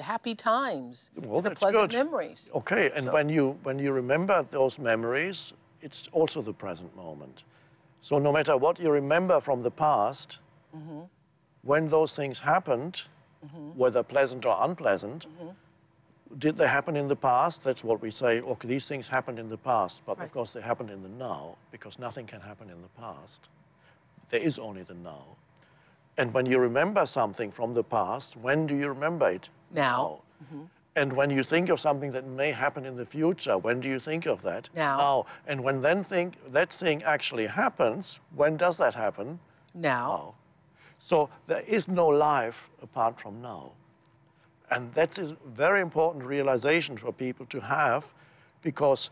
happy 0.02 0.36
times, 0.36 1.10
well, 1.16 1.42
the 1.42 1.52
pleasant 1.52 1.92
good. 1.92 1.98
memories. 1.98 2.50
Okay, 2.54 2.92
and 2.94 3.06
So- 3.08 3.14
when 3.14 3.30
you 3.30 3.58
when 3.64 3.80
you 3.80 3.94
remember 3.94 4.46
those 4.52 4.78
memories, 4.78 5.54
it's 5.82 6.10
also 6.12 6.42
the 6.42 6.54
present 6.54 6.94
moment. 6.96 7.44
So 8.06 8.20
no 8.20 8.32
matter 8.32 8.56
what 8.56 8.80
you 8.80 8.92
remember 8.92 9.42
from 9.42 9.64
the 9.64 9.72
past, 9.72 10.38
Mm-hmm. 10.78 11.02
when 11.64 11.88
those 11.90 12.14
things 12.14 12.38
happened, 12.38 13.02
whether 13.76 14.04
pleasant 14.04 14.46
or 14.46 14.56
unpleasant, 14.62 15.26
Mm-hmm. 15.26 16.38
did 16.38 16.56
they 16.58 16.68
happen 16.68 16.96
in 16.96 17.08
the 17.08 17.16
past? 17.16 17.64
That's 17.64 17.84
what 17.84 18.02
we 18.02 18.12
say. 18.12 18.42
Okay, 18.42 18.68
these 18.68 18.86
things 18.86 19.08
happened 19.08 19.40
in 19.40 19.50
the 19.50 19.58
past, 19.58 20.02
but 20.06 20.18
Right. 20.20 20.26
of 20.26 20.32
course 20.34 20.52
they 20.52 20.62
happened 20.62 20.92
in 20.92 21.02
the 21.02 21.10
now 21.10 21.56
because 21.72 21.98
nothing 21.98 22.28
can 22.28 22.42
happen 22.42 22.70
in 22.70 22.80
the 22.84 22.90
past. 23.02 23.50
There 24.30 24.40
is 24.42 24.60
only 24.60 24.84
the 24.84 24.94
now. 24.94 25.26
And 26.18 26.32
when 26.34 26.46
you 26.46 26.60
remember 26.60 27.06
something 27.08 27.52
from 27.52 27.74
the 27.74 27.84
past, 27.84 28.38
when 28.38 28.68
do 28.68 28.76
you 28.76 28.88
remember 28.90 29.30
it? 29.32 29.50
Now. 29.72 30.22
And 30.96 31.12
when 31.12 31.30
you 31.30 31.44
think 31.44 31.70
of 31.70 31.80
something 31.80 32.12
that 32.12 32.26
may 32.26 32.52
happen 32.52 32.86
in 32.86 32.96
the 32.96 33.06
future, 33.06 33.58
when 33.58 33.82
do 33.82 33.90
you 33.90 34.00
think 34.00 34.26
of 34.26 34.42
that? 34.44 34.70
Now. 34.74 35.26
And 35.46 35.62
when 35.62 35.82
then 35.82 36.04
think 36.04 36.36
that 36.54 36.72
thing 36.72 37.04
actually 37.04 37.48
happens, 37.48 38.20
when 38.36 38.56
does 38.56 38.78
that 38.78 38.96
happen? 38.96 39.40
Now. 39.74 39.82
Now. 39.84 40.36
So 41.00 41.30
there 41.48 41.62
is 41.68 41.88
no 41.88 42.08
life 42.08 42.70
apart 42.82 43.20
from 43.20 43.42
now. 43.42 43.74
And 44.72 44.92
that 44.96 45.18
is 45.18 45.32
a 45.32 45.38
very 45.50 45.82
important 45.82 46.24
realization 46.24 46.98
for 46.98 47.12
people 47.12 47.46
to 47.48 47.60
have 47.60 48.06
because 48.64 49.10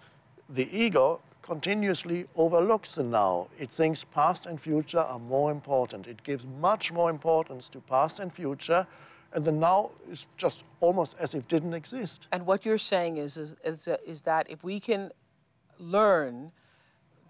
the 0.50 0.68
ego 0.76 1.20
continuously 1.44 2.26
overlooks 2.36 2.96
the 2.96 3.04
now. 3.04 3.48
It 3.60 3.70
thinks 3.70 4.04
past 4.04 4.46
and 4.48 4.60
future 4.60 5.00
are 5.00 5.20
more 5.20 5.52
important. 5.52 6.08
It 6.08 6.24
gives 6.24 6.46
much 6.60 6.92
more 6.92 7.10
importance 7.10 7.68
to 7.70 7.80
past 7.82 8.20
and 8.20 8.34
future, 8.34 8.88
and 9.34 9.44
the 9.44 9.52
now 9.52 9.92
is 10.12 10.26
just 10.38 10.64
almost 10.80 11.16
as 11.20 11.34
if 11.34 11.48
didn't 11.48 11.74
exist. 11.74 12.28
And 12.32 12.46
what 12.46 12.66
you're 12.66 12.78
saying 12.78 13.18
is, 13.18 13.38
is, 13.38 13.56
is, 13.64 13.84
that- 13.86 14.02
is 14.06 14.22
that 14.22 14.50
if 14.50 14.64
we 14.64 14.80
can 14.80 15.12
learn 15.80 16.52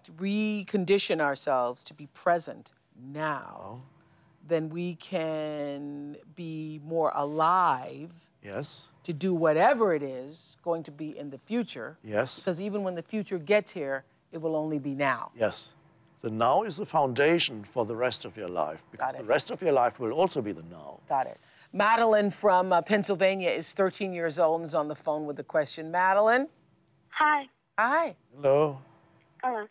to 0.04 0.12
recondition 0.12 1.20
ourselves 1.20 1.82
to 1.84 1.94
be 1.94 2.06
present 2.08 2.72
now, 3.12 3.60
oh. 3.64 3.82
then 4.46 4.68
we 4.68 4.96
can 4.96 6.16
be 6.36 6.80
more 6.84 7.10
alive 7.14 8.10
Yes, 8.42 8.82
to 9.04 9.14
do 9.14 9.32
whatever 9.34 9.94
it 9.94 10.02
is 10.02 10.56
going 10.62 10.82
to 10.82 10.90
be 10.90 11.16
in 11.16 11.30
the 11.30 11.38
future. 11.38 11.96
yes, 12.04 12.36
Because 12.36 12.60
even 12.60 12.82
when 12.82 12.94
the 12.94 13.02
future 13.02 13.38
gets 13.38 13.70
here, 13.70 14.04
it 14.32 14.38
will 14.38 14.54
only 14.56 14.78
be 14.78 14.94
now. 14.94 15.30
yes. 15.38 15.68
The 16.20 16.30
now 16.30 16.62
is 16.62 16.76
the 16.76 16.86
foundation 16.86 17.64
for 17.74 17.84
the 17.84 17.94
rest 17.94 18.24
of 18.24 18.34
your 18.34 18.48
life 18.48 18.82
because 18.90 19.14
the 19.14 19.24
rest 19.24 19.50
of 19.50 19.60
your 19.60 19.72
life 19.72 20.00
will 20.00 20.12
also 20.12 20.40
be 20.40 20.52
the 20.52 20.62
now. 20.70 20.98
Got 21.06 21.26
it. 21.26 21.38
Madeline 21.74 22.30
from 22.30 22.72
uh, 22.72 22.82
Pennsylvania 22.82 23.50
is 23.50 23.72
13 23.72 24.12
years 24.12 24.38
old 24.38 24.60
and 24.60 24.66
is 24.66 24.76
on 24.76 24.86
the 24.86 24.94
phone 24.94 25.26
with 25.26 25.40
a 25.40 25.42
question. 25.42 25.90
Madeline? 25.90 26.46
Hi. 27.08 27.46
Hi. 27.76 28.14
Hello. 28.36 28.78
Hello. 29.42 29.66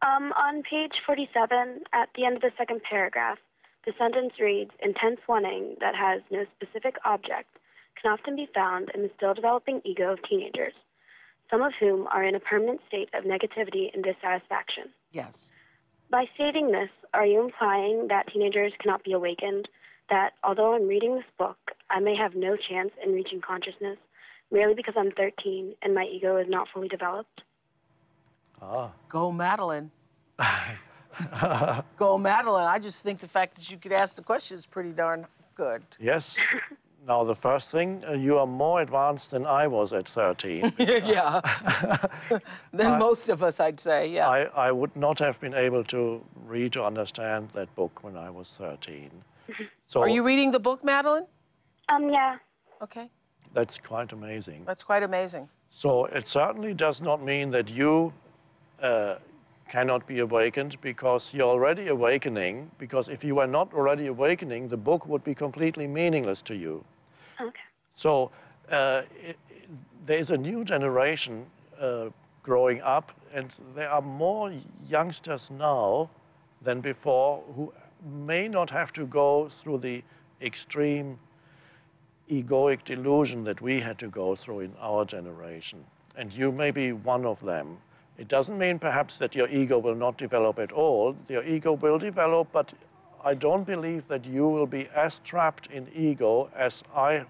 Um, 0.00 0.32
on 0.32 0.62
page 0.62 0.92
47, 1.04 1.80
at 1.92 2.08
the 2.16 2.24
end 2.24 2.36
of 2.36 2.42
the 2.42 2.50
second 2.56 2.80
paragraph, 2.88 3.36
the 3.84 3.92
sentence 3.98 4.32
reads 4.40 4.70
Intense 4.82 5.20
wanting 5.28 5.76
that 5.80 5.94
has 5.94 6.22
no 6.30 6.46
specific 6.56 6.96
object 7.04 7.50
can 8.00 8.10
often 8.10 8.36
be 8.36 8.48
found 8.54 8.90
in 8.94 9.02
the 9.02 9.10
still 9.14 9.34
developing 9.34 9.82
ego 9.84 10.12
of 10.14 10.18
teenagers, 10.22 10.72
some 11.50 11.60
of 11.60 11.72
whom 11.78 12.06
are 12.06 12.24
in 12.24 12.34
a 12.34 12.40
permanent 12.40 12.80
state 12.88 13.10
of 13.12 13.24
negativity 13.24 13.92
and 13.92 14.02
dissatisfaction. 14.02 14.84
Yes. 15.12 15.50
By 16.10 16.24
stating 16.34 16.72
this, 16.72 16.88
are 17.12 17.26
you 17.26 17.44
implying 17.44 18.08
that 18.08 18.28
teenagers 18.32 18.72
cannot 18.80 19.04
be 19.04 19.12
awakened? 19.12 19.68
That 20.10 20.32
although 20.42 20.74
I'm 20.74 20.86
reading 20.86 21.14
this 21.14 21.24
book, 21.38 21.56
I 21.90 22.00
may 22.00 22.14
have 22.16 22.34
no 22.34 22.56
chance 22.56 22.90
in 23.02 23.12
reaching 23.12 23.40
consciousness 23.40 23.98
merely 24.50 24.74
because 24.74 24.94
I'm 24.96 25.10
13 25.10 25.74
and 25.82 25.94
my 25.94 26.04
ego 26.04 26.36
is 26.36 26.48
not 26.48 26.68
fully 26.72 26.88
developed? 26.88 27.42
Ah. 28.60 28.92
Go, 29.08 29.32
Madeline. 29.32 29.90
Go, 31.98 32.18
Madeline. 32.18 32.66
I 32.66 32.78
just 32.78 33.02
think 33.02 33.20
the 33.20 33.28
fact 33.28 33.56
that 33.56 33.70
you 33.70 33.76
could 33.76 33.92
ask 33.92 34.16
the 34.16 34.22
question 34.22 34.56
is 34.56 34.66
pretty 34.66 34.92
darn 34.92 35.26
good. 35.54 35.82
Yes. 35.98 36.36
Now, 37.06 37.22
the 37.22 37.34
first 37.34 37.68
thing, 37.68 38.02
uh, 38.08 38.12
you 38.12 38.38
are 38.38 38.46
more 38.46 38.80
advanced 38.80 39.30
than 39.30 39.44
I 39.44 39.66
was 39.66 39.92
at 39.92 40.08
13. 40.08 40.72
yeah. 40.78 41.42
Than 42.72 42.98
most 42.98 43.28
of 43.28 43.42
us, 43.42 43.60
I'd 43.60 43.78
say. 43.78 44.08
Yeah. 44.08 44.26
I, 44.26 44.44
I 44.68 44.72
would 44.72 44.96
not 44.96 45.18
have 45.18 45.38
been 45.38 45.52
able 45.52 45.84
to 45.84 46.24
read 46.46 46.78
or 46.78 46.86
understand 46.86 47.50
that 47.52 47.74
book 47.76 48.02
when 48.02 48.16
I 48.16 48.30
was 48.30 48.54
13. 48.56 49.10
So 49.88 50.00
Are 50.02 50.08
you 50.08 50.22
reading 50.22 50.50
the 50.52 50.58
book, 50.60 50.82
Madeline? 50.84 51.26
Um, 51.88 52.08
yeah. 52.10 52.36
Okay. 52.82 53.08
that's 53.54 53.78
quite 53.78 54.12
amazing. 54.12 54.64
That's 54.66 54.82
quite 54.82 55.02
amazing. 55.02 55.48
So 55.70 56.06
it 56.06 56.28
certainly 56.28 56.74
does 56.74 57.00
not 57.00 57.22
mean 57.22 57.50
that 57.50 57.68
you 57.68 58.12
uh, 58.82 59.16
cannot 59.68 60.06
be 60.06 60.20
awakened 60.20 60.76
because 60.80 61.30
you're 61.32 61.48
already 61.48 61.88
awakening. 61.88 62.70
Because 62.78 63.08
if 63.08 63.24
you 63.24 63.34
were 63.36 63.46
not 63.46 63.72
already 63.74 64.06
awakening, 64.06 64.68
the 64.68 64.76
book 64.76 65.06
would 65.06 65.24
be 65.24 65.34
completely 65.34 65.86
meaningless 65.86 66.42
to 66.42 66.54
you. 66.54 66.84
Okay. 67.40 67.60
So 67.94 68.30
uh, 68.70 69.02
i 69.26 69.28
i- 69.30 69.34
there's 70.06 70.30
a 70.30 70.36
new 70.36 70.64
generation 70.64 71.46
uh, 71.80 72.10
growing 72.42 72.80
up, 72.82 73.12
and 73.32 73.54
there 73.74 73.88
are 73.90 74.02
more 74.02 74.52
youngsters 74.88 75.50
now 75.50 76.10
than 76.62 76.80
before 76.80 77.42
who 77.56 77.72
may 78.04 78.48
not 78.48 78.70
have 78.70 78.92
to 78.94 79.06
go 79.06 79.48
through 79.62 79.78
the 79.78 80.02
extreme 80.42 81.18
egoic 82.30 82.84
delusion 82.84 83.44
that 83.44 83.60
we 83.60 83.80
had 83.80 83.98
to 83.98 84.08
go 84.08 84.34
through 84.34 84.60
in 84.60 84.72
our 84.80 85.04
generation. 85.04 85.84
And 86.16 86.32
you 86.32 86.52
may 86.52 86.70
be 86.70 86.92
one 86.92 87.24
of 87.26 87.40
them. 87.40 87.78
It 88.16 88.28
doesn't 88.28 88.56
mean 88.56 88.78
perhaps 88.78 89.16
that 89.16 89.34
your 89.34 89.48
ego 89.48 89.78
will 89.78 89.94
not 89.94 90.16
develop 90.16 90.58
at 90.58 90.70
all. 90.70 91.16
Your 91.28 91.44
ego 91.44 91.72
will 91.72 91.98
develop, 91.98 92.48
but 92.52 92.72
I 93.24 93.34
don't 93.34 93.64
believe 93.64 94.06
that 94.08 94.24
you 94.24 94.46
will 94.46 94.66
be 94.66 94.88
as 94.94 95.20
trapped 95.24 95.66
in 95.68 95.88
ego 95.94 96.50
as 96.54 96.82
I 96.94 97.24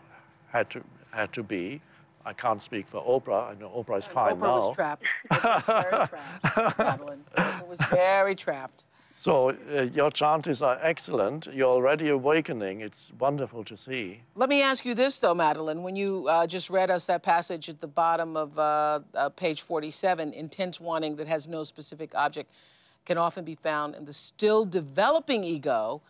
had 0.48 0.68
to, 0.70 0.82
had 1.10 1.32
to 1.32 1.42
be. 1.42 1.80
I 2.26 2.32
can't 2.32 2.62
speak 2.62 2.86
for 2.86 3.02
Oprah. 3.02 3.50
I 3.50 3.54
know 3.60 3.68
Oprah 3.68 3.98
is 3.98 4.06
fine 4.06 4.36
Oprah 4.36 4.40
now. 4.40 4.68
was 4.68 4.76
trapped. 4.76 5.04
Oprah 5.30 5.66
was 5.66 5.82
very 5.82 6.08
trapped, 6.08 6.78
Madeline. 6.78 7.24
Oprah 7.38 7.68
was 7.68 7.78
very 7.90 8.34
trapped. 8.34 8.84
So 9.24 9.56
uh, 9.74 9.84
your 9.94 10.10
chances 10.10 10.60
are 10.60 10.78
excellent. 10.82 11.48
You're 11.50 11.70
already 11.70 12.10
awakening. 12.10 12.82
It's 12.82 13.10
wonderful 13.18 13.64
to 13.64 13.74
see. 13.74 14.20
Let 14.34 14.50
me 14.50 14.60
ask 14.60 14.84
you 14.84 14.94
this, 14.94 15.18
though, 15.18 15.34
Madeline. 15.34 15.82
When 15.82 15.96
you 15.96 16.28
uh, 16.28 16.46
just 16.46 16.68
read 16.68 16.90
us 16.90 17.06
that 17.06 17.22
passage 17.22 17.70
at 17.70 17.80
the 17.80 17.86
bottom 17.86 18.36
of 18.36 18.58
uh, 18.58 19.00
uh, 19.14 19.30
page 19.30 19.62
47, 19.62 20.34
intense 20.34 20.78
wanting 20.78 21.16
that 21.16 21.26
has 21.26 21.48
no 21.48 21.64
specific 21.64 22.14
object 22.14 22.50
can 23.06 23.16
often 23.16 23.46
be 23.46 23.54
found 23.54 23.94
in 23.94 24.04
the 24.04 24.12
still 24.12 24.66
developing 24.66 25.42
ego 25.42 26.02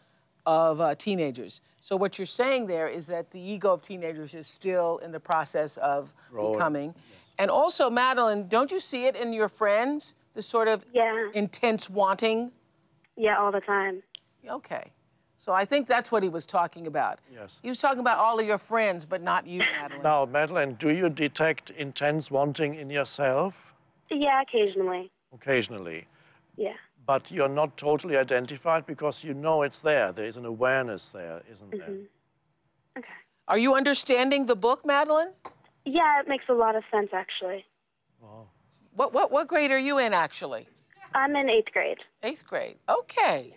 of 0.44 0.80
uh, 0.80 0.96
teenagers. 0.96 1.60
So, 1.80 1.94
what 1.94 2.18
you're 2.18 2.26
saying 2.26 2.66
there 2.66 2.88
is 2.88 3.06
that 3.06 3.30
the 3.30 3.40
ego 3.40 3.74
of 3.74 3.82
teenagers 3.82 4.34
is 4.34 4.48
still 4.48 4.98
in 5.04 5.12
the 5.12 5.20
process 5.20 5.76
of 5.76 6.12
Growing, 6.32 6.52
becoming. 6.52 6.94
And 7.38 7.48
also, 7.48 7.88
Madeline, 7.88 8.48
don't 8.48 8.72
you 8.72 8.80
see 8.80 9.06
it 9.06 9.14
in 9.14 9.32
your 9.32 9.48
friends? 9.48 10.14
the 10.34 10.42
sort 10.42 10.68
of 10.68 10.84
Yeah. 10.92 11.30
intense 11.32 11.88
wanting? 11.88 12.52
Yeah, 13.16 13.38
all 13.38 13.52
the 13.52 13.60
time. 13.60 14.02
Okay. 14.48 14.90
So, 15.36 15.52
I 15.52 15.66
think 15.66 15.86
that's 15.86 16.10
what 16.10 16.22
he 16.22 16.30
was 16.30 16.46
talking 16.46 16.86
about. 16.86 17.18
Yes. 17.30 17.58
He 17.62 17.68
was 17.68 17.76
talking 17.78 18.00
about 18.00 18.16
all 18.18 18.40
of 18.40 18.46
your 18.46 18.56
friends, 18.56 19.04
but 19.04 19.20
not 19.20 19.46
you, 19.46 19.58
Madeline. 19.58 20.02
Now, 20.02 20.24
Madeline, 20.24 20.74
do 20.74 20.88
you 20.88 21.10
detect 21.10 21.70
intense 21.70 22.30
wanting 22.30 22.76
in 22.76 22.88
yourself? 22.88 23.54
Yeah, 24.10 24.40
occasionally. 24.40 25.10
Occasionally. 25.34 26.06
Yeah. 26.56 26.72
But 27.06 27.30
you're 27.30 27.48
not 27.50 27.76
totally 27.76 28.16
identified 28.16 28.86
because 28.86 29.22
you 29.22 29.34
know 29.34 29.62
it's 29.62 29.80
there. 29.80 30.12
There 30.12 30.24
is 30.24 30.38
an 30.38 30.46
awareness 30.46 31.08
there, 31.12 31.42
isn't 31.52 31.70
there? 31.72 31.80
Mhm. 31.90 32.06
Okay. 32.96 33.08
Are 33.48 33.58
you 33.58 33.74
understanding 33.74 34.46
the 34.46 34.56
book, 34.56 34.86
Madeline? 34.86 35.32
Yeah, 35.84 36.20
it 36.20 36.28
makes 36.28 36.44
a 36.48 36.54
lot 36.54 36.74
of 36.76 36.84
sense 36.90 37.10
actually. 37.12 37.66
Wow. 38.22 38.46
What, 38.94 39.12
what, 39.12 39.30
what 39.30 39.48
grade 39.48 39.70
are 39.70 39.78
you 39.78 39.98
in, 39.98 40.14
actually? 40.14 40.66
I'm 41.14 41.36
in 41.36 41.48
eighth 41.48 41.72
grade. 41.72 41.98
Eighth 42.22 42.44
grade. 42.46 42.76
Okay. 42.88 43.56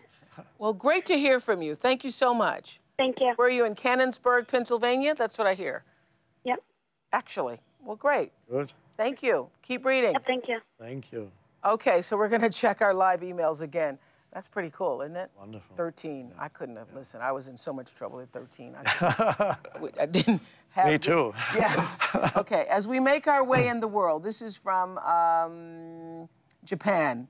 Well, 0.60 0.74
great 0.74 1.06
to 1.08 1.18
hear 1.18 1.40
from 1.40 1.62
you. 1.62 1.76
Thank 1.76 2.04
you 2.04 2.12
so 2.12 2.34
much. 2.34 2.80
Thank 2.98 3.20
you. 3.20 3.34
Were 3.38 3.50
you 3.50 3.66
in 3.66 3.76
Canonsburg, 3.76 4.48
Pennsylvania? 4.48 5.16
That's 5.16 5.38
what 5.38 5.48
I 5.48 5.54
hear. 5.54 5.84
Yep. 6.44 6.60
Actually. 7.14 7.60
Well, 7.84 7.96
great. 7.96 8.32
Good. 8.50 8.72
Thank 8.98 9.22
you. 9.24 9.50
Keep 9.62 9.86
reading. 9.86 10.14
Yep, 10.14 10.24
thank 10.26 10.48
you. 10.48 10.60
Thank 10.80 11.12
you. 11.12 11.32
Okay, 11.66 12.02
so 12.02 12.18
we're 12.18 12.30
going 12.30 12.42
to 12.42 12.50
check 12.50 12.82
our 12.82 12.94
live 12.94 13.22
emails 13.22 13.62
again. 13.62 13.98
That's 14.34 14.48
pretty 14.48 14.70
cool, 14.72 15.02
isn't 15.02 15.16
it? 15.16 15.32
Wonderful. 15.38 15.76
13. 15.76 16.32
I 16.38 16.48
couldn't 16.50 16.76
have 16.76 16.94
listened. 16.94 17.24
I 17.24 17.32
was 17.32 17.48
in 17.48 17.58
so 17.58 17.72
much 17.74 17.94
trouble 17.94 18.20
at 18.20 18.30
13. 18.32 18.76
I, 18.86 19.56
I 20.00 20.06
didn't 20.06 20.42
have. 20.70 20.88
Me 20.92 20.98
too. 20.98 21.34
Yes. 21.56 21.98
Okay, 22.36 22.66
as 22.70 22.88
we 22.88 23.00
make 23.00 23.28
our 23.28 23.44
way 23.44 23.68
in 23.70 23.80
the 23.80 23.88
world, 23.88 24.24
this 24.24 24.42
is 24.42 24.58
from 24.58 24.98
um, 25.00 26.28
Japan, 26.66 27.28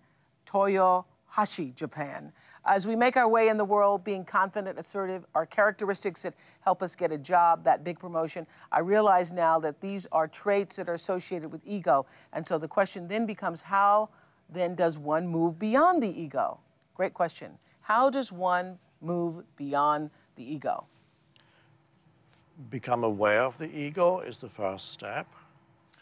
Toyohashi, 0.47 1.75
Japan. 1.75 2.31
As 2.65 2.85
we 2.85 2.95
make 2.95 3.15
our 3.15 3.29
way 3.29 3.49
in 3.49 3.57
the 3.57 3.65
world, 3.65 4.03
being 4.03 4.25
confident, 4.25 4.77
assertive 4.77 5.25
are 5.35 5.45
characteristics 5.45 6.21
that 6.23 6.33
help 6.61 6.81
us 6.81 6.95
get 6.95 7.11
a 7.11 7.17
job, 7.17 7.63
that 7.63 7.83
big 7.83 7.99
promotion. 7.99 8.45
I 8.71 8.79
realize 8.79 9.31
now 9.31 9.59
that 9.59 9.79
these 9.79 10.07
are 10.11 10.27
traits 10.27 10.75
that 10.77 10.89
are 10.89 10.93
associated 10.93 11.51
with 11.51 11.61
ego. 11.65 12.05
And 12.33 12.45
so 12.45 12.57
the 12.57 12.67
question 12.67 13.07
then 13.07 13.25
becomes 13.25 13.61
how 13.61 14.09
then 14.49 14.75
does 14.75 14.97
one 14.97 15.27
move 15.27 15.59
beyond 15.59 16.01
the 16.01 16.09
ego? 16.09 16.59
Great 16.95 17.13
question. 17.13 17.51
How 17.81 18.09
does 18.09 18.31
one 18.31 18.77
move 19.01 19.43
beyond 19.55 20.09
the 20.35 20.43
ego? 20.43 20.85
Become 22.69 23.03
aware 23.03 23.43
of 23.43 23.57
the 23.57 23.69
ego 23.77 24.19
is 24.19 24.37
the 24.37 24.49
first 24.49 24.91
step. 24.93 25.27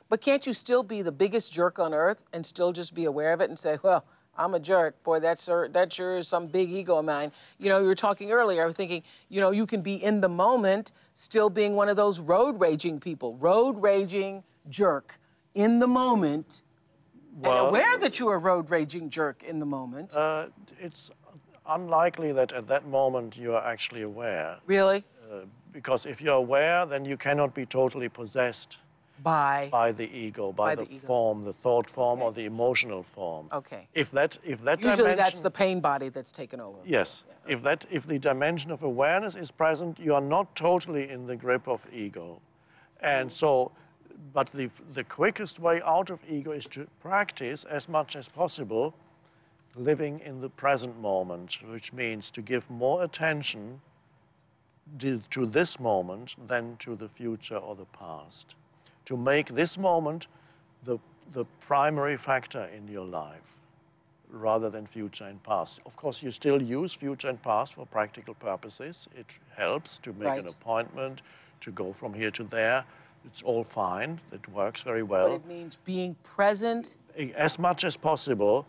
But 0.08 0.22
can't 0.22 0.46
you 0.46 0.54
still 0.54 0.84
be 0.84 1.02
the 1.02 1.12
biggest 1.12 1.52
jerk 1.52 1.80
on 1.80 1.94
earth 1.94 2.24
and 2.34 2.46
still 2.46 2.72
just 2.72 2.94
be 2.94 3.06
aware 3.06 3.34
of 3.34 3.42
it 3.42 3.50
and 3.50 3.58
say, 3.58 3.78
well, 3.84 4.06
I'm 4.38 4.54
a 4.54 4.60
jerk. 4.60 5.02
Boy, 5.04 5.20
that's 5.20 5.44
sure, 5.44 5.68
that 5.70 5.92
sure 5.94 6.18
is 6.18 6.28
some 6.28 6.48
big 6.48 6.70
ego 6.72 6.98
of 6.98 7.06
mine. 7.06 7.32
You 7.58 7.70
know, 7.70 7.80
you 7.80 7.88
were 7.88 7.96
talking 7.96 8.32
earlier, 8.32 8.64
I 8.64 8.66
was 8.66 8.76
thinking, 8.76 9.04
you 9.30 9.42
know, 9.42 9.52
you 9.52 9.66
can 9.66 9.82
be 9.82 9.96
in 9.96 10.22
the 10.22 10.30
moment 10.30 10.92
still 11.14 11.50
being 11.50 11.76
one 11.76 11.90
of 11.90 11.96
those 11.96 12.20
road 12.20 12.60
raging 12.60 13.00
people, 13.00 13.36
road 13.38 13.82
raging 13.82 14.44
jerk 14.70 15.18
in 15.54 15.80
the 15.80 15.88
moment 15.88 16.62
Well- 17.38 17.68
and 17.68 17.76
aware 17.78 17.98
that 17.98 18.20
you're 18.20 18.36
a 18.36 18.40
road 18.40 18.70
raging 18.70 19.10
jerk 19.10 19.44
in 19.44 19.60
the 19.60 19.66
moment. 19.66 20.16
Uh, 20.16 20.48
it's 20.80 21.12
unlikely 21.68 22.32
that 22.34 22.52
at 22.52 22.68
that 22.68 22.86
moment 22.88 23.38
you 23.38 23.56
are 23.56 23.66
actually 23.66 24.02
aware. 24.04 24.58
really? 24.66 25.04
Uh, 25.32 25.40
because 25.72 26.06
if 26.06 26.22
you're 26.22 26.36
aware, 26.36 26.86
then 26.86 27.04
you 27.04 27.18
cannot 27.18 27.54
be 27.54 27.66
totally 27.66 28.08
possessed 28.08 28.78
By. 29.24 29.70
by 29.72 29.92
the 29.92 30.10
ego, 30.16 30.52
by, 30.52 30.76
By 30.76 30.84
the, 30.84 30.86
the 30.86 30.96
ego. 30.96 31.08
form, 31.08 31.46
the 31.46 31.54
thought 31.54 31.90
form, 31.90 32.22
or 32.22 32.32
the 32.32 32.46
emotional 32.46 33.02
form. 33.04 33.48
Okay. 33.52 33.88
If 33.94 34.12
that, 34.12 34.38
if 34.44 34.62
that 34.64 34.84
Usually 34.84 35.16
that's 35.16 35.40
the 35.40 35.52
pain 35.52 35.80
body 35.80 36.10
that's 36.10 36.32
taken 36.32 36.60
over. 36.60 36.78
Yes. 36.86 37.24
If 37.48 37.64
that, 37.64 37.86
if 37.90 38.06
the 38.06 38.20
dimension 38.20 38.72
of 38.72 38.84
awareness 38.84 39.36
is 39.36 39.52
present, 39.52 40.00
you 40.00 40.14
are 40.14 40.22
not 40.22 40.54
totally 40.56 41.10
in 41.10 41.28
the 41.28 41.36
grip 41.36 41.68
of 41.68 41.82
ego, 41.94 42.42
and 43.02 43.32
so, 43.32 43.72
but 44.34 44.50
the 44.54 44.70
the 44.94 45.04
quickest 45.04 45.60
way 45.60 45.82
out 45.84 46.10
of 46.10 46.20
ego 46.28 46.52
is 46.52 46.66
to 46.68 46.88
practice 47.02 47.64
as 47.70 47.88
much 47.88 48.16
as 48.16 48.28
possible, 48.28 48.94
living 49.76 50.20
in 50.26 50.42
the 50.42 50.50
present 50.50 51.00
moment, 51.00 51.58
which 51.70 51.94
means 51.94 52.32
to 52.32 52.42
give 52.42 52.70
more 52.70 53.04
attention 53.04 53.80
to 55.00 55.46
this 55.46 55.80
moment 55.80 56.36
than 56.48 56.78
to 56.78 56.96
the 56.96 57.10
future 57.10 57.58
or 57.58 57.76
the 57.76 57.86
past, 57.86 58.56
to 59.06 59.18
make 59.18 59.54
this 59.54 59.78
moment 59.78 60.28
the 60.84 60.98
the 61.34 61.46
primary 61.60 62.18
factor 62.18 62.66
in 62.76 62.88
your 62.88 63.06
life 63.06 63.56
rather 64.30 64.70
than 64.70 64.86
future 64.86 65.26
and 65.26 65.42
past. 65.44 65.80
Of 65.86 65.96
course, 65.96 66.22
you 66.22 66.32
still 66.32 66.62
use 66.62 66.94
future 66.94 67.30
and 67.30 67.42
past 67.42 67.76
for 67.76 67.86
practical 67.86 68.34
purposes. 68.34 69.08
It 69.16 69.26
helps 69.56 69.98
to 70.00 70.14
make 70.14 70.38
an 70.38 70.48
appointment, 70.48 71.22
to 71.62 71.72
go 71.72 71.94
from 71.94 72.14
here 72.14 72.32
to 72.32 72.44
there. 72.44 72.84
It's 73.26 73.42
all 73.42 73.64
fine. 73.64 74.20
It 74.32 74.48
works 74.50 74.82
very 74.82 75.02
But 75.02 75.10
well. 75.10 75.36
it 75.36 75.46
means 75.46 75.78
being 75.86 76.16
present. 76.24 76.96
As 77.36 77.58
much 77.58 77.84
as 77.84 77.96
possible, 77.96 78.66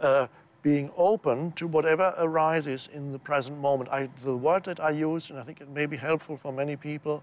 uh, 0.00 0.26
being 0.62 0.90
open 0.96 1.52
to 1.52 1.66
whatever 1.66 2.14
arises 2.18 2.88
in 2.92 3.12
the 3.12 3.18
present 3.18 3.58
moment. 3.58 3.90
I, 3.90 4.08
the 4.24 4.36
word 4.36 4.64
that 4.64 4.80
I 4.80 4.90
use, 4.90 5.30
and 5.30 5.38
I 5.38 5.42
think 5.42 5.60
it 5.60 5.68
may 5.68 5.86
be 5.86 5.96
helpful 5.96 6.36
for 6.36 6.52
many 6.52 6.76
people, 6.76 7.22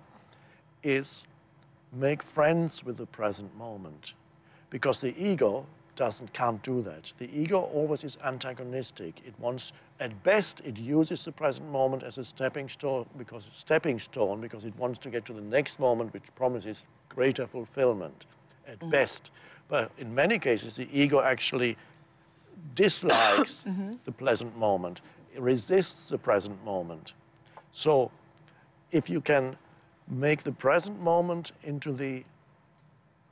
is 0.84 1.24
make 1.94 2.22
friends 2.22 2.84
with 2.84 2.98
the 2.98 3.06
present 3.06 3.56
moment. 3.58 4.14
Because 4.70 5.00
the 5.00 5.16
ego 5.18 5.66
doesn't 5.96 6.32
can't 6.34 6.62
do 6.64 6.82
that. 6.84 7.12
The 7.18 7.30
ego 7.38 7.62
always 7.74 8.04
is 8.04 8.18
antagonistic. 8.24 9.22
It 9.26 9.34
wants 9.40 9.74
at 10.00 10.24
best 10.24 10.62
it 10.64 10.78
uses 10.78 11.26
the 11.26 11.32
present 11.32 11.70
moment 11.72 12.04
as 12.04 12.18
a 12.18 12.24
stepping 12.24 12.70
stone 12.70 13.06
because 13.18 13.50
stepping 13.58 14.00
stone 14.00 14.40
because 14.40 14.64
it 14.64 14.78
wants 14.78 15.00
to 15.00 15.10
get 15.10 15.26
to 15.26 15.34
the 15.34 15.42
next 15.42 15.80
moment 15.80 16.14
which 16.14 16.24
promises 16.36 16.84
greater 17.10 17.48
fulfillment 17.48 18.26
at 18.68 18.80
mm-hmm. 18.80 18.92
best. 18.92 19.32
But 19.68 19.92
in 19.98 20.14
many 20.14 20.40
cases 20.40 20.76
the 20.76 20.88
ego 20.94 21.22
actually 21.22 21.76
dislikes 22.76 23.56
mm-hmm. 23.68 23.96
the 24.06 24.12
pleasant 24.12 24.56
moment, 24.58 25.02
it 25.36 25.42
resists 25.42 26.10
the 26.10 26.18
present 26.18 26.64
moment. 26.64 27.14
So 27.72 28.12
if 28.92 29.10
you 29.10 29.20
can 29.20 29.58
make 30.08 30.44
the 30.44 30.52
present 30.52 31.00
moment 31.02 31.52
into 31.64 31.92
the 31.94 32.24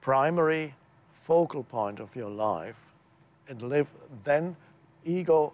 primary 0.01 0.73
focal 1.25 1.63
point 1.63 1.99
of 1.99 2.15
your 2.15 2.29
life 2.29 2.75
and 3.47 3.61
live, 3.61 3.87
then 4.23 4.55
ego 5.05 5.51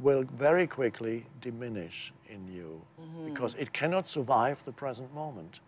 will 0.00 0.24
very 0.38 0.66
quickly 0.66 1.24
diminish 1.40 2.12
in 2.28 2.46
you 2.52 2.80
mm-hmm. 3.00 3.26
because 3.32 3.54
it 3.58 3.72
cannot 3.72 4.08
survive 4.08 4.62
the 4.64 4.72
present 4.72 5.12
moment. 5.14 5.60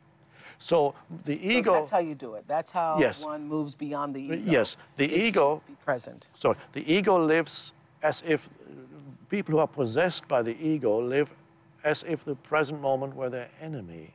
So 0.59 0.95
the 1.25 1.39
So 1.39 1.49
ego, 1.51 1.73
that's 1.73 1.91
how 1.91 1.99
you 1.99 2.15
do 2.15 2.35
it. 2.35 2.45
That's 2.47 2.71
how 2.71 2.99
Yes. 2.99 3.23
one 3.25 3.47
moves 3.49 3.75
beyond 3.75 4.15
the 4.15 4.21
ego. 4.21 4.51
yes, 4.51 4.77
the 4.97 5.07
ego 5.07 5.63
Be 5.67 5.75
present. 5.85 6.29
so 6.35 6.55
the 6.73 6.83
ego 6.93 7.19
lives 7.19 7.73
as 8.03 8.23
if 8.27 8.49
people 9.29 9.53
who 9.55 9.59
are 9.61 9.69
possessed 9.69 10.27
by 10.29 10.43
the 10.43 10.57
ego 10.61 11.01
live 11.01 11.29
as 11.85 12.05
if 12.07 12.25
the 12.25 12.35
present 12.35 12.81
moment 12.81 13.15
were 13.15 13.31
their 13.31 13.49
enemy. 13.61 14.15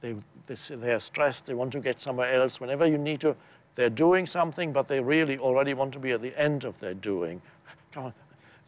They, 0.00 0.14
they, 0.46 0.56
they 0.76 0.92
are 0.92 1.00
stressed, 1.00 1.46
they 1.46 1.54
want 1.54 1.72
to 1.72 1.80
get 1.80 2.00
somewhere 2.00 2.32
else. 2.34 2.60
Whenever 2.60 2.86
you 2.86 2.98
need 2.98 3.20
to, 3.20 3.34
they're 3.74 3.90
doing 3.90 4.26
something, 4.26 4.72
but 4.72 4.88
they 4.88 5.00
really 5.00 5.38
already 5.38 5.74
want 5.74 5.92
to 5.94 5.98
be 5.98 6.12
at 6.12 6.22
the 6.22 6.38
end 6.40 6.64
of 6.64 6.78
their 6.80 6.94
doing. 6.94 7.40
Come 7.92 8.04
on. 8.06 8.14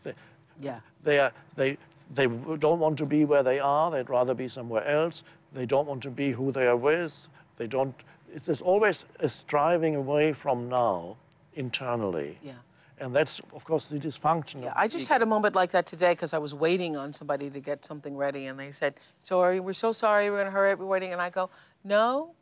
They, 0.05 0.15
Yeah. 0.61 0.81
they, 1.05 1.19
are, 1.19 1.33
they, 1.57 1.77
they 2.15 2.27
don't 2.27 2.79
want 2.79 2.99
to 2.99 3.07
be 3.07 3.25
where 3.25 3.43
they 3.43 3.59
are, 3.59 3.91
they'd 3.91 4.09
rather 4.11 4.35
be 4.35 4.49
somewhere 4.49 4.87
else. 4.87 5.23
They 5.53 5.67
don't 5.67 5.87
want 5.87 6.03
to 6.03 6.11
be 6.11 6.31
who 6.33 6.53
they 6.53 6.67
are 6.67 6.77
with. 6.77 7.15
They 7.57 7.67
don't, 7.67 7.95
it's, 8.35 8.47
there's 8.47 8.61
always 8.61 9.05
a 9.21 9.29
striving 9.29 9.97
away 9.97 10.33
from 10.33 10.69
now 10.69 11.17
internally. 11.55 12.39
Yeah. 12.43 12.53
And 13.01 13.15
that's, 13.15 13.41
of 13.55 13.65
course, 13.65 13.85
the 13.85 13.99
dysfunction. 13.99 14.63
Yeah, 14.63 14.73
I 14.75 14.89
just 14.89 15.07
had 15.07 15.23
a 15.23 15.27
moment 15.27 15.55
like 15.55 15.71
that 15.71 15.87
today 15.87 16.13
because 16.13 16.35
I 16.35 16.39
was 16.39 16.53
waiting 16.55 16.97
on 16.97 17.13
somebody 17.13 17.49
to 17.51 17.61
get 17.61 17.85
something 17.85 18.17
ready, 18.17 18.47
and 18.47 18.59
they 18.59 18.73
said, 18.73 18.95
"Sorry, 19.21 19.61
we're 19.61 19.73
so 19.73 19.93
sorry. 19.93 20.31
We're 20.31 20.39
gonna 20.39 20.51
hurry 20.51 20.73
up. 20.73 20.79
We're 20.79 20.87
waiting." 20.87 21.13
And 21.13 21.23
I 21.23 21.31
go, 21.31 21.51
"No," 21.85 22.35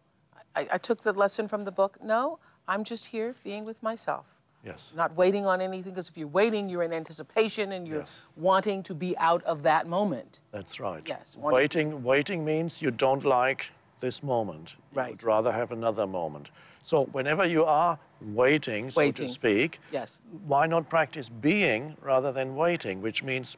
I, 0.55 0.67
I 0.73 0.79
took 0.79 1.03
the 1.03 1.13
lesson 1.13 1.47
from 1.49 1.65
the 1.65 1.73
book. 1.73 1.99
No, 2.03 2.39
I'm 2.69 2.85
just 2.85 3.07
here 3.07 3.35
being 3.45 3.65
with 3.65 3.83
myself, 3.83 4.35
Yes. 4.65 4.91
not 4.95 5.15
waiting 5.15 5.45
on 5.47 5.61
anything. 5.61 5.93
Because 5.93 6.09
if 6.09 6.17
you're 6.17 6.27
waiting, 6.29 6.69
you're 6.71 6.83
in 6.85 6.93
anticipation 6.93 7.73
and 7.73 7.87
you're 7.87 8.01
Yes. 8.01 8.11
wanting 8.37 8.83
to 8.85 8.95
be 8.95 9.17
out 9.19 9.43
of 9.45 9.63
that 9.65 9.87
moment. 9.87 10.41
That's 10.53 10.81
right. 10.81 11.03
Yes, 11.07 11.37
Waiting, 11.39 12.03
waiting 12.03 12.45
means 12.45 12.81
you 12.81 12.91
don't 12.91 13.25
like 13.25 13.67
this 14.01 14.23
moment. 14.23 14.71
Right. 14.71 14.79
You 14.79 15.01
Right. 15.01 15.11
would 15.13 15.23
rather 15.23 15.53
have 15.53 15.71
another 15.73 16.07
moment. 16.07 16.49
So 16.87 17.07
whenever 17.07 17.45
you 17.45 17.65
are 17.65 17.99
waiting, 18.21 18.91
so 18.93 18.99
Waiting. 19.01 19.27
to 19.29 19.35
speak, 19.35 19.81
Yes. 19.91 20.21
why 20.47 20.67
not 20.67 20.89
practice 20.89 21.29
being 21.29 21.97
rather 22.01 22.31
than 22.33 22.55
waiting, 22.55 23.03
which 23.03 23.23
means 23.25 23.57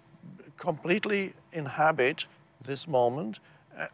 completely 0.57 1.35
inhabit 1.53 2.25
this 2.65 2.89
moment 2.89 3.39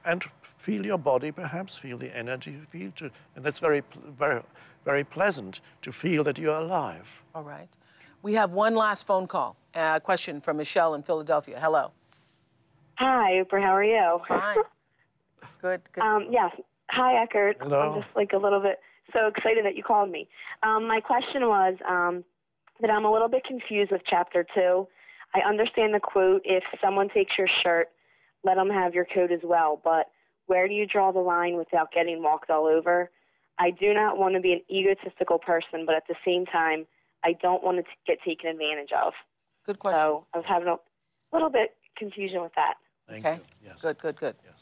and 0.05 0.25
feel 0.59 0.87
your 0.87 0.99
body 0.99 1.31
perhaps, 1.33 1.77
feel 1.77 1.99
the 1.99 2.17
energy 2.17 2.53
you 2.53 2.65
feel, 2.71 2.91
to, 2.93 3.11
and 3.35 3.45
that's 3.45 3.59
very, 3.59 3.83
very, 4.17 4.41
very 4.85 5.03
pleasant 5.05 5.61
to 5.83 5.93
feel 5.93 6.23
that 6.25 6.39
you're 6.39 6.55
alive. 6.57 7.07
All 7.35 7.43
right. 7.43 7.69
We 8.23 8.33
have 8.35 8.53
one 8.53 8.75
last 8.77 9.05
phone 9.05 9.27
call. 9.27 9.57
A 9.75 10.01
question 10.01 10.41
from 10.41 10.57
Michelle 10.57 10.95
in 10.95 11.03
Philadelphia. 11.03 11.59
Hello. 11.61 11.91
Hi, 12.95 13.43
Oprah. 13.43 13.61
How 13.61 13.75
are 13.75 13.85
you? 13.85 14.21
Hi. 14.29 14.55
Good. 15.61 15.83
Good. 15.93 16.03
Um, 16.03 16.29
yes. 16.31 16.53
Hi, 16.91 17.21
Eckhart. 17.21 17.57
Hello. 17.61 17.81
I'm 17.81 18.03
just 18.03 18.15
like 18.15 18.33
a 18.33 18.39
little 18.39 18.61
bit 18.61 18.79
so 19.13 19.27
excited 19.27 19.65
that 19.65 19.77
you 19.77 19.83
called 19.83 20.11
me. 20.11 20.29
Um, 20.63 20.87
my 20.87 21.01
question 21.01 21.43
was 21.49 21.75
um, 21.89 22.25
that 22.81 22.91
I'm 22.91 23.05
a 23.05 23.13
little 23.13 23.29
bit 23.29 23.45
confused 23.45 23.93
with 23.93 24.03
chapter 24.09 24.47
two. 24.55 24.87
I 25.35 25.41
understand 25.49 25.95
the 25.95 26.01
quote, 26.01 26.43
if 26.45 26.63
someone 26.83 27.09
takes 27.09 27.37
your 27.37 27.49
shirt, 27.63 27.89
let 28.45 28.55
them 28.57 28.71
have 28.71 28.95
your 28.95 29.05
coat 29.05 29.33
as 29.33 29.41
well. 29.43 29.81
But 29.83 30.07
where 30.47 30.69
do 30.69 30.75
you 30.75 30.87
draw 30.87 31.13
the 31.13 31.21
line 31.21 31.57
without 31.57 31.91
getting 31.93 32.23
walked 32.23 32.51
all 32.51 32.67
over? 32.67 33.11
I 33.59 33.71
do 33.71 33.95
not 33.95 34.19
want 34.19 34.35
to 34.35 34.41
be 34.41 34.53
an 34.53 34.61
egotistical 34.71 35.39
person, 35.39 35.87
but 35.87 35.95
at 35.95 36.05
the 36.09 36.17
same 36.25 36.45
time, 36.47 36.87
I 37.25 37.35
don't 37.41 37.63
want 37.63 37.79
to 37.79 37.85
get 38.07 38.19
taken 38.23 38.51
advantage 38.51 38.91
of. 38.93 39.13
Good 39.65 39.79
question. 39.79 39.99
So 39.99 40.27
I 40.35 40.39
was 40.39 40.47
having 40.47 40.69
a 40.69 40.77
little 41.33 41.51
bit 41.51 41.75
confusion 41.97 42.43
with 42.43 42.53
that. 42.57 42.75
Thank 43.09 43.25
okay. 43.25 43.37
you. 43.37 43.69
Yes. 43.69 43.79
Good, 43.81 43.99
good, 43.99 44.17
good. 44.17 44.37
Yes. 44.45 44.54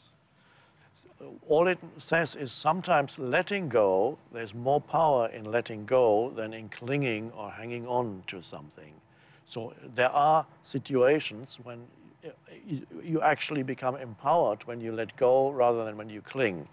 All 1.47 1.67
it 1.67 1.79
says 1.99 2.35
is 2.35 2.51
sometimes 2.51 3.17
letting 3.17 3.69
go, 3.69 4.17
there's 4.31 4.53
more 4.53 4.81
power 4.81 5.27
in 5.27 5.45
letting 5.45 5.85
go 5.85 6.31
than 6.35 6.53
in 6.53 6.69
clinging 6.69 7.31
or 7.31 7.51
hanging 7.51 7.87
on 7.87 8.23
to 8.27 8.41
something. 8.41 8.93
So 9.47 9.73
there 9.95 10.09
are 10.09 10.45
situations 10.63 11.57
when 11.63 11.85
you 13.03 13.21
actually 13.21 13.63
become 13.63 13.95
empowered 13.97 14.63
when 14.65 14.79
you 14.79 14.91
let 14.93 15.15
go 15.17 15.51
rather 15.51 15.83
than 15.83 15.97
when 15.97 16.09
you 16.09 16.21
cling. 16.21 16.67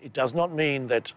It 0.00 0.12
does 0.12 0.34
not 0.34 0.52
mean 0.52 0.86
that 0.88 1.12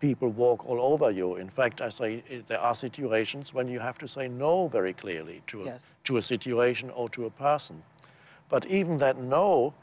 people 0.00 0.28
walk 0.28 0.66
all 0.68 0.80
over 0.80 1.10
you. 1.10 1.36
In 1.36 1.48
fact, 1.48 1.80
I 1.80 1.90
say 1.90 2.22
there 2.48 2.60
are 2.60 2.74
situations 2.74 3.54
when 3.54 3.68
you 3.68 3.78
have 3.78 3.98
to 3.98 4.08
say 4.08 4.28
no 4.28 4.68
very 4.68 4.92
clearly 4.92 5.42
to 5.48 5.62
a, 5.62 5.66
Yes. 5.66 5.84
to 6.04 6.16
a 6.16 6.22
situation 6.22 6.90
or 6.90 7.08
to 7.10 7.26
a 7.26 7.30
person. 7.30 7.82
But 8.48 8.66
even 8.66 8.98
that 8.98 9.18
no 9.18 9.74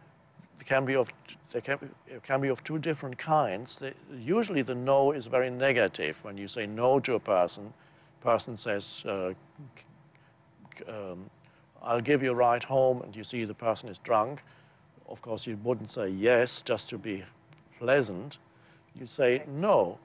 can 0.66 0.86
be 0.86 0.96
of 0.96 1.08
there 1.52 1.62
can, 1.62 1.78
it 2.08 2.24
can 2.24 2.42
be 2.42 2.50
of 2.50 2.64
two 2.64 2.78
different 2.78 3.18
kinds. 3.18 3.78
The, 3.78 3.94
usually 4.18 4.62
the 4.62 4.76
no 4.76 5.12
is 5.12 5.26
very 5.26 5.50
negative. 5.50 6.18
When 6.22 6.38
you 6.38 6.48
say 6.48 6.68
no 6.68 7.00
to 7.00 7.16
a 7.16 7.20
person, 7.20 7.74
person 8.22 8.58
says, 8.58 9.02
uh, 9.06 9.34
um, 10.88 11.30
I'll 11.82 12.02
give 12.02 12.22
you 12.22 12.32
a 12.32 12.36
ride 12.36 12.64
home, 12.64 13.02
and 13.02 13.16
you 13.16 13.24
see 13.24 13.46
the 13.46 13.54
person 13.54 13.88
is 13.88 13.98
drunk. 14.00 14.42
Of 15.08 15.22
course, 15.22 15.48
you 15.48 15.58
wouldn't 15.64 15.90
say 15.90 16.10
yes 16.10 16.62
just 16.66 16.90
to 16.90 16.98
be 16.98 17.24
pleasant. 17.80 18.40
You 18.96 19.06
say 19.06 19.44
no. 19.48 19.98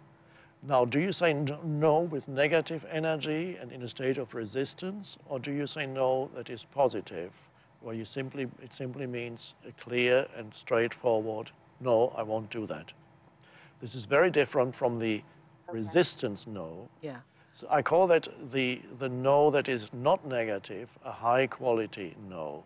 Now, 0.63 0.85
do 0.85 1.01
you 1.01 1.11
say 1.11 1.33
no 1.65 2.01
with 2.01 2.29
negative 2.29 2.87
energy 2.89 3.57
and 3.61 3.73
in 3.73 3.83
a 3.83 3.89
state 3.89 4.19
of 4.19 4.33
resistance, 4.33 5.17
or 5.29 5.41
do 5.41 5.51
you 5.51 5.67
say 5.67 5.87
no 5.87 6.31
that 6.37 6.51
is 6.51 6.65
positive, 6.73 7.33
where 7.83 7.95
you 7.95 8.05
simply 8.05 8.45
it 8.63 8.73
simply 8.73 9.07
means 9.07 9.55
a 9.67 9.73
clear 9.73 10.27
and 10.37 10.53
straightforward 10.55 11.51
no, 11.83 12.13
I 12.17 12.23
won't 12.23 12.49
do 12.51 12.65
that. 12.67 12.93
This 13.81 13.95
is 13.95 14.05
very 14.05 14.31
different 14.31 14.75
from 14.75 14.99
the 14.99 15.21
resistance 15.71 16.47
no. 16.47 16.89
Yeah. 17.01 17.17
So 17.59 17.67
I 17.71 17.83
call 17.83 18.07
that 18.07 18.29
the 18.53 18.81
the 18.99 19.09
no 19.09 19.51
that 19.51 19.69
is 19.69 19.89
not 19.93 20.25
negative, 20.27 20.89
a 21.05 21.13
high 21.13 21.47
quality 21.47 22.15
no. 22.29 22.65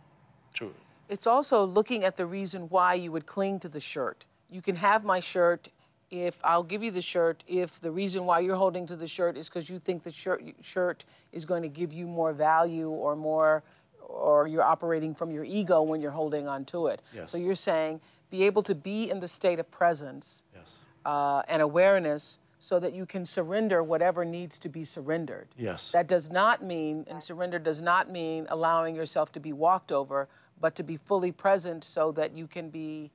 To 0.54 0.72
It's 1.08 1.26
also 1.26 1.64
looking 1.64 2.04
at 2.04 2.16
the 2.16 2.26
reason 2.26 2.62
why 2.68 2.94
you 2.94 3.12
would 3.12 3.26
cling 3.26 3.58
to 3.60 3.68
the 3.68 3.80
shirt. 3.80 4.24
You 4.50 4.62
can 4.62 4.76
have 4.76 5.04
my 5.04 5.20
shirt 5.20 5.68
if 6.10 6.38
I'll 6.44 6.62
give 6.62 6.82
you 6.82 6.90
the 6.90 7.02
shirt 7.02 7.42
if 7.48 7.80
the 7.80 7.90
reason 7.90 8.26
why 8.26 8.40
you're 8.40 8.56
holding 8.56 8.86
to 8.86 8.96
the 8.96 9.08
shirt 9.08 9.36
is 9.36 9.48
because 9.48 9.68
you 9.68 9.78
think 9.78 10.02
the 10.02 10.12
shirt 10.12 10.42
shirt 10.60 11.04
is 11.32 11.44
going 11.44 11.62
to 11.62 11.68
give 11.68 11.92
you 11.92 12.06
more 12.06 12.32
value 12.32 12.90
or 12.90 13.16
more 13.16 13.62
or 14.08 14.46
you're 14.46 14.62
operating 14.62 15.14
from 15.14 15.30
your 15.30 15.44
ego 15.44 15.82
when 15.82 16.00
you're 16.00 16.10
holding 16.10 16.48
on 16.48 16.64
to 16.66 16.86
it. 16.86 17.02
Yes. 17.14 17.30
So 17.30 17.38
you're 17.38 17.54
saying 17.54 18.00
be 18.30 18.44
able 18.44 18.62
to 18.62 18.74
be 18.74 19.10
in 19.10 19.20
the 19.20 19.28
state 19.28 19.58
of 19.58 19.70
presence 19.70 20.42
yes. 20.54 20.68
uh, 21.04 21.42
and 21.48 21.62
awareness 21.62 22.38
so 22.58 22.80
that 22.80 22.92
you 22.92 23.06
can 23.06 23.24
surrender 23.24 23.82
whatever 23.82 24.24
needs 24.24 24.58
to 24.58 24.68
be 24.68 24.82
surrendered. 24.82 25.46
Yes. 25.58 25.90
That 25.92 26.06
does 26.06 26.30
not 26.30 26.64
mean, 26.64 27.04
and 27.08 27.22
surrender 27.22 27.58
does 27.58 27.82
not 27.82 28.10
mean 28.10 28.46
allowing 28.48 28.94
yourself 28.96 29.30
to 29.32 29.40
be 29.40 29.52
walked 29.52 29.92
over, 29.92 30.28
but 30.60 30.74
to 30.76 30.82
be 30.82 30.96
fully 30.96 31.32
present 31.32 31.84
so 31.84 32.12
that 32.12 32.32
you 32.32 32.46
can 32.46 32.70
be 32.70 33.10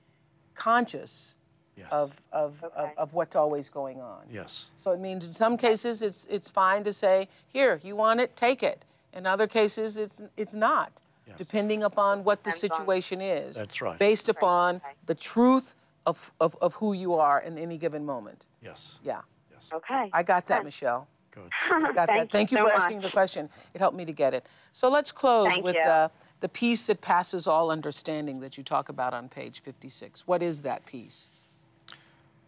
conscious 0.55 1.35
Yes. 1.77 1.87
of, 1.89 2.21
of, 2.33 2.63
of, 2.75 2.89
of 2.97 3.13
what's 3.13 3.35
always 3.35 3.69
going 3.69 4.01
on. 4.01 4.25
Yes. 4.29 4.65
So 4.83 4.91
it 4.91 4.99
means 4.99 5.25
in 5.25 5.31
some 5.31 5.57
cases 5.57 6.01
it's, 6.01 6.27
it's 6.29 6.49
fine 6.49 6.83
to 6.83 6.91
say, 6.91 7.29
here, 7.47 7.79
you 7.81 7.95
want 7.95 8.19
it, 8.19 8.35
take 8.35 8.61
it. 8.61 8.83
In 9.13 9.25
other 9.25 9.47
cases, 9.47 9.97
it's, 9.97 10.21
it's 10.37 10.53
not, 10.53 11.01
Yes. 11.27 11.37
depending 11.37 11.83
upon 11.83 12.23
what 12.23 12.43
the 12.43 12.49
Depends 12.51 12.71
on- 12.73 12.79
situation 12.79 13.21
is. 13.21 13.55
That's 13.55 13.79
right. 13.81 13.99
Based 13.99 14.27
upon 14.27 14.77
okay. 14.77 14.85
the 15.05 15.15
truth 15.15 15.75
of, 16.07 16.31
of, 16.41 16.55
of 16.61 16.73
who 16.75 16.93
you 16.93 17.13
are 17.13 17.41
in 17.41 17.57
any 17.59 17.77
given 17.77 18.03
moment. 18.05 18.45
Yes. 18.61 18.93
Yeah. 19.03 19.21
Yes. 19.51 19.63
Okay. 19.71 20.09
I 20.11 20.23
got 20.23 20.47
that, 20.47 20.59
Good. 20.59 20.65
Michelle. 20.65 21.07
Good. 21.31 21.49
I 21.71 21.93
got 21.93 22.07
that. 22.07 22.31
Thank 22.31 22.51
you 22.51 22.57
so 22.57 22.63
for 22.63 22.69
much. 22.73 22.81
asking 22.81 23.01
the 23.01 23.11
question. 23.11 23.49
It 23.73 23.79
helped 23.79 23.95
me 23.95 24.03
to 24.05 24.11
get 24.11 24.33
it. 24.33 24.47
So 24.73 24.89
let's 24.89 25.11
close 25.11 25.49
Thank 25.49 25.63
with 25.63 25.75
you. 25.75 25.81
uh, 25.81 26.09
the 26.39 26.49
peace 26.49 26.87
that 26.87 26.99
passes 27.01 27.45
all 27.45 27.69
understanding 27.69 28.39
that 28.39 28.57
you 28.57 28.63
talk 28.63 28.89
about 28.89 29.13
on 29.13 29.29
page 29.29 29.61
56. 29.61 30.27
What 30.27 30.41
is 30.41 30.61
that 30.63 30.83
peace? 30.87 31.29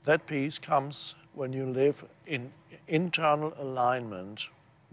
That 0.06 0.26
peace 0.26 0.58
comes 0.58 1.14
when 1.36 1.54
you 1.54 1.66
live 1.68 2.04
in 2.26 2.52
internal 2.88 3.54
alignment 3.60 4.42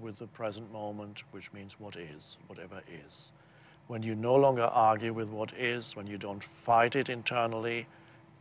with 0.01 0.19
the 0.19 0.27
present 0.27 0.73
moment, 0.73 1.23
which 1.31 1.53
means 1.53 1.75
what 1.79 1.97
is, 1.97 2.37
whatever 2.47 2.83
is. 2.89 3.31
When 3.87 4.03
you 4.03 4.15
no 4.15 4.35
longer 4.37 4.65
argue 4.65 5.13
with 5.13 5.29
what 5.29 5.53
is, 5.55 5.97
when 5.97 6.07
you 6.07 6.17
don't 6.17 6.43
fight 6.43 6.97
it 6.97 7.09
internally, 7.09 7.87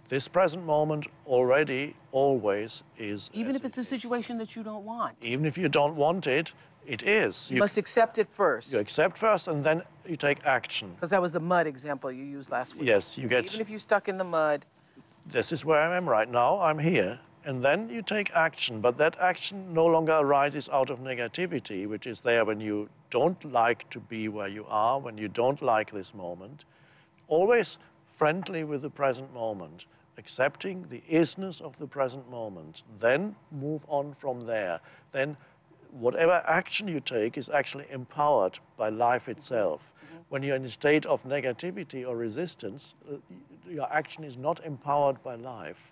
this 0.10 0.28
present 0.28 0.66
moment 0.66 1.08
already 1.28 1.96
always 2.12 2.84
is. 2.98 3.30
Even 3.34 3.56
if 3.56 3.64
it's 3.66 3.78
it 3.78 3.82
a 3.82 3.84
situation 3.84 4.38
that 4.38 4.56
you 4.56 4.64
don't 4.64 4.86
want. 4.86 5.16
Even 5.22 5.46
if 5.46 5.58
you 5.58 5.70
don't 5.70 5.96
want 5.96 6.28
it, 6.28 6.52
it 6.88 7.04
is. 7.04 7.50
You 7.52 7.60
must 7.60 7.78
accept 7.78 8.18
it 8.18 8.28
first. 8.32 8.72
you 8.72 8.80
accept 8.80 9.18
first 9.18 9.48
and 9.48 9.64
then 9.64 9.84
you 10.08 10.18
take 10.18 10.44
action. 10.46 10.92
Because 10.96 11.12
that 11.12 11.22
was 11.22 11.32
the 11.32 11.40
mud 11.40 11.68
example 11.68 12.12
you 12.12 12.24
used 12.24 12.50
last 12.50 12.76
week. 12.76 12.88
Yes, 12.88 13.18
you 13.18 13.28
get. 13.28 13.46
Even 13.46 13.62
if 13.62 13.70
you're 13.70 13.80
stuck 13.80 14.08
in 14.08 14.18
the 14.18 14.24
mud, 14.24 14.66
this 15.28 15.52
is 15.52 15.64
where 15.64 15.80
I 15.80 15.96
am 15.96 16.10
right 16.10 16.30
now, 16.30 16.60
I'm 16.60 16.80
here. 16.80 17.20
And 17.46 17.64
then 17.64 17.90
you 17.90 18.02
take 18.02 18.32
action, 18.36 18.82
but 18.82 18.98
that 18.98 19.18
action 19.20 19.74
no 19.74 19.86
longer 19.86 20.14
arises 20.14 20.68
out 20.70 20.90
of 20.90 21.00
negativity, 21.00 21.88
which 21.88 22.06
is 22.06 22.20
there 22.20 22.44
when 22.44 22.60
you 22.60 22.90
don't 23.12 23.44
like 23.46 23.90
to 23.92 24.00
be 24.00 24.28
where 24.28 24.50
you 24.50 24.66
are, 24.68 25.00
when 25.00 25.18
you 25.18 25.30
don't 25.30 25.62
like 25.62 25.92
this 25.92 26.14
moment. 26.14 26.66
Always 27.28 27.78
friendly 28.18 28.66
with 28.66 28.82
the 28.82 28.90
present 28.90 29.34
moment, 29.34 29.86
accepting 30.18 30.86
the 30.90 31.02
isness 31.10 31.62
of 31.62 31.78
the 31.80 31.88
present 31.88 32.30
moment. 32.30 32.84
Then 33.00 33.36
move 33.52 33.84
on 33.88 34.16
from 34.20 34.46
there. 34.46 34.82
Then 35.14 35.38
whatever 35.92 36.44
action 36.46 36.88
you 36.88 37.00
take 37.00 37.38
is 37.38 37.50
actually 37.50 37.86
empowered 37.90 38.60
by 38.76 38.90
life 38.90 39.30
itself. 39.30 39.82
When 40.28 40.44
you're 40.44 40.58
in 40.58 40.66
a 40.66 40.70
state 40.70 41.06
of 41.06 41.24
negativity 41.24 42.08
or 42.08 42.18
resistance, 42.18 42.94
uh, 43.10 43.16
your 43.68 43.92
action 43.92 44.24
is 44.24 44.38
not 44.38 44.64
empowered 44.66 45.24
by 45.24 45.36
life. 45.36 45.92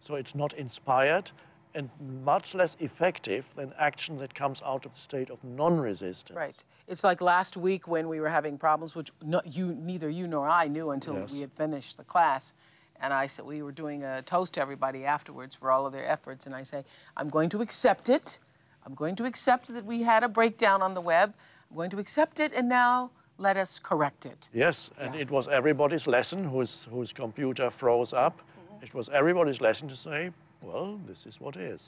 So 0.00 0.14
it's 0.14 0.34
not 0.34 0.52
inspired 0.54 1.30
and 1.74 1.88
much 2.24 2.54
less 2.54 2.76
effective 2.80 3.44
than 3.54 3.72
action 3.78 4.18
that 4.18 4.34
comes 4.34 4.60
out 4.64 4.84
of 4.86 4.92
the 4.94 5.00
state 5.00 5.30
of 5.30 5.42
non-resistance. 5.44 6.36
right. 6.36 6.64
It's 6.88 7.04
like 7.04 7.20
last 7.20 7.56
week 7.56 7.86
when 7.86 8.08
we 8.08 8.18
were 8.18 8.28
having 8.28 8.58
problems, 8.58 8.96
which 8.96 9.10
no, 9.22 9.40
you, 9.44 9.76
neither 9.80 10.10
you 10.10 10.26
nor 10.26 10.48
I 10.48 10.66
knew 10.66 10.90
until 10.90 11.14
Yes. 11.14 11.30
we 11.30 11.40
had 11.40 11.52
finished 11.52 11.96
the 11.96 12.02
class. 12.02 12.52
And 13.00 13.14
I 13.14 13.28
said, 13.28 13.44
we 13.44 13.62
were 13.62 13.70
doing 13.72 14.02
a 14.02 14.20
toast 14.22 14.54
to 14.54 14.60
everybody 14.60 15.04
afterwards 15.04 15.54
for 15.54 15.70
all 15.70 15.86
of 15.86 15.92
their 15.92 16.04
efforts. 16.06 16.46
And 16.46 16.54
I 16.54 16.64
say, 16.64 16.84
I'm 17.16 17.28
going 17.28 17.48
to 17.50 17.60
accept 17.62 18.08
it. 18.08 18.40
I'm 18.84 18.94
going 18.94 19.14
to 19.16 19.24
accept 19.24 19.72
that 19.72 19.84
we 19.84 20.02
had 20.02 20.24
a 20.24 20.28
breakdown 20.28 20.82
on 20.82 20.94
the 20.94 21.00
web. 21.00 21.32
I'm 21.70 21.76
going 21.76 21.90
to 21.90 21.98
accept 22.00 22.40
it, 22.40 22.52
and 22.52 22.68
now 22.68 23.10
let 23.38 23.56
us 23.56 23.78
correct 23.82 24.26
it. 24.26 24.48
Yes, 24.52 24.90
and 24.98 25.14
Yeah. 25.14 25.20
it 25.20 25.30
was 25.30 25.46
everybody's 25.46 26.06
lesson 26.08 26.44
whose, 26.44 26.86
whose 26.90 27.12
computer 27.12 27.70
froze 27.70 28.12
up. 28.12 28.40
It 28.82 28.94
was 28.94 29.08
everybody's 29.10 29.60
lesson 29.60 29.88
to 29.88 29.96
say, 29.96 30.30
well, 30.62 30.98
this 31.06 31.26
is 31.26 31.40
what 31.40 31.56
is. 31.56 31.82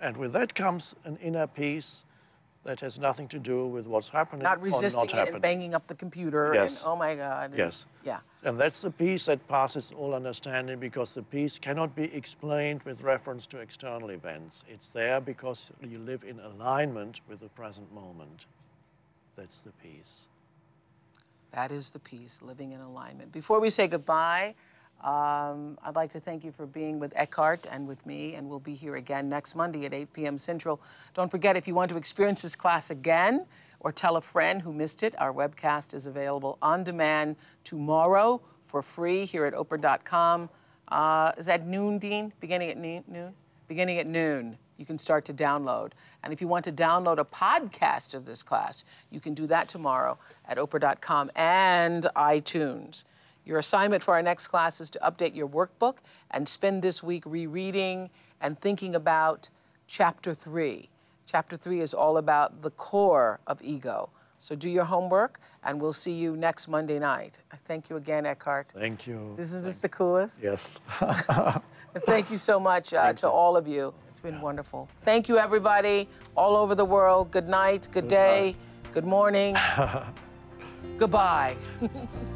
And 0.00 0.16
with 0.16 0.32
that 0.32 0.54
comes 0.54 0.94
an 1.04 1.18
inner 1.22 1.46
peace 1.46 1.96
that 2.64 2.78
has 2.80 2.98
nothing 2.98 3.26
to 3.28 3.38
do 3.38 3.66
with 3.66 3.86
what's 3.86 4.08
happening 4.08 4.42
Not 4.42 4.58
or 4.58 4.62
resisting 4.62 4.98
not 5.00 5.04
it 5.08 5.14
happening. 5.14 5.34
and 5.34 5.42
banging 5.42 5.74
up 5.74 5.86
the 5.86 5.94
computer 5.94 6.52
and 6.52 6.70
Yes. 6.70 6.82
oh 6.84 6.94
my 6.94 7.14
God. 7.14 7.50
and- 7.50 7.58
Yes. 7.58 7.84
Yeah. 8.04 8.20
And 8.44 8.58
that's 8.60 8.80
the 8.82 8.90
peace 8.90 9.26
that 9.26 9.46
passes 9.48 9.92
all 9.96 10.14
understanding 10.14 10.78
because 10.78 11.10
the 11.10 11.22
peace 11.22 11.58
cannot 11.58 11.94
be 11.94 12.04
explained 12.14 12.82
with 12.82 13.00
reference 13.02 13.46
to 13.48 13.58
external 13.58 14.10
events. 14.10 14.62
It's 14.68 14.88
there 14.88 15.20
because 15.20 15.66
you 15.82 15.98
live 15.98 16.22
in 16.24 16.38
alignment 16.40 17.20
with 17.28 17.40
the 17.40 17.48
present 17.48 17.90
moment. 17.94 18.44
That's 19.36 19.58
the 19.64 19.72
peace. 19.82 20.26
That 21.52 21.72
is 21.72 21.90
the 21.90 21.98
peace, 21.98 22.40
living 22.42 22.72
in 22.72 22.80
alignment. 22.80 23.32
Before 23.32 23.58
we 23.58 23.70
say 23.70 23.88
goodbye, 23.88 24.54
um, 25.02 25.78
I'd 25.82 25.96
like 25.96 26.12
to 26.12 26.20
thank 26.20 26.44
you 26.44 26.52
for 26.52 26.66
being 26.66 26.98
with 26.98 27.12
Eckhart 27.16 27.66
and 27.70 27.86
with 27.86 28.04
me, 28.04 28.34
and 28.34 28.48
we'll 28.48 28.60
be 28.60 28.74
here 28.74 28.96
again 28.96 29.28
next 29.28 29.54
Monday 29.54 29.86
at 29.86 29.94
8 29.94 30.12
p.m. 30.12 30.38
Central. 30.38 30.80
Don't 31.14 31.30
forget, 31.30 31.56
if 31.56 31.66
you 31.66 31.74
want 31.74 31.90
to 31.90 31.96
experience 31.96 32.42
this 32.42 32.54
class 32.54 32.90
again 32.90 33.46
or 33.80 33.92
tell 33.92 34.16
a 34.16 34.20
friend 34.20 34.60
who 34.60 34.72
missed 34.72 35.02
it, 35.02 35.14
our 35.18 35.32
webcast 35.32 35.94
is 35.94 36.06
available 36.06 36.58
on 36.60 36.84
demand 36.84 37.36
tomorrow 37.64 38.40
for 38.62 38.82
free 38.82 39.24
here 39.24 39.46
at 39.46 39.54
Oprah.com. 39.54 40.48
Uh, 40.88 41.32
is 41.38 41.46
that 41.46 41.66
noon, 41.66 41.98
Dean? 41.98 42.32
Beginning 42.40 42.70
at 42.70 42.76
noon? 42.76 43.04
noon? 43.08 43.32
Beginning 43.68 43.98
at 43.98 44.06
noon 44.06 44.58
you 44.80 44.86
can 44.86 44.96
start 44.96 45.26
to 45.26 45.34
download. 45.34 45.92
And 46.24 46.32
if 46.32 46.40
you 46.40 46.48
want 46.48 46.64
to 46.64 46.72
download 46.72 47.18
a 47.18 47.24
podcast 47.24 48.14
of 48.14 48.24
this 48.24 48.42
class, 48.42 48.82
you 49.10 49.20
can 49.20 49.34
do 49.34 49.46
that 49.46 49.68
tomorrow 49.68 50.18
at 50.48 50.56
Oprah.com 50.56 51.30
and 51.36 52.06
iTunes. 52.16 53.04
Your 53.44 53.58
assignment 53.58 54.02
for 54.02 54.14
our 54.14 54.22
next 54.22 54.48
class 54.48 54.80
is 54.80 54.90
to 54.90 54.98
update 55.00 55.34
your 55.34 55.48
workbook 55.48 55.98
and 56.30 56.46
spend 56.46 56.82
this 56.82 57.02
week 57.02 57.24
rereading 57.26 58.10
and 58.40 58.60
thinking 58.60 58.94
about 58.94 59.48
chapter 59.86 60.34
three. 60.34 60.88
Chapter 61.26 61.56
three 61.56 61.80
is 61.80 61.94
all 61.94 62.18
about 62.18 62.62
the 62.62 62.70
core 62.70 63.40
of 63.46 63.60
ego. 63.62 64.10
So 64.38 64.54
do 64.54 64.70
your 64.70 64.84
homework, 64.84 65.38
and 65.64 65.78
we'll 65.78 65.92
see 65.92 66.12
you 66.12 66.34
next 66.34 66.66
Monday 66.66 66.98
night. 66.98 67.38
Thank 67.66 67.90
you 67.90 67.96
again, 67.96 68.24
Eckhart. 68.24 68.72
Thank 68.74 69.06
you. 69.06 69.34
This 69.36 69.52
is 69.52 69.64
this 69.64 69.76
the 69.76 69.88
coolest? 69.88 70.42
Yes. 70.42 70.78
thank 72.06 72.30
you 72.30 72.38
so 72.38 72.58
much 72.58 72.94
uh, 72.94 73.12
to 73.12 73.26
you. 73.26 73.30
all 73.30 73.54
of 73.56 73.68
you. 73.68 73.92
It's 74.08 74.18
been 74.18 74.36
yeah. 74.36 74.40
wonderful. 74.40 74.88
Thank 75.02 75.28
you, 75.28 75.38
everybody, 75.38 76.08
all 76.36 76.56
over 76.56 76.74
the 76.74 76.86
world. 76.86 77.30
Good 77.30 77.48
night, 77.48 77.82
good, 77.92 78.04
good 78.04 78.08
day, 78.08 78.56
night. 78.56 78.94
good 78.94 79.04
morning. 79.04 79.56
Goodbye. 80.96 81.56